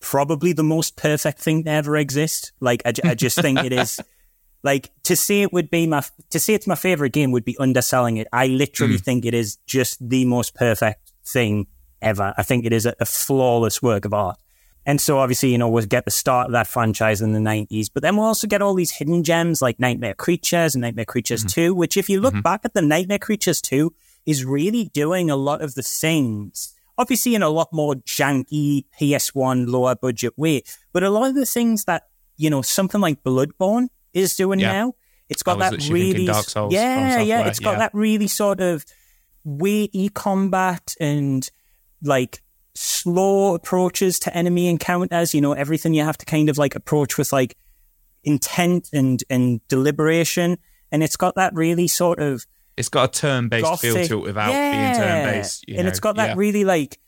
Probably 0.00 0.52
the 0.52 0.64
most 0.64 0.96
perfect 0.96 1.38
thing 1.38 1.62
to 1.62 1.70
ever 1.70 1.96
exist. 1.96 2.50
Like, 2.58 2.82
I, 2.84 2.92
I 3.04 3.14
just 3.14 3.40
think 3.40 3.62
it 3.62 3.72
is 3.72 4.00
like 4.64 4.90
to 5.04 5.14
say 5.14 5.42
it 5.42 5.52
would 5.52 5.70
be 5.70 5.86
my 5.86 6.02
to 6.30 6.40
say 6.40 6.54
it's 6.54 6.66
my 6.66 6.74
favorite 6.74 7.12
game 7.12 7.30
would 7.30 7.44
be 7.44 7.56
underselling 7.58 8.16
it. 8.16 8.26
I 8.32 8.48
literally 8.48 8.98
think 8.98 9.24
it 9.24 9.34
is 9.34 9.56
just 9.66 10.08
the 10.08 10.24
most 10.24 10.54
perfect 10.54 11.12
thing 11.24 11.66
ever. 12.00 12.34
I 12.36 12.42
think 12.42 12.64
it 12.64 12.72
is 12.72 12.86
a, 12.86 12.94
a 13.00 13.04
flawless 13.04 13.82
work 13.82 14.04
of 14.04 14.12
art. 14.12 14.38
And 14.84 15.00
so 15.00 15.18
obviously, 15.18 15.50
you 15.50 15.58
know, 15.58 15.68
we'll 15.68 15.86
get 15.86 16.04
the 16.04 16.10
start 16.10 16.46
of 16.46 16.52
that 16.52 16.66
franchise 16.66 17.20
in 17.20 17.32
the 17.32 17.40
nineties, 17.40 17.88
but 17.88 18.02
then 18.02 18.16
we'll 18.16 18.26
also 18.26 18.46
get 18.46 18.62
all 18.62 18.74
these 18.74 18.90
hidden 18.90 19.22
gems 19.22 19.62
like 19.62 19.78
Nightmare 19.78 20.14
Creatures 20.14 20.74
and 20.74 20.82
Nightmare 20.82 21.04
Creatures 21.04 21.40
mm-hmm. 21.40 21.60
Two, 21.60 21.74
which 21.74 21.96
if 21.96 22.08
you 22.08 22.20
look 22.20 22.34
mm-hmm. 22.34 22.42
back 22.42 22.62
at 22.64 22.74
the 22.74 22.82
Nightmare 22.82 23.18
Creatures 23.18 23.60
Two 23.60 23.94
is 24.26 24.44
really 24.44 24.86
doing 24.86 25.30
a 25.30 25.36
lot 25.36 25.62
of 25.62 25.74
the 25.74 25.82
things. 25.82 26.74
Obviously, 26.98 27.34
in 27.34 27.42
a 27.42 27.48
lot 27.48 27.72
more 27.72 27.94
janky 27.94 28.84
PS1 29.00 29.68
lower 29.68 29.94
budget 29.94 30.34
way, 30.36 30.62
but 30.92 31.02
a 31.02 31.10
lot 31.10 31.28
of 31.28 31.34
the 31.34 31.46
things 31.46 31.84
that 31.84 32.08
you 32.36 32.50
know 32.50 32.62
something 32.62 33.00
like 33.00 33.22
Bloodborne 33.22 33.88
is 34.12 34.36
doing 34.36 34.58
Yeah. 34.58 34.72
now, 34.72 34.94
it's 35.28 35.42
got 35.42 35.58
that 35.60 35.88
really, 35.88 36.26
Dark 36.26 36.44
Souls 36.48 36.72
yeah, 36.72 37.20
yeah, 37.20 37.46
it's 37.46 37.60
got 37.60 37.72
yeah. 37.72 37.78
that 37.78 37.94
really 37.94 38.26
sort 38.26 38.60
of 38.60 38.84
weighty 39.44 40.08
combat 40.08 40.94
and 41.00 41.48
like 42.02 42.42
slow 42.74 43.54
approaches 43.54 44.18
to 44.20 44.36
enemy 44.36 44.68
encounters. 44.68 45.34
You 45.34 45.40
know, 45.40 45.52
everything 45.52 45.94
you 45.94 46.04
have 46.04 46.18
to 46.18 46.26
kind 46.26 46.48
of 46.48 46.58
like 46.58 46.74
approach 46.74 47.18
with 47.18 47.32
like 47.32 47.56
intent 48.24 48.88
and 48.92 49.22
and 49.28 49.66
deliberation. 49.68 50.58
And 50.90 51.02
it's 51.02 51.16
got 51.16 51.36
that 51.36 51.54
really 51.54 51.88
sort 51.88 52.18
of 52.18 52.46
it's 52.76 52.88
got 52.88 53.16
a 53.16 53.20
turn 53.20 53.48
based 53.48 53.80
feel 53.80 53.94
to 53.94 54.18
it 54.18 54.22
without 54.22 54.50
yeah. 54.50 54.92
being 54.92 55.02
turn 55.02 55.34
based. 55.34 55.64
and 55.68 55.88
it's 55.88 56.00
got 56.00 56.16
that 56.16 56.36
really 56.36 56.64
like 56.64 56.98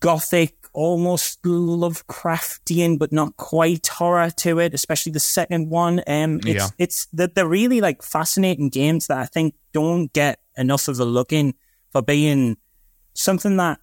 gothic, 0.00 0.54
almost 0.72 1.42
Lovecraftian, 1.42 2.98
but 2.98 3.12
not 3.12 3.36
quite 3.36 3.86
horror 3.86 4.30
to 4.38 4.58
it. 4.58 4.74
Especially 4.74 5.12
the 5.12 5.20
second 5.20 5.70
one. 5.70 6.02
Um, 6.06 6.36
it's 6.38 6.46
Yeah. 6.46 6.68
it's 6.78 7.06
the 7.12 7.30
they're 7.32 7.46
really 7.46 7.80
like 7.80 8.02
fascinating 8.02 8.68
games 8.68 9.06
that 9.06 9.18
I 9.18 9.26
think 9.26 9.54
don't 9.72 10.12
get 10.12 10.40
enough 10.56 10.88
of 10.88 10.98
a 10.98 11.04
look 11.04 11.32
in 11.32 11.54
for 11.92 12.02
being 12.02 12.56
something 13.14 13.56
that 13.56 13.80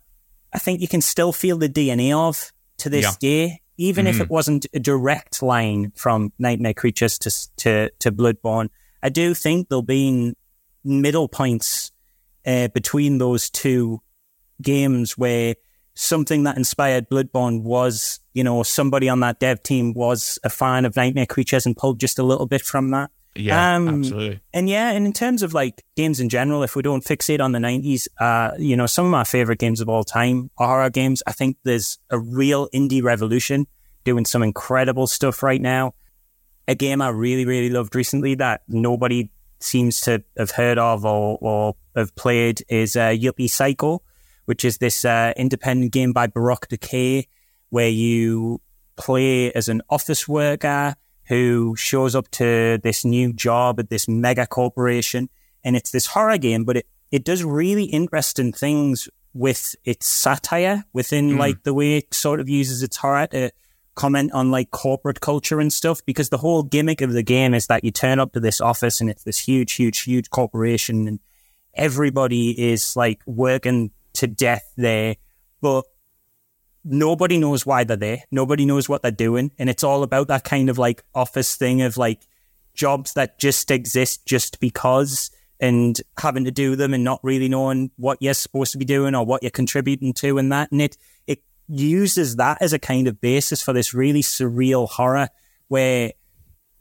I 0.57 0.59
think 0.59 0.81
you 0.81 0.87
can 0.87 1.01
still 1.01 1.31
feel 1.31 1.59
the 1.59 1.69
DNA 1.69 2.11
of 2.13 2.51
to 2.77 2.89
this 2.89 3.03
Yeah. 3.03 3.13
day, 3.19 3.61
even 3.77 4.07
if 4.07 4.15
Mhm. 4.15 4.21
it 4.21 4.29
wasn't 4.31 4.65
a 4.73 4.79
direct 4.79 5.43
line 5.43 5.91
from 5.95 6.33
Nightmare 6.39 6.73
Creatures 6.73 7.19
to 7.19 7.29
to 7.57 7.91
to 7.99 8.11
Bloodborne. 8.11 8.69
I 9.03 9.09
do 9.09 9.35
think 9.35 9.69
there'll 9.69 9.83
be 9.83 10.33
middle 10.83 11.27
points 11.27 11.91
uh, 12.43 12.69
between 12.69 13.19
those 13.19 13.51
two 13.51 14.01
games 14.59 15.15
where 15.15 15.53
something 15.93 16.41
that 16.45 16.57
inspired 16.57 17.07
Bloodborne 17.07 17.61
was, 17.61 18.19
you 18.33 18.43
know, 18.43 18.63
somebody 18.63 19.07
on 19.09 19.19
that 19.19 19.39
dev 19.39 19.61
team 19.61 19.93
was 19.93 20.39
a 20.43 20.49
fan 20.49 20.85
of 20.85 20.95
Nightmare 20.95 21.27
Creatures 21.27 21.67
and 21.67 21.77
pulled 21.77 21.99
just 21.99 22.17
a 22.17 22.23
little 22.23 22.47
bit 22.47 22.63
from 22.63 22.89
that. 22.91 23.11
Yeah, 23.37 23.75
Um, 23.75 23.87
absolutely. 23.99 24.39
And 24.53 24.69
yeah, 24.69 24.91
and 24.91 25.05
in 25.05 25.13
terms 25.13 25.43
of 25.43 25.53
like 25.53 25.83
games 25.95 26.19
in 26.19 26.29
general, 26.29 26.63
if 26.63 26.75
we 26.75 26.81
don't 26.81 27.03
fixate 27.03 27.39
on 27.41 27.51
the 27.51 27.59
90s, 27.59 28.07
uh, 28.19 28.51
you 28.57 28.75
know, 28.75 28.85
some 28.85 29.05
of 29.05 29.11
my 29.11 29.23
favorite 29.23 29.59
games 29.59 29.81
of 29.81 29.89
all 29.89 30.03
time 30.03 30.49
are 30.57 30.67
horror 30.67 30.89
games. 30.89 31.23
I 31.27 31.31
think 31.31 31.57
there's 31.63 31.99
a 32.09 32.19
real 32.19 32.69
indie 32.69 33.03
revolution 33.03 33.67
doing 34.03 34.25
some 34.25 34.43
incredible 34.43 35.07
stuff 35.07 35.43
right 35.43 35.61
now. 35.61 35.93
A 36.67 36.75
game 36.75 37.01
I 37.01 37.09
really, 37.09 37.45
really 37.45 37.69
loved 37.69 37.95
recently 37.95 38.35
that 38.35 38.61
nobody 38.67 39.29
seems 39.59 40.01
to 40.01 40.23
have 40.37 40.51
heard 40.51 40.77
of 40.77 41.05
or, 41.05 41.37
or 41.41 41.75
have 41.95 42.15
played 42.15 42.63
is 42.69 42.95
uh, 42.95 43.09
Yuppie 43.09 43.49
Psycho, 43.49 44.01
which 44.45 44.63
is 44.63 44.77
this 44.77 45.03
uh, 45.05 45.33
independent 45.35 45.91
game 45.91 46.13
by 46.13 46.27
Baroque 46.27 46.67
Decay 46.67 47.27
where 47.69 47.89
you 47.89 48.61
play 48.95 49.51
as 49.51 49.67
an 49.67 49.81
office 49.89 50.27
worker 50.27 50.95
who 51.27 51.75
shows 51.75 52.15
up 52.15 52.29
to 52.31 52.79
this 52.83 53.03
new 53.03 53.33
job 53.33 53.79
at 53.79 53.89
this 53.89 54.07
mega 54.07 54.47
corporation. 54.47 55.29
And 55.63 55.75
it's 55.75 55.91
this 55.91 56.07
horror 56.07 56.37
game, 56.37 56.63
but 56.63 56.77
it, 56.77 56.87
it 57.11 57.25
does 57.25 57.43
really 57.43 57.85
interesting 57.85 58.53
things 58.53 59.09
with 59.33 59.75
its 59.83 60.07
satire 60.07 60.83
within 60.93 61.33
hmm. 61.33 61.37
like 61.37 61.63
the 61.63 61.73
way 61.73 61.97
it 61.97 62.13
sort 62.13 62.39
of 62.39 62.49
uses 62.49 62.81
its 62.81 62.97
horror 62.97 63.27
to 63.27 63.51
comment 63.95 64.31
on 64.31 64.51
like 64.51 64.71
corporate 64.71 65.19
culture 65.19 65.59
and 65.59 65.73
stuff. 65.73 65.99
Because 66.05 66.29
the 66.29 66.37
whole 66.37 66.63
gimmick 66.63 67.01
of 67.01 67.11
the 67.11 67.23
game 67.23 67.53
is 67.53 67.67
that 67.67 67.83
you 67.83 67.91
turn 67.91 68.19
up 68.19 68.31
to 68.33 68.39
this 68.39 68.61
office 68.61 69.01
and 69.01 69.09
it's 69.09 69.23
this 69.23 69.39
huge, 69.39 69.73
huge, 69.73 70.03
huge 70.03 70.29
corporation 70.29 71.07
and 71.07 71.19
everybody 71.73 72.71
is 72.71 72.95
like 72.95 73.21
working 73.25 73.91
to 74.13 74.27
death 74.27 74.71
there. 74.77 75.17
But 75.61 75.85
nobody 76.87 77.37
knows 77.37 77.65
why 77.65 77.83
they're 77.83 77.97
there. 77.97 78.23
Nobody 78.31 78.65
knows 78.65 78.87
what 78.87 79.01
they're 79.01 79.11
doing. 79.11 79.51
And 79.59 79.69
it's 79.69 79.83
all 79.83 80.03
about 80.03 80.27
that 80.29 80.43
kind 80.43 80.69
of 80.69 80.77
like 80.77 81.03
office 81.13 81.55
thing 81.55 81.81
of 81.81 81.97
like 81.97 82.21
jobs 82.73 83.13
that 83.13 83.39
just 83.39 83.69
exist 83.71 84.25
just 84.25 84.59
because 84.59 85.31
and 85.59 85.99
having 86.19 86.45
to 86.45 86.51
do 86.51 86.75
them 86.75 86.93
and 86.93 87.03
not 87.03 87.19
really 87.23 87.49
knowing 87.49 87.91
what 87.97 88.19
you're 88.21 88.33
supposed 88.33 88.71
to 88.71 88.77
be 88.77 88.85
doing 88.85 89.15
or 89.15 89.25
what 89.25 89.43
you're 89.43 89.49
contributing 89.49 90.13
to 90.13 90.37
and 90.37 90.51
that. 90.51 90.71
And 90.71 90.81
it, 90.81 90.97
it 91.25 91.43
uses 91.67 92.35
that 92.37 92.59
as 92.61 92.73
a 92.73 92.79
kind 92.79 93.07
of 93.07 93.19
basis 93.19 93.61
for 93.61 93.73
this 93.73 93.93
really 93.93 94.21
surreal 94.21 94.87
horror 94.87 95.29
where 95.67 96.13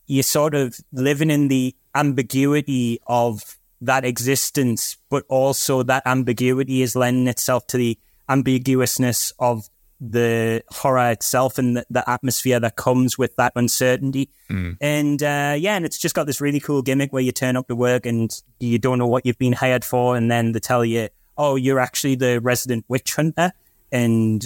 you're 0.07 0.23
sort 0.23 0.55
of 0.55 0.79
living 0.93 1.31
in 1.31 1.49
the 1.49 1.75
ambiguity 1.95 3.01
of 3.07 3.59
that 3.81 4.05
existence, 4.05 4.97
but 5.11 5.25
also 5.29 5.83
that 5.83 6.07
ambiguity 6.07 6.83
is 6.83 6.95
lending 6.95 7.27
itself 7.27 7.67
to 7.69 7.77
the 7.77 7.99
ambiguousness 8.29 9.33
of 9.39 9.69
the 10.01 10.63
horror 10.71 11.11
itself 11.11 11.59
and 11.59 11.79
the, 11.79 11.87
the 11.89 12.09
atmosphere 12.09 12.61
that 12.61 12.77
comes 12.77 13.17
with 13.17 13.35
that 13.37 13.53
uncertainty. 13.57 14.31
And 14.81 15.23
uh, 15.23 15.57
yeah, 15.59 15.77
and 15.77 15.85
it's 15.85 15.99
just 15.99 16.15
got 16.15 16.27
this 16.27 16.41
really 16.41 16.61
cool 16.61 16.83
gimmick 16.83 17.13
where 17.13 17.23
you 17.23 17.33
turn 17.33 17.57
up 17.57 17.69
to 17.69 17.77
work 17.77 18.07
and 18.07 18.31
you 18.61 18.79
don't 18.79 18.99
know 18.99 19.07
what 19.07 19.25
you've 19.25 19.39
been 19.39 19.55
hired 19.55 19.85
for, 19.85 20.17
and 20.17 20.31
then 20.31 20.53
they 20.53 20.61
tell 20.61 20.85
you, 20.85 21.09
"Oh, 21.37 21.57
you're 21.57 21.81
actually 21.81 22.15
the 22.17 22.41
resident 22.41 22.85
witch 22.89 23.15
hunter," 23.15 23.53
and 23.91 24.45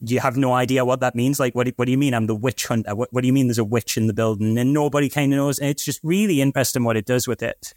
you 0.00 0.20
have 0.20 0.36
no 0.36 0.52
idea 0.52 0.84
what 0.84 1.00
that 1.00 1.14
means. 1.14 1.40
Like, 1.40 1.54
what 1.54 1.66
do, 1.66 1.72
what 1.76 1.86
do 1.86 1.90
you 1.90 1.98
mean? 1.98 2.14
I'm 2.14 2.26
the 2.26 2.34
witch 2.34 2.66
hunter. 2.66 2.94
What, 2.94 3.12
what 3.12 3.22
do 3.22 3.26
you 3.26 3.32
mean? 3.32 3.48
There's 3.48 3.58
a 3.58 3.64
witch 3.64 3.96
in 3.96 4.06
the 4.06 4.14
building, 4.14 4.56
and 4.58 4.72
nobody 4.72 5.08
kind 5.08 5.32
of 5.32 5.36
knows. 5.36 5.58
And 5.58 5.68
it's 5.68 5.84
just 5.84 6.00
really 6.02 6.40
interesting 6.40 6.84
what 6.84 6.96
it 6.96 7.04
does 7.04 7.26
with 7.26 7.42
it. 7.42 7.74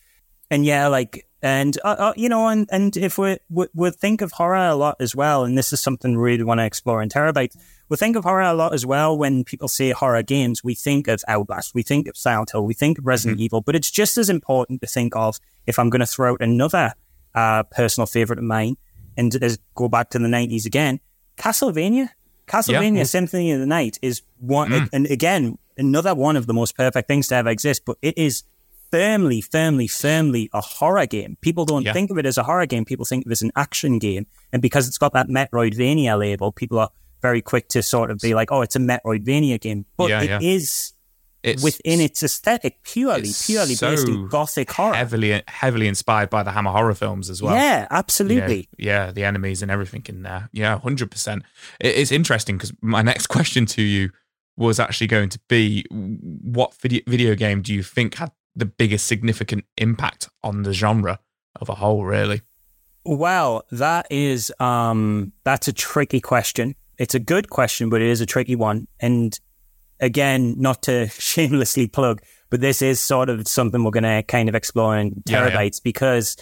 And 0.51 0.65
yeah, 0.65 0.87
like, 0.87 1.25
and 1.41 1.75
uh, 1.83 1.95
uh, 1.97 2.13
you 2.17 2.27
know, 2.29 2.49
and 2.49 2.67
and 2.71 2.95
if 2.97 3.17
we 3.17 3.37
we 3.49 3.89
think 3.89 4.21
of 4.21 4.33
horror 4.33 4.67
a 4.67 4.75
lot 4.75 4.97
as 4.99 5.15
well, 5.15 5.45
and 5.45 5.57
this 5.57 5.71
is 5.73 5.79
something 5.79 6.11
we 6.11 6.21
really 6.21 6.43
want 6.43 6.59
to 6.59 6.65
explore 6.65 7.01
in 7.01 7.09
TerrorByte. 7.09 7.55
We 7.87 7.97
think 7.97 8.15
of 8.15 8.23
horror 8.25 8.41
a 8.41 8.53
lot 8.53 8.73
as 8.73 8.85
well 8.85 9.17
when 9.17 9.43
people 9.43 9.69
say 9.69 9.91
horror 9.91 10.23
games. 10.23 10.63
We 10.63 10.75
think 10.75 11.07
of 11.07 11.23
Outlast, 11.27 11.73
we 11.73 11.83
think 11.83 12.07
of 12.07 12.15
Silent 12.17 12.51
Hill, 12.51 12.65
we 12.65 12.73
think 12.73 12.99
of 12.99 13.05
Resident 13.05 13.39
Evil, 13.39 13.61
but 13.61 13.75
it's 13.75 13.89
just 13.89 14.17
as 14.17 14.29
important 14.29 14.81
to 14.81 14.87
think 14.87 15.15
of 15.15 15.39
if 15.65 15.79
I'm 15.79 15.89
going 15.89 16.01
to 16.01 16.05
throw 16.05 16.33
out 16.33 16.41
another 16.41 16.93
uh, 17.33 17.63
personal 17.63 18.05
favorite 18.05 18.39
of 18.39 18.45
mine 18.45 18.75
and 19.17 19.33
as 19.41 19.57
go 19.75 19.87
back 19.87 20.09
to 20.11 20.19
the 20.19 20.27
90s 20.27 20.65
again, 20.65 20.99
Castlevania. 21.37 22.09
Castlevania 22.47 22.97
Yeah. 22.97 23.03
Symphony 23.03 23.51
of 23.51 23.59
the 23.59 23.65
Night 23.65 23.97
is 24.01 24.21
one, 24.39 24.89
and 24.93 25.05
again, 25.07 25.57
another 25.77 26.13
one 26.13 26.35
of 26.35 26.47
the 26.47 26.53
most 26.53 26.75
perfect 26.75 27.07
things 27.07 27.27
to 27.29 27.35
ever 27.35 27.49
exist, 27.49 27.83
but 27.85 27.97
it 28.01 28.17
is 28.17 28.43
firmly, 28.91 29.41
firmly, 29.41 29.87
firmly 29.87 30.49
a 30.53 30.61
horror 30.61 31.05
game. 31.05 31.37
People 31.41 31.65
don't 31.65 31.83
Yeah. 31.85 31.93
think 31.93 32.11
of 32.11 32.17
it 32.17 32.25
as 32.25 32.37
a 32.37 32.43
horror 32.43 32.65
game. 32.65 32.85
People 32.85 33.05
think 33.05 33.25
of 33.25 33.31
it 33.31 33.33
as 33.33 33.41
an 33.41 33.51
action 33.55 33.99
game. 33.99 34.27
And 34.51 34.61
because 34.61 34.87
it's 34.87 34.97
got 34.97 35.13
that 35.13 35.27
Metroidvania 35.29 36.17
label, 36.19 36.51
people 36.51 36.77
are 36.79 36.89
very 37.21 37.41
quick 37.41 37.69
to 37.69 37.81
sort 37.83 38.11
of 38.11 38.19
be 38.19 38.33
like, 38.33 38.51
oh, 38.51 38.61
it's 38.61 38.75
a 38.75 38.79
Metroidvania 38.79 39.59
game. 39.61 39.85
But 39.97 40.09
Yeah, 40.09 40.21
it 40.23 40.29
yeah. 40.29 40.39
is 40.41 40.93
It's 41.43 41.63
within 41.63 42.01
its 42.01 42.21
aesthetic, 42.21 42.83
purely, 42.83 43.29
it's 43.29 43.47
purely 43.47 43.73
so 43.75 43.89
based 43.89 44.07
in 44.07 44.27
gothic 44.27 44.71
horror. 44.71 44.93
heavily 44.93 45.41
heavily 45.47 45.87
inspired 45.87 46.29
by 46.29 46.43
the 46.43 46.51
Hammer 46.51 46.71
horror 46.71 46.93
films 46.93 47.29
as 47.31 47.41
well. 47.41 47.55
yeah, 47.55 47.87
absolutely. 47.89 48.69
Yeah, 48.77 49.05
yeah, 49.05 49.11
the 49.11 49.23
enemies 49.23 49.61
and 49.63 49.71
everything 49.71 50.03
in 50.07 50.21
there. 50.21 50.49
Yeah, 50.51 50.79
hundred 50.79 51.09
percent. 51.09 51.41
It's 51.79 52.11
interesting 52.11 52.57
because 52.57 52.73
my 52.81 53.01
next 53.11 53.27
question 53.27 53.65
to 53.67 53.81
you 53.81 54.11
was 54.57 54.79
actually 54.79 55.07
going 55.07 55.29
to 55.29 55.39
be, 55.47 55.83
what 55.89 56.75
video 56.75 57.01
video 57.07 57.33
game 57.35 57.61
do 57.63 57.73
you 57.73 57.81
think 57.81 58.15
had 58.15 58.31
the 58.55 58.65
biggest 58.65 59.07
significant 59.07 59.65
impact 59.77 60.29
on 60.43 60.63
the 60.63 60.73
genre 60.73 61.19
of 61.59 61.69
a 61.69 61.75
whole? 61.75 62.05
Really? 62.05 62.41
Well, 63.03 63.65
that 63.71 64.07
is 64.09 64.51
um 64.59 65.31
that's 65.43 65.67
a 65.67 65.73
tricky 65.73 66.19
question. 66.21 66.75
It's 66.97 67.15
a 67.15 67.19
good 67.19 67.49
question, 67.49 67.89
but 67.89 68.01
it 68.01 68.09
is 68.09 68.21
a 68.21 68.25
tricky 68.25 68.55
one. 68.55 68.87
And 68.99 69.37
again, 69.99 70.55
not 70.59 70.83
to 70.83 71.07
shamelessly 71.09 71.87
plug, 71.87 72.21
but 72.49 72.61
this 72.61 72.81
is 72.81 72.99
sort 72.99 73.29
of 73.29 73.47
something 73.47 73.83
we're 73.83 73.91
gonna 73.91 74.23
kind 74.23 74.49
of 74.49 74.55
explore 74.55 74.97
in 74.97 75.23
Yeah, 75.25 75.45
yeah. 75.45 75.49
TerrorBytes 75.51 75.81
because 75.83 76.37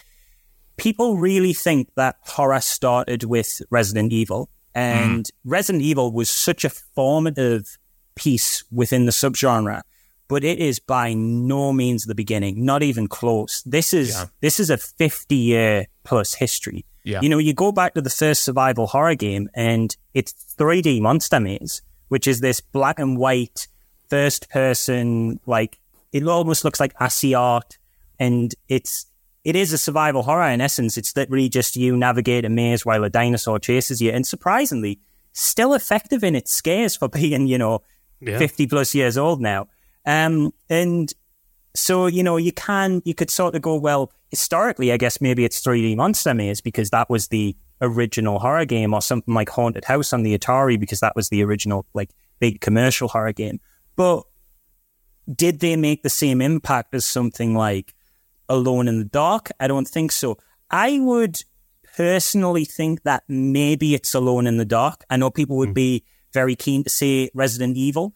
people 0.77 1.17
really 1.17 1.53
think 1.53 1.89
that 1.95 2.17
horror 2.21 2.61
started 2.61 3.23
with 3.23 3.61
Resident 3.69 4.11
Evil. 4.13 4.49
And 4.75 5.27
Resident 5.43 5.83
Evil 5.83 6.11
was 6.11 6.29
such 6.29 6.63
a 6.63 6.69
formative 6.69 7.77
piece 8.15 8.63
within 8.71 9.05
the 9.05 9.11
subgenre, 9.11 9.81
but 10.29 10.43
it 10.45 10.59
is 10.59 10.79
by 10.79 11.13
no 11.13 11.73
means 11.73 12.05
the 12.05 12.15
beginning, 12.15 12.63
not 12.63 12.81
even 12.83 13.07
close. 13.07 13.61
This 13.65 13.93
is 13.93 14.09
Yeah. 14.11 14.25
this 14.39 14.59
is 14.59 14.69
a 14.69 14.77
50 14.77 15.35
year 15.35 15.87
plus 16.05 16.35
history. 16.35 16.85
Yeah. 17.03 17.19
You 17.21 17.27
know, 17.29 17.37
you 17.39 17.53
go 17.53 17.71
back 17.73 17.93
to 17.95 18.01
the 18.01 18.09
first 18.09 18.43
survival 18.43 18.87
horror 18.87 19.15
game 19.15 19.49
and 19.55 19.95
it's 20.13 20.31
3D 20.57 21.01
Monster 21.01 21.39
Maze, 21.39 21.81
which 22.07 22.27
is 22.27 22.39
this 22.39 22.61
black 22.61 22.99
and 22.99 23.17
white 23.17 23.67
first 24.09 24.49
person, 24.49 25.39
like 25.45 25.79
it 26.13 26.25
almost 26.27 26.63
looks 26.63 26.79
like 26.79 26.93
ASCII 26.99 27.33
art. 27.35 27.77
And 28.19 28.53
it's, 28.67 29.05
it 29.43 29.55
is 29.55 29.71
a 29.73 29.77
survival 29.77 30.23
horror 30.23 30.49
in 30.49 30.61
essence. 30.61 30.97
It's 30.97 31.15
literally 31.15 31.47
just 31.49 31.75
you 31.75 31.95
navigate 31.95 32.45
a 32.45 32.49
maze 32.49 32.85
while 32.85 33.03
a 33.03 33.09
dinosaur 33.09 33.59
chases 33.59 34.01
you. 34.01 34.11
And 34.11 34.27
surprisingly, 34.27 34.99
still 35.31 35.73
effective 35.73 36.23
in 36.23 36.35
its 36.35 36.51
scares 36.51 36.95
for 36.95 37.07
being, 37.09 37.47
you 37.47 37.57
know, 37.57 37.81
Yeah. 38.21 38.37
50 38.37 38.67
plus 38.67 38.93
years 38.93 39.17
old 39.17 39.39
now. 39.41 39.67
Um, 40.09 40.51
and 40.71 41.13
so, 41.75 42.07
you 42.07 42.23
know, 42.23 42.37
you 42.37 42.51
can, 42.51 43.03
you 43.05 43.13
could 43.13 43.29
sort 43.29 43.53
of 43.53 43.61
go, 43.61 43.75
well, 43.75 44.11
historically, 44.31 44.91
I 44.91 44.97
guess 44.97 45.21
maybe 45.21 45.45
it's 45.45 45.61
3D 45.61 45.95
Monster 45.95 46.33
Maze 46.33 46.61
because 46.61 46.89
that 46.89 47.11
was 47.11 47.27
the 47.27 47.55
original 47.79 48.39
horror 48.39 48.65
game 48.65 48.91
or 48.91 49.03
something 49.03 49.35
like 49.35 49.49
Haunted 49.49 49.85
House 49.85 50.11
on 50.11 50.23
the 50.23 50.35
Atari 50.35 50.79
because 50.79 50.99
that 51.01 51.15
was 51.15 51.29
the 51.29 51.43
original, 51.43 51.85
like, 51.93 52.09
big 52.39 52.59
commercial 52.59 53.07
horror 53.07 53.33
game. 53.33 53.59
But 53.95 54.23
did 55.31 55.59
they 55.59 55.75
make 55.75 56.01
the 56.01 56.09
same 56.09 56.41
impact 56.41 56.95
as 56.95 57.05
something 57.05 57.53
like 57.53 57.93
Alone 58.49 58.87
in 58.87 58.97
the 58.97 59.05
Dark? 59.05 59.51
I 59.59 59.67
don't 59.67 59.87
think 59.87 60.11
so. 60.11 60.39
I 60.71 60.99
would 60.99 61.43
personally 61.95 62.65
think 62.65 63.03
that 63.03 63.25
maybe 63.27 63.93
it's 63.93 64.15
Alone 64.15 64.47
in 64.47 64.57
the 64.57 64.65
Dark. 64.65 65.03
I 65.07 65.17
know 65.17 65.29
people 65.29 65.57
would 65.57 65.75
be 65.75 66.03
very 66.33 66.55
keen 66.55 66.83
to 66.85 66.89
say 66.89 67.29
Resident 67.35 67.77
Evil, 67.77 68.15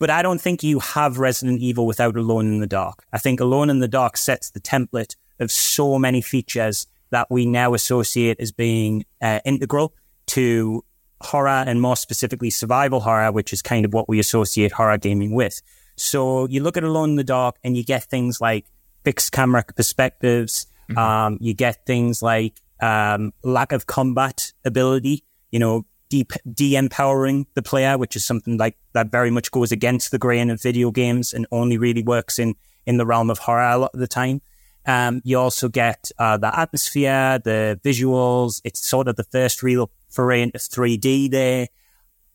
but 0.00 0.10
I 0.10 0.22
don't 0.22 0.40
think 0.40 0.64
you 0.64 0.80
have 0.80 1.18
Resident 1.18 1.60
Evil 1.60 1.86
without 1.86 2.16
Alone 2.16 2.46
in 2.46 2.60
the 2.60 2.66
Dark. 2.66 3.04
I 3.12 3.18
think 3.18 3.38
Alone 3.38 3.68
in 3.70 3.78
the 3.78 3.86
Dark 3.86 4.16
sets 4.16 4.50
the 4.50 4.58
template 4.58 5.14
of 5.38 5.52
so 5.52 5.98
many 5.98 6.22
features 6.22 6.86
that 7.10 7.30
we 7.30 7.44
now 7.44 7.74
associate 7.74 8.40
as 8.40 8.50
being 8.50 9.04
uh, 9.20 9.40
integral 9.44 9.94
to 10.28 10.84
horror 11.20 11.64
and 11.66 11.82
more 11.82 11.96
specifically 11.96 12.48
survival 12.48 13.00
horror, 13.00 13.30
which 13.30 13.52
is 13.52 13.60
kind 13.60 13.84
of 13.84 13.92
what 13.92 14.08
we 14.08 14.18
associate 14.18 14.72
horror 14.72 14.96
gaming 14.96 15.34
with. 15.34 15.60
So 15.96 16.46
you 16.48 16.62
look 16.62 16.78
at 16.78 16.84
Alone 16.84 17.10
in 17.10 17.16
the 17.16 17.24
Dark 17.24 17.56
and 17.62 17.76
you 17.76 17.84
get 17.84 18.04
things 18.04 18.40
like 18.40 18.64
fixed 19.04 19.32
camera 19.32 19.64
perspectives. 19.76 20.66
Um, 20.96 21.38
you 21.40 21.52
get 21.54 21.84
things 21.84 22.22
like 22.22 22.54
um, 22.80 23.32
lack 23.44 23.72
of 23.72 23.86
combat 23.86 24.52
ability, 24.64 25.24
you 25.50 25.58
know, 25.58 25.84
de- 26.10 26.26
de-empowering 26.52 27.46
the 27.54 27.62
player, 27.62 27.96
which 27.96 28.14
is 28.16 28.24
something 28.26 28.58
like 28.58 28.76
that 28.92 29.10
very 29.10 29.30
much 29.30 29.50
goes 29.50 29.72
against 29.72 30.10
the 30.10 30.18
grain 30.18 30.50
of 30.50 30.60
video 30.60 30.90
games 30.90 31.32
and 31.32 31.46
only 31.50 31.78
really 31.78 32.02
works 32.02 32.38
in, 32.38 32.54
in 32.84 32.98
the 32.98 33.06
realm 33.06 33.30
of 33.30 33.38
horror 33.38 33.70
a 33.70 33.78
lot 33.78 33.94
of 33.94 34.00
the 34.00 34.06
time. 34.06 34.42
Um, 34.86 35.22
you 35.24 35.38
also 35.38 35.68
get 35.68 36.10
uh, 36.18 36.36
the 36.36 36.58
atmosphere, 36.58 37.40
the 37.42 37.80
visuals. 37.82 38.60
It's 38.64 38.86
sort 38.86 39.08
of 39.08 39.16
the 39.16 39.24
first 39.24 39.62
real 39.62 39.90
foray 40.08 40.42
into 40.42 40.58
3D 40.58 41.30
there. 41.30 41.68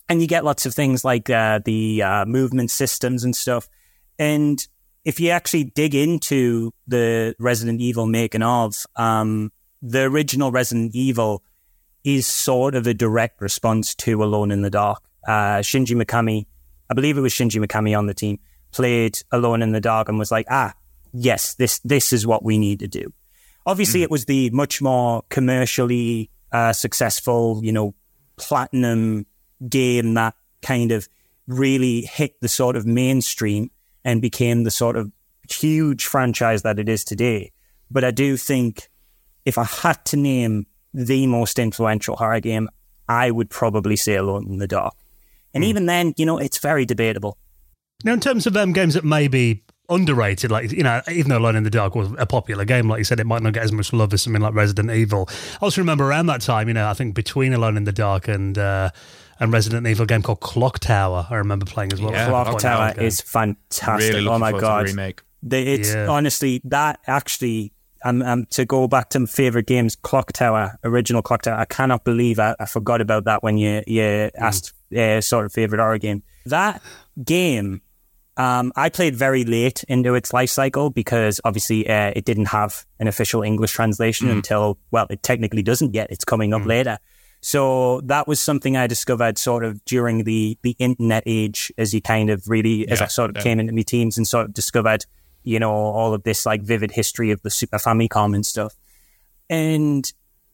And 0.08 0.22
you 0.22 0.28
get 0.28 0.46
lots 0.46 0.66
of 0.66 0.74
things 0.74 1.04
like 1.04 1.30
uh, 1.30 1.60
the 1.66 2.02
uh, 2.02 2.26
movement 2.26 2.72
systems 2.72 3.24
and 3.24 3.36
stuff. 3.36 3.68
And 4.18 4.66
if 5.04 5.20
you 5.20 5.32
actually 5.32 5.66
dig 5.66 5.96
into 5.96 6.72
the 6.88 7.36
Resident 7.40 7.82
Evil 7.82 8.06
making 8.06 8.44
of, 8.44 8.76
um, 8.96 9.52
the 9.82 10.04
original 10.04 10.52
Resident 10.52 10.96
Evil 10.96 11.44
is 12.06 12.28
sort 12.28 12.76
of 12.76 12.86
a 12.88 12.94
direct 12.94 13.42
response 13.42 13.96
to 13.96 14.24
Alone 14.24 14.52
in 14.52 14.62
the 14.62 14.70
Dark. 14.70 15.04
Uh, 15.28 15.58
Shinji 15.60 16.00
Mikami, 16.02 16.46
I 16.90 16.94
believe 16.94 17.18
it 17.18 17.22
was 17.22 17.34
Shinji 17.34 17.62
Mikami 17.62 17.98
on 17.98 18.06
the 18.06 18.14
team, 18.14 18.40
played 18.72 19.20
Alone 19.32 19.64
in 19.64 19.72
the 19.72 19.82
Dark 19.82 20.08
and 20.08 20.20
was 20.20 20.32
like, 20.32 20.46
ah, 20.50 20.74
yes, 21.12 21.56
this 21.56 21.80
this 21.80 22.14
is 22.14 22.28
what 22.28 22.44
we 22.44 22.60
need 22.60 22.80
to 22.80 22.88
do. 22.88 23.12
Obviously, 23.66 24.02
mm. 24.02 24.04
it 24.04 24.12
was 24.12 24.26
the 24.26 24.52
much 24.52 24.82
more 24.82 25.24
commercially 25.30 26.30
uh, 26.52 26.72
successful, 26.72 27.60
you 27.64 27.72
know, 27.72 27.96
platinum 28.38 29.26
game 29.68 30.14
that 30.14 30.36
kind 30.62 30.92
of 30.92 31.10
really 31.48 32.02
hit 32.02 32.40
the 32.42 32.48
sort 32.48 32.76
of 32.76 32.86
mainstream 32.86 33.72
and 34.04 34.22
became 34.22 34.64
the 34.64 34.72
sort 34.72 34.96
of 34.96 35.12
huge 35.50 36.06
franchise 36.06 36.62
that 36.62 36.78
it 36.78 36.88
is 36.88 37.04
today. 37.04 37.52
But 37.90 38.04
I 38.04 38.12
do 38.12 38.38
think 38.38 38.90
if 39.44 39.58
I 39.58 39.64
had 39.64 40.06
to 40.06 40.18
name 40.18 40.68
the 40.96 41.28
most 41.28 41.60
influential 41.60 42.16
horror 42.16 42.40
game, 42.40 42.70
I 43.08 43.30
would 43.30 43.50
probably 43.50 43.96
say 43.96 44.16
Alone 44.16 44.48
in 44.48 44.58
the 44.58 44.68
Dark. 44.68 44.96
And 45.54 45.64
mm. 45.64 45.68
even 45.68 45.86
then, 45.86 46.14
you 46.18 46.26
know, 46.26 46.38
it's 46.38 46.58
very 46.58 46.86
debatable. 46.86 47.38
Now, 48.04 48.14
in 48.14 48.20
terms 48.20 48.48
of 48.48 48.56
um, 48.56 48.74
games 48.74 48.94
that 48.94 49.04
may 49.04 49.28
be 49.28 49.64
underrated, 49.90 50.52
like, 50.52 50.72
you 50.72 50.84
know, 50.84 51.02
even 51.12 51.30
though 51.30 51.38
Alone 51.38 51.56
in 51.56 51.64
the 51.64 51.70
Dark 51.70 51.96
was 51.96 52.10
a 52.18 52.26
popular 52.26 52.66
game, 52.66 52.88
like 52.88 53.00
you 53.00 53.04
said, 53.04 53.20
it 53.20 53.26
might 53.26 53.44
not 53.44 53.54
get 53.54 53.64
as 53.64 53.72
much 53.72 53.94
love 53.94 54.14
as 54.14 54.22
something 54.22 54.42
like 54.42 54.54
Resident 54.54 54.90
Evil. 54.92 55.28
I 55.30 55.66
also 55.66 55.82
remember 55.82 56.06
around 56.06 56.28
that 56.28 56.42
time, 56.42 56.68
you 56.68 56.74
know, 56.74 56.90
I 56.90 56.94
think 56.94 57.14
between 57.14 57.54
Alone 57.54 57.78
in 57.78 57.84
the 57.84 57.94
Dark 57.94 58.28
and. 58.28 58.58
Uh, 58.58 58.90
and 59.38 59.52
Resident 59.52 59.86
Evil 59.86 60.06
game 60.06 60.22
called 60.22 60.40
Clock 60.40 60.80
Tower. 60.80 61.28
I 61.30 61.36
remember 61.36 61.66
playing 61.66 61.92
as 61.92 62.00
well. 62.00 62.14
Yeah, 62.14 62.30
Clock 62.30 62.58
Tower 62.58 62.94
is 62.98 63.20
fantastic. 63.20 64.14
Really 64.14 64.28
oh 64.30 64.40
my 64.40 64.54
god! 64.54 64.86
remake. 64.86 65.24
It's 65.52 65.94
yeah. 65.94 66.08
honestly 66.08 66.62
that 66.64 67.02
actually. 67.06 67.74
Um, 68.06 68.22
um, 68.22 68.46
to 68.52 68.66
go 68.66 68.88
back 68.88 69.10
to 69.10 69.20
my 69.20 69.26
favorite 69.26 69.66
games, 69.66 69.96
Clock 69.96 70.32
Tower, 70.32 70.78
original 70.84 71.24
Clock 71.24 71.42
Tower. 71.42 71.58
I 71.58 71.66
cannot 71.66 72.04
believe 72.04 72.38
I, 72.38 72.56
I 72.60 72.66
forgot 72.66 73.02
about 73.02 73.24
that 73.26 73.42
when 73.42 73.58
you 73.58 73.82
you 73.88 74.02
mm. 74.02 74.32
asked 74.38 74.74
uh, 74.96 75.22
sort 75.22 75.46
of 75.46 75.52
favorite 75.52 75.80
horror 75.80 75.98
game. 75.98 76.22
That 76.46 76.84
game 77.24 77.82
um, 78.38 78.74
I 78.76 78.90
played 78.90 79.16
very 79.16 79.46
late 79.46 79.84
into 79.88 80.14
its 80.14 80.34
life 80.34 80.50
cycle 80.50 80.90
because 80.90 81.40
obviously 81.46 81.88
uh, 81.88 82.12
it 82.16 82.26
didn't 82.26 82.48
have 82.48 82.86
an 83.00 83.08
official 83.08 83.44
English 83.44 83.72
translation 83.72 84.28
mm. 84.28 84.34
until, 84.34 84.78
well, 84.92 85.08
it 85.10 85.24
technically 85.24 85.64
doesn't 85.64 85.94
yet. 85.94 86.08
It's 86.10 86.26
coming 86.26 86.54
up 86.54 86.64
mm. 86.64 86.68
later. 86.68 86.98
So 87.42 88.02
that 88.02 88.28
was 88.28 88.40
something 88.40 88.76
I 88.76 88.88
discovered 88.88 89.38
sort 89.38 89.64
of 89.64 89.84
during 89.86 90.24
the, 90.24 90.58
the 90.64 90.76
internet 90.80 91.24
age 91.26 91.72
as 91.78 91.94
you 91.94 92.02
kind 92.02 92.30
of 92.30 92.50
really, 92.50 92.86
yeah, 92.88 92.94
as 92.94 93.02
I 93.02 93.08
sort 93.08 93.30
of 93.30 93.38
yeah. 93.38 93.44
came 93.44 93.60
into 93.60 93.72
my 93.72 93.84
teams 93.84 94.18
and 94.18 94.28
sort 94.28 94.48
of 94.48 94.54
discovered, 94.54 95.06
you 95.46 95.60
know, 95.60 95.72
all 95.72 96.14
of 96.14 96.24
this 96.24 96.46
like 96.46 96.62
vivid 96.62 96.92
history 96.92 97.32
of 97.32 97.42
the 97.42 97.50
Super 97.50 97.78
Famicom 97.78 98.36
and 98.36 98.46
stuff. 98.46 98.76
And 99.50 100.12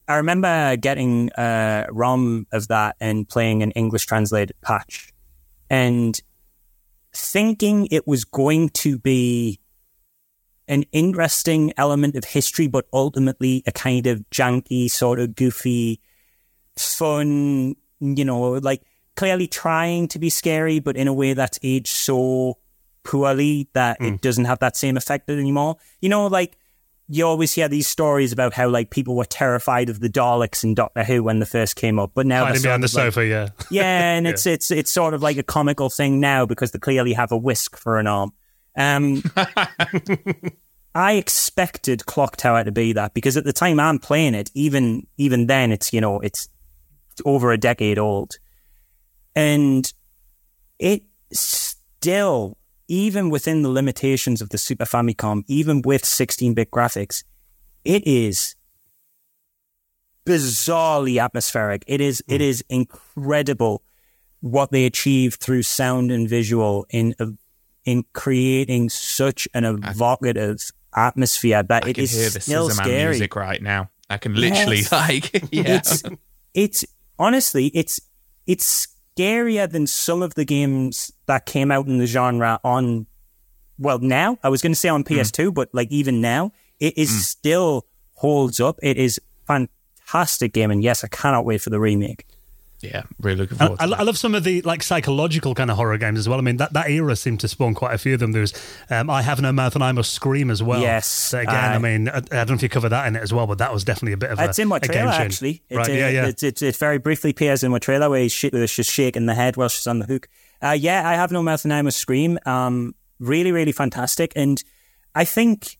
I 0.08 0.16
remember 0.16 0.76
getting 0.76 1.30
a 1.36 1.86
ROM 1.90 2.46
of 2.52 2.68
that 2.68 2.96
and 3.00 3.28
playing 3.28 3.62
an 3.62 3.70
English 3.72 4.06
translated 4.06 4.54
patch 4.62 5.12
and 5.70 6.18
thinking 7.14 7.88
it 7.90 8.06
was 8.06 8.24
going 8.24 8.70
to 8.70 8.98
be 8.98 9.60
an 10.68 10.84
interesting 10.92 11.72
element 11.76 12.16
of 12.16 12.24
history, 12.24 12.66
but 12.66 12.86
ultimately 12.92 13.62
a 13.66 13.72
kind 13.72 14.06
of 14.06 14.24
janky, 14.30 14.90
sort 14.90 15.18
of 15.18 15.34
goofy, 15.34 16.00
fun, 16.76 17.74
you 18.00 18.24
know, 18.24 18.52
like 18.52 18.82
clearly 19.16 19.46
trying 19.46 20.08
to 20.08 20.18
be 20.18 20.30
scary, 20.30 20.78
but 20.80 20.96
in 20.96 21.08
a 21.08 21.12
way 21.12 21.34
that's 21.34 21.58
aged 21.62 21.88
so 21.88 22.58
poorly 23.04 23.68
that 23.72 24.00
mm. 24.00 24.06
it 24.06 24.10
hmm. 24.10 24.16
doesn't 24.16 24.44
have 24.44 24.58
that 24.60 24.76
same 24.76 24.96
effect 24.96 25.28
anymore. 25.28 25.76
You 26.00 26.08
know, 26.08 26.26
like 26.26 26.56
you 27.08 27.26
always 27.26 27.52
hear 27.52 27.68
these 27.68 27.86
stories 27.86 28.32
about 28.32 28.54
how 28.54 28.68
like 28.68 28.90
people 28.90 29.16
were 29.16 29.24
terrified 29.24 29.90
of 29.90 30.00
the 30.00 30.08
Daleks 30.08 30.64
in 30.64 30.74
Doctor 30.74 31.04
Who 31.04 31.22
when 31.22 31.40
they 31.40 31.46
first 31.46 31.76
came 31.76 31.98
up, 31.98 32.12
but 32.14 32.26
now 32.26 32.44
hiding 32.44 32.62
behind 32.62 32.82
the 32.82 32.86
like, 32.86 33.12
sofa, 33.12 33.26
yeah, 33.26 33.48
yeah, 33.70 33.82
and 34.16 34.26
yeah. 34.26 34.32
it's 34.32 34.46
it's 34.46 34.70
it's 34.70 34.90
sort 34.90 35.14
of 35.14 35.22
like 35.22 35.36
a 35.36 35.42
comical 35.42 35.90
thing 35.90 36.20
now 36.20 36.46
because 36.46 36.70
they 36.70 36.78
clearly 36.78 37.12
have 37.12 37.32
a 37.32 37.36
whisk 37.36 37.76
for 37.76 37.98
an 37.98 38.06
arm. 38.06 38.32
Um, 38.76 39.22
I 40.94 41.12
expected 41.14 42.06
Clock 42.06 42.36
Tower 42.36 42.64
to 42.64 42.72
be 42.72 42.92
that 42.92 43.14
because 43.14 43.36
at 43.36 43.44
the 43.44 43.52
time 43.52 43.80
I'm 43.80 43.98
playing 43.98 44.34
it, 44.34 44.50
even 44.54 45.06
even 45.16 45.46
then, 45.46 45.72
it's 45.72 45.92
you 45.92 46.00
know 46.00 46.20
it's 46.20 46.48
over 47.24 47.52
a 47.52 47.58
decade 47.58 47.98
old. 47.98 48.38
And 49.34 49.90
it 50.78 51.04
still, 51.32 52.58
even 52.92 53.30
within 53.30 53.62
the 53.62 53.70
limitations 53.70 54.42
of 54.42 54.50
the 54.50 54.58
Super 54.58 54.84
Famicom, 54.84 55.44
even 55.46 55.80
with 55.80 56.04
16 56.04 56.52
bit 56.52 56.70
graphics, 56.70 57.24
it 57.86 58.06
is 58.06 58.54
bizarrely 60.26 61.18
atmospheric. 61.18 61.84
It 61.86 62.02
is, 62.02 62.22
mm. 62.28 62.34
it 62.34 62.40
hmm. 62.60 62.74
incredible 62.74 63.82
what 64.40 64.72
they 64.72 64.84
achieved 64.84 65.40
through 65.40 65.62
sound 65.62 66.12
and 66.12 66.28
visual 66.28 66.84
in, 66.90 67.14
in 67.86 68.04
creating 68.12 68.90
such 68.90 69.48
an 69.54 69.64
evocative 69.64 70.70
atmosphere 70.94 71.62
that 71.62 71.86
I 71.86 71.90
it 71.90 71.98
is 71.98 72.12
hear 72.12 72.28
the 72.28 72.40
still 72.40 72.68
scary. 72.68 73.12
music 73.12 73.34
right 73.34 73.62
now. 73.62 73.88
I 74.10 74.18
can 74.18 74.34
literally 74.34 74.80
yes. 74.80 74.92
like, 74.92 75.32
yeah. 75.50 75.76
It's, 75.76 76.02
it's 76.52 76.84
honestly, 77.18 77.68
it's 77.68 78.02
it's 78.46 78.88
scarier 79.16 79.70
than 79.70 79.86
some 79.86 80.22
of 80.22 80.34
the 80.34 80.44
games 80.44 81.12
that 81.26 81.46
came 81.46 81.70
out 81.70 81.86
in 81.86 81.98
the 81.98 82.06
genre 82.06 82.60
on 82.64 83.06
well 83.78 83.98
now. 83.98 84.38
I 84.42 84.48
was 84.48 84.62
going 84.62 84.72
to 84.72 84.78
say 84.78 84.88
on 84.88 85.04
PS2, 85.04 85.48
mm. 85.48 85.54
but 85.54 85.68
like 85.72 85.90
even 85.90 86.20
now, 86.20 86.52
it 86.80 86.96
is 86.96 87.10
mm. 87.10 87.20
still 87.20 87.86
holds 88.14 88.60
up. 88.60 88.78
It 88.82 88.96
is 88.96 89.20
fantastic 89.46 90.52
game, 90.52 90.70
and 90.70 90.82
yes, 90.82 91.04
I 91.04 91.08
cannot 91.08 91.44
wait 91.44 91.60
for 91.60 91.70
the 91.70 91.80
remake. 91.80 92.26
Yeah, 92.82 93.04
really 93.20 93.36
looking 93.36 93.58
forward. 93.58 93.80
I, 93.80 93.84
I, 93.84 94.02
love 94.02 94.18
some 94.18 94.34
of 94.34 94.42
the 94.42 94.60
like 94.62 94.82
psychological 94.82 95.54
kind 95.54 95.70
of 95.70 95.76
horror 95.76 95.96
games 95.98 96.18
as 96.18 96.28
well. 96.28 96.38
I 96.38 96.42
mean, 96.42 96.56
that, 96.56 96.72
that 96.72 96.90
era 96.90 97.14
seemed 97.14 97.38
to 97.40 97.48
spawn 97.48 97.74
quite 97.74 97.94
a 97.94 97.98
few 97.98 98.14
of 98.14 98.20
them. 98.20 98.32
There's 98.32 98.52
um, 98.90 99.08
I 99.08 99.22
Have 99.22 99.40
No 99.40 99.52
Mouth 99.52 99.76
and 99.76 99.84
I 99.84 99.92
Must 99.92 100.12
Scream 100.12 100.50
as 100.50 100.62
well. 100.62 100.80
Yes. 100.80 101.06
So 101.06 101.38
again, 101.38 101.54
uh, 101.54 101.74
I 101.74 101.78
mean, 101.78 102.08
I, 102.08 102.16
I, 102.16 102.20
don't 102.20 102.50
know 102.50 102.54
if 102.56 102.62
you 102.62 102.68
cover 102.68 102.88
that 102.88 103.06
in 103.06 103.14
it 103.14 103.22
as 103.22 103.32
well, 103.32 103.46
but 103.46 103.58
that 103.58 103.72
was 103.72 103.84
definitely 103.84 104.14
a 104.14 104.16
bit 104.16 104.30
of 104.30 104.40
a. 104.40 104.44
It's 104.46 104.58
in 104.58 104.66
my 104.66 104.80
trailer 104.80 105.10
actually. 105.10 105.62
It's, 105.68 105.76
right? 105.76 105.88
Uh, 105.88 105.92
yeah, 105.92 106.08
yeah. 106.08 106.26
It, 106.26 106.42
it, 106.42 106.60
it, 106.60 106.76
very 106.76 106.98
briefly 106.98 107.30
appears 107.30 107.62
in 107.62 107.70
my 107.70 107.78
trailer 107.78 108.10
where 108.10 108.20
he's, 108.20 108.32
sh- 108.32 108.50
she's 108.66 108.86
shaking 108.86 109.26
the 109.26 109.34
head 109.34 109.56
while 109.56 109.68
she's 109.68 109.86
on 109.86 110.00
the 110.00 110.06
hook. 110.06 110.28
Uh, 110.60 110.70
yeah, 110.70 111.08
I 111.08 111.14
Have 111.14 111.30
No 111.30 111.42
Mouth 111.42 111.64
and 111.64 111.72
I 111.72 111.82
Must 111.82 111.96
Scream. 111.96 112.38
Um, 112.46 112.96
really, 113.20 113.52
really 113.52 113.72
fantastic, 113.72 114.32
and 114.34 114.62
I 115.14 115.24
think 115.24 115.78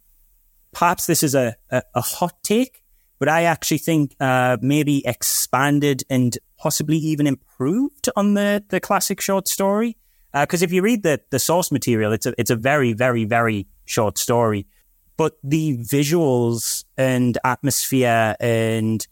perhaps 0.73 1.07
this 1.07 1.23
is 1.23 1.35
a, 1.35 1.57
a, 1.71 1.83
a 1.95 2.01
hot 2.01 2.43
take, 2.43 2.83
but 3.19 3.29
I 3.29 3.45
actually 3.45 3.79
think 3.79 4.15
uh, 4.21 4.57
maybe 4.61 5.07
expanded 5.07 6.03
and 6.11 6.37
possibly 6.63 6.97
even 6.97 7.27
improved 7.27 8.09
on 8.15 8.35
the, 8.35 8.63
the 8.69 8.79
classic 8.79 9.21
short 9.21 9.49
story. 9.49 9.97
Because 10.33 10.63
uh, 10.63 10.67
if 10.67 10.73
you 10.73 10.81
read 10.81 11.03
the, 11.03 11.21
the 11.31 11.41
source 11.41 11.73
material, 11.73 12.13
it's 12.13 12.25
a, 12.25 12.33
it's 12.39 12.51
a 12.51 12.57
very, 12.57 12.93
very, 12.93 13.25
very 13.25 13.67
short 13.85 14.17
story. 14.17 14.69
But 15.17 15.37
the 15.43 15.77
visuals 15.79 16.85
and 16.97 17.37
atmosphere 17.43 18.37
and 18.39 19.05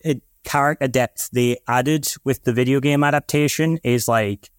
it, 0.00 0.22
character 0.44 0.88
depth 0.88 1.28
they 1.32 1.58
added 1.68 2.08
with 2.24 2.44
the 2.44 2.54
video 2.54 2.80
game 2.80 3.04
adaptation 3.04 3.78
is 3.84 4.08
like 4.08 4.50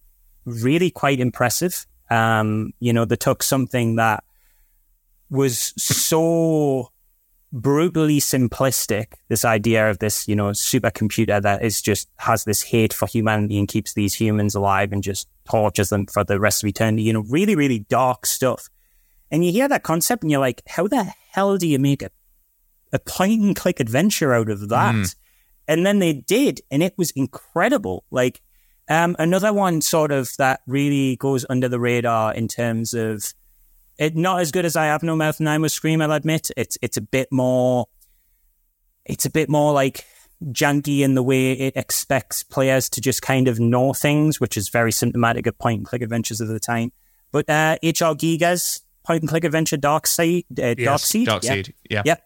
really 0.46 0.92
quite 0.92 1.20
impressive. 1.20 1.88
Um, 2.12 2.72
you 2.80 2.94
know, 2.94 3.04
they 3.04 3.16
took 3.16 3.42
something 3.42 3.96
that 3.96 4.24
was 5.32 5.74
so 5.76 6.92
brutally 7.54 8.20
simplistic 8.20 9.14
this 9.30 9.46
idea 9.46 9.90
of 9.90 10.00
this 10.00 10.28
you 10.28 10.36
know 10.36 10.50
supercomputer 10.50 11.42
that 11.42 11.64
is 11.64 11.82
just 11.82 12.10
has 12.18 12.44
this 12.44 12.62
hate 12.62 12.94
for 12.94 13.08
humanity 13.08 13.58
and 13.58 13.70
keeps 13.70 13.94
these 13.94 14.14
humans 14.14 14.54
alive 14.54 14.92
and 14.92 15.02
just 15.02 15.30
tortures 15.50 15.90
them 15.90 16.06
for 16.06 16.26
the 16.26 16.40
rest 16.40 16.62
of 16.62 16.68
eternity 16.68 17.04
you 17.04 17.14
know 17.14 17.24
really 17.30 17.56
really 17.56 17.80
dark 17.80 18.26
stuff. 18.26 18.70
And 19.30 19.46
you 19.46 19.52
hear 19.52 19.68
that 19.68 19.84
concept 19.84 20.24
and 20.24 20.32
you're 20.32 20.42
like 20.42 20.62
how 20.68 20.88
the 20.88 21.04
hell 21.32 21.58
do 21.58 21.68
you 21.68 21.80
make 21.80 22.02
a, 22.02 22.10
a 22.92 23.00
point 23.00 23.42
and 23.42 23.56
click 23.56 23.80
adventure 23.80 24.34
out 24.34 24.50
of 24.50 24.68
that? 24.70 24.96
Mm. 24.96 25.16
and 25.70 25.86
then 25.86 26.00
they 26.00 26.14
did 26.14 26.62
and 26.70 26.84
it 26.84 26.98
was 26.98 27.12
incredible. 27.12 28.04
Like 28.12 28.42
um, 28.90 29.16
another 29.20 29.54
one 29.54 29.82
sort 29.82 30.12
of 30.12 30.32
that 30.38 30.62
really 30.68 31.16
goes 31.16 31.46
under 31.50 31.68
the 31.68 31.80
radar 31.80 32.34
in 32.34 32.48
terms 32.48 32.94
of 32.94 33.34
it 33.98 34.16
not 34.16 34.42
as 34.42 34.52
good 34.52 34.66
as 34.66 34.76
I 34.76 34.86
have 34.86 35.04
no 35.04 35.16
mouth 35.16 35.40
and 35.40 35.50
I 35.50 35.58
must 35.58 35.76
scream. 35.76 36.02
I'll 36.02 36.12
admit 36.12 36.50
it's 36.56 36.78
it's 36.82 36.98
a 36.98 37.02
bit 37.02 37.30
more. 37.32 37.88
It's 39.06 39.26
a 39.26 39.30
bit 39.30 39.50
more 39.50 39.74
like 39.74 40.06
janky 40.44 41.00
in 41.00 41.16
the 41.16 41.24
way 41.24 41.54
it 41.54 41.76
expects 41.76 42.44
players 42.44 42.90
to 42.90 43.02
just 43.02 43.22
kind 43.22 43.48
of 43.48 43.60
know 43.60 43.94
things, 43.94 44.40
which 44.40 44.58
is 44.58 44.70
very 44.70 44.92
symptomatic 44.92 45.48
of 45.48 45.58
point 45.58 45.80
and 45.80 45.86
click 45.88 46.02
adventures 46.02 46.42
of 46.42 46.48
the 46.48 46.60
time. 46.60 46.92
But 47.32 47.50
uh, 47.50 47.78
HR 47.84 48.14
Giger's, 48.14 48.82
point 49.08 49.24
and 49.24 49.30
click 49.30 49.44
adventure 49.46 49.78
Dark 49.78 50.06
Seed. 50.06 50.46
Uh, 50.60 50.74
Dark 50.76 51.00
Seed. 51.00 51.26
Dark 51.26 51.44
yeah. 51.44 51.54
Seed. 51.54 51.74
Yeah. 51.90 52.02
Yep. 52.06 52.24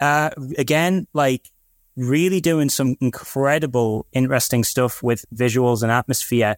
Uh, 0.00 0.30
again, 0.58 1.06
like 1.14 1.48
really 1.96 2.40
doing 2.40 2.68
some 2.68 2.96
incredible, 3.00 4.06
interesting 4.12 4.64
stuff 4.64 5.02
with 5.02 5.24
visuals 5.34 5.82
and 5.82 5.92
atmosphere 5.92 6.56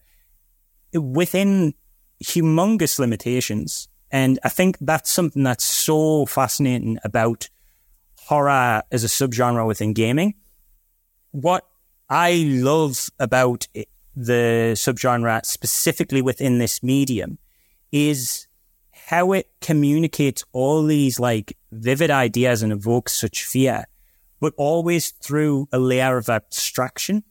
within 0.94 1.74
humongous 2.24 2.98
limitations. 2.98 3.88
And 4.10 4.38
I 4.44 4.48
think 4.48 4.76
that's 4.80 5.10
something 5.10 5.42
that's 5.42 5.64
so 5.64 6.26
fascinating 6.26 6.98
about 7.04 7.48
horror 8.26 8.82
as 8.90 9.04
a 9.04 9.08
subgenre 9.08 9.66
within 9.66 9.92
gaming. 9.92 10.34
What 11.32 11.66
I 12.08 12.44
love 12.48 13.08
about 13.18 13.68
it, 13.74 13.88
the 14.14 14.72
subgenre, 14.74 15.44
specifically 15.44 16.22
within 16.22 16.58
this 16.58 16.82
medium, 16.82 17.38
is 17.92 18.46
how 19.06 19.32
it 19.32 19.48
communicates 19.60 20.44
all 20.52 20.84
these 20.84 21.20
like 21.20 21.56
vivid 21.70 22.10
ideas 22.10 22.62
and 22.62 22.72
evokes 22.72 23.12
such 23.12 23.44
fear, 23.44 23.84
but 24.40 24.52
always 24.56 25.10
through 25.10 25.68
a 25.72 25.78
layer 25.78 26.16
of 26.16 26.28
abstraction. 26.28 27.22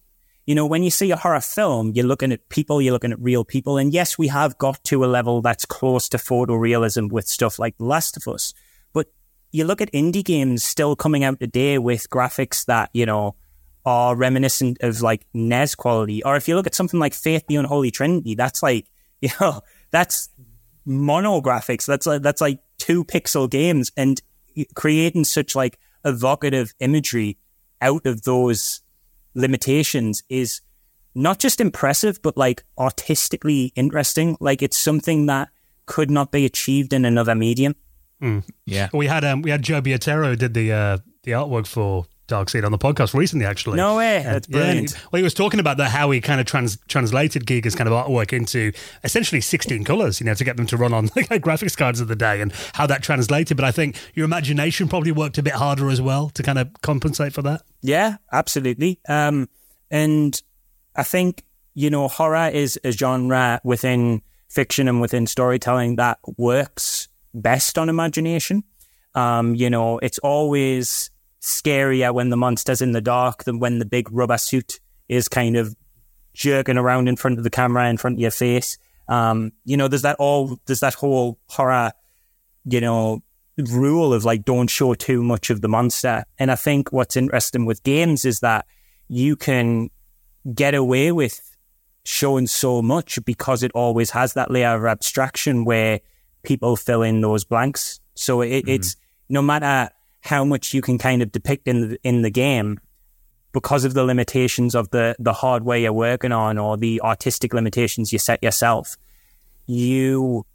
You 0.45 0.53
know, 0.53 0.65
when 0.65 0.83
you 0.83 0.91
see 0.91 1.09
a 1.09 1.15
horror 1.15 1.41
film, 1.41 1.93
you're 1.95 2.05
looking 2.05 2.31
at 2.31 2.49
people, 2.49 2.81
you're 2.81 2.93
looking 2.93 3.11
at 3.11 3.19
real 3.19 3.43
people. 3.43 3.77
And 3.77 3.91
yes, 3.91 4.17
we 4.17 4.27
have 4.27 4.57
got 4.59 4.83
to 4.85 5.03
a 5.03 5.07
level 5.07 5.41
that's 5.41 5.65
close 5.65 6.07
to 6.09 6.17
photorealism 6.17 7.11
with 7.11 7.27
stuff 7.27 7.57
like 7.57 7.77
The 7.77 7.85
Last 7.85 8.15
of 8.15 8.27
Us. 8.27 8.53
But 8.93 9.07
you 9.51 9.65
look 9.65 9.81
at 9.81 9.91
indie 9.91 10.23
games 10.23 10.63
still 10.63 10.95
coming 10.95 11.23
out 11.23 11.39
today 11.39 11.79
with 11.79 12.09
graphics 12.09 12.65
that, 12.65 12.91
you 12.93 13.07
know, 13.07 13.35
are 13.85 14.15
reminiscent 14.15 14.77
of 14.81 15.01
like 15.01 15.25
NES 15.33 15.73
quality. 15.75 16.23
Or 16.23 16.35
if 16.35 16.47
you 16.47 16.55
look 16.55 16.67
at 16.67 16.75
something 16.75 16.99
like 16.99 17.13
Faith 17.13 17.45
the 17.47 17.55
Unholy 17.55 17.89
Trinity, 17.89 18.35
that's 18.35 18.61
like, 18.61 18.87
you 19.21 19.29
know, 19.41 19.61
that's 19.91 20.29
mono 20.85 21.41
graphics. 21.41 21.87
That's 21.87 22.05
like, 22.05 22.21
that's 22.21 22.41
like 22.41 22.59
two 22.77 23.03
pixel 23.03 23.49
games 23.49 23.91
and 23.97 24.21
creating 24.75 25.23
such 25.23 25.55
like 25.55 25.79
evocative 26.03 26.73
imagery 26.79 27.37
out 27.81 28.05
of 28.05 28.23
those 28.23 28.81
limitations 29.35 30.23
is 30.29 30.61
not 31.13 31.39
just 31.39 31.61
impressive, 31.61 32.21
but 32.21 32.35
like 32.35 32.63
artistically 32.77 33.71
interesting. 33.75 34.37
Like 34.39 34.61
it's 34.61 34.77
something 34.77 35.27
that 35.27 35.49
could 35.85 36.09
not 36.09 36.31
be 36.31 36.45
achieved 36.45 36.93
in 36.93 37.05
another 37.05 37.35
medium. 37.35 37.75
Yeah. 38.65 38.89
We 38.93 39.07
had 39.07 39.23
um, 39.23 39.41
we 39.41 39.51
had 39.51 39.61
Joe 39.61 39.81
Biotero 39.81 40.29
who 40.29 40.35
did 40.35 40.53
the 40.53 40.71
uh, 40.71 40.97
the 41.23 41.31
artwork 41.31 41.67
for 41.67 42.05
Dark 42.27 42.49
Seed 42.49 42.63
on 42.65 42.71
the 42.71 42.77
podcast 42.77 43.13
recently, 43.13 43.45
actually. 43.45 43.77
No 43.77 43.97
way. 43.97 44.21
That's 44.23 44.47
brilliant. 44.47 44.91
he- 44.93 44.97
well, 45.11 45.19
he 45.19 45.23
was 45.23 45.33
talking 45.33 45.59
about 45.59 45.77
that 45.77 45.91
how 45.91 46.09
he 46.11 46.21
kind 46.21 46.39
of 46.41 46.47
trans- 46.47 46.77
translated 46.87 47.45
Giger's 47.45 47.75
kind 47.75 47.87
of 47.87 47.93
artwork 47.93 48.33
into 48.33 48.71
essentially 49.03 49.41
16 49.41 49.83
colors, 49.83 50.19
you 50.19 50.25
know, 50.25 50.33
to 50.33 50.43
get 50.43 50.57
them 50.57 50.65
to 50.67 50.77
run 50.77 50.93
on 50.93 51.05
like, 51.15 51.29
graphics 51.41 51.77
cards 51.77 51.99
of 51.99 52.07
the 52.07 52.15
day, 52.15 52.41
and 52.41 52.51
how 52.73 52.87
that 52.87 53.03
translated. 53.03 53.55
But 53.57 53.63
I 53.65 53.71
think 53.71 53.97
your 54.15 54.25
imagination 54.25 54.87
probably 54.87 55.11
worked 55.11 55.37
a 55.37 55.43
bit 55.43 55.53
harder 55.53 55.89
as 55.89 56.01
well 56.01 56.29
to 56.31 56.41
kind 56.43 56.57
of 56.57 56.69
compensate 56.81 57.33
for 57.33 57.41
that. 57.43 57.61
Yeah, 57.81 58.17
absolutely. 58.31 58.99
Um, 59.07 59.47
and 59.91 60.41
I 60.95 61.03
think, 61.03 61.43
you 61.75 61.89
know, 61.89 62.07
horror 62.07 62.49
is 62.49 62.79
a 62.83 62.91
genre 62.91 63.61
within 63.63 64.21
fiction 64.49 64.87
and 64.87 64.99
within 65.01 65.27
storytelling 65.27 65.97
that 65.97 66.17
works 66.37 67.07
best 67.33 67.77
on 67.77 67.89
imagination. 67.89 68.63
Um, 69.13 69.53
you 69.55 69.69
know, 69.69 69.97
it's 69.99 70.17
always 70.19 71.11
scarier 71.45 72.11
when 72.11 72.29
the 72.29 72.37
monster's 72.37 72.81
in 72.81 72.91
the 72.91 73.01
dark 73.01 73.43
than 73.43 73.59
when 73.59 73.77
the 73.77 73.85
big 73.85 74.11
rubber 74.11 74.37
suit 74.37 74.79
is 75.07 75.27
kind 75.27 75.55
of 75.55 75.75
jerking 76.33 76.75
around 76.75 77.07
in 77.07 77.15
front 77.15 77.37
of 77.37 77.43
the 77.43 77.51
camera 77.51 77.87
in 77.87 77.97
front 77.97 78.15
of 78.15 78.19
your 78.19 78.31
face. 78.31 78.79
Um, 79.07 79.51
you 79.63 79.77
know, 79.77 79.87
there's 79.87 80.01
that 80.01 80.15
all 80.17 80.59
there's 80.65 80.79
that 80.79 80.95
whole 80.95 81.37
horror, 81.47 81.91
you 82.65 82.81
know, 82.81 83.21
rule 83.57 84.11
of 84.11 84.25
like 84.25 84.43
don't 84.43 84.69
show 84.69 84.95
too 84.95 85.21
much 85.21 85.51
of 85.51 85.61
the 85.61 85.67
monster. 85.67 86.25
And 86.39 86.49
I 86.51 86.55
think 86.55 86.91
what's 86.91 87.15
interesting 87.15 87.65
with 87.65 87.83
games 87.83 88.25
is 88.25 88.39
that 88.39 88.65
you 89.07 89.35
can 89.35 89.91
get 90.51 90.73
away 90.73 91.11
with 91.11 91.55
showing 92.05 92.47
so 92.47 92.81
much 92.81 93.23
because 93.23 93.61
it 93.61 93.71
always 93.73 94.09
has 94.11 94.33
that 94.33 94.49
layer 94.49 94.75
of 94.75 94.85
abstraction 94.85 95.63
where 95.63 95.99
people 96.41 96.75
fill 96.75 97.03
in 97.03 97.21
those 97.21 97.43
blanks. 97.43 97.99
So 98.15 98.41
it, 98.41 98.67
it's 98.67 98.95
no 99.29 99.43
matter 99.43 99.91
how 100.25 100.43
much 100.43 100.73
you 100.73 100.81
can 100.81 100.97
kind 100.97 101.21
of 101.21 101.31
depict 101.31 101.67
in 101.67 101.89
the, 101.89 101.99
in 102.03 102.21
the 102.21 102.31
game, 102.31 102.79
because 103.51 103.85
of 103.85 103.93
the 103.93 104.03
limitations 104.03 104.75
of 104.75 104.89
the 104.89 105.15
the 105.17 105.31
hardware 105.31 105.77
you're 105.77 105.93
working 105.93 106.33
on 106.33 106.57
or 106.57 106.75
the 106.75 106.99
artistic 107.01 107.53
limitations 107.53 108.11
you 108.11 108.19
set 108.19 108.43
yourself, 108.43 108.97
you 109.67 110.45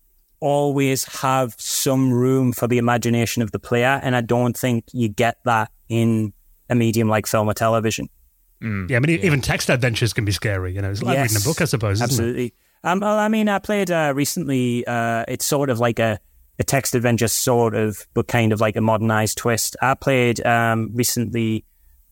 always 0.41 1.05
have 1.21 1.55
some 1.59 2.13
room 2.13 2.53
for 2.53 2.67
the 2.67 2.79
imagination 2.79 3.43
of 3.43 3.53
the 3.53 3.59
player, 3.59 4.01
and 4.03 4.15
I 4.15 4.21
don't 4.21 4.57
think 4.57 4.85
you 4.93 5.09
get 5.09 5.39
that 5.45 5.71
in 5.89 6.33
a 6.69 6.75
medium 6.75 7.09
like 7.09 7.27
film 7.27 7.49
or 7.49 7.55
television. 7.55 8.09
Yeah, 8.63 8.97
I 8.97 9.01
mean, 9.01 9.11
e-, 9.11 9.23
even 9.23 9.41
text 9.41 9.71
adventures 9.71 10.13
can 10.13 10.25
be 10.25 10.33
scary. 10.33 10.75
You 10.75 10.83
know, 10.83 10.91
it's 10.91 11.03
like 11.03 11.15
Yes, 11.15 11.33
reading 11.33 11.43
a 11.43 11.49
book, 11.49 11.63
I 11.63 11.65
suppose. 11.65 12.03
Isn't 12.03 12.05
It? 12.05 12.13
Absolutely. 12.13 12.55
Um, 12.85 13.01
well, 13.01 13.19
I 13.19 13.29
mean, 13.29 13.49
I 13.49 13.59
played 13.59 13.91
uh, 13.91 14.13
recently. 14.15 14.87
Uh, 14.87 15.25
it's 15.29 15.47
sort 15.47 15.71
of 15.71 15.79
like 15.79 15.99
a, 15.99 16.21
a 16.61 16.65
text 16.65 16.95
adventure, 16.95 17.27
sort 17.27 17.75
of, 17.75 18.07
but 18.15 18.29
kind 18.29 18.53
of 18.53 18.61
like 18.61 18.77
a 18.77 18.81
modernized 18.81 19.39
twist. 19.39 19.77
I 19.83 19.95
played 19.95 20.45
um, 20.47 20.91
recently 20.95 21.65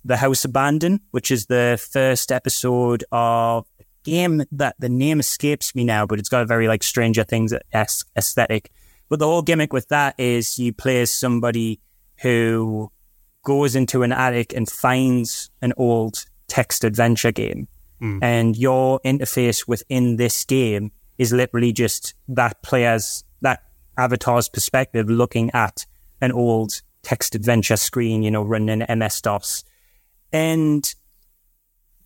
The 0.05 0.17
House 0.17 0.45
Abandoned, 0.45 1.01
which 1.13 1.31
is 1.31 1.47
the 1.47 1.79
first 1.93 2.33
episode 2.33 3.05
of 3.13 3.67
a 3.79 3.85
game 4.05 4.43
that 4.51 4.75
the 4.79 4.89
name 4.89 5.21
escapes 5.21 5.75
me 5.75 5.85
now, 5.85 6.07
but 6.07 6.19
it's 6.19 6.31
got 6.31 6.43
a 6.43 6.47
very 6.47 6.67
like 6.67 6.83
Stranger 6.83 7.25
Things 7.25 7.53
esque 7.73 8.09
aesthetic. 8.17 8.73
But 9.11 9.21
the 9.21 9.27
whole 9.27 9.43
gimmick 9.43 9.73
with 9.73 9.89
that 9.89 10.15
is 10.19 10.59
you 10.59 10.73
play 10.73 11.03
as 11.03 11.13
somebody 11.13 11.81
who 12.23 12.91
goes 13.45 13.77
into 13.77 14.03
an 14.03 14.13
attic 14.13 14.53
and 14.53 14.69
finds 14.69 15.51
an 15.63 15.73
old 15.77 16.25
text 16.49 16.85
adventure 16.85 17.33
game. 17.33 17.69
And 18.23 18.57
your 18.57 19.01
interface 19.05 19.67
within 19.69 20.17
this 20.17 20.45
game 20.45 20.93
is 21.19 21.33
literally 21.33 21.73
just 21.73 22.15
that 22.29 22.63
player's, 22.63 23.25
avatar's 23.99 24.49
perspective 24.49 25.11
looking 25.11 25.51
at 25.51 25.85
an 26.21 26.33
old 26.33 26.83
text 27.03 27.35
adventure 27.35 27.77
screen, 27.77 28.23
you 28.23 28.31
know, 28.31 28.43
running 28.43 28.85
MS 28.89 29.21
DOS. 29.21 29.65
And 30.33 30.95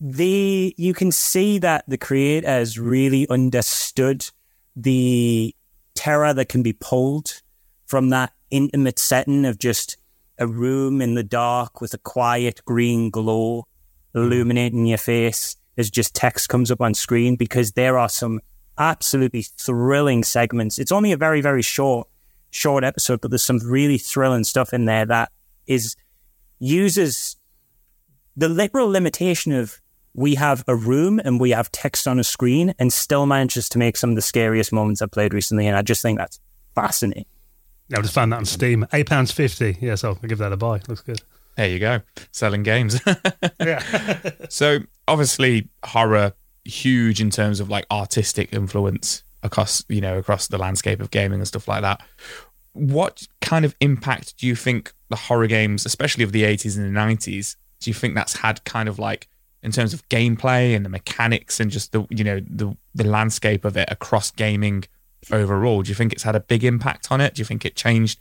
the 0.00 0.74
you 0.76 0.94
can 0.94 1.12
see 1.12 1.58
that 1.58 1.84
the 1.86 1.98
creators 1.98 2.78
really 2.78 3.28
understood 3.28 4.28
the 4.74 5.54
terror 5.94 6.34
that 6.34 6.48
can 6.48 6.62
be 6.62 6.72
pulled 6.72 7.42
from 7.86 8.08
that 8.08 8.32
intimate 8.50 8.98
setting 8.98 9.44
of 9.44 9.58
just 9.58 9.96
a 10.38 10.46
room 10.46 11.00
in 11.00 11.14
the 11.14 11.22
dark 11.22 11.80
with 11.80 11.94
a 11.94 11.98
quiet 11.98 12.64
green 12.64 13.10
glow 13.10 13.66
illuminating 14.14 14.86
your 14.86 14.98
face 14.98 15.56
as 15.78 15.90
just 15.90 16.14
text 16.14 16.48
comes 16.48 16.70
up 16.70 16.80
on 16.80 16.94
screen 16.94 17.36
because 17.36 17.72
there 17.72 17.98
are 17.98 18.08
some 18.08 18.40
absolutely 18.78 19.42
thrilling 19.42 20.24
segments. 20.24 20.78
It's 20.78 20.92
only 20.92 21.12
a 21.12 21.16
very, 21.16 21.40
very 21.40 21.62
short, 21.62 22.08
short 22.50 22.84
episode, 22.84 23.20
but 23.20 23.30
there's 23.30 23.42
some 23.42 23.58
really 23.58 23.98
thrilling 23.98 24.44
stuff 24.44 24.72
in 24.72 24.84
there 24.84 25.06
that 25.06 25.30
is 25.66 25.96
uses 26.58 27.36
the 28.36 28.48
literal 28.48 28.88
limitation 28.88 29.52
of 29.52 29.80
we 30.14 30.34
have 30.34 30.62
a 30.68 30.76
room 30.76 31.20
and 31.24 31.40
we 31.40 31.50
have 31.50 31.72
text 31.72 32.06
on 32.06 32.18
a 32.18 32.24
screen 32.24 32.74
and 32.78 32.92
still 32.92 33.26
manages 33.26 33.68
to 33.70 33.78
make 33.78 33.96
some 33.96 34.10
of 34.10 34.16
the 34.16 34.22
scariest 34.22 34.72
moments 34.72 35.00
I've 35.00 35.10
played 35.10 35.32
recently. 35.32 35.66
And 35.66 35.76
I 35.76 35.82
just 35.82 36.02
think 36.02 36.18
that's 36.18 36.38
fascinating. 36.74 37.24
I 37.94 38.00
just 38.00 38.14
found 38.14 38.32
that 38.32 38.36
on 38.36 38.44
Steam. 38.44 38.86
Eight 38.92 39.06
pounds 39.08 39.32
fifty. 39.32 39.76
Yeah, 39.80 39.96
so 39.96 40.10
I'll 40.10 40.28
give 40.28 40.38
that 40.38 40.52
a 40.52 40.56
buy. 40.56 40.80
Looks 40.88 41.02
good. 41.02 41.20
There 41.56 41.68
you 41.68 41.78
go. 41.78 42.00
Selling 42.30 42.62
games. 42.62 43.00
Yeah. 43.60 44.20
so 44.48 44.80
obviously 45.06 45.68
horror 45.84 46.32
huge 46.64 47.20
in 47.20 47.30
terms 47.30 47.60
of 47.60 47.68
like 47.68 47.86
artistic 47.90 48.52
influence 48.52 49.22
across, 49.42 49.84
you 49.88 50.00
know, 50.00 50.18
across 50.18 50.46
the 50.46 50.58
landscape 50.58 51.00
of 51.00 51.10
gaming 51.10 51.40
and 51.40 51.48
stuff 51.48 51.68
like 51.68 51.82
that. 51.82 52.00
What 52.72 53.26
kind 53.40 53.64
of 53.64 53.74
impact 53.80 54.38
do 54.38 54.46
you 54.46 54.54
think 54.54 54.92
the 55.08 55.16
horror 55.16 55.46
games, 55.46 55.84
especially 55.84 56.24
of 56.24 56.32
the 56.32 56.44
80s 56.44 56.76
and 56.76 56.96
the 56.96 56.98
90s, 56.98 57.56
do 57.80 57.90
you 57.90 57.94
think 57.94 58.14
that's 58.14 58.36
had 58.36 58.64
kind 58.64 58.88
of 58.88 58.98
like 58.98 59.28
in 59.62 59.70
terms 59.72 59.92
of 59.92 60.08
gameplay 60.08 60.74
and 60.74 60.84
the 60.84 60.88
mechanics 60.88 61.60
and 61.60 61.70
just 61.70 61.92
the 61.92 62.04
you 62.10 62.24
know 62.24 62.40
the 62.40 62.76
the 62.94 63.04
landscape 63.04 63.64
of 63.64 63.76
it 63.76 63.88
across 63.90 64.30
gaming 64.30 64.84
overall? 65.30 65.82
Do 65.82 65.88
you 65.88 65.94
think 65.94 66.12
it's 66.12 66.22
had 66.22 66.36
a 66.36 66.40
big 66.40 66.64
impact 66.64 67.10
on 67.10 67.20
it? 67.20 67.34
Do 67.34 67.40
you 67.40 67.44
think 67.44 67.64
it 67.64 67.76
changed 67.76 68.18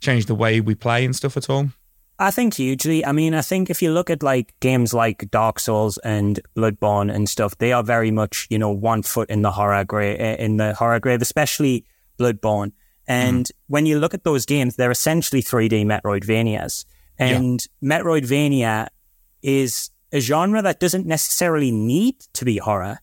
changed 0.00 0.28
the 0.28 0.34
way 0.34 0.60
we 0.60 0.74
play 0.74 1.04
and 1.04 1.16
stuff 1.16 1.36
at 1.36 1.50
all? 1.50 1.70
I 2.20 2.30
think 2.32 2.54
hugely. 2.54 3.04
I 3.04 3.12
mean, 3.12 3.32
I 3.34 3.42
think 3.42 3.70
if 3.70 3.80
you 3.80 3.92
look 3.92 4.10
at 4.10 4.22
like 4.24 4.54
games 4.60 4.92
like 4.92 5.30
Dark 5.30 5.60
Souls 5.60 5.98
and 5.98 6.40
Bloodborne 6.56 7.14
and 7.14 7.28
stuff, 7.28 7.56
they 7.58 7.72
are 7.72 7.82
very 7.84 8.10
much, 8.10 8.46
you 8.50 8.58
know, 8.58 8.70
one 8.70 9.02
foot 9.02 9.30
in 9.30 9.42
the 9.42 9.52
horror 9.52 9.84
grave, 9.84 10.18
in 10.40 10.56
the 10.56 10.74
horror 10.74 10.98
grave, 10.98 11.22
especially 11.22 11.84
Bloodborne. 12.18 12.72
And 13.06 13.48
when 13.68 13.86
you 13.86 13.98
look 14.00 14.14
at 14.14 14.24
those 14.24 14.44
games, 14.46 14.76
they're 14.76 14.90
essentially 14.90 15.42
3D 15.42 15.84
Metroidvanias. 15.86 16.84
And 17.18 17.64
Metroidvania 17.82 18.88
is 19.42 19.90
a 20.12 20.18
genre 20.20 20.60
that 20.62 20.80
doesn't 20.80 21.06
necessarily 21.06 21.70
need 21.70 22.18
to 22.34 22.44
be 22.44 22.58
horror, 22.58 22.98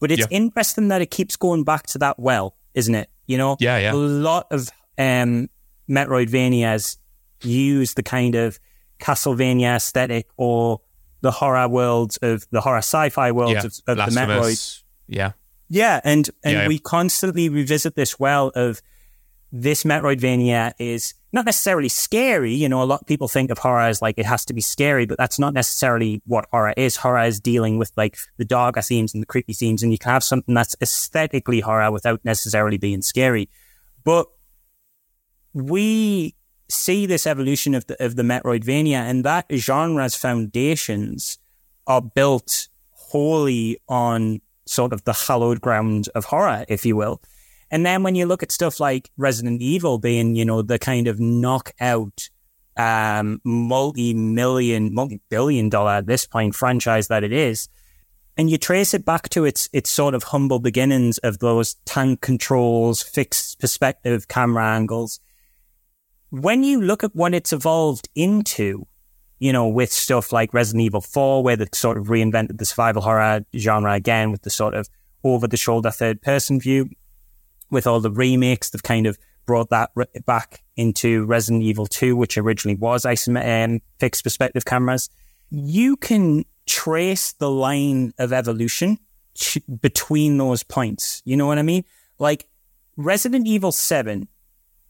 but 0.00 0.10
it's 0.10 0.20
Yeah. 0.22 0.26
interesting 0.38 0.88
that 0.88 1.02
it 1.02 1.10
keeps 1.10 1.36
going 1.36 1.64
back 1.64 1.86
to 1.88 1.98
that 1.98 2.18
well, 2.18 2.56
isn't 2.74 2.94
it? 2.94 3.10
You 3.26 3.36
know, 3.38 3.56
Yeah, 3.60 3.76
yeah. 3.78 3.92
a 3.92 3.94
lot 3.94 4.46
of 4.50 4.70
um, 4.98 5.48
Metroidvanias 5.88 6.96
use 7.44 7.94
the 7.94 8.02
kind 8.02 8.34
of 8.34 8.58
Castlevania 9.00 9.76
aesthetic 9.76 10.28
or 10.36 10.80
the 11.20 11.30
horror 11.30 11.68
worlds 11.68 12.16
of 12.18 12.46
the 12.50 12.60
horror 12.60 12.78
sci-fi 12.78 13.32
worlds 13.32 13.52
yeah, 13.86 13.92
of, 13.92 13.98
of 13.98 14.14
the 14.14 14.20
Metroid. 14.20 14.82
Yeah, 15.08 15.32
Yeah, 15.68 16.00
and 16.04 16.28
and 16.42 16.54
Yeah. 16.54 16.68
we 16.68 16.78
constantly 16.78 17.48
revisit 17.48 17.94
this 17.96 18.18
well 18.18 18.48
of 18.54 18.80
this 19.50 19.84
Metroidvania 19.84 20.72
is 20.78 21.14
not 21.32 21.46
necessarily 21.46 21.88
scary. 21.88 22.52
You 22.52 22.68
know, 22.68 22.82
a 22.82 22.84
lot 22.84 23.00
of 23.02 23.06
people 23.06 23.28
think 23.28 23.50
of 23.50 23.58
horror 23.58 23.82
as 23.82 24.02
like 24.02 24.18
it 24.18 24.26
has 24.26 24.44
to 24.46 24.54
be 24.54 24.60
scary, 24.60 25.06
but 25.06 25.16
that's 25.16 25.38
not 25.38 25.54
necessarily 25.54 26.20
what 26.26 26.46
horror 26.50 26.74
is. 26.76 26.96
Horror 26.96 27.24
is 27.24 27.40
dealing 27.40 27.78
with 27.78 27.92
like 27.96 28.16
the 28.36 28.44
darker 28.44 28.82
themes 28.82 29.14
and 29.14 29.22
the 29.22 29.26
creepy 29.26 29.52
themes, 29.52 29.82
and 29.82 29.92
you 29.92 29.98
can 29.98 30.10
have 30.12 30.24
something 30.24 30.54
that's 30.54 30.76
aesthetically 30.80 31.60
horror 31.60 31.90
without 31.90 32.20
necessarily 32.24 32.78
being 32.78 33.00
scary. 33.02 33.48
But 34.04 34.26
we 35.52 36.34
see 36.74 37.06
this 37.06 37.26
evolution 37.26 37.74
of 37.74 37.86
the 37.86 38.02
of 38.04 38.16
the 38.16 38.22
Metroidvania, 38.22 38.98
and 39.08 39.24
that 39.24 39.46
genre's 39.52 40.14
foundations 40.14 41.38
are 41.86 42.02
built 42.02 42.68
wholly 42.92 43.78
on 43.88 44.40
sort 44.66 44.92
of 44.92 45.04
the 45.04 45.12
hallowed 45.12 45.60
ground 45.60 46.08
of 46.14 46.26
horror, 46.26 46.64
if 46.68 46.84
you 46.86 46.96
will. 46.96 47.20
And 47.70 47.84
then 47.84 48.02
when 48.02 48.14
you 48.14 48.26
look 48.26 48.42
at 48.42 48.52
stuff 48.52 48.80
like 48.80 49.10
Resident 49.16 49.60
Evil 49.60 49.98
being, 49.98 50.36
you 50.36 50.44
know, 50.44 50.62
the 50.62 50.78
kind 50.78 51.08
of 51.08 51.18
knockout, 51.20 52.28
um, 52.76 53.40
multi-million, 53.44 54.94
multi-billion 54.94 55.68
dollar 55.68 55.92
at 55.92 56.06
this 56.06 56.26
point 56.26 56.54
franchise 56.54 57.08
that 57.08 57.24
it 57.24 57.32
is, 57.32 57.68
and 58.36 58.50
you 58.50 58.58
trace 58.58 58.94
it 58.94 59.04
back 59.04 59.28
to 59.30 59.44
its 59.44 59.68
its 59.72 59.90
sort 59.90 60.14
of 60.14 60.24
humble 60.24 60.58
beginnings 60.58 61.18
of 61.18 61.38
those 61.38 61.74
tank 61.84 62.20
controls, 62.20 63.02
fixed 63.02 63.60
perspective 63.60 64.28
camera 64.28 64.66
angles. 64.66 65.20
When 66.40 66.64
you 66.64 66.80
look 66.80 67.04
at 67.04 67.14
what 67.14 67.32
it's 67.32 67.52
evolved 67.52 68.08
into, 68.16 68.88
you 69.38 69.52
know, 69.52 69.68
with 69.68 69.92
stuff 69.92 70.32
like 70.32 70.52
Resident 70.52 70.82
Evil 70.82 71.00
4, 71.00 71.44
where 71.44 71.54
they 71.54 71.66
sort 71.72 71.96
of 71.96 72.06
reinvented 72.06 72.58
the 72.58 72.64
survival 72.64 73.02
horror 73.02 73.44
genre 73.56 73.92
again 73.92 74.32
with 74.32 74.42
the 74.42 74.50
sort 74.50 74.74
of 74.74 74.88
over 75.22 75.46
the 75.46 75.56
shoulder 75.56 75.92
third 75.92 76.22
person 76.22 76.58
view, 76.58 76.90
with 77.70 77.86
all 77.86 78.00
the 78.00 78.10
remakes, 78.10 78.70
they've 78.70 78.82
kind 78.82 79.06
of 79.06 79.16
brought 79.46 79.70
that 79.70 79.90
re- 79.94 80.06
back 80.26 80.64
into 80.76 81.24
Resident 81.24 81.62
Evil 81.62 81.86
2, 81.86 82.16
which 82.16 82.36
originally 82.36 82.74
was 82.74 83.04
isometric 83.04 83.64
um, 83.64 83.80
fixed 84.00 84.24
perspective 84.24 84.64
cameras. 84.64 85.08
You 85.50 85.96
can 85.96 86.46
trace 86.66 87.30
the 87.30 87.48
line 87.48 88.12
of 88.18 88.32
evolution 88.32 88.98
ch- 89.36 89.58
between 89.80 90.38
those 90.38 90.64
points. 90.64 91.22
You 91.24 91.36
know 91.36 91.46
what 91.46 91.58
I 91.58 91.62
mean? 91.62 91.84
Like 92.18 92.48
Resident 92.96 93.46
Evil 93.46 93.70
7 93.70 94.26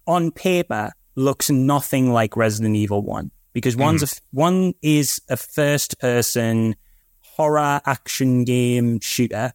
on 0.06 0.30
paper 0.30 0.92
looks 1.16 1.50
nothing 1.50 2.12
like 2.12 2.36
Resident 2.36 2.76
Evil 2.76 3.02
1 3.02 3.30
because 3.52 3.76
one's 3.76 4.02
a 4.02 4.06
f 4.06 4.20
one 4.32 4.74
is 4.82 5.22
a 5.28 5.36
first 5.36 5.98
person 6.00 6.76
horror 7.20 7.80
action 7.86 8.44
game 8.44 9.00
shooter. 9.00 9.52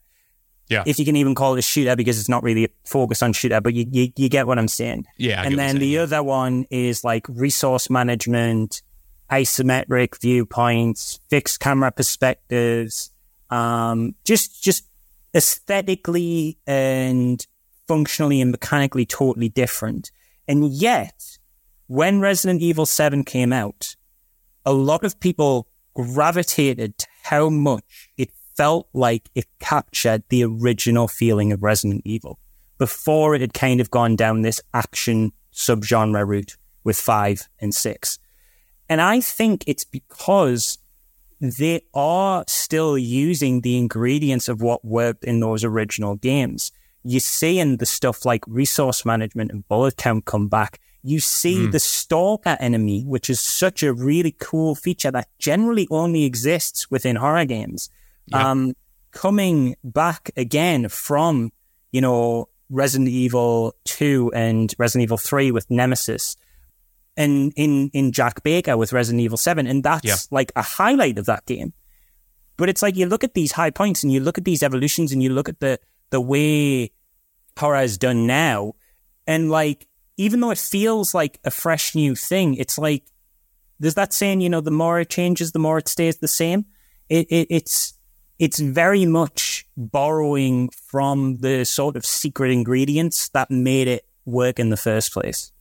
Yeah. 0.69 0.83
If 0.85 0.99
you 0.99 1.05
can 1.05 1.15
even 1.15 1.33
call 1.33 1.55
it 1.55 1.59
a 1.59 1.63
shooter 1.63 1.95
because 1.95 2.19
it's 2.19 2.29
not 2.29 2.43
really 2.43 2.69
focused 2.85 3.23
on 3.23 3.33
shooter, 3.33 3.59
but 3.59 3.73
you, 3.73 3.85
you, 3.91 4.09
you 4.15 4.29
get 4.29 4.45
what 4.45 4.59
I'm 4.59 4.67
saying. 4.67 5.05
Yeah, 5.17 5.41
I 5.41 5.45
and 5.45 5.57
then 5.57 5.79
the 5.79 5.87
yeah. 5.87 6.01
other 6.01 6.21
one 6.21 6.65
is 6.69 7.03
like 7.03 7.25
resource 7.27 7.89
management, 7.89 8.83
isometric 9.31 10.21
viewpoints, 10.21 11.19
fixed 11.29 11.59
camera 11.59 11.91
perspectives, 11.91 13.11
um, 13.49 14.13
just 14.25 14.63
just 14.63 14.85
aesthetically 15.35 16.59
and 16.67 17.45
functionally 17.87 18.39
and 18.39 18.51
mechanically 18.51 19.07
totally 19.07 19.49
different. 19.49 20.11
And 20.47 20.71
yet, 20.71 21.38
when 21.89 22.19
Resident 22.19 22.61
Evil 22.61 22.85
7 22.85 23.23
came 23.23 23.51
out, 23.51 23.95
a 24.63 24.71
lot 24.71 25.03
of 25.03 25.19
people 25.19 25.67
gravitated 25.95 26.95
to 26.99 27.07
how 27.23 27.49
much 27.49 28.11
it 28.15 28.29
felt 28.55 28.87
like 28.93 29.27
it 29.33 29.47
captured 29.59 30.21
the 30.29 30.43
original 30.43 31.07
feeling 31.07 31.51
of 31.51 31.63
Resident 31.63 32.03
Evil 32.05 32.37
before 32.77 33.33
it 33.33 33.41
had 33.41 33.55
kind 33.55 33.81
of 33.81 33.89
gone 33.89 34.15
down 34.15 34.43
this 34.43 34.61
action 34.71 35.31
subgenre 35.51 36.27
route 36.27 36.57
with 36.83 36.95
5 36.95 37.49
and 37.59 37.73
6. 37.73 38.19
And 38.87 39.01
I 39.01 39.19
think 39.19 39.63
it's 39.65 39.83
because 39.83 40.77
they 41.41 41.81
are 41.95 42.43
still 42.47 42.99
using 42.99 43.61
the 43.61 43.77
ingredients 43.79 44.47
of 44.47 44.61
what 44.61 44.85
worked 44.85 45.23
in 45.23 45.39
those 45.39 45.63
original 45.63 46.17
games. 46.17 46.71
You're 47.03 47.19
seeing 47.19 47.77
the 47.77 47.87
stuff 47.87 48.25
like 48.25 48.43
resource 48.45 49.05
management 49.05 49.51
and 49.51 49.67
bullet 49.67 49.97
count 49.97 50.25
come 50.25 50.49
back. 50.49 50.79
You 51.01 51.19
see 51.21 51.65
the 51.67 51.79
stalker 51.79 52.57
enemy, 52.59 53.03
which 53.03 53.29
is 53.29 53.39
such 53.39 53.83
a 53.83 53.93
really 53.93 54.35
cool 54.37 54.75
feature 54.75 55.11
that 55.11 55.29
generally 55.39 55.87
only 55.89 56.25
exists 56.25 56.91
within 56.91 57.15
horror 57.15 57.45
games, 57.45 57.89
um, 58.33 58.73
coming 59.11 59.75
back 59.83 60.31
again 60.35 60.89
from, 60.89 61.51
you 61.91 62.01
know, 62.01 62.49
Resident 62.69 63.09
Evil 63.09 63.75
2 63.85 64.31
and 64.35 64.73
Resident 64.77 65.03
Evil 65.03 65.17
3 65.17 65.51
with 65.51 65.71
Nemesis 65.71 66.35
and 67.17 67.51
in 67.55 67.89
in 67.93 68.11
Jack 68.11 68.43
Baker 68.43 68.77
with 68.77 68.93
Resident 68.93 69.21
Evil 69.21 69.37
7 69.37 69.65
and 69.65 69.83
that's 69.83 70.05
Yeah. 70.05 70.15
like 70.29 70.51
a 70.55 70.61
highlight 70.61 71.17
of 71.17 71.25
that 71.25 71.45
game. 71.47 71.73
But 72.57 72.69
it's 72.69 72.81
like 72.83 72.95
you 72.95 73.07
look 73.07 73.23
at 73.23 73.33
these 73.33 73.53
high 73.53 73.71
points 73.71 74.03
and 74.03 74.11
you 74.13 74.19
look 74.19 74.37
at 74.37 74.45
these 74.45 74.61
evolutions 74.61 75.11
and 75.11 75.23
you 75.23 75.29
look 75.31 75.49
at 75.49 75.59
the 75.59 75.79
the 76.11 76.21
way 76.21 76.91
horror 77.57 77.81
is 77.81 77.97
done 77.97 78.27
now 78.27 78.73
and 79.25 79.49
like 79.49 79.87
even 80.19 80.41
though 80.41 80.51
it 80.51 80.57
feels 80.57 81.13
like 81.13 81.39
a 81.45 81.49
fresh 81.49 81.95
new 81.95 82.13
thing, 82.13 82.55
it's 82.55 82.77
like 82.77 83.03
there's 83.79 83.93
that 83.93 84.11
saying, 84.11 84.41
you 84.41 84.49
know, 84.49 84.59
the 84.59 84.69
more 84.69 84.99
it 84.99 85.09
changes, 85.09 85.53
the 85.53 85.59
more 85.59 85.77
it 85.77 85.87
stays 85.87 86.17
the 86.17 86.27
same. 86.27 86.65
It, 87.07 87.25
it 87.29 87.47
it's 87.49 87.93
it's 88.37 88.59
very 88.59 89.05
much 89.05 89.65
borrowing 89.77 90.69
from 90.69 91.37
the 91.37 91.63
sort 91.63 91.95
of 91.95 92.05
secret 92.05 92.51
ingredients 92.51 93.29
that 93.29 93.49
made 93.49 93.87
it 93.87 94.05
work 94.25 94.59
in 94.59 94.69
the 94.69 94.77
first 94.77 95.13
place. 95.13 95.53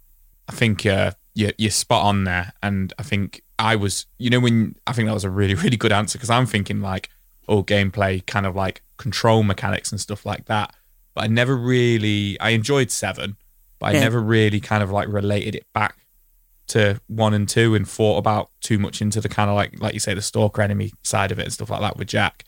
I 0.48 0.52
think 0.52 0.84
uh, 0.84 1.12
you're, 1.34 1.52
you're 1.56 1.70
spot 1.70 2.04
on 2.04 2.24
there. 2.24 2.52
And 2.60 2.92
I 2.98 3.04
think 3.04 3.42
I 3.60 3.76
was, 3.76 4.06
you 4.18 4.28
know, 4.28 4.40
when 4.40 4.74
I 4.88 4.92
think 4.92 5.06
that 5.06 5.14
was 5.14 5.24
a 5.24 5.30
really, 5.30 5.54
really 5.54 5.76
good 5.76 5.92
answer 5.92 6.18
because 6.18 6.30
I'm 6.30 6.46
thinking 6.46 6.80
like, 6.80 7.10
oh, 7.48 7.62
gameplay, 7.62 8.26
kind 8.26 8.44
of 8.44 8.56
like 8.56 8.82
control 8.96 9.44
mechanics 9.44 9.92
and 9.92 10.00
stuff 10.00 10.26
like 10.26 10.46
that. 10.46 10.74
But 11.14 11.24
I 11.24 11.26
never 11.28 11.56
really, 11.56 12.38
I 12.40 12.50
enjoyed 12.50 12.90
seven, 12.90 13.36
but 13.78 13.86
I 13.88 13.92
Yeah. 13.92 14.00
never 14.00 14.20
really 14.20 14.60
kind 14.60 14.82
of 14.82 14.90
like 14.90 15.08
related 15.08 15.54
it 15.54 15.66
back 15.72 15.96
to 16.68 17.00
one 17.06 17.32
and 17.34 17.48
two 17.48 17.74
and 17.74 17.88
thought 17.88 18.18
about 18.18 18.50
too 18.60 18.78
much 18.78 19.00
into 19.00 19.20
the 19.20 19.28
kind 19.28 19.48
of 19.48 19.56
like, 19.56 19.80
like 19.80 19.94
you 19.94 20.00
say, 20.00 20.12
the 20.14 20.20
stalker 20.22 20.60
enemy 20.62 20.92
side 21.02 21.32
of 21.32 21.38
it 21.38 21.44
and 21.44 21.52
stuff 21.52 21.70
like 21.70 21.80
that 21.80 21.96
with 21.96 22.08
Jack. 22.08 22.44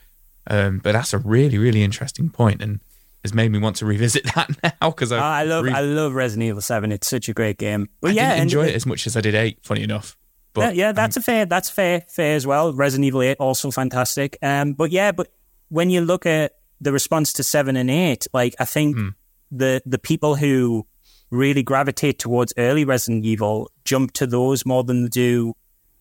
Um, 0.46 0.78
but 0.78 0.92
that's 0.92 1.12
a 1.14 1.18
really, 1.18 1.58
really 1.58 1.82
interesting 1.82 2.28
point 2.30 2.60
and 2.62 2.80
has 3.24 3.32
made 3.34 3.50
me 3.52 3.58
want 3.58 3.76
to 3.76 3.86
revisit 3.86 4.24
that 4.34 4.50
now 4.62 4.90
because 4.90 5.12
I 5.12 5.44
love 5.44 5.64
re- 5.64 5.72
I 5.72 5.80
love 5.82 6.14
Resident 6.14 6.48
Evil 6.48 6.60
Seven. 6.62 6.92
It's 6.92 7.08
such 7.08 7.28
a 7.28 7.34
great 7.34 7.58
game. 7.58 7.88
But 8.00 8.10
I 8.12 8.14
yeah, 8.14 8.22
didn't 8.30 8.32
and- 8.32 8.42
enjoy 8.42 8.66
it 8.66 8.74
as 8.74 8.86
much 8.86 9.06
as 9.06 9.16
I 9.16 9.20
did 9.20 9.34
eight. 9.34 9.58
Funny 9.62 9.82
enough, 9.82 10.16
but 10.54 10.74
yeah, 10.74 10.86
yeah, 10.86 10.92
that's 10.92 11.16
a 11.16 11.20
fair. 11.22 11.44
That's 11.46 11.68
fair. 11.70 12.02
Fair 12.08 12.34
as 12.36 12.46
well. 12.46 12.72
Resident 12.72 13.04
Evil 13.06 13.22
Eight 13.22 13.36
also 13.38 13.70
fantastic. 13.70 14.36
Um, 14.42 14.72
but 14.72 14.90
yeah, 14.90 15.12
but 15.12 15.28
when 15.68 15.90
you 15.90 16.00
look 16.00 16.24
at 16.26 16.52
the 16.80 16.92
response 16.92 17.32
to 17.34 17.42
seven 17.42 17.76
and 17.76 17.90
eight, 17.90 18.26
like 18.32 18.54
I 18.58 18.64
think 18.64 18.96
Hmm. 18.96 19.08
the 19.50 19.82
the 19.86 19.98
people 19.98 20.36
who 20.36 20.86
really 21.30 21.62
gravitate 21.62 22.18
towards 22.18 22.52
early 22.56 22.84
Resident 22.84 23.24
Evil 23.24 23.70
jump 23.84 24.12
to 24.12 24.26
those 24.26 24.66
more 24.66 24.84
than 24.84 25.04
they 25.04 25.08
do 25.08 25.54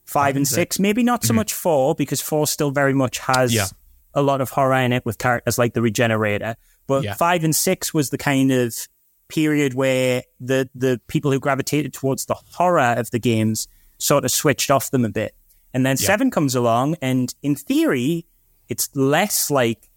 five 0.05 0.35
and 0.35 0.47
six. 0.47 0.79
Maybe 0.79 1.03
not 1.03 1.23
so 1.23 1.29
mm-hmm. 1.29 1.37
much 1.37 1.53
four 1.53 1.93
because 1.95 2.19
four 2.21 2.47
still 2.47 2.71
very 2.71 2.93
much 2.93 3.19
has. 3.19 3.53
Yeah. 3.53 3.67
a 4.15 4.23
lot 4.23 4.41
of 4.41 4.49
horror 4.49 4.73
in 4.73 4.91
it 4.91 5.05
with 5.05 5.19
characters 5.19 5.59
like 5.59 5.75
the 5.75 5.83
Regenerator. 5.83 6.55
But 6.87 7.03
Yeah. 7.03 7.13
five 7.13 7.43
and 7.43 7.55
six 7.55 7.93
was 7.93 8.09
the 8.09 8.17
kind 8.17 8.51
of 8.51 8.75
period 9.27 9.75
where 9.75 10.23
the 10.39 10.67
the 10.73 10.99
people 11.07 11.31
who 11.31 11.39
gravitated 11.39 11.93
towards 11.93 12.25
the 12.25 12.33
horror 12.33 12.95
of 12.97 13.11
the 13.11 13.19
games 13.19 13.67
sort 13.99 14.25
of 14.25 14.31
switched 14.31 14.71
off 14.71 14.89
them 14.89 15.05
a 15.05 15.09
bit. 15.09 15.35
And 15.75 15.85
then 15.85 15.95
seven 15.97 16.31
comes 16.31 16.55
along, 16.55 16.95
and 16.99 17.31
in 17.43 17.55
theory, 17.55 18.25
it's 18.67 18.89
less 18.95 19.51
like 19.51 19.87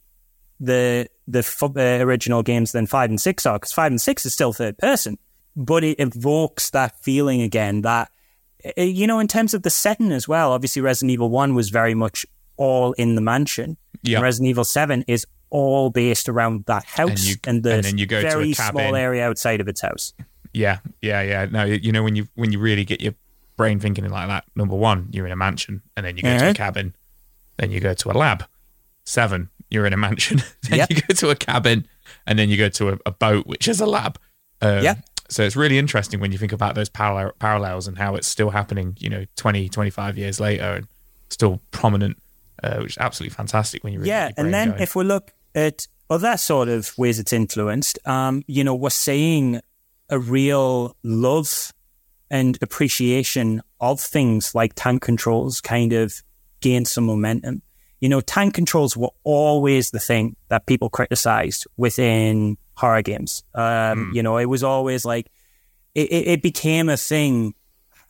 the 0.61 1.09
the 1.29 1.41
f- 1.41 1.63
uh, 1.63 1.69
original 2.05 2.43
games 2.43 2.73
than 2.73 2.87
five 2.87 3.11
and 3.11 3.21
six 3.21 3.47
are, 3.47 3.59
because 3.59 3.73
five 3.73 3.93
and 3.93 4.01
six 4.01 4.27
is 4.27 4.33
still 4.35 4.53
third 4.53 4.77
person, 4.79 5.19
but 5.57 5.85
it 5.85 5.99
evokes 6.01 6.71
that 6.71 6.99
feeling 7.03 7.43
again. 7.43 7.83
That 7.83 8.11
uh, 8.77 8.83
you 8.83 9.07
know, 9.07 9.19
in 9.19 9.29
terms 9.29 9.55
of 9.55 9.63
the 9.63 9.71
setting 9.71 10.13
as 10.13 10.27
well. 10.29 10.53
Obviously, 10.53 10.83
Resident 10.83 11.11
Evil 11.13 11.31
One 11.31 11.55
was 11.55 11.71
very 11.71 11.95
much 11.95 12.25
all 12.57 12.93
in 12.93 13.15
the 13.15 13.21
mansion. 13.21 13.77
Yeah. 14.03 14.19
And 14.19 14.23
Resident 14.25 14.49
Evil 14.51 14.65
Seven 14.65 15.05
is 15.09 15.27
all 15.51 15.91
based 15.91 16.29
around 16.29 16.65
that 16.67 16.85
house 16.85 17.27
you- 17.27 17.37
and, 17.45 17.63
the 17.63 17.75
and 17.75 17.85
then 17.85 17.99
you 17.99 18.07
go 18.07 18.21
to 18.23 18.27
a 18.41 18.53
cabin. 18.55 18.55
small 18.55 18.97
area 18.97 19.27
outside 19.29 19.61
of 19.61 19.69
its 19.69 19.81
house. 19.81 20.15
yeah, 20.55 20.79
yeah, 21.03 21.23
yeah. 21.23 21.45
No, 21.47 21.65
you 21.65 21.93
know 21.93 22.03
when 22.03 22.17
you 22.17 22.27
when 22.35 22.53
you 22.53 22.59
really 22.59 22.85
get 22.85 23.01
your 23.01 23.15
brain 23.57 23.79
thinking 23.79 24.09
like 24.09 24.29
that. 24.29 24.45
Number 24.57 24.75
one, 24.77 25.09
you're 25.13 25.27
in 25.27 25.33
a 25.33 25.37
mansion, 25.37 25.83
and 25.97 26.05
then 26.07 26.17
you 26.17 26.23
go 26.23 26.37
to 26.39 26.49
a 26.49 26.53
Mhm. 26.53 26.55
cabin, 26.57 26.97
then 27.59 27.71
you 27.71 27.81
go 27.81 27.93
to 27.95 28.11
a 28.11 28.15
lab. 28.15 28.45
Seven, 29.05 29.51
you're 29.73 29.87
in 29.87 29.93
a 29.93 29.97
mansion, 29.97 30.43
then 30.69 30.79
Yep. 30.81 30.91
you 30.91 30.97
go 31.03 31.15
to 31.15 31.31
a 31.31 31.37
cabin, 31.37 31.87
and 32.27 32.39
then 32.39 32.49
you 32.49 32.57
go 32.57 32.69
to 32.69 32.91
a, 32.91 32.99
a 33.07 33.11
boat, 33.11 33.47
which 33.47 33.69
is 33.69 33.81
a 33.81 33.87
lab. 33.87 34.19
Um, 34.61 34.83
Yeah. 34.83 34.95
So 35.29 35.43
it's 35.43 35.57
really 35.57 35.79
interesting 35.79 36.21
when 36.21 36.31
you 36.31 36.37
think 36.37 36.53
about 36.53 36.75
those 36.75 36.91
parallel, 36.91 37.33
parallels 37.39 37.89
and 37.89 37.97
how 37.97 38.17
it's 38.17 38.29
still 38.29 38.51
happening, 38.51 38.97
you 39.01 39.09
know, 39.09 39.25
20, 39.37 39.71
25 39.71 40.19
years 40.19 40.39
later 40.39 40.75
and 40.75 40.87
still 41.31 41.63
prominent, 41.71 42.19
uh, 42.63 42.81
which 42.81 42.93
is 42.93 42.99
absolutely 42.99 43.35
fantastic 43.35 43.83
when 43.83 43.95
you 43.95 44.05
yeah. 44.05 44.31
And 44.37 44.53
then 44.53 44.71
going. 44.71 44.83
if 44.83 44.95
we 44.95 45.05
look 45.05 45.33
at 45.55 45.87
other 46.11 46.37
sort 46.37 46.69
of 46.69 46.93
ways 46.99 47.19
it's 47.19 47.33
influenced, 47.33 47.99
um, 48.07 48.45
you 48.47 48.63
know, 48.63 48.75
we're 48.75 48.91
seeing 48.91 49.63
a 50.11 50.19
real 50.19 50.97
love 51.03 51.73
and 52.31 52.59
appreciation 52.61 53.63
of 53.81 54.01
things 54.01 54.55
like 54.55 54.73
tank 54.75 55.01
controls 55.01 55.63
kind 55.63 55.95
of 55.95 56.23
gain 56.61 56.85
some 56.85 57.05
momentum. 57.05 57.63
You 58.03 58.09
know, 58.09 58.21
tank 58.21 58.53
controls 58.53 58.97
were 58.97 59.13
always 59.23 59.93
the 59.93 60.01
thing 60.01 60.35
that 60.49 60.67
people 60.67 60.91
criticized 60.91 61.67
within 61.77 62.59
horror 62.75 63.01
games. 63.03 63.45
Um, 63.55 64.11
You 64.13 64.23
know, 64.25 64.39
it 64.39 64.47
was 64.47 64.63
always 64.65 65.05
like, 65.05 65.31
it, 65.95 66.11
it, 66.11 66.27
it 66.35 66.43
became 66.43 66.89
a 66.89 66.97
thing. 66.97 67.55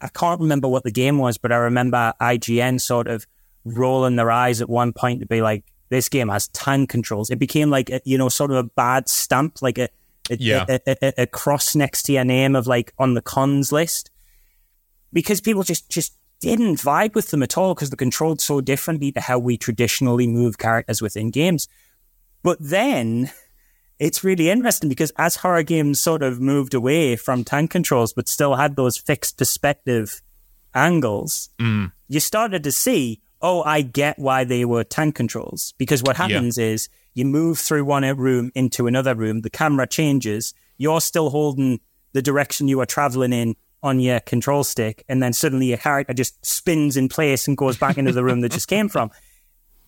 I 0.00 0.08
can't 0.08 0.40
remember 0.40 0.66
what 0.66 0.82
the 0.84 0.90
game 0.90 1.18
was, 1.18 1.36
but 1.36 1.52
I 1.52 1.56
remember 1.56 2.14
IGN 2.20 2.80
sort 2.80 3.06
of 3.06 3.26
rolling 3.66 4.16
their 4.16 4.30
eyes 4.30 4.62
at 4.62 4.68
one 4.68 4.92
point 4.94 5.20
to 5.20 5.26
be 5.26 5.42
like, 5.42 5.62
this 5.90 6.08
game 6.08 6.30
has 6.30 6.48
tank 6.48 6.88
controls. 6.88 7.28
It 7.28 7.38
became 7.38 7.68
like, 7.68 7.90
a, 7.90 8.00
you 8.04 8.16
know, 8.16 8.30
sort 8.30 8.50
of 8.50 8.56
a 8.56 8.62
bad 8.64 9.10
stamp, 9.10 9.60
like 9.60 9.76
a, 9.78 9.88
a, 10.30 10.36
Yeah. 10.40 10.64
a, 10.70 10.80
a, 10.86 10.96
a- 11.02 11.22
a 11.24 11.26
cross 11.26 11.74
next 11.76 12.04
to 12.04 12.12
your 12.14 12.24
name 12.24 12.56
of 12.56 12.66
like 12.66 12.94
on 12.98 13.12
the 13.12 13.20
cons 13.22 13.72
list 13.72 14.10
because 15.12 15.42
people 15.42 15.62
just, 15.64 15.90
just 15.90 16.14
didn't 16.42 16.76
vibe 16.76 17.14
with 17.14 17.30
them 17.30 17.42
at 17.42 17.56
all 17.56 17.74
because 17.74 17.88
they're 17.88 17.96
controlled 17.96 18.40
so 18.40 18.60
differently 18.60 19.12
to 19.12 19.20
how 19.20 19.38
we 19.38 19.56
traditionally 19.56 20.26
move 20.26 20.58
characters 20.58 21.00
within 21.00 21.30
games. 21.30 21.68
But 22.42 22.58
then 22.60 23.30
it's 24.00 24.24
really 24.24 24.50
interesting 24.50 24.88
because 24.88 25.12
as 25.16 25.36
horror 25.36 25.62
games 25.62 26.00
sort 26.00 26.22
of 26.22 26.40
moved 26.40 26.74
away 26.74 27.14
from 27.14 27.44
tank 27.44 27.70
controls, 27.70 28.12
but 28.12 28.28
still 28.28 28.56
had 28.56 28.74
those 28.74 28.98
fixed 28.98 29.38
perspective 29.38 30.20
angles, 30.74 31.50
mm. 31.60 31.92
you 32.08 32.18
started 32.18 32.64
to 32.64 32.72
see, 32.72 33.20
oh, 33.40 33.62
I 33.62 33.82
get 33.82 34.18
why 34.18 34.42
they 34.42 34.64
were 34.64 34.82
tank 34.82 35.14
controls. 35.14 35.72
Because 35.78 36.02
what 36.02 36.16
happens 36.16 36.58
is 36.58 36.88
you 37.14 37.24
move 37.24 37.60
through 37.60 37.84
one 37.84 38.04
room 38.16 38.50
into 38.56 38.88
another 38.88 39.14
room, 39.14 39.42
the 39.42 39.50
camera 39.50 39.86
changes, 39.86 40.54
you're 40.76 41.00
still 41.00 41.30
holding 41.30 41.78
the 42.12 42.22
direction 42.22 42.66
you 42.66 42.80
are 42.80 42.86
traveling 42.86 43.32
in 43.32 43.54
on 43.82 44.00
your 44.00 44.20
control 44.20 44.64
stick, 44.64 45.04
and 45.08 45.22
then 45.22 45.32
suddenly 45.32 45.66
your 45.66 45.78
character 45.78 46.14
just 46.14 46.44
spins 46.44 46.96
in 46.96 47.08
place 47.08 47.48
and 47.48 47.56
goes 47.56 47.76
back 47.76 47.98
into 47.98 48.12
the 48.12 48.22
room 48.22 48.40
that 48.40 48.52
just 48.52 48.68
came 48.68 48.88
from. 48.88 49.10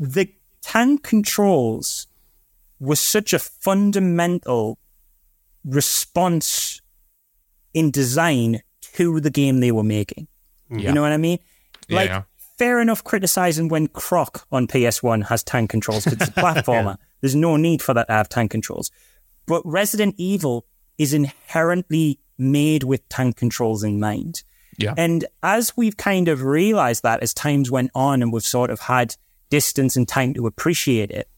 The 0.01 0.33
tank 0.63 1.03
controls 1.03 2.07
was 2.81 3.01
such 3.01 3.33
a 3.33 3.39
fundamental 3.39 4.79
response 5.65 6.81
in 7.73 7.91
design 7.91 8.63
to 8.81 9.21
the 9.21 9.31
game 9.31 9.61
they 9.61 9.73
were 9.73 9.85
making. 9.85 10.29
You 10.71 10.93
know 10.93 11.03
what 11.03 11.13
I 11.13 11.19
mean? 11.19 11.39
Like, 11.89 12.09
yeah. 12.09 12.23
fair 12.59 12.81
enough 12.81 13.05
criticizing 13.05 13.69
when 13.69 13.87
Croc 13.89 14.47
on 14.51 14.67
PS1 14.67 15.27
has 15.27 15.43
tank 15.45 15.71
controls 15.71 16.05
because 16.05 16.29
it's 16.29 16.37
a 16.37 16.41
platformer. 16.41 16.97
There's 17.21 17.37
no 17.37 17.57
need 17.57 17.81
for 17.81 17.95
that 17.95 18.09
to 18.09 18.13
have 18.13 18.29
tank 18.29 18.51
controls. 18.51 18.91
But 19.47 19.63
Resident 19.65 20.15
Evil 20.19 20.67
is 20.99 21.13
inherently 21.15 22.19
made 22.39 22.83
with 22.85 23.09
tank 23.09 23.37
controls 23.37 23.83
in 23.85 24.01
mind. 24.01 24.43
Yeah. 24.79 24.95
And 24.97 25.25
as 25.43 25.77
we've 25.77 25.97
kind 25.97 26.27
of 26.29 26.43
realized 26.43 27.03
that 27.05 27.23
as 27.23 27.33
times 27.33 27.71
went 27.71 27.91
on 27.95 28.23
and 28.23 28.33
we've 28.33 28.43
sort 28.43 28.71
of 28.71 28.81
had 28.81 29.15
distance 29.51 29.95
and 29.97 30.07
time 30.09 30.35
to 30.35 30.47
appreciate 30.47 31.11
it, 31.11 31.29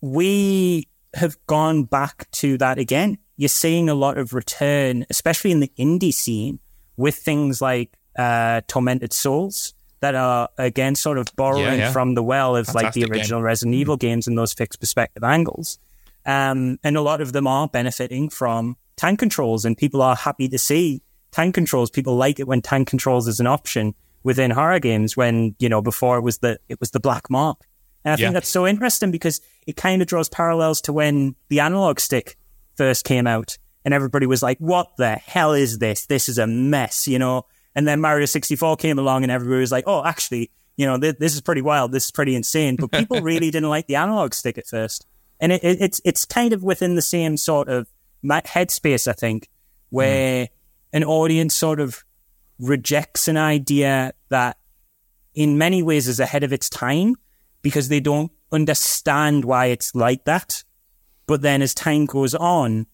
we 0.00 0.88
have 1.14 1.36
gone 1.46 1.84
back 1.84 2.30
to 2.32 2.56
that 2.58 2.78
again. 2.78 3.18
You're 3.36 3.48
seeing 3.48 3.88
a 3.88 3.94
lot 3.94 4.18
of 4.18 4.32
return, 4.32 5.04
especially 5.10 5.50
in 5.50 5.60
the 5.60 5.72
indie 5.78 6.12
scene, 6.12 6.58
with 6.96 7.16
things 7.16 7.60
like 7.60 7.96
uh, 8.18 8.62
Tormented 8.66 9.12
Souls 9.12 9.74
that 10.00 10.14
are 10.14 10.48
again 10.56 10.94
sort 10.94 11.18
of 11.18 11.26
borrowing 11.36 11.64
Yeah, 11.64 11.74
yeah. 11.74 11.92
from 11.92 12.14
the 12.14 12.22
well 12.22 12.56
of 12.56 12.68
like 12.68 12.92
the 12.94 13.00
Fantastic 13.02 13.04
game. 13.04 13.12
original 13.12 13.42
Resident 13.42 13.74
Evil 13.74 13.96
games 13.96 14.26
and 14.26 14.36
those 14.38 14.52
fixed 14.54 14.80
perspective 14.80 15.22
angles. 15.22 15.78
Um, 16.24 16.78
and 16.82 16.96
a 16.96 17.02
lot 17.02 17.20
of 17.20 17.32
them 17.32 17.46
are 17.46 17.68
benefiting 17.68 18.28
from 18.30 18.76
tank 19.00 19.18
controls, 19.18 19.64
and 19.64 19.76
people 19.76 20.02
are 20.02 20.14
happy 20.14 20.48
to 20.48 20.58
see 20.58 21.02
tank 21.32 21.54
controls. 21.54 21.90
People 21.90 22.16
like 22.16 22.38
it 22.38 22.46
when 22.46 22.60
tank 22.60 22.88
controls 22.88 23.26
is 23.26 23.40
an 23.40 23.46
option 23.46 23.94
within 24.22 24.50
horror 24.50 24.78
games. 24.78 25.16
When 25.16 25.54
you 25.58 25.68
know 25.68 25.80
before 25.82 26.18
it 26.18 26.22
was 26.22 26.38
the 26.38 26.58
it 26.68 26.78
was 26.80 26.90
the 26.90 27.00
black 27.00 27.30
mark, 27.30 27.58
and 28.04 28.12
I 28.12 28.16
Yeah. 28.16 28.26
think 28.26 28.34
that's 28.34 28.48
so 28.48 28.66
interesting 28.66 29.10
because 29.10 29.40
it 29.66 29.76
kind 29.76 30.02
of 30.02 30.08
draws 30.08 30.28
parallels 30.28 30.80
to 30.82 30.92
when 30.92 31.34
the 31.48 31.60
analog 31.60 31.98
stick 32.00 32.36
first 32.76 33.04
came 33.04 33.26
out, 33.26 33.56
and 33.84 33.94
everybody 33.94 34.26
was 34.26 34.42
like, 34.42 34.58
"What 34.58 34.88
the 34.98 35.16
hell 35.16 35.52
is 35.54 35.78
this? 35.78 36.06
This 36.06 36.28
is 36.28 36.38
a 36.38 36.46
mess," 36.46 37.08
you 37.08 37.18
know. 37.18 37.46
And 37.74 37.86
then 37.88 38.00
Mario 38.00 38.26
64 38.26 38.76
came 38.76 38.98
along, 38.98 39.22
and 39.22 39.32
everybody 39.32 39.60
was 39.60 39.72
like, 39.72 39.84
"Oh, 39.86 40.04
actually." 40.04 40.50
You 40.76 40.86
know, 40.86 40.98
th- 40.98 41.16
this 41.18 41.34
is 41.34 41.42
pretty 41.42 41.60
wild. 41.62 41.92
This 41.92 42.06
is 42.06 42.10
pretty 42.10 42.34
insane. 42.34 42.76
But 42.76 42.90
people 42.90 43.20
really 43.30 43.50
didn't 43.50 43.68
like 43.68 43.86
the 43.86 43.96
analog 43.96 44.32
stick 44.32 44.56
at 44.56 44.66
first 44.66 45.04
and 45.38 45.52
it, 45.52 45.62
it, 45.62 45.78
it's 45.80 46.00
it's 46.06 46.24
kind 46.24 46.52
of 46.54 46.62
within 46.62 46.94
the 46.94 47.02
same 47.02 47.36
sort 47.36 47.68
of 47.68 47.86
headspace, 48.24 49.08
I 49.08 49.12
think, 49.12 49.48
where 49.90 50.46
hmm. 50.46 50.52
an 50.96 51.04
audience 51.04 51.54
sort 51.54 51.80
of 51.80 52.04
rejects 52.58 53.28
an 53.28 53.36
idea 53.36 54.12
that, 54.28 54.58
in 55.34 55.58
many 55.58 55.82
ways, 55.82 56.08
is 56.08 56.20
ahead 56.20 56.44
of 56.44 56.52
its 56.52 56.68
time 56.68 57.16
because 57.62 57.88
they 57.88 58.00
don't 58.00 58.32
understand 58.52 59.44
why 59.44 59.66
it's 59.66 59.94
like 59.94 60.24
that. 60.24 60.64
But 61.26 61.42
then, 61.42 61.62
as 61.62 61.74
time 61.74 62.06
goes 62.06 62.34
on, 62.34 62.86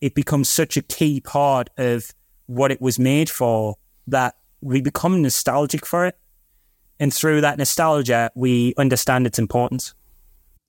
it 0.00 0.14
becomes 0.14 0.48
such 0.48 0.76
a 0.76 0.82
key 0.82 1.20
part 1.20 1.70
of 1.76 2.12
what 2.46 2.70
it 2.70 2.80
was 2.80 2.98
made 2.98 3.28
for 3.28 3.76
that 4.06 4.36
we 4.60 4.80
become 4.80 5.22
nostalgic 5.22 5.84
for 5.84 6.06
it, 6.06 6.18
and 6.98 7.12
through 7.12 7.42
that 7.42 7.58
nostalgia, 7.58 8.30
we 8.34 8.74
understand 8.76 9.26
its 9.26 9.38
importance. 9.38 9.94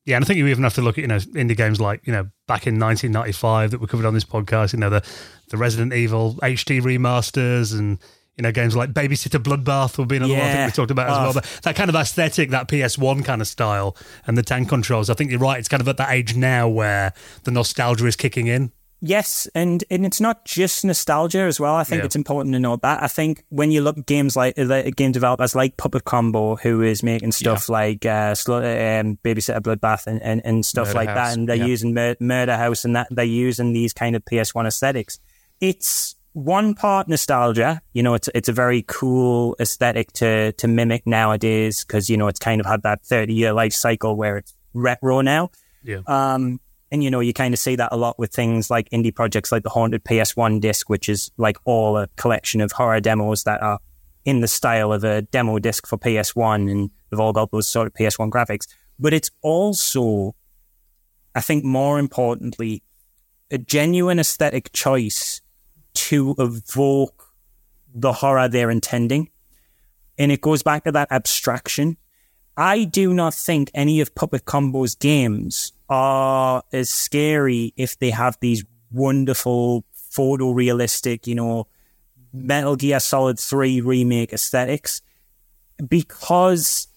Yeah, 0.07 0.15
and 0.15 0.23
I 0.23 0.27
think 0.27 0.37
you 0.37 0.47
even 0.47 0.63
have 0.63 0.73
to 0.75 0.81
look 0.81 0.97
at 0.97 1.01
you 1.01 1.07
know 1.07 1.17
indie 1.17 1.55
games 1.55 1.79
like 1.81 2.07
you 2.07 2.13
know 2.13 2.23
back 2.47 2.65
in 2.65 2.79
1995 2.79 3.71
that 3.71 3.81
were 3.81 3.87
covered 3.87 4.05
on 4.05 4.13
this 4.13 4.23
podcast. 4.23 4.71
You 4.73 4.79
know 4.79 4.89
the 4.89 5.03
the 5.49 5.57
Resident 5.57 5.93
Evil 5.93 6.35
HD 6.41 6.81
remasters 6.81 7.77
and 7.77 7.99
you 8.37 8.43
know 8.43 8.51
games 8.53 8.73
like 8.75 8.93
Babysitter 8.93 9.37
Bloodbath 9.43 9.97
will 9.97 10.05
be 10.05 10.15
another 10.15 10.33
one 10.33 10.41
I 10.43 10.53
think 10.53 10.67
we 10.67 10.75
talked 10.75 10.91
about 10.91 11.09
as 11.09 11.17
Oh. 11.17 11.19
well. 11.19 11.29
Ah. 11.29 11.33
But 11.33 11.59
that 11.63 11.75
kind 11.75 11.89
of 11.89 11.95
aesthetic, 11.95 12.51
that 12.51 12.69
PS1 12.69 13.25
kind 13.25 13.41
of 13.41 13.47
style, 13.47 13.97
and 14.25 14.37
the 14.37 14.43
tank 14.43 14.69
controls. 14.69 15.09
I 15.09 15.13
think 15.13 15.29
you're 15.29 15.39
right. 15.41 15.59
It's 15.59 15.67
kind 15.69 15.81
of 15.81 15.87
at 15.89 15.97
that 15.97 16.11
age 16.11 16.35
now 16.37 16.69
where 16.69 17.13
the 17.43 17.51
nostalgia 17.51 18.05
is 18.05 18.15
kicking 18.15 18.47
in. 18.47 18.71
Yes, 18.99 19.47
and, 19.53 19.83
and 19.91 20.05
it's 20.05 20.19
not 20.19 20.43
just 20.43 20.83
nostalgia 20.83 21.41
as 21.41 21.59
well. 21.59 21.75
I 21.75 21.83
think 21.83 21.99
Yeah. 21.99 22.05
it's 22.05 22.15
important 22.15 22.53
to 22.53 22.59
note 22.59 22.81
that. 22.81 23.03
I 23.03 23.07
think 23.07 23.43
when 23.49 23.69
you 23.71 23.81
look 23.81 23.97
at 23.99 24.05
games 24.07 24.35
like 24.35 24.57
uh, 24.57 24.81
game 24.95 25.11
developers 25.11 25.53
like 25.53 25.77
Puppet 25.77 26.03
Combo, 26.03 26.55
who 26.55 26.81
is 26.81 27.03
making 27.03 27.31
stuff 27.31 27.69
like 27.69 28.05
uh, 28.07 28.33
Sl- 28.33 28.53
um, 28.55 29.19
Babysitter 29.23 29.59
Bloodbath 29.61 30.07
and, 30.07 30.21
and, 30.23 30.41
and 30.43 30.65
stuff 30.65 30.87
Murder 30.87 30.97
like 30.97 31.09
House, 31.09 31.15
that, 31.29 31.37
and 31.37 31.47
they're 31.47 31.55
yeah. 31.57 31.65
using 31.65 31.93
Mur- 31.93 32.15
Murder 32.19 32.57
House 32.57 32.85
and 32.85 32.95
that 32.95 33.07
they're 33.11 33.23
using 33.25 33.71
these 33.73 33.93
kind 33.93 34.15
of 34.15 34.25
PS1 34.25 34.65
aesthetics. 34.65 35.19
It's 35.61 36.15
one 36.33 36.73
part 36.73 37.07
nostalgia. 37.07 37.81
You 37.93 38.01
know, 38.03 38.13
it's 38.15 38.29
it's 38.33 38.49
a 38.49 38.53
very 38.53 38.83
cool 38.87 39.55
aesthetic 39.59 40.11
to 40.13 40.53
to 40.53 40.67
mimic 40.67 41.05
nowadays 41.05 41.83
because 41.83 42.09
you 42.09 42.17
know 42.17 42.27
it's 42.27 42.39
kind 42.39 42.59
of 42.61 42.67
had 42.67 42.83
that 42.83 43.03
thirty 43.03 43.33
year 43.33 43.53
life 43.53 43.73
cycle 43.73 44.15
where 44.15 44.37
it's 44.37 44.53
retro 44.73 45.21
now. 45.21 45.49
Yeah. 45.83 46.01
Um, 46.05 46.59
and 46.91 47.03
you 47.03 47.11
know, 47.11 47.19
you 47.19 47.33
kind 47.33 47.53
of 47.53 47.59
see 47.59 47.75
that 47.75 47.89
a 47.91 47.97
lot 47.97 48.17
with 48.17 48.31
things 48.31 48.69
like 48.69 48.89
indie 48.89 49.13
projects 49.13 49.51
like 49.51 49.63
the 49.63 49.69
Haunted 49.69 50.03
PS1 50.03 50.61
disc, 50.61 50.89
which 50.89 51.09
is 51.09 51.31
like 51.37 51.57
all 51.65 51.97
a 51.97 52.07
collection 52.15 52.61
of 52.61 52.71
horror 52.71 52.99
demos 52.99 53.43
that 53.43 53.61
are 53.61 53.79
in 54.23 54.41
the 54.41 54.47
style 54.47 54.93
of 54.93 55.03
a 55.03 55.21
demo 55.21 55.59
disc 55.59 55.87
for 55.87 55.97
PS1, 55.97 56.69
and 56.71 56.89
they've 57.09 57.19
all 57.19 57.33
got 57.33 57.51
those 57.51 57.67
sort 57.67 57.87
of 57.87 57.93
PS1 57.93 58.29
graphics. 58.29 58.67
But 58.99 59.13
it's 59.13 59.31
also, 59.41 60.35
I 61.35 61.41
think, 61.41 61.63
more 61.63 61.99
importantly, 61.99 62.83
a 63.51 63.57
genuine 63.57 64.19
aesthetic 64.19 64.71
choice 64.73 65.41
to 65.93 66.35
evoke 66.37 67.23
the 67.93 68.13
horror 68.13 68.47
they're 68.47 68.71
intending. 68.71 69.29
And 70.17 70.31
it 70.31 70.41
goes 70.41 70.63
back 70.63 70.83
to 70.85 70.91
that 70.91 71.11
abstraction. 71.11 71.97
I 72.55 72.85
do 72.85 73.13
not 73.13 73.33
think 73.33 73.71
any 73.73 74.01
of 74.01 74.15
Puppet 74.15 74.45
Combo's 74.45 74.95
games 74.95 75.73
are 75.89 76.63
as 76.71 76.89
scary 76.89 77.73
if 77.77 77.97
they 77.99 78.09
have 78.09 78.37
these 78.41 78.63
wonderful 78.91 79.85
photorealistic, 80.11 81.27
you 81.27 81.35
know, 81.35 81.67
Metal 82.33 82.75
Gear 82.75 82.99
Solid 82.99 83.39
3 83.39 83.81
remake 83.81 84.33
aesthetics 84.33 85.01
because 85.87 86.87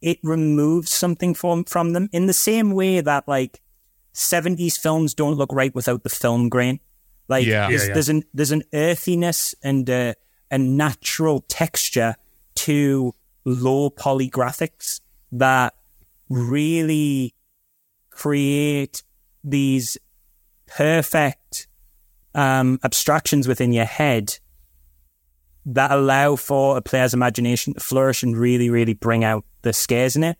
it 0.00 0.18
removes 0.22 0.90
something 0.90 1.34
from 1.34 1.64
from 1.64 1.92
them 1.92 2.08
in 2.12 2.26
the 2.26 2.32
same 2.32 2.72
way 2.72 3.00
that 3.00 3.26
like 3.28 3.60
70s 4.14 4.78
films 4.78 5.14
don't 5.14 5.34
look 5.36 5.52
right 5.52 5.74
without 5.74 6.02
the 6.02 6.08
film 6.08 6.48
grain. 6.48 6.80
Like 7.28 7.46
Yeah. 7.46 7.68
there's, 7.68 7.82
Yeah, 7.82 7.88
yeah. 7.88 7.94
there's 7.94 8.08
an 8.08 8.24
there's 8.34 8.50
an 8.52 8.62
earthiness 8.72 9.54
and 9.62 9.88
a, 9.88 10.14
a 10.50 10.58
natural 10.58 11.40
texture 11.48 12.16
to 12.54 13.14
low 13.44 13.90
poly 13.90 14.28
graphics 14.30 15.00
that 15.32 15.74
really 16.28 17.34
create 18.12 19.02
these 19.42 19.98
perfect 20.66 21.66
um, 22.34 22.78
abstractions 22.84 23.48
within 23.48 23.72
your 23.72 23.84
head 23.84 24.38
that 25.66 25.90
allow 25.90 26.36
for 26.36 26.76
a 26.76 26.82
player's 26.82 27.14
imagination 27.14 27.74
to 27.74 27.80
flourish 27.80 28.22
and 28.22 28.36
really, 28.36 28.70
really 28.70 28.94
bring 28.94 29.24
out 29.24 29.44
the 29.62 29.72
scares 29.72 30.16
in 30.16 30.24
it. 30.24 30.36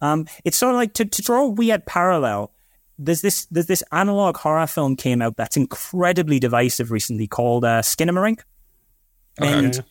Um, 0.00 0.26
it's 0.44 0.56
sort 0.56 0.74
of 0.74 0.76
like 0.76 0.92
to, 0.94 1.04
to 1.04 1.22
draw 1.22 1.42
a 1.42 1.48
weird 1.48 1.86
parallel. 1.86 2.52
There's 2.98 3.22
this 3.22 3.46
there's 3.46 3.66
this 3.66 3.82
analog 3.92 4.38
horror 4.38 4.66
film 4.66 4.96
came 4.96 5.20
out 5.20 5.36
that's 5.36 5.56
incredibly 5.56 6.38
divisive 6.38 6.90
recently 6.90 7.26
called 7.26 7.64
uh, 7.64 7.82
Skinamarink, 7.82 8.40
and 9.38 9.84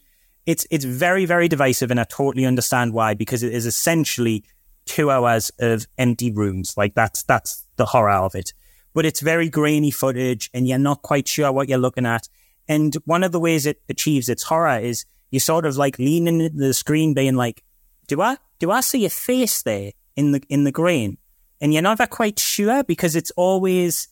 it's 0.46 0.66
it's 0.72 0.86
very 0.86 1.26
very 1.26 1.48
divisive, 1.48 1.92
and 1.92 2.00
I 2.00 2.04
totally 2.06 2.46
understand 2.46 2.94
why 2.94 3.14
because 3.14 3.44
it 3.44 3.54
is 3.54 3.68
essentially 3.68 4.44
two 4.86 5.12
hours 5.12 5.52
of 5.60 5.88
empty 5.98 6.32
rooms. 6.32 6.76
Like 6.78 6.96
that's 6.96 7.24
that's 7.24 7.66
the 7.76 7.86
horror 7.86 8.12
of 8.12 8.36
it. 8.36 8.54
But 8.94 9.06
it's 9.06 9.20
very 9.20 9.50
grainy 9.50 9.92
footage, 9.92 10.50
and 10.54 10.68
you're 10.68 10.78
not 10.78 11.02
quite 11.02 11.28
sure 11.28 11.52
what 11.52 11.68
you're 11.68 11.78
looking 11.78 12.06
at. 12.06 12.30
And 12.68 12.96
one 13.06 13.24
of 13.24 13.32
the 13.32 13.40
ways 13.40 13.66
it 13.66 13.82
achieves 13.90 14.30
its 14.30 14.44
horror 14.44 14.80
is 14.80 15.06
you 15.32 15.40
sort 15.40 15.66
of 15.66 15.76
like 15.76 16.00
leaning 16.00 16.42
into 16.42 16.58
the 16.58 16.74
screen, 16.74 17.14
being 17.14 17.36
like, 17.36 17.64
"Do 18.08 18.22
I 18.22 18.38
do 18.60 18.72
I 18.72 18.82
see 18.82 19.06
a 19.06 19.10
face 19.10 19.62
there 19.64 19.92
in 20.16 20.32
the 20.32 20.42
in 20.50 20.64
the 20.64 20.72
grain?" 20.72 21.18
And 21.62 21.74
you're 21.74 21.82
never 21.82 22.08
quite 22.08 22.40
sure 22.40 22.84
because 22.84 23.16
it's 23.16 23.32
always 23.32 24.08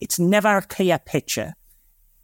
it's 0.00 0.18
never 0.18 0.56
a 0.56 0.62
clear 0.62 0.98
picture. 0.98 1.54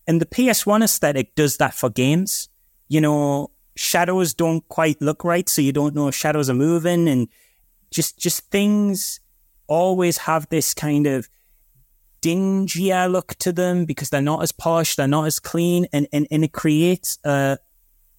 And 0.06 0.20
the 0.20 0.26
PS1 0.26 0.82
aesthetic 0.82 1.34
does 1.34 1.56
that 1.58 1.74
for 1.74 1.88
games. 1.88 2.48
You 2.88 3.00
know, 3.00 3.50
shadows 3.76 4.34
don't 4.34 4.66
quite 4.68 5.00
look 5.00 5.24
right, 5.24 5.48
so 5.48 5.62
you 5.62 5.72
don't 5.72 5.94
know 5.94 6.08
if 6.08 6.14
shadows 6.14 6.50
are 6.50 6.54
moving, 6.54 7.08
and 7.08 7.28
just 7.90 8.18
just 8.18 8.50
things 8.50 9.20
always 9.66 10.18
have 10.18 10.48
this 10.48 10.74
kind 10.74 11.06
of 11.06 11.28
dingier 12.22 13.08
look 13.10 13.34
to 13.36 13.52
them 13.52 13.84
because 13.84 14.10
they're 14.10 14.20
not 14.20 14.42
as 14.42 14.52
polished, 14.52 14.96
they're 14.96 15.08
not 15.08 15.26
as 15.26 15.38
clean, 15.38 15.86
and, 15.92 16.06
and, 16.12 16.26
and 16.30 16.44
it 16.44 16.52
creates 16.52 17.18
a, 17.24 17.58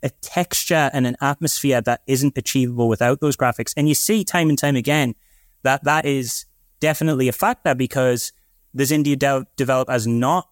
a 0.01 0.09
texture 0.21 0.89
and 0.93 1.05
an 1.05 1.15
atmosphere 1.21 1.81
that 1.81 2.01
isn't 2.07 2.37
achievable 2.37 2.87
without 2.89 3.19
those 3.21 3.37
graphics. 3.37 3.73
And 3.77 3.87
you 3.87 3.95
see 3.95 4.23
time 4.23 4.49
and 4.49 4.57
time 4.57 4.75
again 4.75 5.15
that 5.63 5.83
that 5.83 6.05
is 6.05 6.45
definitely 6.79 7.27
a 7.27 7.31
factor 7.33 7.75
because 7.75 8.31
there's 8.73 8.91
indie 8.91 9.17
de- 9.19 9.45
developers 9.55 10.07
not 10.07 10.49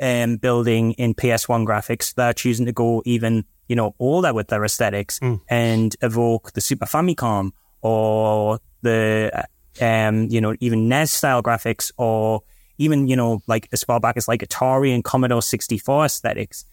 um, 0.00 0.36
building 0.36 0.92
in 0.92 1.14
PS1 1.14 1.66
graphics. 1.66 2.14
They're 2.14 2.32
choosing 2.32 2.64
to 2.66 2.72
go 2.72 3.02
even, 3.04 3.44
you 3.68 3.76
know, 3.76 3.94
older 3.98 4.32
with 4.32 4.48
their 4.48 4.64
aesthetics 4.64 5.18
Mm. 5.18 5.40
and 5.48 5.96
evoke 6.00 6.52
the 6.52 6.60
Super 6.60 6.86
Famicom 6.86 7.52
or 7.86 8.58
the, 8.82 9.46
um, 9.80 10.26
you 10.28 10.40
know, 10.40 10.56
even 10.58 10.88
NES 10.88 11.12
style 11.12 11.40
graphics 11.40 11.92
or 11.96 12.42
even, 12.78 13.06
you 13.06 13.14
know, 13.14 13.42
like 13.46 13.68
as 13.72 13.84
far 13.84 14.00
back 14.00 14.16
as 14.16 14.26
like 14.26 14.40
Atari 14.40 14.92
and 14.92 15.04
Commodore 15.04 15.40
64 15.40 16.06
aesthetics. 16.06 16.64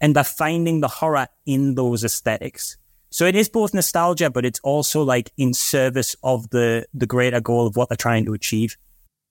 And 0.00 0.16
they're 0.16 0.24
finding 0.24 0.80
the 0.80 0.88
horror 0.88 1.28
in 1.46 1.76
those 1.76 2.02
aesthetics. 2.02 2.76
So 3.10 3.24
it 3.26 3.36
is 3.36 3.48
both 3.48 3.72
nostalgia, 3.72 4.28
but 4.28 4.44
it's 4.44 4.60
also 4.64 5.02
like 5.02 5.30
in 5.36 5.54
service 5.54 6.16
of 6.24 6.50
the, 6.50 6.86
the 6.92 7.06
greater 7.06 7.40
goal 7.40 7.68
of 7.68 7.76
what 7.76 7.88
they're 7.88 7.96
trying 7.96 8.24
to 8.26 8.34
achieve. 8.34 8.76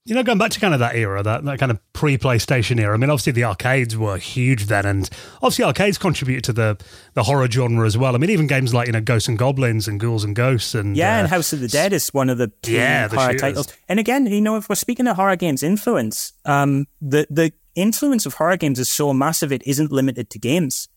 You 0.08 0.14
know, 0.14 0.22
going 0.22 0.38
back 0.38 0.52
to 0.52 0.60
kind 0.60 0.76
of 0.76 0.82
that 0.82 0.96
era, 0.96 1.24
that, 1.24 1.44
that 1.46 1.58
kind 1.58 1.72
of 1.72 1.80
pre 1.94 2.16
PlayStation 2.16 2.80
era. 2.80 2.94
I 2.94 2.98
mean, 2.98 3.10
obviously 3.10 3.32
the 3.32 3.46
arcades 3.46 3.98
were 3.98 4.18
huge 4.18 4.68
then, 4.68 4.86
and 4.86 5.10
obviously 5.38 5.66
arcades 5.66 5.98
contributed 5.98 6.44
to 6.44 6.54
the 6.54 6.78
the 7.16 7.24
horror 7.24 7.50
genre 7.50 7.88
as 7.88 7.98
well. 7.98 8.14
I 8.14 8.20
mean, 8.20 8.30
even 8.30 8.46
games 8.46 8.72
like 8.72 8.86
you 8.86 8.94
know 8.94 9.02
Ghosts 9.02 9.28
and 9.28 9.36
Goblins 9.36 9.88
and 9.88 10.00
Ghouls 10.00 10.24
and 10.24 10.36
Ghosts 10.36 10.76
and 10.76 10.96
Yeah, 10.96 11.16
uh, 11.16 11.20
and 11.22 11.28
House 11.28 11.54
of 11.54 11.60
the 11.60 11.68
Dead 11.68 11.92
is 11.92 12.14
one 12.14 12.30
of 12.30 12.38
the 12.38 12.52
key 12.62 12.76
Yeah, 12.76 13.08
the 13.08 13.16
horror 13.16 13.34
titles. 13.34 13.74
And 13.90 14.00
again, 14.00 14.28
you 14.28 14.42
know, 14.42 14.58
if 14.58 14.70
we're 14.70 14.76
speaking 14.76 15.08
of 15.08 15.16
horror 15.16 15.38
games 15.38 15.64
influence, 15.64 16.34
um, 16.46 16.86
the 17.02 17.26
the 17.32 17.52
influence 17.74 18.28
of 18.28 18.36
horror 18.36 18.58
games 18.58 18.78
is 18.78 18.90
so 18.90 19.12
massive 19.12 19.52
it 19.52 19.66
isn't 19.66 19.92
limited 19.92 20.30
to 20.30 20.38
games. 20.38 20.88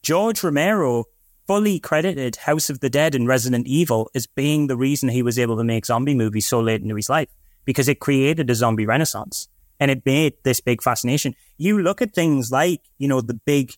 George 0.00 0.44
Romero 0.44 1.06
fully 1.48 1.80
credited 1.80 2.36
House 2.36 2.70
of 2.70 2.78
the 2.78 2.88
Dead 2.88 3.16
and 3.16 3.26
Resident 3.26 3.66
Evil 3.66 4.12
as 4.14 4.28
being 4.28 4.68
the 4.68 4.76
reason 4.76 5.08
he 5.08 5.22
was 5.24 5.40
able 5.40 5.56
to 5.56 5.64
make 5.64 5.86
zombie 5.86 6.14
movies 6.14 6.46
so 6.46 6.60
late 6.60 6.80
into 6.80 6.94
his 6.94 7.10
life 7.10 7.28
because 7.64 7.88
it 7.88 8.00
created 8.00 8.50
a 8.50 8.54
zombie 8.54 8.86
renaissance 8.86 9.48
and 9.80 9.90
it 9.90 10.04
made 10.06 10.34
this 10.44 10.60
big 10.60 10.82
fascination. 10.82 11.34
You 11.58 11.80
look 11.80 12.00
at 12.00 12.14
things 12.14 12.50
like, 12.50 12.80
you 12.98 13.08
know, 13.08 13.20
the 13.20 13.34
big, 13.34 13.72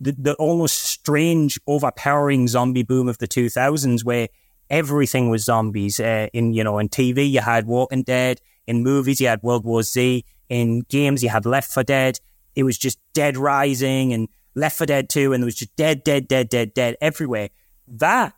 the, 0.00 0.12
the 0.12 0.34
almost 0.34 0.82
strange, 0.82 1.58
overpowering 1.66 2.48
zombie 2.48 2.82
boom 2.82 3.08
of 3.08 3.18
the 3.18 3.28
2000s 3.28 4.04
where 4.04 4.28
everything 4.68 5.28
was 5.28 5.44
zombies. 5.44 6.00
Uh, 6.00 6.28
in, 6.32 6.52
you 6.52 6.64
know, 6.64 6.78
in 6.78 6.88
TV, 6.88 7.30
you 7.30 7.40
had 7.40 7.66
Walking 7.66 8.02
Dead. 8.02 8.40
In 8.66 8.82
movies, 8.82 9.20
you 9.20 9.26
had 9.26 9.42
World 9.42 9.64
War 9.64 9.82
Z. 9.82 10.24
In 10.48 10.80
games, 10.88 11.22
you 11.22 11.28
had 11.28 11.44
Left 11.46 11.70
4 11.72 11.82
Dead. 11.82 12.20
It 12.54 12.64
was 12.64 12.78
just 12.78 12.98
Dead 13.12 13.36
Rising 13.36 14.12
and 14.12 14.28
Left 14.54 14.76
4 14.78 14.86
Dead 14.86 15.08
2, 15.08 15.32
and 15.32 15.42
there 15.42 15.46
was 15.46 15.54
just 15.54 15.74
dead, 15.76 16.04
dead, 16.04 16.28
dead, 16.28 16.48
dead, 16.48 16.74
dead 16.74 16.96
everywhere. 17.00 17.50
That 17.86 18.34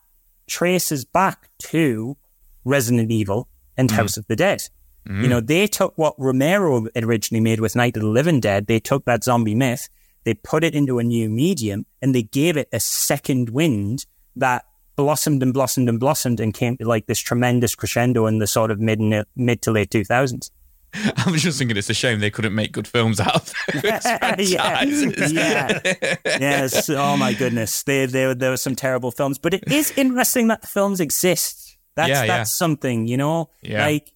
traces 0.46 1.04
back 1.04 1.50
to 1.58 2.16
Resident 2.64 3.10
Evil 3.10 3.48
and 3.76 3.90
House 3.90 4.16
of 4.16 4.26
the 4.26 4.36
Dead. 4.36 4.62
You 5.04 5.28
know, 5.28 5.40
mm. 5.40 5.46
they 5.46 5.66
took 5.66 5.98
what 5.98 6.14
Romero 6.16 6.86
originally 6.94 7.40
made 7.40 7.58
with 7.58 7.74
Night 7.74 7.96
of 7.96 8.02
the 8.02 8.08
Living 8.08 8.38
Dead, 8.38 8.66
they 8.66 8.78
took 8.78 9.04
that 9.04 9.24
zombie 9.24 9.54
myth, 9.54 9.88
they 10.24 10.34
put 10.34 10.62
it 10.62 10.74
into 10.74 10.98
a 10.98 11.02
new 11.02 11.28
medium, 11.28 11.86
and 12.00 12.14
they 12.14 12.22
gave 12.22 12.56
it 12.56 12.68
a 12.72 12.78
second 12.78 13.50
wind 13.50 14.06
that 14.36 14.64
blossomed 14.94 15.42
and 15.42 15.52
blossomed 15.52 15.88
and 15.88 15.98
blossomed 15.98 16.38
and 16.38 16.54
came 16.54 16.76
to 16.76 16.86
like 16.86 17.06
this 17.06 17.18
tremendous 17.18 17.74
crescendo 17.74 18.26
in 18.26 18.38
the 18.38 18.46
sort 18.46 18.70
of 18.70 18.78
mid 18.78 19.00
mid 19.34 19.62
to 19.62 19.72
late 19.72 19.90
2000s. 19.90 20.50
I 20.94 21.30
was 21.30 21.42
just 21.42 21.58
thinking 21.58 21.76
it's 21.76 21.88
a 21.88 21.94
shame 21.94 22.20
they 22.20 22.30
couldn't 22.30 22.54
make 22.54 22.72
good 22.72 22.86
films 22.86 23.18
out 23.18 23.36
of 23.36 23.54
those 23.82 24.52
yeah, 24.52 24.78
franchises. 24.78 25.32
yeah. 25.32 25.80
yes. 26.24 26.90
Oh 26.90 27.16
my 27.16 27.32
goodness, 27.32 27.82
there, 27.84 28.06
there, 28.06 28.34
there 28.34 28.50
were 28.50 28.56
some 28.58 28.76
terrible 28.76 29.10
films, 29.10 29.38
but 29.38 29.54
it 29.54 29.64
is 29.72 29.92
interesting 29.96 30.48
that 30.48 30.60
the 30.60 30.66
films 30.66 31.00
exist. 31.00 31.78
That's 31.94 32.10
Yeah, 32.10 32.26
that's 32.26 32.28
yeah. 32.28 32.44
something, 32.44 33.06
you 33.06 33.16
know. 33.16 33.50
Yeah. 33.62 33.86
Like 33.86 34.12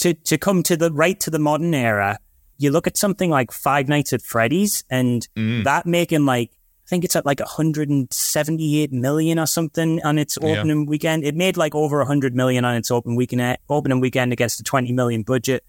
to 0.00 0.14
to 0.14 0.38
come 0.38 0.62
to 0.64 0.76
the 0.76 0.92
right 0.92 1.18
to 1.20 1.30
the 1.30 1.38
modern 1.38 1.74
era. 1.74 2.18
You 2.58 2.70
look 2.70 2.86
at 2.86 2.96
something 2.96 3.30
like 3.30 3.50
Five 3.52 3.88
Nights 3.88 4.12
at 4.12 4.22
Freddy's, 4.22 4.84
and 4.90 5.26
Mm. 5.36 5.64
that 5.64 5.86
making 5.86 6.24
like 6.26 6.50
I 6.84 6.88
think 6.88 7.04
it's 7.04 7.16
at 7.16 7.24
like 7.24 7.40
178 7.40 8.92
million 8.92 9.38
or 9.38 9.46
something 9.46 10.00
on 10.04 10.18
its 10.18 10.36
Yeah. 10.40 10.48
opening 10.58 10.84
weekend. 10.86 11.24
It 11.24 11.34
made 11.34 11.56
like 11.56 11.74
over 11.74 12.00
100 12.00 12.34
million 12.34 12.64
on 12.64 12.74
its 12.74 12.90
open 12.90 13.14
weekend 13.14 13.56
opening 13.68 14.00
weekend 14.00 14.32
against 14.32 14.60
a 14.60 14.62
20 14.62 14.92
million 14.92 15.22
budget, 15.22 15.64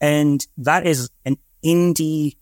and 0.00 0.46
that 0.58 0.86
is 0.86 1.08
an 1.24 1.36
indie 1.64 2.36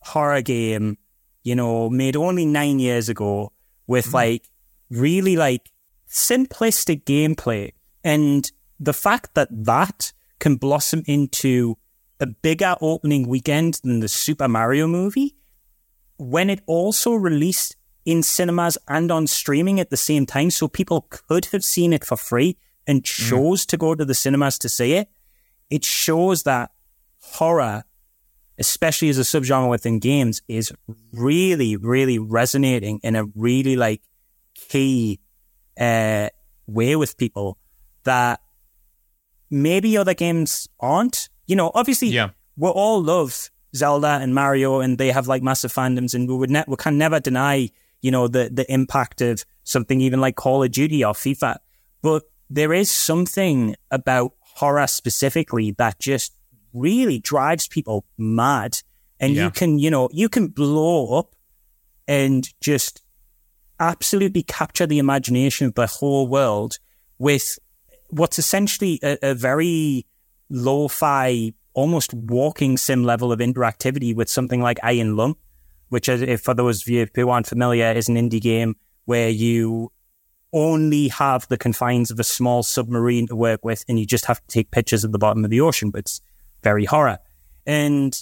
horror 0.00 0.40
game, 0.42 0.96
you 1.42 1.54
know, 1.54 1.90
made 1.90 2.16
only 2.16 2.46
nine 2.46 2.78
years 2.78 3.08
ago 3.08 3.52
with 3.86 4.12
like 4.14 4.48
really 4.90 5.36
like 5.36 5.70
simplistic 6.08 7.04
gameplay. 7.04 7.72
And 8.02 8.50
the 8.78 8.92
fact 8.94 9.34
that 9.34 9.48
that 9.50 10.12
can 10.40 10.56
blossom 10.56 11.02
into 11.06 11.76
a 12.18 12.26
bigger 12.26 12.74
opening 12.80 13.28
weekend 13.28 13.80
than 13.84 14.00
the 14.00 14.08
Super 14.08 14.48
Mario 14.48 14.86
movie, 14.86 15.36
when 16.16 16.50
it 16.50 16.60
also 16.66 17.14
released 17.14 17.76
in 18.04 18.22
cinemas 18.22 18.76
and 18.88 19.12
on 19.12 19.26
streaming 19.26 19.78
at 19.78 19.90
the 19.90 19.96
same 19.96 20.26
time, 20.26 20.50
so 20.50 20.66
people 20.66 21.06
could 21.08 21.46
have 21.46 21.64
seen 21.64 21.92
it 21.92 22.04
for 22.04 22.16
free 22.16 22.56
and 22.86 23.04
chose 23.04 23.64
to 23.66 23.76
go 23.76 23.94
to 23.94 24.04
the 24.04 24.14
cinemas 24.14 24.58
to 24.58 24.68
see 24.68 24.94
it, 24.94 25.08
it 25.70 25.84
shows 25.84 26.42
that 26.42 26.72
horror 27.20 27.84
especially 28.60 29.08
as 29.08 29.18
a 29.18 29.22
subgenre 29.22 29.70
within 29.70 29.98
games, 29.98 30.42
is 30.46 30.70
really, 31.12 31.76
really 31.76 32.18
resonating 32.18 33.00
in 33.02 33.16
a 33.16 33.24
really 33.34 33.74
like 33.74 34.02
key 34.54 35.18
uh, 35.80 36.28
way 36.66 36.94
with 36.94 37.16
people 37.16 37.56
that 38.04 38.40
maybe 39.50 39.96
other 39.96 40.14
games 40.14 40.68
aren't. 40.78 41.28
You 41.46 41.56
know, 41.56 41.70
obviously, 41.74 42.08
Yeah. 42.08 42.30
we 42.56 42.68
all 42.68 43.02
love 43.02 43.50
Zelda 43.74 44.18
and 44.22 44.34
Mario, 44.34 44.80
and 44.80 44.98
they 44.98 45.10
have 45.12 45.26
like 45.28 45.42
massive 45.42 45.72
fandoms, 45.72 46.14
and 46.14 46.28
we 46.28 46.34
would 46.36 46.50
ne- 46.50 46.64
we 46.66 46.76
can 46.76 46.98
never 46.98 47.20
deny, 47.20 47.70
you 48.02 48.10
know, 48.10 48.28
the 48.28 48.48
the 48.52 48.70
impact 48.72 49.20
of 49.20 49.44
something 49.64 50.00
even 50.00 50.20
like 50.20 50.36
Call 50.36 50.62
of 50.62 50.70
Duty 50.70 51.04
or 51.04 51.12
FIFA. 51.14 51.56
But 52.02 52.24
there 52.48 52.72
is 52.72 52.90
something 52.90 53.76
about 53.90 54.32
horror 54.40 54.86
specifically 54.86 55.70
that 55.78 55.98
just 56.00 56.34
really 56.72 57.18
drives 57.18 57.68
people 57.68 58.04
mad. 58.18 58.78
And 59.20 59.34
Yeah. 59.34 59.44
you 59.44 59.50
can, 59.50 59.78
you 59.78 59.90
know, 59.90 60.08
you 60.12 60.28
can 60.28 60.48
blow 60.48 61.16
up 61.18 61.34
and 62.08 62.48
just 62.60 63.02
absolutely 63.78 64.42
capture 64.42 64.86
the 64.86 64.98
imagination 64.98 65.66
of 65.68 65.74
the 65.74 65.86
whole 65.86 66.26
world 66.26 66.78
with 67.18 67.58
what's 68.10 68.38
essentially 68.38 68.98
a, 69.02 69.18
a 69.22 69.34
very 69.34 70.06
lo-fi, 70.48 71.52
almost 71.74 72.12
walking 72.12 72.76
sim 72.76 73.04
level 73.04 73.32
of 73.32 73.38
interactivity 73.38 74.14
with 74.14 74.28
something 74.28 74.60
like 74.60 74.78
Iron 74.82 75.16
Lung, 75.16 75.36
which, 75.88 76.08
if 76.08 76.40
for 76.40 76.54
those 76.54 76.82
of 76.82 76.88
you 76.88 77.06
who 77.14 77.28
aren't 77.30 77.46
familiar, 77.46 77.92
is 77.92 78.08
an 78.08 78.16
indie 78.16 78.40
game 78.40 78.76
where 79.04 79.28
you 79.28 79.92
only 80.52 81.08
have 81.08 81.46
the 81.48 81.56
confines 81.56 82.10
of 82.10 82.18
a 82.18 82.24
small 82.24 82.62
submarine 82.62 83.26
to 83.28 83.36
work 83.36 83.64
with, 83.64 83.84
and 83.88 83.98
you 83.98 84.06
just 84.06 84.26
have 84.26 84.40
to 84.40 84.46
take 84.48 84.70
pictures 84.70 85.04
of 85.04 85.12
the 85.12 85.18
bottom 85.18 85.44
of 85.44 85.50
the 85.50 85.60
ocean. 85.60 85.90
But 85.90 86.00
it's 86.00 86.20
very 86.62 86.84
horror, 86.84 87.18
and 87.66 88.16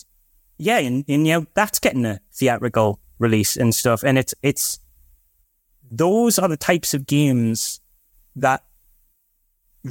yeah, 0.58 0.78
and, 0.78 1.04
and 1.08 1.26
you 1.26 1.34
know 1.34 1.46
that's 1.54 1.78
getting 1.78 2.04
a 2.04 2.20
theatrical 2.32 3.00
release 3.18 3.56
and 3.56 3.74
stuff, 3.74 4.02
and 4.04 4.18
it's 4.18 4.34
it's 4.42 4.78
those 5.90 6.38
are 6.38 6.48
the 6.48 6.56
types 6.56 6.92
of 6.92 7.06
games 7.06 7.80
that 8.36 8.62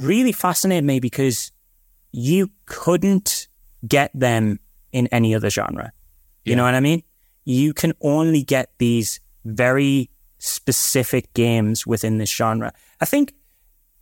really 0.00 0.32
fascinated 0.32 0.84
me 0.84 1.00
because 1.00 1.52
you 2.12 2.50
couldn't 2.66 3.48
get 3.86 4.10
them 4.14 4.58
in 4.92 5.06
any 5.08 5.34
other 5.34 5.50
genre. 5.50 5.92
You 6.44 6.50
Yeah. 6.52 6.56
know 6.56 6.64
what 6.64 6.74
I 6.74 6.80
mean? 6.80 7.02
You 7.44 7.72
can 7.74 7.92
only 8.00 8.42
get 8.42 8.70
these 8.78 9.20
very 9.44 10.10
specific 10.38 11.32
games 11.34 11.86
within 11.86 12.18
this 12.18 12.30
genre. 12.30 12.72
I 13.00 13.04
think 13.04 13.34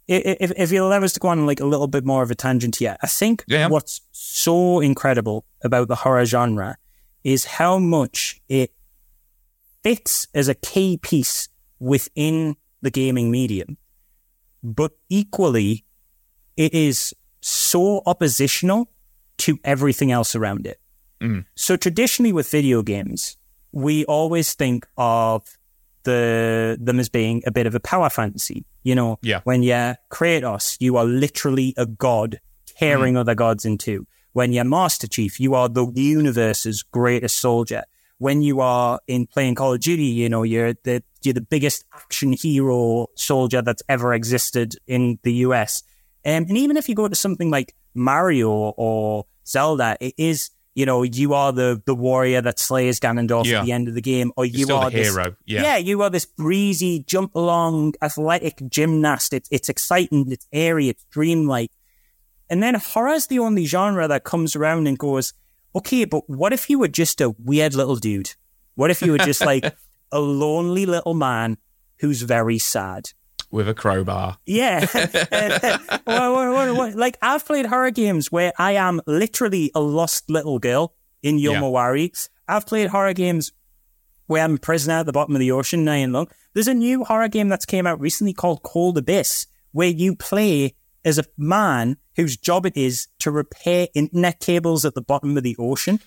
if, 0.08 0.52
if 0.56 0.70
you'll 0.70 0.86
allow 0.86 1.02
us 1.02 1.12
to 1.14 1.20
go 1.20 1.28
on 1.28 1.46
like 1.46 1.58
a 1.60 1.64
little 1.66 1.88
bit 1.88 2.04
more 2.04 2.22
of 2.22 2.30
a 2.30 2.34
tangent 2.36 2.76
here, 2.76 2.96
I 3.02 3.06
think 3.08 3.44
Yeah. 3.48 3.66
what's 3.68 4.00
so 4.12 4.80
incredible 4.80 5.44
about 5.64 5.88
the 5.88 5.96
horror 5.96 6.24
genre 6.26 6.76
is 7.24 7.44
how 7.44 7.78
much 7.78 8.40
it 8.48 8.72
fits 9.82 10.28
as 10.34 10.48
a 10.48 10.54
key 10.54 10.96
piece 10.96 11.48
within 11.80 12.56
the 12.82 12.90
gaming 12.90 13.30
medium. 13.30 13.78
But 14.62 14.92
equally, 15.08 15.84
it 16.56 16.74
is 16.74 17.14
so 17.40 18.02
oppositional 18.06 18.90
to 19.38 19.58
everything 19.64 20.10
else 20.10 20.34
around 20.34 20.66
it. 20.66 20.80
Mm. 21.20 21.44
So 21.54 21.76
traditionally 21.76 22.32
with 22.32 22.50
video 22.50 22.82
games, 22.82 23.36
we 23.72 24.04
always 24.06 24.54
think 24.54 24.86
of 24.96 25.58
the 26.04 26.78
them 26.80 26.98
as 27.00 27.08
being 27.08 27.42
a 27.46 27.50
bit 27.50 27.66
of 27.66 27.74
a 27.74 27.80
power 27.80 28.08
fantasy. 28.08 28.64
You 28.82 28.94
know, 28.94 29.18
Yeah. 29.22 29.40
when 29.44 29.62
you're 29.62 29.96
Kratos, 30.10 30.76
you 30.80 30.96
are 30.96 31.04
literally 31.04 31.74
a 31.76 31.86
god 31.86 32.40
tearing 32.78 33.14
mm. 33.14 33.18
other 33.18 33.34
gods 33.34 33.64
in 33.64 33.78
two. 33.78 34.06
When 34.32 34.52
you're 34.52 34.64
Master 34.64 35.06
Chief, 35.08 35.40
you 35.40 35.54
are 35.54 35.68
the 35.68 35.86
universe's 35.94 36.82
greatest 36.82 37.38
soldier. 37.38 37.84
When 38.18 38.42
you 38.42 38.60
are 38.60 39.00
in 39.06 39.26
playing 39.26 39.56
Call 39.56 39.74
of 39.74 39.80
Duty, 39.80 40.04
you 40.04 40.28
know, 40.28 40.42
you're 40.42 40.74
the 40.84 41.02
you're 41.22 41.34
the 41.34 41.40
biggest 41.40 41.84
action 41.92 42.32
hero 42.32 43.08
soldier 43.16 43.60
that's 43.62 43.82
ever 43.88 44.14
existed 44.14 44.76
in 44.86 45.18
the 45.22 45.32
US. 45.46 45.82
Um, 46.26 46.44
and 46.48 46.58
even 46.58 46.76
if 46.76 46.88
you 46.88 46.94
go 46.96 47.06
to 47.08 47.14
something 47.14 47.50
like 47.50 47.74
Mario 47.94 48.50
or 48.50 49.26
Zelda, 49.46 49.96
it 50.00 50.14
is, 50.18 50.50
you 50.74 50.84
know, 50.84 51.04
you 51.04 51.34
are 51.34 51.52
the, 51.52 51.80
the 51.86 51.94
warrior 51.94 52.42
that 52.42 52.58
slays 52.58 52.98
Ganondorf 52.98 53.46
Yeah. 53.46 53.60
at 53.60 53.64
the 53.64 53.70
end 53.72 53.86
of 53.86 53.94
the 53.94 54.00
game, 54.02 54.32
or 54.36 54.44
you 54.44 54.64
still 54.64 54.80
the 54.80 54.86
are 54.86 54.90
this, 54.90 55.08
hero, 55.14 55.36
yeah. 55.46 55.62
yeah, 55.62 55.76
you 55.76 56.02
are 56.02 56.10
this 56.10 56.26
breezy, 56.26 57.04
jump 57.06 57.34
along, 57.36 57.94
athletic 58.02 58.60
gymnast. 58.68 59.32
It's, 59.32 59.48
it's 59.52 59.68
exciting, 59.68 60.30
it's 60.32 60.48
airy, 60.52 60.88
it's 60.88 61.04
dreamlike. 61.10 61.70
And 62.50 62.60
then 62.62 62.74
horror's 62.74 63.28
the 63.28 63.38
only 63.38 63.64
genre 63.64 64.08
that 64.08 64.24
comes 64.24 64.56
around 64.56 64.88
and 64.88 64.98
goes, 64.98 65.32
okay, 65.76 66.04
but 66.04 66.28
what 66.28 66.52
if 66.52 66.68
you 66.68 66.78
were 66.80 66.88
just 66.88 67.20
a 67.20 67.30
weird 67.38 67.74
little 67.74 67.96
dude? 67.96 68.32
What 68.74 68.90
if 68.90 69.00
you 69.00 69.12
were 69.12 69.18
just 69.18 69.44
like 69.44 69.64
a 70.12 70.18
lonely 70.20 70.86
little 70.86 71.14
man 71.14 71.58
who's 72.00 72.22
very 72.22 72.58
sad? 72.58 73.10
With 73.50 73.68
a 73.68 73.74
crowbar. 73.74 74.38
Yeah. 74.46 74.84
Like, 76.06 77.18
I've 77.22 77.44
played 77.44 77.66
horror 77.66 77.90
games 77.90 78.30
where 78.32 78.52
I 78.58 78.72
am 78.72 79.00
literally 79.06 79.70
a 79.74 79.80
lost 79.80 80.30
little 80.30 80.58
girl 80.58 80.94
in 81.22 81.38
Yeah. 81.38 81.52
Yomawari. 81.52 82.28
I've 82.48 82.66
played 82.66 82.88
horror 82.88 83.12
games 83.12 83.52
where 84.26 84.42
I'm 84.42 84.54
a 84.54 84.58
prisoner 84.58 84.94
at 84.94 85.06
the 85.06 85.12
bottom 85.12 85.34
of 85.36 85.40
the 85.40 85.52
ocean, 85.52 85.86
Iron 85.88 86.12
Lung. 86.12 86.28
There's 86.54 86.68
a 86.68 86.74
new 86.74 87.04
horror 87.04 87.28
game 87.28 87.48
that's 87.48 87.64
came 87.66 87.86
out 87.86 88.00
recently 88.00 88.32
called 88.32 88.62
Cold 88.62 88.98
Abyss, 88.98 89.46
where 89.72 89.88
you 89.88 90.16
play 90.16 90.74
as 91.04 91.18
a 91.18 91.24
man 91.36 91.96
whose 92.16 92.36
job 92.36 92.66
it 92.66 92.76
is 92.76 93.06
to 93.20 93.30
repair 93.30 93.86
internet 93.94 94.40
cables 94.40 94.84
at 94.84 94.94
the 94.94 95.02
bottom 95.02 95.36
of 95.36 95.42
the 95.44 95.54
ocean. 95.58 96.00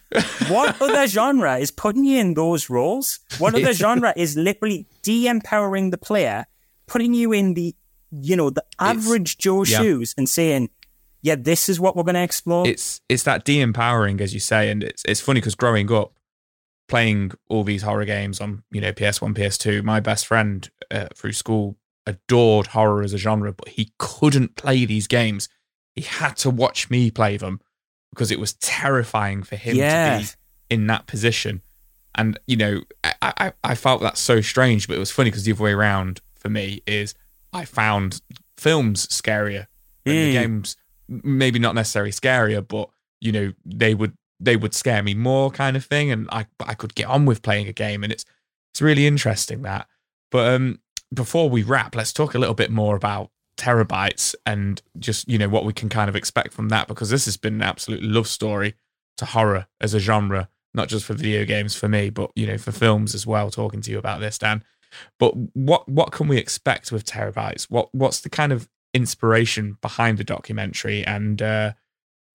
What 0.49 0.81
other 0.81 1.07
genre 1.07 1.57
is 1.57 1.71
putting 1.71 2.03
you 2.03 2.19
in 2.19 2.33
those 2.33 2.69
roles? 2.69 3.19
What 3.37 3.55
other 3.55 3.73
genre 3.73 4.13
is 4.17 4.35
literally 4.35 4.87
de-empowering 5.03 5.91
the 5.91 5.97
player, 5.97 6.47
putting 6.89 7.13
you 7.13 7.31
in 7.31 7.53
the, 7.53 7.75
you 8.11 8.35
know, 8.35 8.49
the 8.49 8.63
average 8.79 9.37
Joe 9.37 9.63
yeah. 9.63 9.79
shoes 9.79 10.13
and 10.17 10.27
saying, 10.27 10.69
yeah, 11.21 11.35
this 11.35 11.69
is 11.69 11.79
what 11.79 11.95
we're 11.95 12.03
going 12.03 12.15
to 12.15 12.23
explore. 12.23 12.67
It's 12.67 13.01
it's 13.09 13.23
that 13.23 13.45
de-empowering, 13.45 14.21
as 14.21 14.33
you 14.33 14.39
say, 14.39 14.69
and 14.69 14.83
it's 14.83 15.03
it's 15.05 15.19
funny 15.21 15.39
because 15.39 15.55
growing 15.55 15.91
up, 15.91 16.13
playing 16.87 17.31
all 17.49 17.63
these 17.63 17.83
horror 17.83 18.05
games 18.05 18.39
on 18.41 18.63
you 18.71 18.81
know 18.81 18.91
PS1, 18.91 19.35
PS2, 19.35 19.83
my 19.83 19.99
best 19.99 20.25
friend 20.27 20.69
uh, 20.91 21.07
through 21.15 21.33
school 21.33 21.77
adored 22.05 22.67
horror 22.67 23.03
as 23.03 23.13
a 23.13 23.17
genre, 23.17 23.51
but 23.53 23.67
he 23.69 23.91
couldn't 23.99 24.55
play 24.55 24.85
these 24.85 25.07
games. 25.07 25.49
He 25.95 26.01
had 26.01 26.37
to 26.37 26.49
watch 26.49 26.89
me 26.89 27.11
play 27.11 27.37
them 27.37 27.59
because 28.11 28.31
it 28.31 28.39
was 28.39 28.53
terrifying 28.53 29.43
for 29.43 29.55
him 29.57 29.75
Yeah. 29.75 30.19
to 30.19 30.23
be 30.25 30.29
in 30.69 30.87
that 30.87 31.05
position. 31.05 31.61
And 32.15 32.39
you 32.47 32.55
know, 32.57 32.81
I, 33.03 33.13
I 33.21 33.53
I 33.63 33.75
felt 33.75 34.01
that 34.01 34.17
so 34.17 34.39
strange, 34.41 34.87
but 34.87 34.95
it 34.95 34.99
was 34.99 35.11
funny 35.11 35.29
because 35.29 35.43
the 35.43 35.51
other 35.51 35.63
way 35.63 35.73
around 35.73 36.21
for 36.39 36.49
me 36.49 36.81
is 36.87 37.13
I 37.53 37.65
found 37.65 38.21
films 38.57 39.07
scarier 39.07 39.67
than 40.05 40.15
the 40.15 40.29
Mm. 40.29 40.33
games. 40.33 40.75
Maybe 41.07 41.59
not 41.59 41.75
necessarily 41.75 42.11
scarier, 42.11 42.65
but 42.67 42.89
you 43.21 43.31
know, 43.31 43.53
they 43.65 43.93
would 43.93 44.13
they 44.41 44.55
would 44.55 44.73
scare 44.73 45.03
me 45.03 45.13
more, 45.13 45.51
kind 45.51 45.75
of 45.75 45.83
thing. 45.85 46.11
And 46.11 46.27
I 46.31 46.45
I 46.59 46.73
could 46.73 46.95
get 46.95 47.07
on 47.07 47.25
with 47.25 47.41
playing 47.41 47.67
a 47.67 47.73
game, 47.73 48.03
and 48.03 48.13
it's 48.13 48.25
it's 48.73 48.81
really 48.81 49.05
interesting 49.07 49.63
that. 49.63 49.87
But 50.31 50.53
um, 50.53 50.79
before 51.13 51.49
we 51.49 51.63
wrap, 51.63 51.95
let's 51.95 52.13
talk 52.13 52.35
a 52.35 52.39
little 52.39 52.53
bit 52.55 52.71
more 52.71 52.95
about 52.95 53.31
TerrorBytes 53.57 54.35
and 54.45 54.81
just 54.99 55.27
you 55.27 55.37
know 55.37 55.49
what 55.49 55.65
we 55.65 55.73
can 55.73 55.89
kind 55.89 56.07
of 56.09 56.15
expect 56.15 56.53
from 56.53 56.69
that 56.69 56.87
because 56.87 57.09
this 57.09 57.25
has 57.25 57.35
been 57.37 57.55
an 57.55 57.61
absolute 57.61 58.01
love 58.01 58.27
story 58.27 58.75
to 59.17 59.25
horror 59.25 59.67
as 59.81 59.93
a 59.93 59.99
genre 59.99 60.47
not 60.73 60.87
just 60.87 61.03
for 61.03 61.13
video 61.13 61.43
games 61.43 61.75
for 61.75 61.89
me 61.89 62.09
but 62.09 62.31
you 62.37 62.47
know 62.47 62.57
for 62.57 62.71
films 62.71 63.13
as 63.13 63.27
well 63.27 63.51
talking 63.51 63.81
to 63.81 63.91
you 63.91 63.97
about 63.97 64.21
this 64.21 64.37
dan 64.37 64.63
but 65.17 65.33
what 65.53 65.87
what 65.87 66.11
can 66.11 66.27
we 66.27 66.37
expect 66.37 66.91
with 66.91 67.05
TerrorBytes 67.05 67.63
what 67.69 67.93
what's 67.93 68.21
the 68.21 68.29
kind 68.29 68.51
of 68.51 68.69
inspiration 68.93 69.77
behind 69.81 70.17
the 70.17 70.23
documentary 70.23 71.03
and 71.05 71.41
uh 71.41 71.73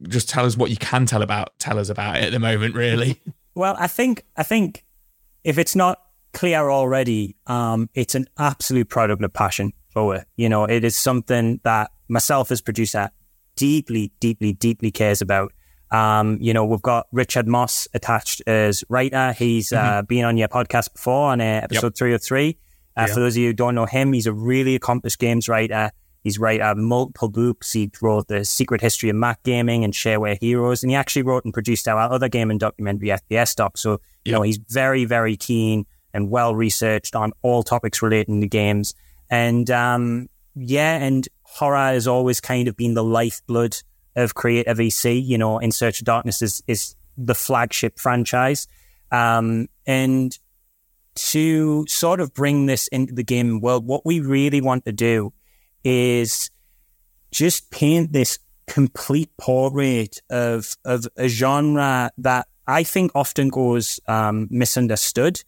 just 0.09 0.29
tell 0.29 0.45
us 0.45 0.57
what 0.57 0.71
you 0.71 0.77
can 0.77 1.07
tell 1.07 1.23
about 1.23 1.59
tell 1.59 1.79
us 1.79 1.89
about 1.89 2.17
it 2.17 2.25
at 2.25 2.33
the 2.33 2.39
moment 2.39 2.75
really 2.75 3.21
Well, 3.55 3.77
I 3.79 3.87
think 3.87 4.25
I 4.37 4.43
think 4.43 4.85
if 5.45 5.59
it's 5.59 5.77
not 5.77 6.01
clear 6.33 6.71
already, 6.71 7.37
um, 7.47 7.89
it's 7.95 8.15
an 8.15 8.27
absolute 8.39 8.89
product 8.89 9.23
of 9.23 9.33
passion 9.33 9.73
for 9.91 10.17
it. 10.17 10.27
You 10.37 10.49
know, 10.49 10.65
it 10.65 10.85
is 10.85 10.97
something 10.97 11.61
that 11.63 11.93
myself 12.09 12.51
as 12.51 12.61
producer 12.61 13.11
deeply, 13.57 14.13
deeply, 14.19 14.53
deeply 14.53 14.91
cares 14.91 15.23
about. 15.23 15.53
Um, 15.95 16.39
you 16.41 16.53
know, 16.53 16.65
we've 16.65 16.83
got 16.83 17.07
Richard 17.13 17.47
Moss 17.47 17.87
attached 17.95 18.43
as 18.49 18.83
writer. 18.89 19.33
He's 19.33 19.73
uh, 19.73 20.03
been 20.03 20.25
on 20.25 20.37
your 20.37 20.49
podcast 20.49 20.93
before 20.93 21.31
on 21.31 21.41
uh, 21.41 21.61
episode 21.63 21.97
three 21.97 22.15
of 22.15 22.23
three. 22.23 22.59
Uh, 22.97 23.07
For 23.07 23.21
those 23.21 23.37
of 23.37 23.43
you 23.43 23.49
who 23.49 23.53
don't 23.53 23.77
know 23.77 23.87
him, 23.87 24.13
he's 24.13 24.27
a 24.27 24.33
really 24.33 24.75
accomplished 24.75 25.21
games 25.21 25.49
writer. 25.49 25.93
He's 26.25 26.39
written 26.39 26.83
multiple 26.83 27.29
books. 27.29 27.73
He 27.73 27.93
wrote 28.03 28.27
The 28.27 28.45
Secret 28.45 28.81
History 28.81 29.09
of 29.09 29.15
Mac 29.15 29.43
Gaming 29.45 29.85
and 29.85 29.93
Shareware 29.93 30.39
Heroes. 30.41 30.83
And 30.83 30.91
he 30.91 30.97
actually 30.97 31.23
wrote 31.23 31.45
and 31.45 31.55
produced 31.55 31.87
our 31.87 32.01
other 32.01 32.29
gaming 32.29 32.59
documentary, 32.59 33.09
FPS 33.09 33.55
Doc. 33.55 33.79
So, 33.79 34.01
you 34.25 34.33
know, 34.33 34.43
he's 34.43 34.57
very, 34.57 35.05
very 35.05 35.37
keen 35.37 35.87
and 36.13 36.29
well 36.29 36.57
researched 36.57 37.15
on 37.15 37.33
all 37.43 37.63
topics 37.63 38.03
relating 38.03 38.41
to 38.41 38.49
games. 38.49 38.95
And 39.31 39.71
um, 39.71 40.29
yeah, 40.57 40.97
and 40.97 41.29
horror 41.43 41.93
has 41.93 42.09
always 42.09 42.41
kind 42.41 42.67
of 42.67 42.77
been 42.77 42.95
the 42.95 43.05
lifeblood 43.05 43.77
of 44.17 44.35
Creator 44.35 44.75
VC. 44.75 45.25
You 45.25 45.39
know, 45.39 45.59
In 45.59 45.73
Search 45.73 46.01
of 46.01 46.05
Darkness 46.05 46.43
is, 46.43 46.63
is 46.67 46.95
the 47.17 47.35
flagship 47.35 47.99
franchise. 47.99 48.67
Um, 49.11 49.69
and 49.87 50.37
to 51.15 51.87
sort 51.89 52.21
of 52.21 52.35
bring 52.35 52.67
this 52.67 52.89
into 52.89 53.15
the 53.15 53.23
gaming 53.23 53.61
world, 53.61 53.87
what 53.87 54.05
we 54.05 54.21
really 54.21 54.61
want 54.61 54.85
to 54.87 54.93
do 54.93 55.33
is 55.85 56.51
just 57.31 57.71
paint 57.71 58.13
this 58.13 58.39
complete 58.67 59.31
portrait 59.37 60.21
of 60.31 60.77
of 60.85 61.07
a 61.17 61.29
genre 61.29 62.11
that 62.19 62.49
I 62.67 62.83
think 62.83 63.13
often 63.15 63.49
goes 63.49 64.01
um, 64.09 64.49
misunderstood 64.51 65.43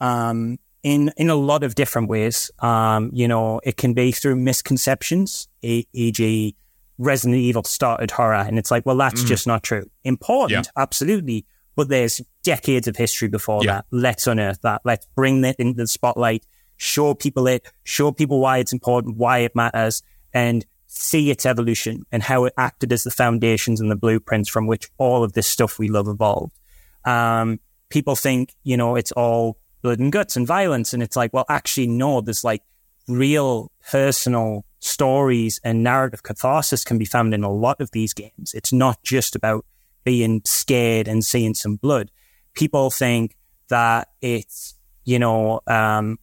um, 0.00 0.58
in 0.82 1.12
in 1.16 1.30
a 1.30 1.34
lot 1.34 1.64
of 1.64 1.74
different 1.74 2.08
ways. 2.08 2.50
Um, 2.60 3.10
you 3.12 3.26
know, 3.26 3.60
it 3.64 3.76
can 3.76 3.94
be 3.94 4.12
through 4.12 4.36
misconceptions, 4.36 5.48
e- 5.62 5.86
e.g., 5.92 6.56
Resident 7.00 7.38
Evil 7.40 7.64
started 7.64 8.10
horror, 8.10 8.34
and 8.34 8.58
it's 8.58 8.70
like, 8.70 8.84
well, 8.84 8.96
that's 8.96 9.22
just 9.24 9.46
not 9.46 9.62
true. 9.62 9.88
Important, 10.04 10.68
absolutely, 10.76 11.46
but 11.74 11.88
there's 11.88 12.20
decades 12.42 12.86
of 12.88 12.96
history 12.96 13.26
before 13.28 13.64
Yeah. 13.64 13.76
that. 13.76 13.84
Let's 13.90 14.26
unearth 14.26 14.60
that. 14.62 14.82
Let's 14.84 15.06
bring 15.16 15.40
that 15.40 15.56
into 15.58 15.78
the 15.78 15.86
spotlight. 15.86 16.44
Show 16.76 17.14
people 17.14 17.46
it. 17.46 17.66
Show 17.84 18.12
people 18.12 18.38
why 18.40 18.58
it's 18.58 18.72
important, 18.72 19.16
why 19.16 19.38
it 19.38 19.56
matters, 19.56 20.02
and 20.34 20.66
see 20.86 21.30
its 21.30 21.46
evolution 21.46 22.02
and 22.12 22.22
how 22.22 22.44
it 22.44 22.52
acted 22.58 22.92
as 22.92 23.04
the 23.04 23.10
foundations 23.10 23.80
and 23.80 23.90
the 23.90 23.96
blueprints 23.96 24.48
from 24.50 24.66
which 24.66 24.90
all 24.98 25.24
of 25.24 25.32
this 25.32 25.46
stuff 25.46 25.78
we 25.78 25.88
love 25.88 26.06
evolved. 26.08 26.58
Um, 27.04 27.60
people 27.88 28.14
think, 28.16 28.54
you 28.62 28.76
know, 28.76 28.96
it's 28.96 29.12
all 29.12 29.56
blood 29.82 30.00
and 30.00 30.12
guts 30.12 30.36
and 30.36 30.46
violence. 30.46 30.92
And 30.92 31.02
it's 31.02 31.16
like, 31.16 31.32
well, 31.32 31.46
actually, 31.48 31.86
no, 31.86 32.20
there's 32.20 32.44
like 32.44 32.62
real 33.08 33.70
personal 33.90 34.64
stories 34.80 35.60
and 35.62 35.82
narrative 35.82 36.22
catharsis 36.22 36.84
can 36.84 36.98
be 36.98 37.04
found 37.04 37.32
in 37.34 37.44
a 37.44 37.52
lot 37.52 37.80
of 37.80 37.90
these 37.92 38.12
games. 38.12 38.52
It's 38.54 38.72
not 38.72 39.02
just 39.02 39.36
about 39.36 39.64
being 40.04 40.42
scared 40.44 41.06
and 41.06 41.24
seeing 41.24 41.54
some 41.54 41.76
blood. 41.76 42.10
people 42.54 42.90
think 42.90 43.36
that 43.68 44.08
it's, 44.20 44.74
you 45.04 45.18
know, 45.18 45.60
um, 45.66 46.18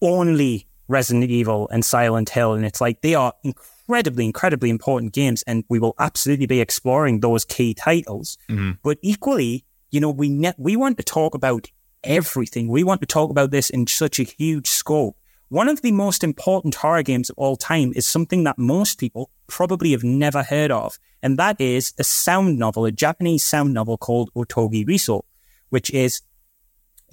only 0.00 0.66
Resident 0.88 1.30
Evil 1.30 1.68
and 1.70 1.84
Silent 1.84 2.30
Hill. 2.30 2.54
And 2.54 2.64
it's 2.64 2.80
like 2.80 3.00
they 3.00 3.14
are 3.14 3.32
incredibly, 3.42 4.24
incredibly 4.24 4.70
important 4.70 5.12
games. 5.12 5.42
And 5.46 5.64
we 5.68 5.78
will 5.78 5.94
absolutely 5.98 6.46
be 6.46 6.60
exploring 6.60 7.20
those 7.20 7.44
key 7.44 7.74
titles. 7.74 8.38
Mm-hmm. 8.48 8.72
But 8.82 8.98
equally, 9.02 9.64
you 9.90 10.00
know, 10.00 10.10
we 10.10 10.28
ne- 10.28 10.54
we 10.58 10.76
want 10.76 10.98
to 10.98 11.02
talk 11.02 11.34
about 11.34 11.68
everything. 12.04 12.68
We 12.68 12.84
want 12.84 13.00
to 13.00 13.06
talk 13.06 13.30
about 13.30 13.50
this 13.50 13.70
in 13.70 13.86
such 13.86 14.18
a 14.18 14.24
huge 14.24 14.68
scope. 14.68 15.16
One 15.48 15.68
of 15.68 15.80
the 15.80 15.92
most 15.92 16.22
important 16.22 16.74
horror 16.74 17.02
games 17.02 17.30
of 17.30 17.38
all 17.38 17.56
time 17.56 17.92
is 17.96 18.06
something 18.06 18.44
that 18.44 18.58
most 18.58 18.98
people 18.98 19.30
probably 19.46 19.92
have 19.92 20.04
never 20.04 20.42
heard 20.42 20.70
of, 20.70 20.98
and 21.22 21.38
that 21.38 21.58
is 21.60 21.94
a 21.98 22.04
sound 22.04 22.58
novel, 22.58 22.84
a 22.84 22.92
Japanese 22.92 23.44
sound 23.44 23.72
novel 23.72 23.96
called 23.96 24.30
Otogirisou, 24.34 25.22
which 25.70 25.90
is 25.90 26.20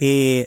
a, 0.02 0.45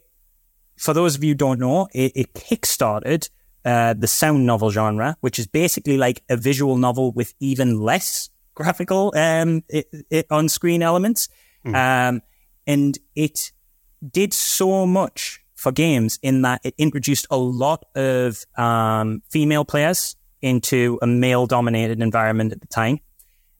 for 0.77 0.93
those 0.93 1.17
of 1.17 1.25
you 1.25 1.31
who 1.31 1.37
don't 1.37 1.61
know, 1.61 1.89
it, 1.95 2.13
it 2.15 2.35
kickstarted 2.35 3.31
uh, 3.65 3.95
the 3.95 4.07
sound 4.07 4.45
novel 4.45 4.71
genre, 4.71 5.17
which 5.21 5.39
is 5.39 5.47
basically 5.47 5.97
like 5.97 6.23
a 6.29 6.37
visual 6.37 6.77
novel 6.77 7.13
with 7.13 7.35
even 7.41 7.81
less 7.81 8.29
graphical 8.55 9.13
um, 9.17 9.63
it 9.69 10.27
on 10.31 10.49
screen 10.49 10.83
elements. 10.83 11.29
Um, 11.75 12.23
and 12.67 12.99
it 13.15 13.53
did 14.11 14.35
so 14.35 14.85
much 14.87 15.41
for 15.59 15.73
games 15.73 16.19
in 16.23 16.43
that 16.43 16.61
it 16.63 16.73
introduced 16.79 17.27
a 17.31 17.37
lot 17.37 17.85
of 17.97 18.45
um, 18.57 19.23
female 19.29 19.65
players 19.65 20.15
into 20.41 20.99
a 21.03 21.07
male 21.07 21.47
dominated 21.47 22.01
environment 22.01 22.53
at 22.53 22.61
the 22.61 22.67
time. 22.69 23.01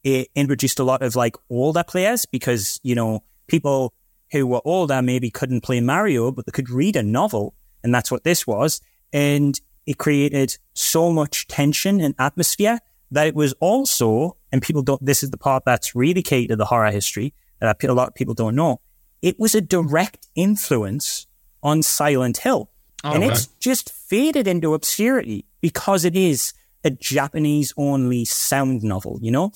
It 0.03 0.29
introduced 0.33 0.79
a 0.79 0.85
lot 0.85 1.01
of 1.01 1.17
like 1.17 1.35
older 1.49 1.83
players 1.83 2.25
because, 2.25 2.79
you 2.83 2.95
know, 2.95 3.23
people 3.47 3.93
who 4.31 4.47
were 4.47 4.61
older 4.63 5.01
maybe 5.01 5.29
couldn't 5.29 5.61
play 5.61 5.81
Mario, 5.81 6.31
but 6.31 6.45
they 6.45 6.53
could 6.53 6.69
read 6.69 6.95
a 6.95 7.03
novel. 7.03 7.53
And 7.83 7.93
that's 7.93 8.09
what 8.09 8.23
this 8.23 8.47
was. 8.47 8.79
And 9.11 9.59
it 9.85 9.97
created 9.97 10.57
so 10.73 11.11
much 11.11 11.47
tension 11.47 11.99
and 11.99 12.15
atmosphere 12.17 12.79
that 13.11 13.27
it 13.27 13.35
was 13.35 13.51
also, 13.59 14.37
and 14.53 14.61
people 14.61 14.83
don't, 14.83 15.05
this 15.05 15.21
is 15.21 15.31
the 15.31 15.37
part 15.37 15.63
that's 15.65 15.95
really 15.95 16.23
key 16.23 16.47
to 16.47 16.55
the 16.55 16.65
horror 16.65 16.91
history 16.91 17.33
that 17.59 17.83
a 17.83 17.93
lot 17.93 18.07
of 18.07 18.15
people 18.15 18.33
don't 18.33 18.55
know. 18.55 18.79
It 19.21 19.37
was 19.37 19.53
a 19.53 19.59
direct 19.59 20.27
influence 20.35 21.27
on 21.63 21.81
Silent 21.83 22.37
Hill. 22.37 22.69
Oh, 23.03 23.13
and 23.13 23.23
okay. 23.23 23.33
it's 23.33 23.47
just 23.59 23.91
faded 23.91 24.47
into 24.47 24.73
obscurity 24.73 25.45
because 25.61 26.05
it 26.05 26.15
is 26.15 26.53
a 26.83 26.89
Japanese 26.89 27.73
only 27.77 28.25
sound 28.25 28.83
novel, 28.83 29.19
you 29.21 29.31
know? 29.31 29.51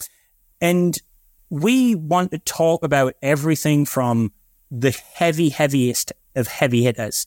And 0.62 0.98
we 1.50 1.96
want 1.96 2.32
to 2.32 2.40
talk 2.40 2.84
about 2.84 3.16
everything 3.22 3.86
from 3.86 4.32
the 4.72 4.98
heavy, 5.14 5.50
heaviest 5.50 6.14
of 6.36 6.48
heavy 6.48 6.84
hitters 6.84 7.26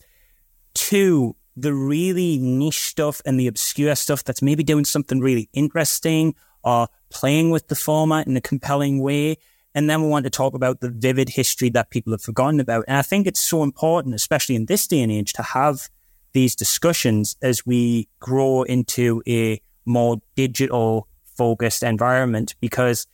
to 0.75 1.37
the 1.57 1.73
really 1.73 2.39
niche 2.39 2.81
stuff 2.81 3.23
and 3.25 3.41
the 3.41 3.47
obscure 3.47 3.95
stuff 3.95 4.25
that's 4.25 4.43
maybe 4.43 4.63
doing 4.63 4.85
something 4.85 5.21
really 5.21 5.49
interesting 5.53 6.35
or 6.65 6.89
playing 7.09 7.51
with 7.51 7.69
the 7.69 7.77
format 7.77 8.27
in 8.27 8.37
a 8.37 8.41
compelling 8.41 9.01
way. 9.01 9.37
And 9.77 9.91
then 9.91 10.03
we 10.03 10.09
want 10.09 10.25
to 10.25 10.31
talk 10.31 10.55
about 10.55 10.81
the 10.81 10.89
vivid 10.89 11.29
history 11.29 11.69
that 11.71 11.91
people 11.91 12.15
have 12.15 12.23
forgotten 12.23 12.61
about. 12.61 12.87
And 12.89 12.97
I 12.97 13.03
think 13.03 13.27
it's 13.27 13.41
so 13.41 13.63
important, 13.63 14.15
especially 14.15 14.55
in 14.57 14.65
this 14.67 14.87
day 14.87 15.01
and 15.03 15.13
age, 15.13 15.35
to 15.35 15.43
have 15.43 15.91
these 16.33 16.57
discussions 16.57 17.37
as 17.43 17.67
we 17.67 18.09
grow 18.19 18.63
into 18.63 19.23
a 19.29 19.61
more 19.85 20.17
digital 20.35 21.09
focused 21.25 21.83
environment 21.83 22.55
because 22.59 23.07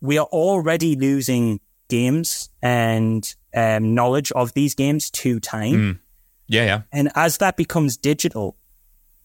we 0.00 0.16
are 0.16 0.26
already 0.26 0.96
losing 0.96 1.60
games 1.88 2.48
and 2.62 3.34
um, 3.54 3.94
knowledge 3.94 4.32
of 4.32 4.54
these 4.54 4.74
games 4.74 5.10
to 5.10 5.38
time. 5.40 5.74
Yeah, 6.46 6.64
yeah. 6.64 6.82
And 6.90 7.10
as 7.16 7.36
that 7.38 7.58
becomes 7.58 7.98
digital, 7.98 8.56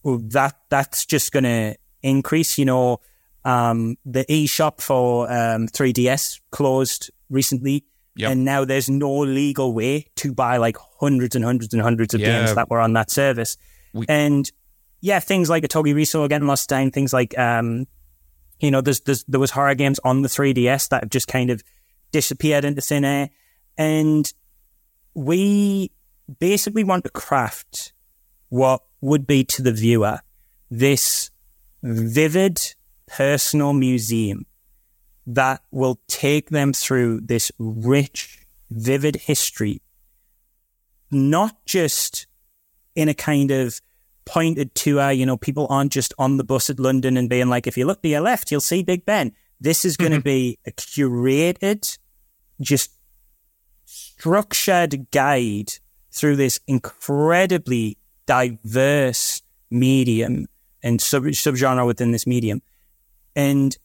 that 0.04 0.58
that's 0.68 1.06
just 1.06 1.32
going 1.32 1.44
to 1.44 1.76
increase. 2.02 2.58
You 2.58 2.66
know, 2.66 3.00
um, 3.44 3.96
the 4.04 4.24
eShop 4.24 4.80
for 4.80 5.30
um, 5.30 5.68
3DS 5.68 6.40
closed 6.50 7.10
recently, 7.30 7.84
Yep. 8.16 8.30
and 8.30 8.44
now 8.44 8.64
there's 8.64 8.88
no 8.88 9.12
legal 9.18 9.74
way 9.74 10.06
to 10.16 10.32
buy 10.32 10.56
like 10.58 10.76
hundreds 11.00 11.34
and 11.34 11.44
hundreds 11.44 11.74
and 11.74 11.82
hundreds 11.82 12.14
of 12.14 12.20
Yeah. 12.20 12.38
games 12.40 12.54
that 12.54 12.70
were 12.70 12.78
on 12.80 12.92
that 12.92 13.10
service. 13.10 13.56
We- 13.92 14.06
and 14.08 14.48
yeah, 15.00 15.18
things 15.20 15.50
like 15.50 15.64
Otogirisou 15.64 16.28
getting 16.28 16.46
lost 16.46 16.68
down. 16.68 16.90
Things 16.92 17.12
like 17.12 17.36
um, 17.38 17.86
you 18.60 18.70
know, 18.70 18.80
there's, 18.80 19.00
there's 19.00 19.24
there 19.24 19.40
was 19.40 19.50
horror 19.50 19.74
games 19.74 19.98
on 20.04 20.22
the 20.22 20.28
3DS 20.28 20.88
that 20.90 21.02
have 21.02 21.10
just 21.10 21.26
kind 21.26 21.50
of 21.50 21.62
disappeared 22.12 22.64
into 22.64 22.80
thin 22.80 23.04
air, 23.04 23.30
and 23.76 24.32
we 25.14 25.90
basically 26.38 26.84
want 26.84 27.04
to 27.04 27.10
craft 27.10 27.92
what 28.48 28.82
would 29.00 29.26
be 29.26 29.44
to 29.44 29.60
the 29.62 29.72
viewer 29.72 30.20
this 30.70 31.30
vivid 31.82 32.74
personal 33.06 33.72
museum 33.72 34.46
that 35.26 35.62
will 35.70 36.00
take 36.06 36.50
them 36.50 36.72
through 36.72 37.20
this 37.20 37.50
rich, 37.58 38.46
vivid 38.70 39.16
history, 39.16 39.80
not 41.10 41.64
just 41.64 42.26
in 42.94 43.08
a 43.08 43.14
kind 43.14 43.50
of 43.50 43.80
pointed 44.24 44.74
tour. 44.74 45.10
You 45.10 45.26
know, 45.26 45.36
people 45.36 45.66
aren't 45.70 45.92
just 45.92 46.12
on 46.18 46.36
the 46.36 46.44
bus 46.44 46.70
at 46.70 46.78
London 46.78 47.16
and 47.16 47.28
being 47.28 47.48
like, 47.48 47.66
if 47.66 47.76
you 47.76 47.86
look 47.86 48.02
to 48.02 48.08
your 48.08 48.20
left, 48.20 48.50
you'll 48.50 48.60
see 48.60 48.82
Big 48.82 49.04
Ben. 49.04 49.32
This 49.60 49.84
is 49.84 49.96
going 49.96 50.12
to 50.12 50.18
mm-hmm. 50.18 50.24
be 50.24 50.58
a 50.66 50.72
curated, 50.72 51.98
just 52.60 52.90
structured 53.84 55.10
guide 55.10 55.72
through 56.10 56.36
this 56.36 56.60
incredibly 56.66 57.98
diverse 58.26 59.42
medium 59.70 60.46
and 60.82 61.00
sub 61.00 61.24
subgenre 61.24 61.86
within 61.86 62.12
this 62.12 62.26
medium 62.26 62.62
and 63.36 63.76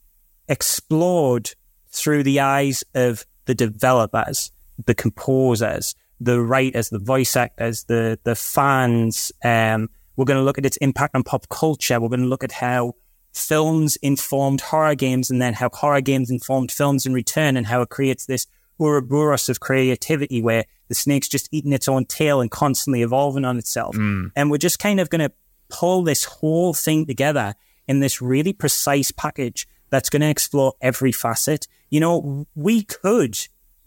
explored 0.48 1.52
through 1.92 2.24
the 2.24 2.40
eyes 2.40 2.84
of 2.94 3.26
the 3.46 3.56
developers, 3.56 4.52
the 4.86 4.96
composers, 4.96 5.96
the 6.20 6.42
writers, 6.42 6.90
the 6.90 7.00
voice 7.00 7.36
actors, 7.36 7.86
the 7.86 8.20
the 8.24 8.36
fans. 8.36 9.32
Um, 9.44 9.90
we're 10.16 10.26
going 10.26 10.40
to 10.40 10.44
look 10.44 10.58
at 10.58 10.66
its 10.66 10.78
impact 10.78 11.16
on 11.16 11.24
pop 11.24 11.48
culture. 11.50 12.00
We're 12.00 12.10
going 12.10 12.20
to 12.22 12.26
look 12.28 12.44
at 12.44 12.52
how 12.52 12.94
films 13.34 13.96
informed 13.98 14.62
horror 14.62 14.96
games, 14.96 15.30
and 15.30 15.42
then 15.42 15.54
how 15.54 15.70
horror 15.72 16.02
games 16.02 16.30
informed 16.30 16.72
films 16.72 17.06
in 17.06 17.14
return, 17.14 17.56
and 17.58 17.68
how 17.68 17.82
it 17.82 17.90
creates 17.90 18.26
this 18.26 18.48
Ouroboros 18.80 19.50
of 19.50 19.60
creativity 19.60 20.42
where 20.42 20.64
the 20.88 20.96
snake's 20.96 21.28
just 21.28 21.50
eating 21.52 21.74
its 21.74 21.90
own 21.90 22.06
tail 22.06 22.40
and 22.40 22.50
constantly 22.50 23.02
evolving 23.02 23.44
on 23.44 23.58
itself. 23.58 23.96
And 24.38 24.50
we're 24.50 24.58
just 24.58 24.80
kind 24.80 25.02
of 25.02 25.10
going 25.10 25.20
to 25.28 25.32
pull 25.68 26.02
this 26.02 26.24
whole 26.24 26.74
thing 26.74 27.06
together 27.06 27.56
in 27.90 28.00
this 28.00 28.22
really 28.22 28.54
precise 28.54 29.12
package 29.12 29.68
that's 29.90 30.10
going 30.10 30.22
to 30.22 30.30
explore 30.30 30.74
every 30.80 31.12
facet. 31.12 31.68
You 31.90 32.00
know, 32.00 32.46
we 32.56 32.84
could, 32.84 33.36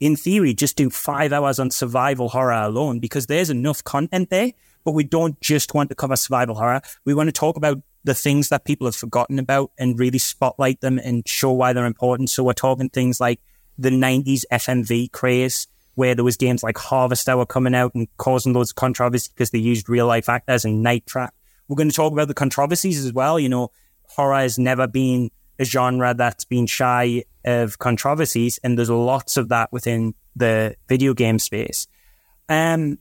in 0.01 0.17
theory, 0.17 0.55
just 0.55 0.77
do 0.77 0.91
five 0.91 1.33
hours 1.33 1.61
on 1.61 1.71
survival 1.71 2.31
horror 2.31 2.53
alone 2.53 2.99
because 2.99 3.27
there's 3.27 3.49
enough 3.49 3.85
content 3.85 4.29
there, 4.29 4.51
but 4.85 4.93
we 4.93 5.05
don't 5.05 5.41
just 5.41 5.73
want 5.73 5.89
to 5.91 5.95
cover 5.95 6.17
survival 6.17 6.57
horror. 6.57 6.83
We 7.05 7.15
want 7.15 7.29
to 7.29 7.33
talk 7.33 7.57
about 7.57 7.79
the 8.03 8.13
things 8.13 8.49
that 8.49 8.65
people 8.65 8.89
have 8.89 8.97
forgotten 8.97 9.39
about 9.39 9.71
and 9.79 9.97
really 9.97 10.19
spotlight 10.19 10.81
them 10.81 10.99
and 10.99 11.27
show 11.29 11.53
why 11.53 11.73
they're 11.73 11.87
important. 11.87 12.29
So 12.29 12.43
we're 12.43 12.55
talking 12.55 12.89
things 12.89 13.21
like 13.21 13.39
the 13.79 13.91
90s 13.91 14.43
FMV 14.51 15.13
craze, 15.13 15.69
where 15.95 16.17
there 16.17 16.25
was 16.25 16.37
games 16.37 16.65
like 16.65 16.77
Harvester 16.77 17.47
coming 17.47 17.77
out 17.77 17.95
and 17.95 18.09
causing 18.17 18.53
loads 18.53 18.73
of 18.73 18.77
controversy 18.77 19.31
because 19.33 19.51
they 19.51 19.61
used 19.61 19.89
real 19.89 20.09
life 20.09 20.29
actors 20.29 20.65
and 20.65 20.83
Night 20.83 21.07
Trap. 21.07 21.33
We're 21.69 21.77
going 21.77 21.91
to 21.91 21.95
talk 21.95 22.13
about 22.13 22.27
the 22.27 22.35
controversies 22.35 23.05
as 23.05 23.13
well. 23.13 23.39
You 23.39 23.49
know, 23.49 23.71
horror 24.15 24.41
has 24.41 24.59
never 24.59 24.87
been 24.87 25.31
a 25.59 25.65
genre 25.65 26.15
that's 26.15 26.45
been 26.45 26.67
shy 26.67 27.25
of 27.45 27.79
controversies, 27.79 28.59
and 28.63 28.79
there's 28.79 28.91
lots 28.91 29.37
of 29.37 29.49
that 29.49 29.73
within 29.73 30.15
the 30.37 30.77
video 30.89 31.15
game 31.15 31.39
space. 31.39 31.87
Um, 32.49 32.99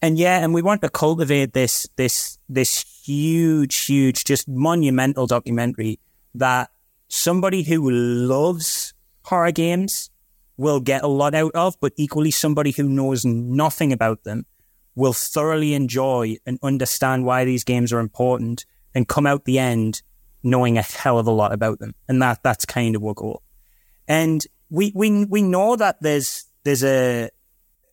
and 0.00 0.18
yeah, 0.18 0.38
and 0.38 0.54
we 0.54 0.62
want 0.62 0.82
to 0.82 0.88
cultivate 0.88 1.52
this 1.52 1.88
this 1.96 2.38
this 2.48 2.84
huge, 3.04 3.86
huge, 3.86 4.24
just 4.24 4.48
monumental 4.48 5.26
documentary 5.26 5.98
that 6.34 6.70
somebody 7.08 7.62
who 7.62 7.90
loves 7.90 8.94
horror 9.24 9.52
games 9.52 10.10
will 10.56 10.80
get 10.80 11.02
a 11.02 11.08
lot 11.08 11.34
out 11.34 11.54
of, 11.54 11.76
but 11.80 11.92
equally 11.96 12.30
somebody 12.30 12.72
who 12.72 12.88
knows 12.88 13.24
nothing 13.24 13.92
about 13.92 14.24
them 14.24 14.44
will 14.94 15.12
thoroughly 15.12 15.74
enjoy 15.74 16.36
and 16.44 16.58
understand 16.62 17.24
why 17.24 17.44
these 17.44 17.62
games 17.62 17.92
are 17.92 18.00
important 18.00 18.66
and 18.94 19.06
come 19.06 19.26
out 19.26 19.44
the 19.44 19.58
end 19.58 20.02
knowing 20.42 20.78
a 20.78 20.82
hell 20.82 21.18
of 21.18 21.26
a 21.26 21.32
lot 21.32 21.52
about 21.52 21.78
them. 21.78 21.94
And 22.08 22.20
that 22.22 22.42
that's 22.42 22.64
kind 22.64 22.96
of 22.96 23.04
our 23.04 23.14
goal. 23.14 23.42
And 24.06 24.44
we 24.70 24.92
we 24.94 25.24
we 25.24 25.42
know 25.42 25.76
that 25.76 26.02
there's 26.02 26.46
there's 26.64 26.84
a 26.84 27.30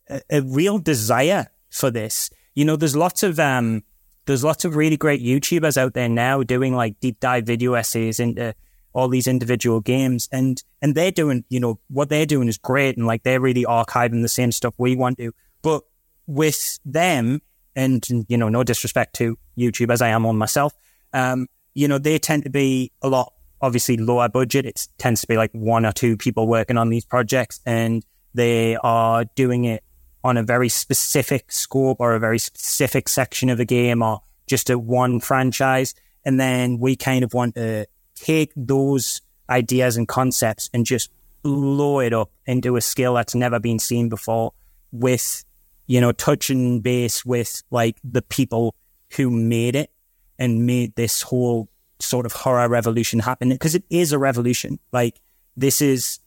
a, 0.08 0.20
a 0.30 0.42
real 0.42 0.78
desire 0.78 1.48
for 1.70 1.90
this. 1.90 2.30
You 2.54 2.64
know, 2.64 2.76
there's 2.76 2.96
lots 2.96 3.22
of 3.22 3.38
um 3.38 3.82
there's 4.26 4.44
lots 4.44 4.64
of 4.64 4.76
really 4.76 4.96
great 4.96 5.22
YouTubers 5.22 5.76
out 5.76 5.94
there 5.94 6.08
now 6.08 6.42
doing 6.42 6.74
like 6.74 7.00
deep 7.00 7.20
dive 7.20 7.46
video 7.46 7.74
essays 7.74 8.20
into 8.20 8.54
all 8.92 9.08
these 9.08 9.26
individual 9.26 9.80
games, 9.80 10.28
and 10.32 10.62
and 10.80 10.94
they're 10.94 11.10
doing, 11.10 11.44
you 11.48 11.60
know, 11.60 11.78
what 11.88 12.08
they're 12.08 12.26
doing 12.26 12.48
is 12.48 12.58
great, 12.58 12.96
and 12.96 13.06
like 13.06 13.22
they're 13.22 13.40
really 13.40 13.64
archiving 13.64 14.22
the 14.22 14.28
same 14.28 14.50
stuff 14.50 14.74
we 14.78 14.96
want 14.96 15.18
to. 15.18 15.32
But 15.62 15.82
with 16.26 16.78
them, 16.84 17.42
and 17.74 18.06
you 18.28 18.36
know, 18.36 18.48
no 18.48 18.64
disrespect 18.64 19.14
to 19.16 19.38
YouTube 19.56 19.92
as 19.92 20.00
I 20.00 20.08
am 20.08 20.24
on 20.26 20.36
myself, 20.36 20.72
um, 21.12 21.46
you 21.76 21.86
know, 21.86 21.98
they 21.98 22.18
tend 22.18 22.42
to 22.44 22.50
be 22.50 22.90
a 23.02 23.08
lot 23.08 23.34
obviously 23.60 23.98
lower 23.98 24.30
budget. 24.30 24.64
It 24.64 24.88
tends 24.96 25.20
to 25.20 25.26
be 25.26 25.36
like 25.36 25.50
one 25.52 25.84
or 25.84 25.92
two 25.92 26.16
people 26.16 26.48
working 26.48 26.78
on 26.78 26.88
these 26.88 27.04
projects, 27.04 27.60
and 27.66 28.04
they 28.32 28.76
are 28.76 29.26
doing 29.34 29.64
it 29.64 29.84
on 30.24 30.38
a 30.38 30.42
very 30.42 30.70
specific 30.70 31.52
scope 31.52 31.98
or 32.00 32.14
a 32.14 32.18
very 32.18 32.38
specific 32.38 33.10
section 33.10 33.50
of 33.50 33.60
a 33.60 33.66
game 33.66 34.02
or 34.02 34.20
just 34.46 34.70
a 34.70 34.78
one 34.78 35.20
franchise. 35.20 35.94
And 36.24 36.40
then 36.40 36.78
we 36.78 36.96
kind 36.96 37.22
of 37.22 37.34
want 37.34 37.54
to 37.56 37.86
take 38.14 38.52
those 38.56 39.20
ideas 39.50 39.98
and 39.98 40.08
concepts 40.08 40.70
and 40.72 40.86
just 40.86 41.10
blow 41.42 42.00
it 42.00 42.14
up 42.14 42.30
into 42.46 42.76
a 42.76 42.80
skill 42.80 43.14
that's 43.14 43.34
never 43.34 43.60
been 43.60 43.78
seen 43.78 44.08
before 44.08 44.52
with, 44.92 45.44
you 45.86 46.00
know, 46.00 46.12
touching 46.12 46.80
base 46.80 47.24
with 47.24 47.62
like 47.70 47.98
the 48.02 48.22
people 48.22 48.74
who 49.10 49.30
made 49.30 49.76
it 49.76 49.90
and 50.38 50.66
made 50.66 50.94
this 50.96 51.22
whole 51.22 51.68
sort 52.00 52.26
of 52.26 52.32
horror 52.32 52.68
revolution 52.68 53.20
happen. 53.20 53.50
Because 53.50 53.74
it 53.74 53.84
is 53.90 54.12
a 54.12 54.18
revolution. 54.18 54.78
Like 54.92 55.20
this 55.56 55.80
is 55.80 56.20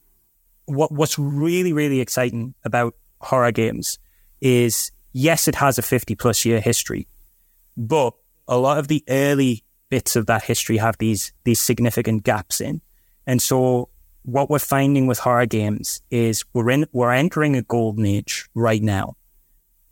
what, 0.66 0.92
what's 0.92 1.18
really, 1.20 1.74
really 1.74 2.00
exciting 2.00 2.54
about 2.64 2.96
horror 3.22 3.52
games 3.52 4.00
is 4.42 4.92
yes, 5.14 5.48
it 5.48 5.56
has 5.56 5.78
a 5.78 5.82
50 5.82 6.16
plus 6.16 6.46
year 6.46 6.60
history, 6.60 7.08
but 7.76 8.14
a 8.48 8.58
lot 8.58 8.78
of 8.78 8.88
the 8.88 9.04
early 9.10 9.64
bits 9.90 10.16
of 10.16 10.28
that 10.28 10.44
history 10.44 10.78
have 10.78 10.98
these 10.98 11.34
these 11.44 11.60
significant 11.60 12.24
gaps 12.24 12.62
in. 12.62 12.82
And 13.26 13.42
so 13.42 13.90
what 14.24 14.50
we're 14.50 14.60
finding 14.60 15.08
with 15.08 15.20
horror 15.20 15.46
games 15.46 16.02
is 16.10 16.44
we're 16.54 16.70
in 16.70 16.88
we're 16.92 17.12
entering 17.12 17.56
a 17.56 17.62
golden 17.62 18.06
age 18.06 18.48
right 18.54 18.82
now. 18.82 19.16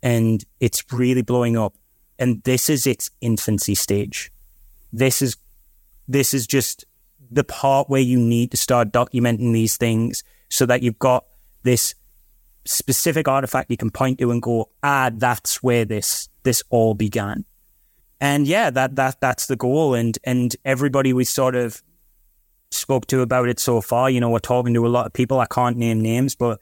And 0.02 0.44
it's 0.60 0.84
really 0.92 1.22
blowing 1.22 1.56
up. 1.56 1.74
And 2.18 2.42
this 2.42 2.68
is 2.68 2.86
its 2.86 3.10
infancy 3.20 3.74
stage. 3.74 4.32
This 4.92 5.22
is 5.22 5.36
this 6.06 6.32
is 6.32 6.46
just 6.46 6.84
the 7.30 7.44
part 7.44 7.90
where 7.90 8.00
you 8.00 8.18
need 8.18 8.50
to 8.50 8.56
start 8.56 8.90
documenting 8.90 9.52
these 9.52 9.76
things 9.76 10.24
so 10.48 10.64
that 10.66 10.82
you've 10.82 10.98
got 10.98 11.26
this 11.62 11.94
specific 12.64 13.28
artifact 13.28 13.70
you 13.70 13.76
can 13.76 13.90
point 13.90 14.18
to 14.18 14.30
and 14.30 14.42
go, 14.42 14.70
ah, 14.82 15.10
that's 15.14 15.62
where 15.62 15.84
this 15.84 16.28
this 16.42 16.62
all 16.70 16.94
began. 16.94 17.44
And 18.20 18.46
yeah, 18.46 18.70
that 18.70 18.96
that 18.96 19.20
that's 19.20 19.46
the 19.46 19.56
goal. 19.56 19.94
And 19.94 20.18
and 20.24 20.56
everybody 20.64 21.12
we 21.12 21.24
sort 21.24 21.54
of 21.54 21.82
spoke 22.70 23.06
to 23.06 23.20
about 23.20 23.48
it 23.48 23.60
so 23.60 23.80
far, 23.80 24.10
you 24.10 24.20
know, 24.20 24.30
we're 24.30 24.38
talking 24.38 24.74
to 24.74 24.86
a 24.86 24.88
lot 24.88 25.06
of 25.06 25.12
people. 25.12 25.40
I 25.40 25.46
can't 25.46 25.76
name 25.76 26.00
names, 26.00 26.34
but 26.34 26.60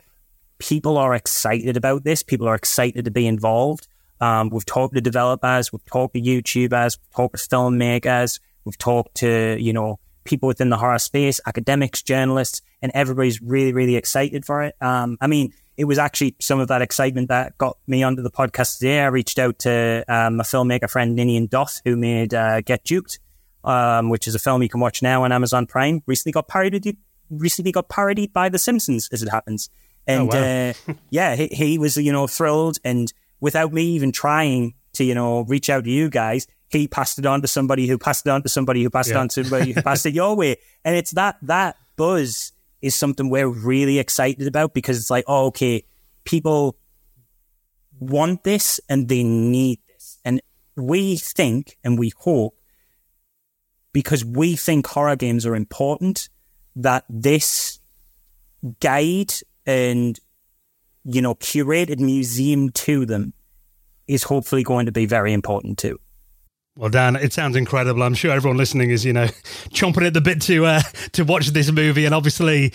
people 0.59 0.99
are 0.99 1.15
excited 1.15 1.77
about 1.77 2.05
this. 2.05 2.23
People 2.23 2.49
are 2.49 2.55
excited 2.55 3.05
to 3.05 3.11
be 3.11 3.27
involved. 3.27 3.89
Um, 4.21 4.51
we've 4.51 4.67
talked 4.67 4.95
to 4.95 5.01
developers, 5.01 5.73
we've 5.73 5.85
talked 5.85 6.15
to 6.15 6.21
YouTubers, 6.21 6.99
we've 6.99 7.15
talked 7.15 7.39
to 7.39 7.49
filmmakers, 7.49 8.41
we've 8.65 8.79
talked 8.79 9.17
to, 9.17 9.57
you 9.61 9.73
know, 9.73 9.99
people 10.25 10.47
within 10.47 10.71
the 10.71 10.77
horror 10.77 10.99
space, 10.99 11.41
academics, 11.47 12.03
journalists, 12.03 12.61
and 12.83 12.93
everybody's 12.95 13.41
really, 13.41 13.73
really 13.73 13.97
excited 13.97 14.45
for 14.45 14.63
it. 14.63 14.75
Um, 14.81 15.17
I 15.21 15.27
mean, 15.27 15.53
it 15.77 15.85
was 15.85 15.99
actually 15.99 16.37
some 16.41 16.59
of 16.59 16.69
that 16.69 16.83
excitement 16.83 17.29
that 17.29 17.57
got 17.59 17.79
me 17.87 18.03
onto 18.03 18.23
the 18.23 18.31
podcast 18.31 18.79
today. 18.79 19.01
I 19.01 19.07
reached 19.07 19.39
out 19.39 19.59
to 19.61 20.05
um, 20.09 20.41
a 20.41 20.43
filmmaker 20.43 20.91
friend, 20.91 21.15
Ninian 21.15 21.47
Doff, 21.47 21.81
who 21.85 21.97
made 21.97 22.35
uh, 22.35 22.61
Get 22.63 22.85
Duked, 22.85 23.19
um, 23.65 24.09
which 24.09 24.27
is 24.27 24.35
a 24.35 24.39
film 24.39 24.63
you 24.63 24.69
can 24.69 24.81
watch 24.81 25.03
now 25.03 25.25
on 25.25 25.33
Amazon 25.33 25.67
Prime. 25.67 26.03
Recently 26.07 26.33
got 26.33 26.49
parodied, 26.49 26.97
recently 27.31 27.73
got 27.73 27.89
parodied 27.89 28.33
by 28.33 28.49
The 28.49 28.59
Simpsons, 28.59 29.09
as 29.13 29.23
it 29.23 29.29
happens. 29.29 29.69
And 30.07 30.33
oh, 30.33 30.37
wow. 30.37 30.71
uh, 30.89 30.95
yeah, 31.11 31.37
he, 31.37 31.49
he 31.49 31.79
was, 31.79 31.97
you 31.97 32.13
know, 32.13 32.27
thrilled. 32.27 32.79
And 32.85 33.13
without 33.41 33.73
me 33.73 33.83
even 33.83 34.13
trying 34.13 34.75
to, 34.95 35.05
you 35.05 35.15
know, 35.15 35.43
reach 35.43 35.71
out 35.71 35.85
to 35.85 35.91
you 35.91 36.09
guys, 36.09 36.47
he 36.69 36.89
passed 36.89 37.19
it 37.19 37.27
on 37.27 37.43
to 37.43 37.49
somebody 37.49 37.87
who 37.87 37.99
passed 37.99 38.27
it 38.27 38.31
on 38.31 38.43
to 38.43 38.49
somebody 38.49 38.83
who 38.83 38.91
passed 38.91 39.11
yeah. 39.11 39.17
it 39.17 39.19
on 39.19 39.29
to 39.29 39.45
somebody 39.45 39.73
who 39.73 39.83
passed 39.83 40.07
it 40.07 40.15
your 40.15 40.35
way. 40.37 40.57
And 40.85 40.97
it's 40.97 41.13
that, 41.13 41.37
that 41.43 41.77
buzz 41.97 42.53
is 42.83 42.95
something 42.95 43.29
we're 43.29 43.49
really 43.49 43.99
excited 43.99 44.47
about 44.47 44.75
because 44.75 44.99
it's 44.99 45.11
like, 45.11 45.25
oh, 45.27 45.47
okay, 45.47 45.85
people 46.25 46.77
want 47.99 48.43
this 48.43 48.81
and 48.89 49.09
they 49.09 49.23
need 49.23 49.81
this. 49.89 50.19
And 50.25 50.41
we 50.77 51.17
think 51.17 51.79
and 51.85 51.99
we 51.99 52.13
hope 52.19 52.55
because 53.93 54.25
we 54.25 54.57
think 54.57 54.87
horror 54.87 55.17
games 55.17 55.47
are 55.47 55.57
important 55.57 56.29
that 56.75 57.05
this 57.09 57.81
guide 58.81 59.33
and, 59.65 60.19
you 61.07 61.23
know, 61.23 61.35
curated 61.37 62.01
museum 62.01 62.71
to 62.71 63.07
them 63.07 63.33
is 64.09 64.25
hopefully 64.25 64.63
going 64.63 64.87
to 64.87 64.93
be 64.93 65.07
very 65.07 65.33
important 65.33 65.79
too. 65.79 65.99
Well, 66.77 66.91
Dan, 66.91 67.17
it 67.17 67.33
sounds 67.33 67.57
incredible. 67.57 68.03
I'm 68.03 68.15
sure 68.15 68.33
everyone 68.33 68.59
listening 68.59 68.91
is, 68.91 69.05
you 69.05 69.13
know, 69.13 69.25
chomping 69.71 70.07
at 70.07 70.15
the 70.15 70.21
bit 70.21 70.43
to 70.43 70.67
uh, 70.67 70.83
to 71.13 71.25
watch 71.25 71.49
this 71.49 71.71
movie, 71.71 72.05
and 72.05 72.15
obviously 72.15 72.73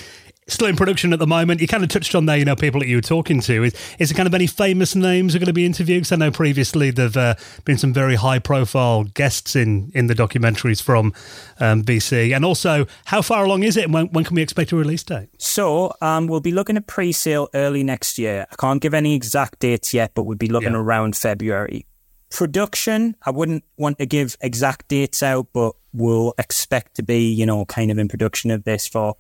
still 0.53 0.67
in 0.67 0.75
production 0.75 1.13
at 1.13 1.19
the 1.19 1.27
moment. 1.27 1.61
You 1.61 1.67
kind 1.67 1.83
of 1.83 1.89
touched 1.89 2.15
on 2.15 2.25
there, 2.25 2.37
you 2.37 2.45
know, 2.45 2.55
people 2.55 2.79
that 2.81 2.87
you 2.87 2.97
were 2.97 3.01
talking 3.01 3.41
to. 3.41 3.63
Is, 3.63 3.73
is 3.99 4.09
there 4.09 4.15
kind 4.15 4.27
of 4.27 4.33
any 4.33 4.47
famous 4.47 4.95
names 4.95 5.35
are 5.35 5.39
going 5.39 5.47
to 5.47 5.53
be 5.53 5.65
interviewed? 5.65 6.01
Because 6.01 6.11
I 6.11 6.15
know 6.17 6.31
previously 6.31 6.91
there've 6.91 7.17
uh, 7.17 7.35
been 7.65 7.77
some 7.77 7.93
very 7.93 8.15
high 8.15 8.39
profile 8.39 9.03
guests 9.03 9.55
in 9.55 9.91
in 9.93 10.07
the 10.07 10.15
documentaries 10.15 10.81
from 10.81 11.13
um, 11.59 11.83
VC. 11.83 12.35
And 12.35 12.43
also, 12.45 12.85
how 13.05 13.21
far 13.21 13.45
along 13.45 13.63
is 13.63 13.77
it, 13.77 13.85
and 13.85 13.93
when, 13.93 14.07
when 14.07 14.23
can 14.23 14.35
we 14.35 14.41
expect 14.41 14.71
a 14.71 14.75
release 14.75 15.03
date? 15.03 15.29
So 15.37 15.93
um, 16.01 16.27
we'll 16.27 16.41
be 16.41 16.51
looking 16.51 16.77
at 16.77 16.87
pre 16.87 17.11
sale 17.11 17.49
early 17.53 17.83
next 17.83 18.17
year. 18.17 18.47
I 18.51 18.55
can't 18.55 18.81
give 18.81 18.93
any 18.93 19.15
exact 19.15 19.59
dates 19.59 19.93
yet, 19.93 20.11
but 20.13 20.23
we'll 20.23 20.37
be 20.37 20.49
looking 20.49 20.73
yeah. 20.73 20.79
around 20.79 21.15
February. 21.15 21.85
Production, 22.29 23.15
I 23.25 23.31
wouldn't 23.31 23.65
want 23.77 23.97
to 23.99 24.05
give 24.05 24.37
exact 24.39 24.87
dates 24.87 25.21
out, 25.21 25.47
but 25.53 25.73
we'll 25.93 26.33
expect 26.37 26.95
to 26.95 27.03
be, 27.03 27.29
you 27.29 27.45
know, 27.45 27.65
kind 27.65 27.91
of 27.91 27.97
in 27.97 28.07
production 28.07 28.51
of 28.51 28.63
this 28.63 28.87
for 28.87 29.15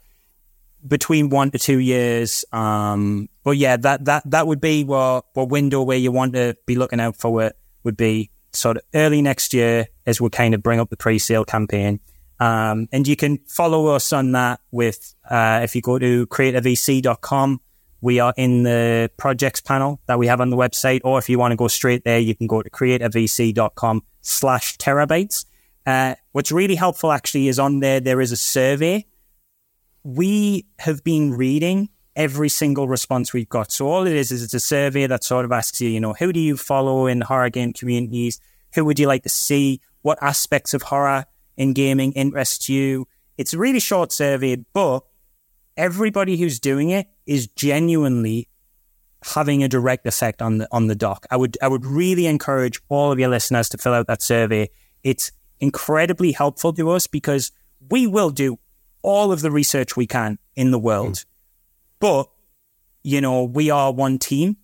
between 0.87 1.29
one 1.29 1.51
to 1.51 1.59
two 1.59 1.79
years. 1.79 2.45
Um, 2.51 3.29
but 3.43 3.57
yeah, 3.57 3.77
that, 3.77 4.05
that, 4.05 4.29
that 4.29 4.47
would 4.47 4.61
be 4.61 4.83
what, 4.83 5.25
what 5.33 5.49
window 5.49 5.83
where 5.83 5.97
you 5.97 6.11
want 6.11 6.33
to 6.33 6.55
be 6.65 6.75
looking 6.75 6.99
out 6.99 7.15
for 7.15 7.43
it 7.43 7.55
would 7.83 7.97
be 7.97 8.29
sort 8.53 8.77
of 8.77 8.83
early 8.93 9.21
next 9.21 9.53
year 9.53 9.87
as 10.05 10.19
we 10.19 10.29
kind 10.29 10.53
of 10.53 10.61
bring 10.61 10.79
up 10.79 10.89
the 10.89 10.97
pre-sale 10.97 11.45
campaign. 11.45 11.99
Um, 12.39 12.87
and 12.91 13.07
you 13.07 13.15
can 13.15 13.37
follow 13.47 13.87
us 13.87 14.11
on 14.11 14.31
that 14.31 14.61
with, 14.71 15.13
uh, 15.29 15.61
if 15.63 15.75
you 15.75 15.81
go 15.81 15.99
to 15.99 16.25
creatorvc.com, 16.27 17.61
we 18.01 18.19
are 18.19 18.33
in 18.35 18.63
the 18.63 19.11
projects 19.17 19.61
panel 19.61 20.01
that 20.07 20.17
we 20.17 20.25
have 20.25 20.41
on 20.41 20.49
the 20.49 20.57
website. 20.57 21.01
Or 21.03 21.19
if 21.19 21.29
you 21.29 21.37
want 21.37 21.51
to 21.51 21.55
go 21.55 21.67
straight 21.67 22.03
there, 22.03 22.19
you 22.19 22.35
can 22.35 22.47
go 22.47 22.63
to 22.63 22.69
creatorvc.com 22.69 24.03
slash 24.21 24.77
TerrorBytes. 24.77 25.45
Uh, 25.85 26.15
what's 26.31 26.51
really 26.51 26.75
helpful 26.75 27.11
actually 27.11 27.47
is 27.47 27.59
on 27.59 27.79
there, 27.79 27.99
there 27.99 28.21
is 28.21 28.31
a 28.31 28.37
survey. 28.37 29.05
We 30.03 30.65
have 30.79 31.03
been 31.03 31.33
reading 31.33 31.89
every 32.15 32.49
single 32.49 32.87
response 32.87 33.33
we've 33.33 33.49
got. 33.49 33.71
So 33.71 33.87
all 33.87 34.05
it 34.05 34.13
is, 34.13 34.31
is 34.31 34.43
it's 34.43 34.53
a 34.53 34.59
survey 34.59 35.07
that 35.07 35.23
sort 35.23 35.45
of 35.45 35.51
asks 35.51 35.79
you, 35.81 35.89
you 35.89 35.99
know, 35.99 36.13
who 36.13 36.33
do 36.33 36.39
you 36.39 36.57
follow 36.57 37.07
in 37.07 37.21
horror 37.21 37.49
game 37.49 37.73
communities? 37.73 38.39
Who 38.75 38.85
would 38.85 38.99
you 38.99 39.07
like 39.07 39.23
to 39.23 39.29
see? 39.29 39.81
What 40.01 40.17
aspects 40.21 40.73
of 40.73 40.83
horror 40.83 41.25
in 41.57 41.73
gaming 41.73 42.11
interest 42.13 42.67
you? 42.69 43.07
It's 43.37 43.53
a 43.53 43.57
really 43.57 43.79
short 43.79 44.11
survey, 44.11 44.57
but 44.73 45.03
everybody 45.77 46.37
who's 46.37 46.59
doing 46.59 46.89
it 46.89 47.07
is 47.25 47.47
genuinely 47.47 48.49
having 49.23 49.63
a 49.63 49.67
direct 49.67 50.05
effect 50.05 50.41
on 50.41 50.57
the 50.57 50.67
on 50.71 50.87
the 50.87 50.95
doc. 50.95 51.25
I 51.29 51.37
would 51.37 51.57
I 51.61 51.67
would 51.67 51.85
really 51.85 52.25
encourage 52.25 52.81
all 52.89 53.11
of 53.11 53.19
your 53.19 53.29
listeners 53.29 53.69
to 53.69 53.77
fill 53.77 53.93
out 53.93 54.07
that 54.07 54.21
survey. 54.21 54.69
It's 55.03 55.31
incredibly 55.59 56.31
helpful 56.31 56.73
to 56.73 56.89
us 56.89 57.07
because 57.07 57.51
we 57.89 58.07
will 58.07 58.31
do 58.31 58.59
all 59.01 59.31
of 59.31 59.41
the 59.41 59.51
research 59.51 59.95
we 59.95 60.07
can 60.07 60.37
in 60.55 60.71
the 60.71 60.79
world. 60.79 61.13
Mm. 61.13 61.25
But 61.99 62.29
you 63.03 63.21
know, 63.21 63.43
we 63.43 63.69
are 63.69 63.91
one 63.91 64.19
team 64.19 64.57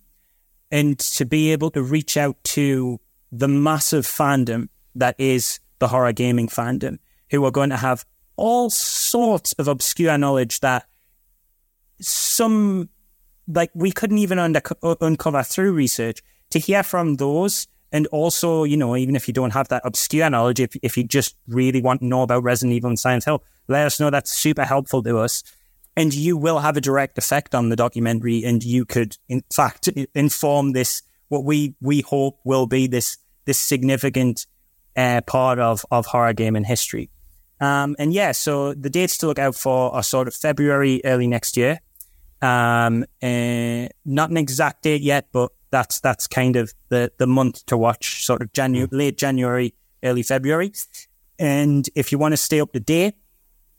and 0.70 0.98
to 0.98 1.24
be 1.24 1.52
able 1.52 1.70
to 1.72 1.82
reach 1.82 2.16
out 2.16 2.36
to 2.44 3.00
the 3.32 3.48
massive 3.48 4.06
fandom 4.06 4.68
that 4.94 5.14
is 5.18 5.60
the 5.78 5.88
horror 5.88 6.12
gaming 6.12 6.48
fandom 6.48 6.98
who 7.30 7.44
are 7.44 7.50
going 7.50 7.70
to 7.70 7.76
have 7.76 8.04
all 8.36 8.70
sorts 8.70 9.52
of 9.54 9.68
obscure 9.68 10.16
knowledge 10.16 10.60
that 10.60 10.86
some 12.00 12.88
like 13.48 13.70
we 13.74 13.90
couldn't 13.90 14.18
even 14.18 14.38
under, 14.38 14.60
uncover 15.00 15.42
through 15.42 15.72
research 15.72 16.22
to 16.50 16.58
hear 16.58 16.82
from 16.82 17.16
those 17.16 17.66
and 17.90 18.06
also 18.08 18.64
you 18.64 18.76
know 18.76 18.96
even 18.96 19.16
if 19.16 19.26
you 19.26 19.34
don't 19.34 19.52
have 19.52 19.68
that 19.68 19.82
obscure 19.84 20.30
knowledge 20.30 20.60
if, 20.60 20.76
if 20.82 20.96
you 20.96 21.02
just 21.02 21.36
really 21.48 21.82
want 21.82 22.00
to 22.00 22.06
know 22.06 22.22
about 22.22 22.42
resident 22.42 22.74
evil 22.74 22.88
and 22.88 22.98
silent 22.98 23.24
hill 23.24 23.42
let 23.68 23.86
us 23.86 24.00
know 24.00 24.10
that's 24.10 24.30
super 24.30 24.64
helpful 24.64 25.02
to 25.02 25.18
us 25.18 25.42
and 25.96 26.14
you 26.14 26.36
will 26.36 26.60
have 26.60 26.76
a 26.76 26.80
direct 26.80 27.18
effect 27.18 27.54
on 27.54 27.68
the 27.68 27.76
documentary 27.76 28.44
and 28.44 28.62
you 28.64 28.84
could 28.84 29.16
in 29.28 29.42
fact 29.54 29.88
inform 30.14 30.72
this 30.72 31.02
what 31.28 31.44
we 31.44 31.74
we 31.80 32.00
hope 32.00 32.38
will 32.44 32.66
be 32.66 32.86
this 32.86 33.18
this 33.44 33.58
significant 33.58 34.46
uh, 34.96 35.20
part 35.26 35.58
of 35.58 35.84
of 35.90 36.06
horror 36.06 36.32
gaming 36.32 36.64
history 36.64 37.10
Um, 37.60 37.96
and 37.98 38.12
yeah, 38.12 38.32
so 38.32 38.72
the 38.74 38.90
dates 38.90 39.18
to 39.18 39.26
look 39.26 39.38
out 39.38 39.56
for 39.56 39.92
are 39.94 40.02
sort 40.02 40.28
of 40.28 40.34
February, 40.34 41.00
early 41.04 41.26
next 41.26 41.56
year. 41.56 41.80
Um, 42.40 43.04
uh, 43.20 43.88
not 44.04 44.30
an 44.30 44.36
exact 44.36 44.82
date 44.84 45.02
yet, 45.02 45.26
but 45.32 45.50
that's 45.70 46.00
that's 46.00 46.28
kind 46.28 46.56
of 46.56 46.72
the 46.88 47.10
the 47.18 47.26
month 47.26 47.66
to 47.66 47.76
watch, 47.76 48.24
sort 48.24 48.42
of 48.42 48.52
January, 48.52 48.88
late 48.92 49.18
January, 49.18 49.74
early 50.04 50.22
February. 50.22 50.72
And 51.38 51.88
if 51.94 52.12
you 52.12 52.18
want 52.18 52.32
to 52.32 52.36
stay 52.36 52.60
up 52.60 52.72
to 52.72 52.80
date 52.80 53.14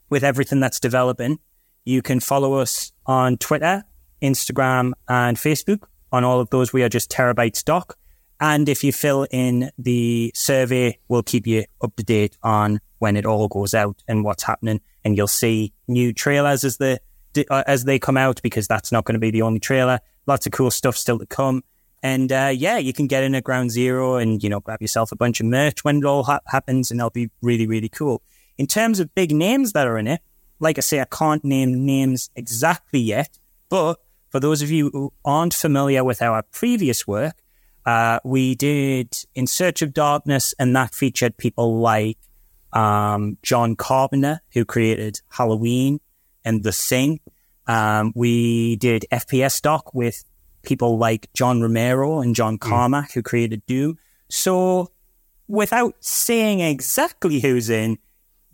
with 0.10 0.23
everything 0.23 0.60
that's 0.60 0.80
developing, 0.80 1.40
you 1.86 2.02
can 2.02 2.19
follow 2.19 2.56
us 2.56 2.91
on 3.06 3.38
Twitter, 3.38 3.84
Instagram, 4.22 4.94
and 5.07 5.38
Facebook. 5.38 5.84
On 6.11 6.23
all 6.23 6.40
of 6.40 6.49
those, 6.49 6.73
we 6.73 6.84
are 6.84 6.90
just 6.90 7.11
TerrorBytes 7.11 7.64
doc. 7.64 7.98
And 8.40 8.69
if 8.69 8.84
you 8.84 8.91
fill 8.94 9.27
in 9.31 9.69
the 9.77 10.31
survey, 10.34 10.98
we'll 11.07 11.23
keep 11.23 11.45
you 11.45 11.65
up 11.81 11.95
to 11.98 12.03
date 12.03 12.38
on 12.41 12.80
when 12.99 13.18
it 13.18 13.26
all 13.26 13.48
goes 13.48 13.73
out 13.73 14.02
and 14.07 14.23
what's 14.23 14.44
happening. 14.44 14.81
And 15.03 15.18
you'll 15.18 15.27
see 15.27 15.73
new 15.88 16.14
trailers 16.14 16.64
as 16.64 16.77
the 16.77 16.99
uh, 17.49 17.64
as 17.68 17.84
they 17.84 17.99
come 17.99 18.18
out 18.18 18.41
because 18.41 18.68
that's 18.68 18.91
not 18.91 19.06
going 19.06 19.14
to 19.14 19.19
be 19.19 19.31
the 19.31 19.41
only 19.41 19.60
trailer. 19.60 19.99
Lots 20.26 20.45
of 20.45 20.52
cool 20.52 20.72
stuff 20.72 20.95
still 20.95 21.19
to 21.19 21.26
come. 21.26 21.64
And 22.02 22.31
uh, 22.31 22.52
yeah, 22.53 22.77
you 22.77 22.94
can 22.94 23.07
get 23.07 23.23
in 23.23 23.36
at 23.36 23.44
Ground 23.44 23.72
Zero 23.72 24.15
and 24.15 24.41
you 24.41 24.49
know 24.49 24.61
grab 24.61 24.81
yourself 24.81 25.11
a 25.11 25.15
bunch 25.15 25.40
of 25.40 25.45
merch 25.45 25.84
when 25.84 25.98
it 25.98 26.06
all 26.06 26.23
ha- 26.23 26.40
happens, 26.48 26.91
and 26.91 26.99
that'll 26.99 27.10
be 27.10 27.30
really 27.41 27.68
really 27.68 27.90
cool. 27.90 28.22
In 28.60 28.68
terms 28.68 28.99
of 28.99 29.15
big 29.15 29.31
names 29.31 29.72
that 29.72 29.88
are 29.88 29.98
in 29.98 30.06
it, 30.06 30.19
like 30.60 30.77
I 30.77 30.81
say, 30.81 30.99
I 30.99 31.06
can't 31.06 31.45
name 31.45 31.86
names 31.86 32.30
exactly 32.36 32.99
yet, 32.99 33.40
but 33.69 34.02
for 34.27 34.41
those 34.41 34.61
of 34.61 34.69
you 34.69 34.90
who 34.90 35.14
aren't 35.23 35.53
familiar 35.53 36.03
with 36.03 36.22
our 36.22 36.44
previous 36.44 37.07
work, 37.07 37.36
uh, 37.86 38.19
we 38.26 38.56
did 38.56 39.15
In 39.34 39.48
Search 39.48 39.81
of 39.81 39.94
Darkness, 39.94 40.53
and 40.60 40.76
that 40.76 40.94
featured 40.94 41.38
people 41.38 41.80
like 41.80 42.18
um, 42.73 43.38
John 43.44 43.77
Carpenter, 43.77 44.41
who 44.52 44.65
created 44.65 45.22
Halloween 45.30 46.02
and 46.44 46.61
The 46.61 46.73
Thing. 46.73 47.22
Um, 47.65 48.11
we 48.14 48.76
did 48.76 49.06
FPS 49.10 49.61
Doc 49.61 49.94
with 49.94 50.26
people 50.64 50.98
like 50.98 51.30
John 51.34 51.61
Romero 51.61 52.19
and 52.19 52.36
John 52.36 52.56
hmm. 52.56 52.69
Carmack, 52.69 53.11
mm. 53.11 53.14
who 53.14 53.23
created 53.23 53.65
Doom. 53.68 53.98
So, 54.30 54.91
without 55.48 55.95
saying 56.02 56.60
exactly 56.60 57.40
who's 57.40 57.69
in, 57.69 57.99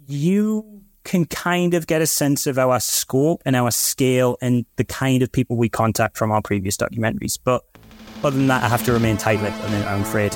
you 0.08 0.82
can 1.04 1.26
kind 1.26 1.74
of 1.74 1.86
get 1.88 2.02
a 2.02 2.08
sense 2.08 2.48
of 2.48 2.58
our 2.58 2.80
scope 2.80 3.42
and 3.46 3.56
our 3.56 3.72
scale 3.72 4.38
and 4.42 4.66
the 4.76 4.84
kind 4.84 5.22
of 5.22 5.32
people 5.32 5.56
we 5.56 5.70
contact 5.70 6.18
from 6.18 6.32
our 6.32 6.42
previous 6.42 6.76
documentaries. 6.78 7.38
But 7.44 7.64
other 8.24 8.36
than 8.36 8.48
that, 8.48 8.64
I 8.64 8.68
have 8.68 8.84
to 8.86 8.92
remain 8.92 9.18
tight-lipped, 9.18 9.56
I'm 9.64 10.02
afraid. 10.02 10.36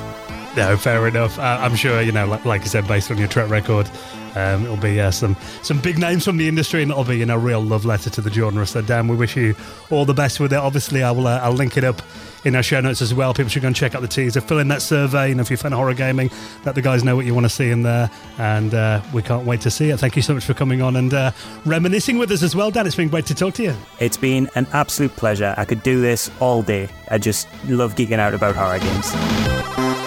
No, 0.56 0.76
fair 0.76 1.06
enough. 1.06 1.38
Uh, 1.38 1.58
I'm 1.60 1.76
sure 1.76 2.00
you 2.02 2.12
know, 2.12 2.26
like, 2.26 2.44
like 2.44 2.62
I 2.62 2.64
said, 2.64 2.86
based 2.86 3.10
on 3.10 3.18
your 3.18 3.28
track 3.28 3.50
record, 3.50 3.90
um, 4.34 4.64
it'll 4.64 4.76
be 4.76 5.00
uh, 5.00 5.10
some 5.10 5.36
some 5.62 5.80
big 5.80 5.98
names 5.98 6.24
from 6.24 6.36
the 6.36 6.48
industry, 6.48 6.82
and 6.82 6.90
it'll 6.90 7.04
be 7.04 7.24
know, 7.24 7.36
a 7.36 7.38
real 7.38 7.60
love 7.60 7.84
letter 7.84 8.10
to 8.10 8.20
the 8.20 8.30
genre. 8.30 8.66
So, 8.66 8.82
Dan, 8.82 9.08
we 9.08 9.16
wish 9.16 9.36
you 9.36 9.54
all 9.90 10.04
the 10.04 10.14
best 10.14 10.40
with 10.40 10.52
it. 10.52 10.56
Obviously, 10.56 11.02
I 11.02 11.10
will 11.10 11.26
uh, 11.26 11.40
I'll 11.40 11.52
link 11.52 11.76
it 11.76 11.84
up 11.84 12.02
in 12.44 12.56
our 12.56 12.62
show 12.62 12.80
notes 12.80 13.02
as 13.02 13.12
well. 13.12 13.34
People 13.34 13.50
should 13.50 13.62
go 13.62 13.68
and 13.68 13.76
check 13.76 13.94
out 13.94 14.02
the 14.02 14.08
teaser, 14.08 14.40
fill 14.40 14.58
in 14.58 14.68
that 14.68 14.82
survey, 14.82 15.30
and 15.30 15.40
if 15.40 15.50
you're 15.50 15.56
a 15.56 15.58
fan 15.58 15.72
of 15.72 15.78
horror 15.78 15.94
gaming, 15.94 16.30
let 16.64 16.74
the 16.74 16.82
guys 16.82 17.04
know 17.04 17.16
what 17.16 17.26
you 17.26 17.34
want 17.34 17.44
to 17.44 17.50
see 17.50 17.70
in 17.70 17.82
there. 17.82 18.10
And 18.38 18.74
uh, 18.74 19.02
we 19.12 19.22
can't 19.22 19.46
wait 19.46 19.60
to 19.62 19.70
see 19.70 19.90
it. 19.90 19.98
Thank 19.98 20.16
you 20.16 20.22
so 20.22 20.34
much 20.34 20.44
for 20.44 20.54
coming 20.54 20.82
on 20.82 20.96
and 20.96 21.12
uh, 21.12 21.32
reminiscing 21.64 22.18
with 22.18 22.30
us 22.30 22.42
as 22.42 22.56
well, 22.56 22.70
Dan. 22.70 22.86
It's 22.86 22.96
been 22.96 23.08
great 23.08 23.26
to 23.26 23.34
talk 23.34 23.54
to 23.54 23.62
you. 23.62 23.74
It's 23.98 24.16
been 24.16 24.48
an 24.54 24.66
absolute 24.72 25.14
pleasure. 25.16 25.54
I 25.56 25.64
could 25.64 25.82
do 25.82 26.00
this 26.00 26.30
all 26.40 26.62
day. 26.62 26.88
I 27.10 27.18
just 27.18 27.48
love 27.68 27.94
geeking 27.94 28.18
out 28.18 28.34
about 28.34 28.54
horror 28.56 28.78
games. 28.78 29.99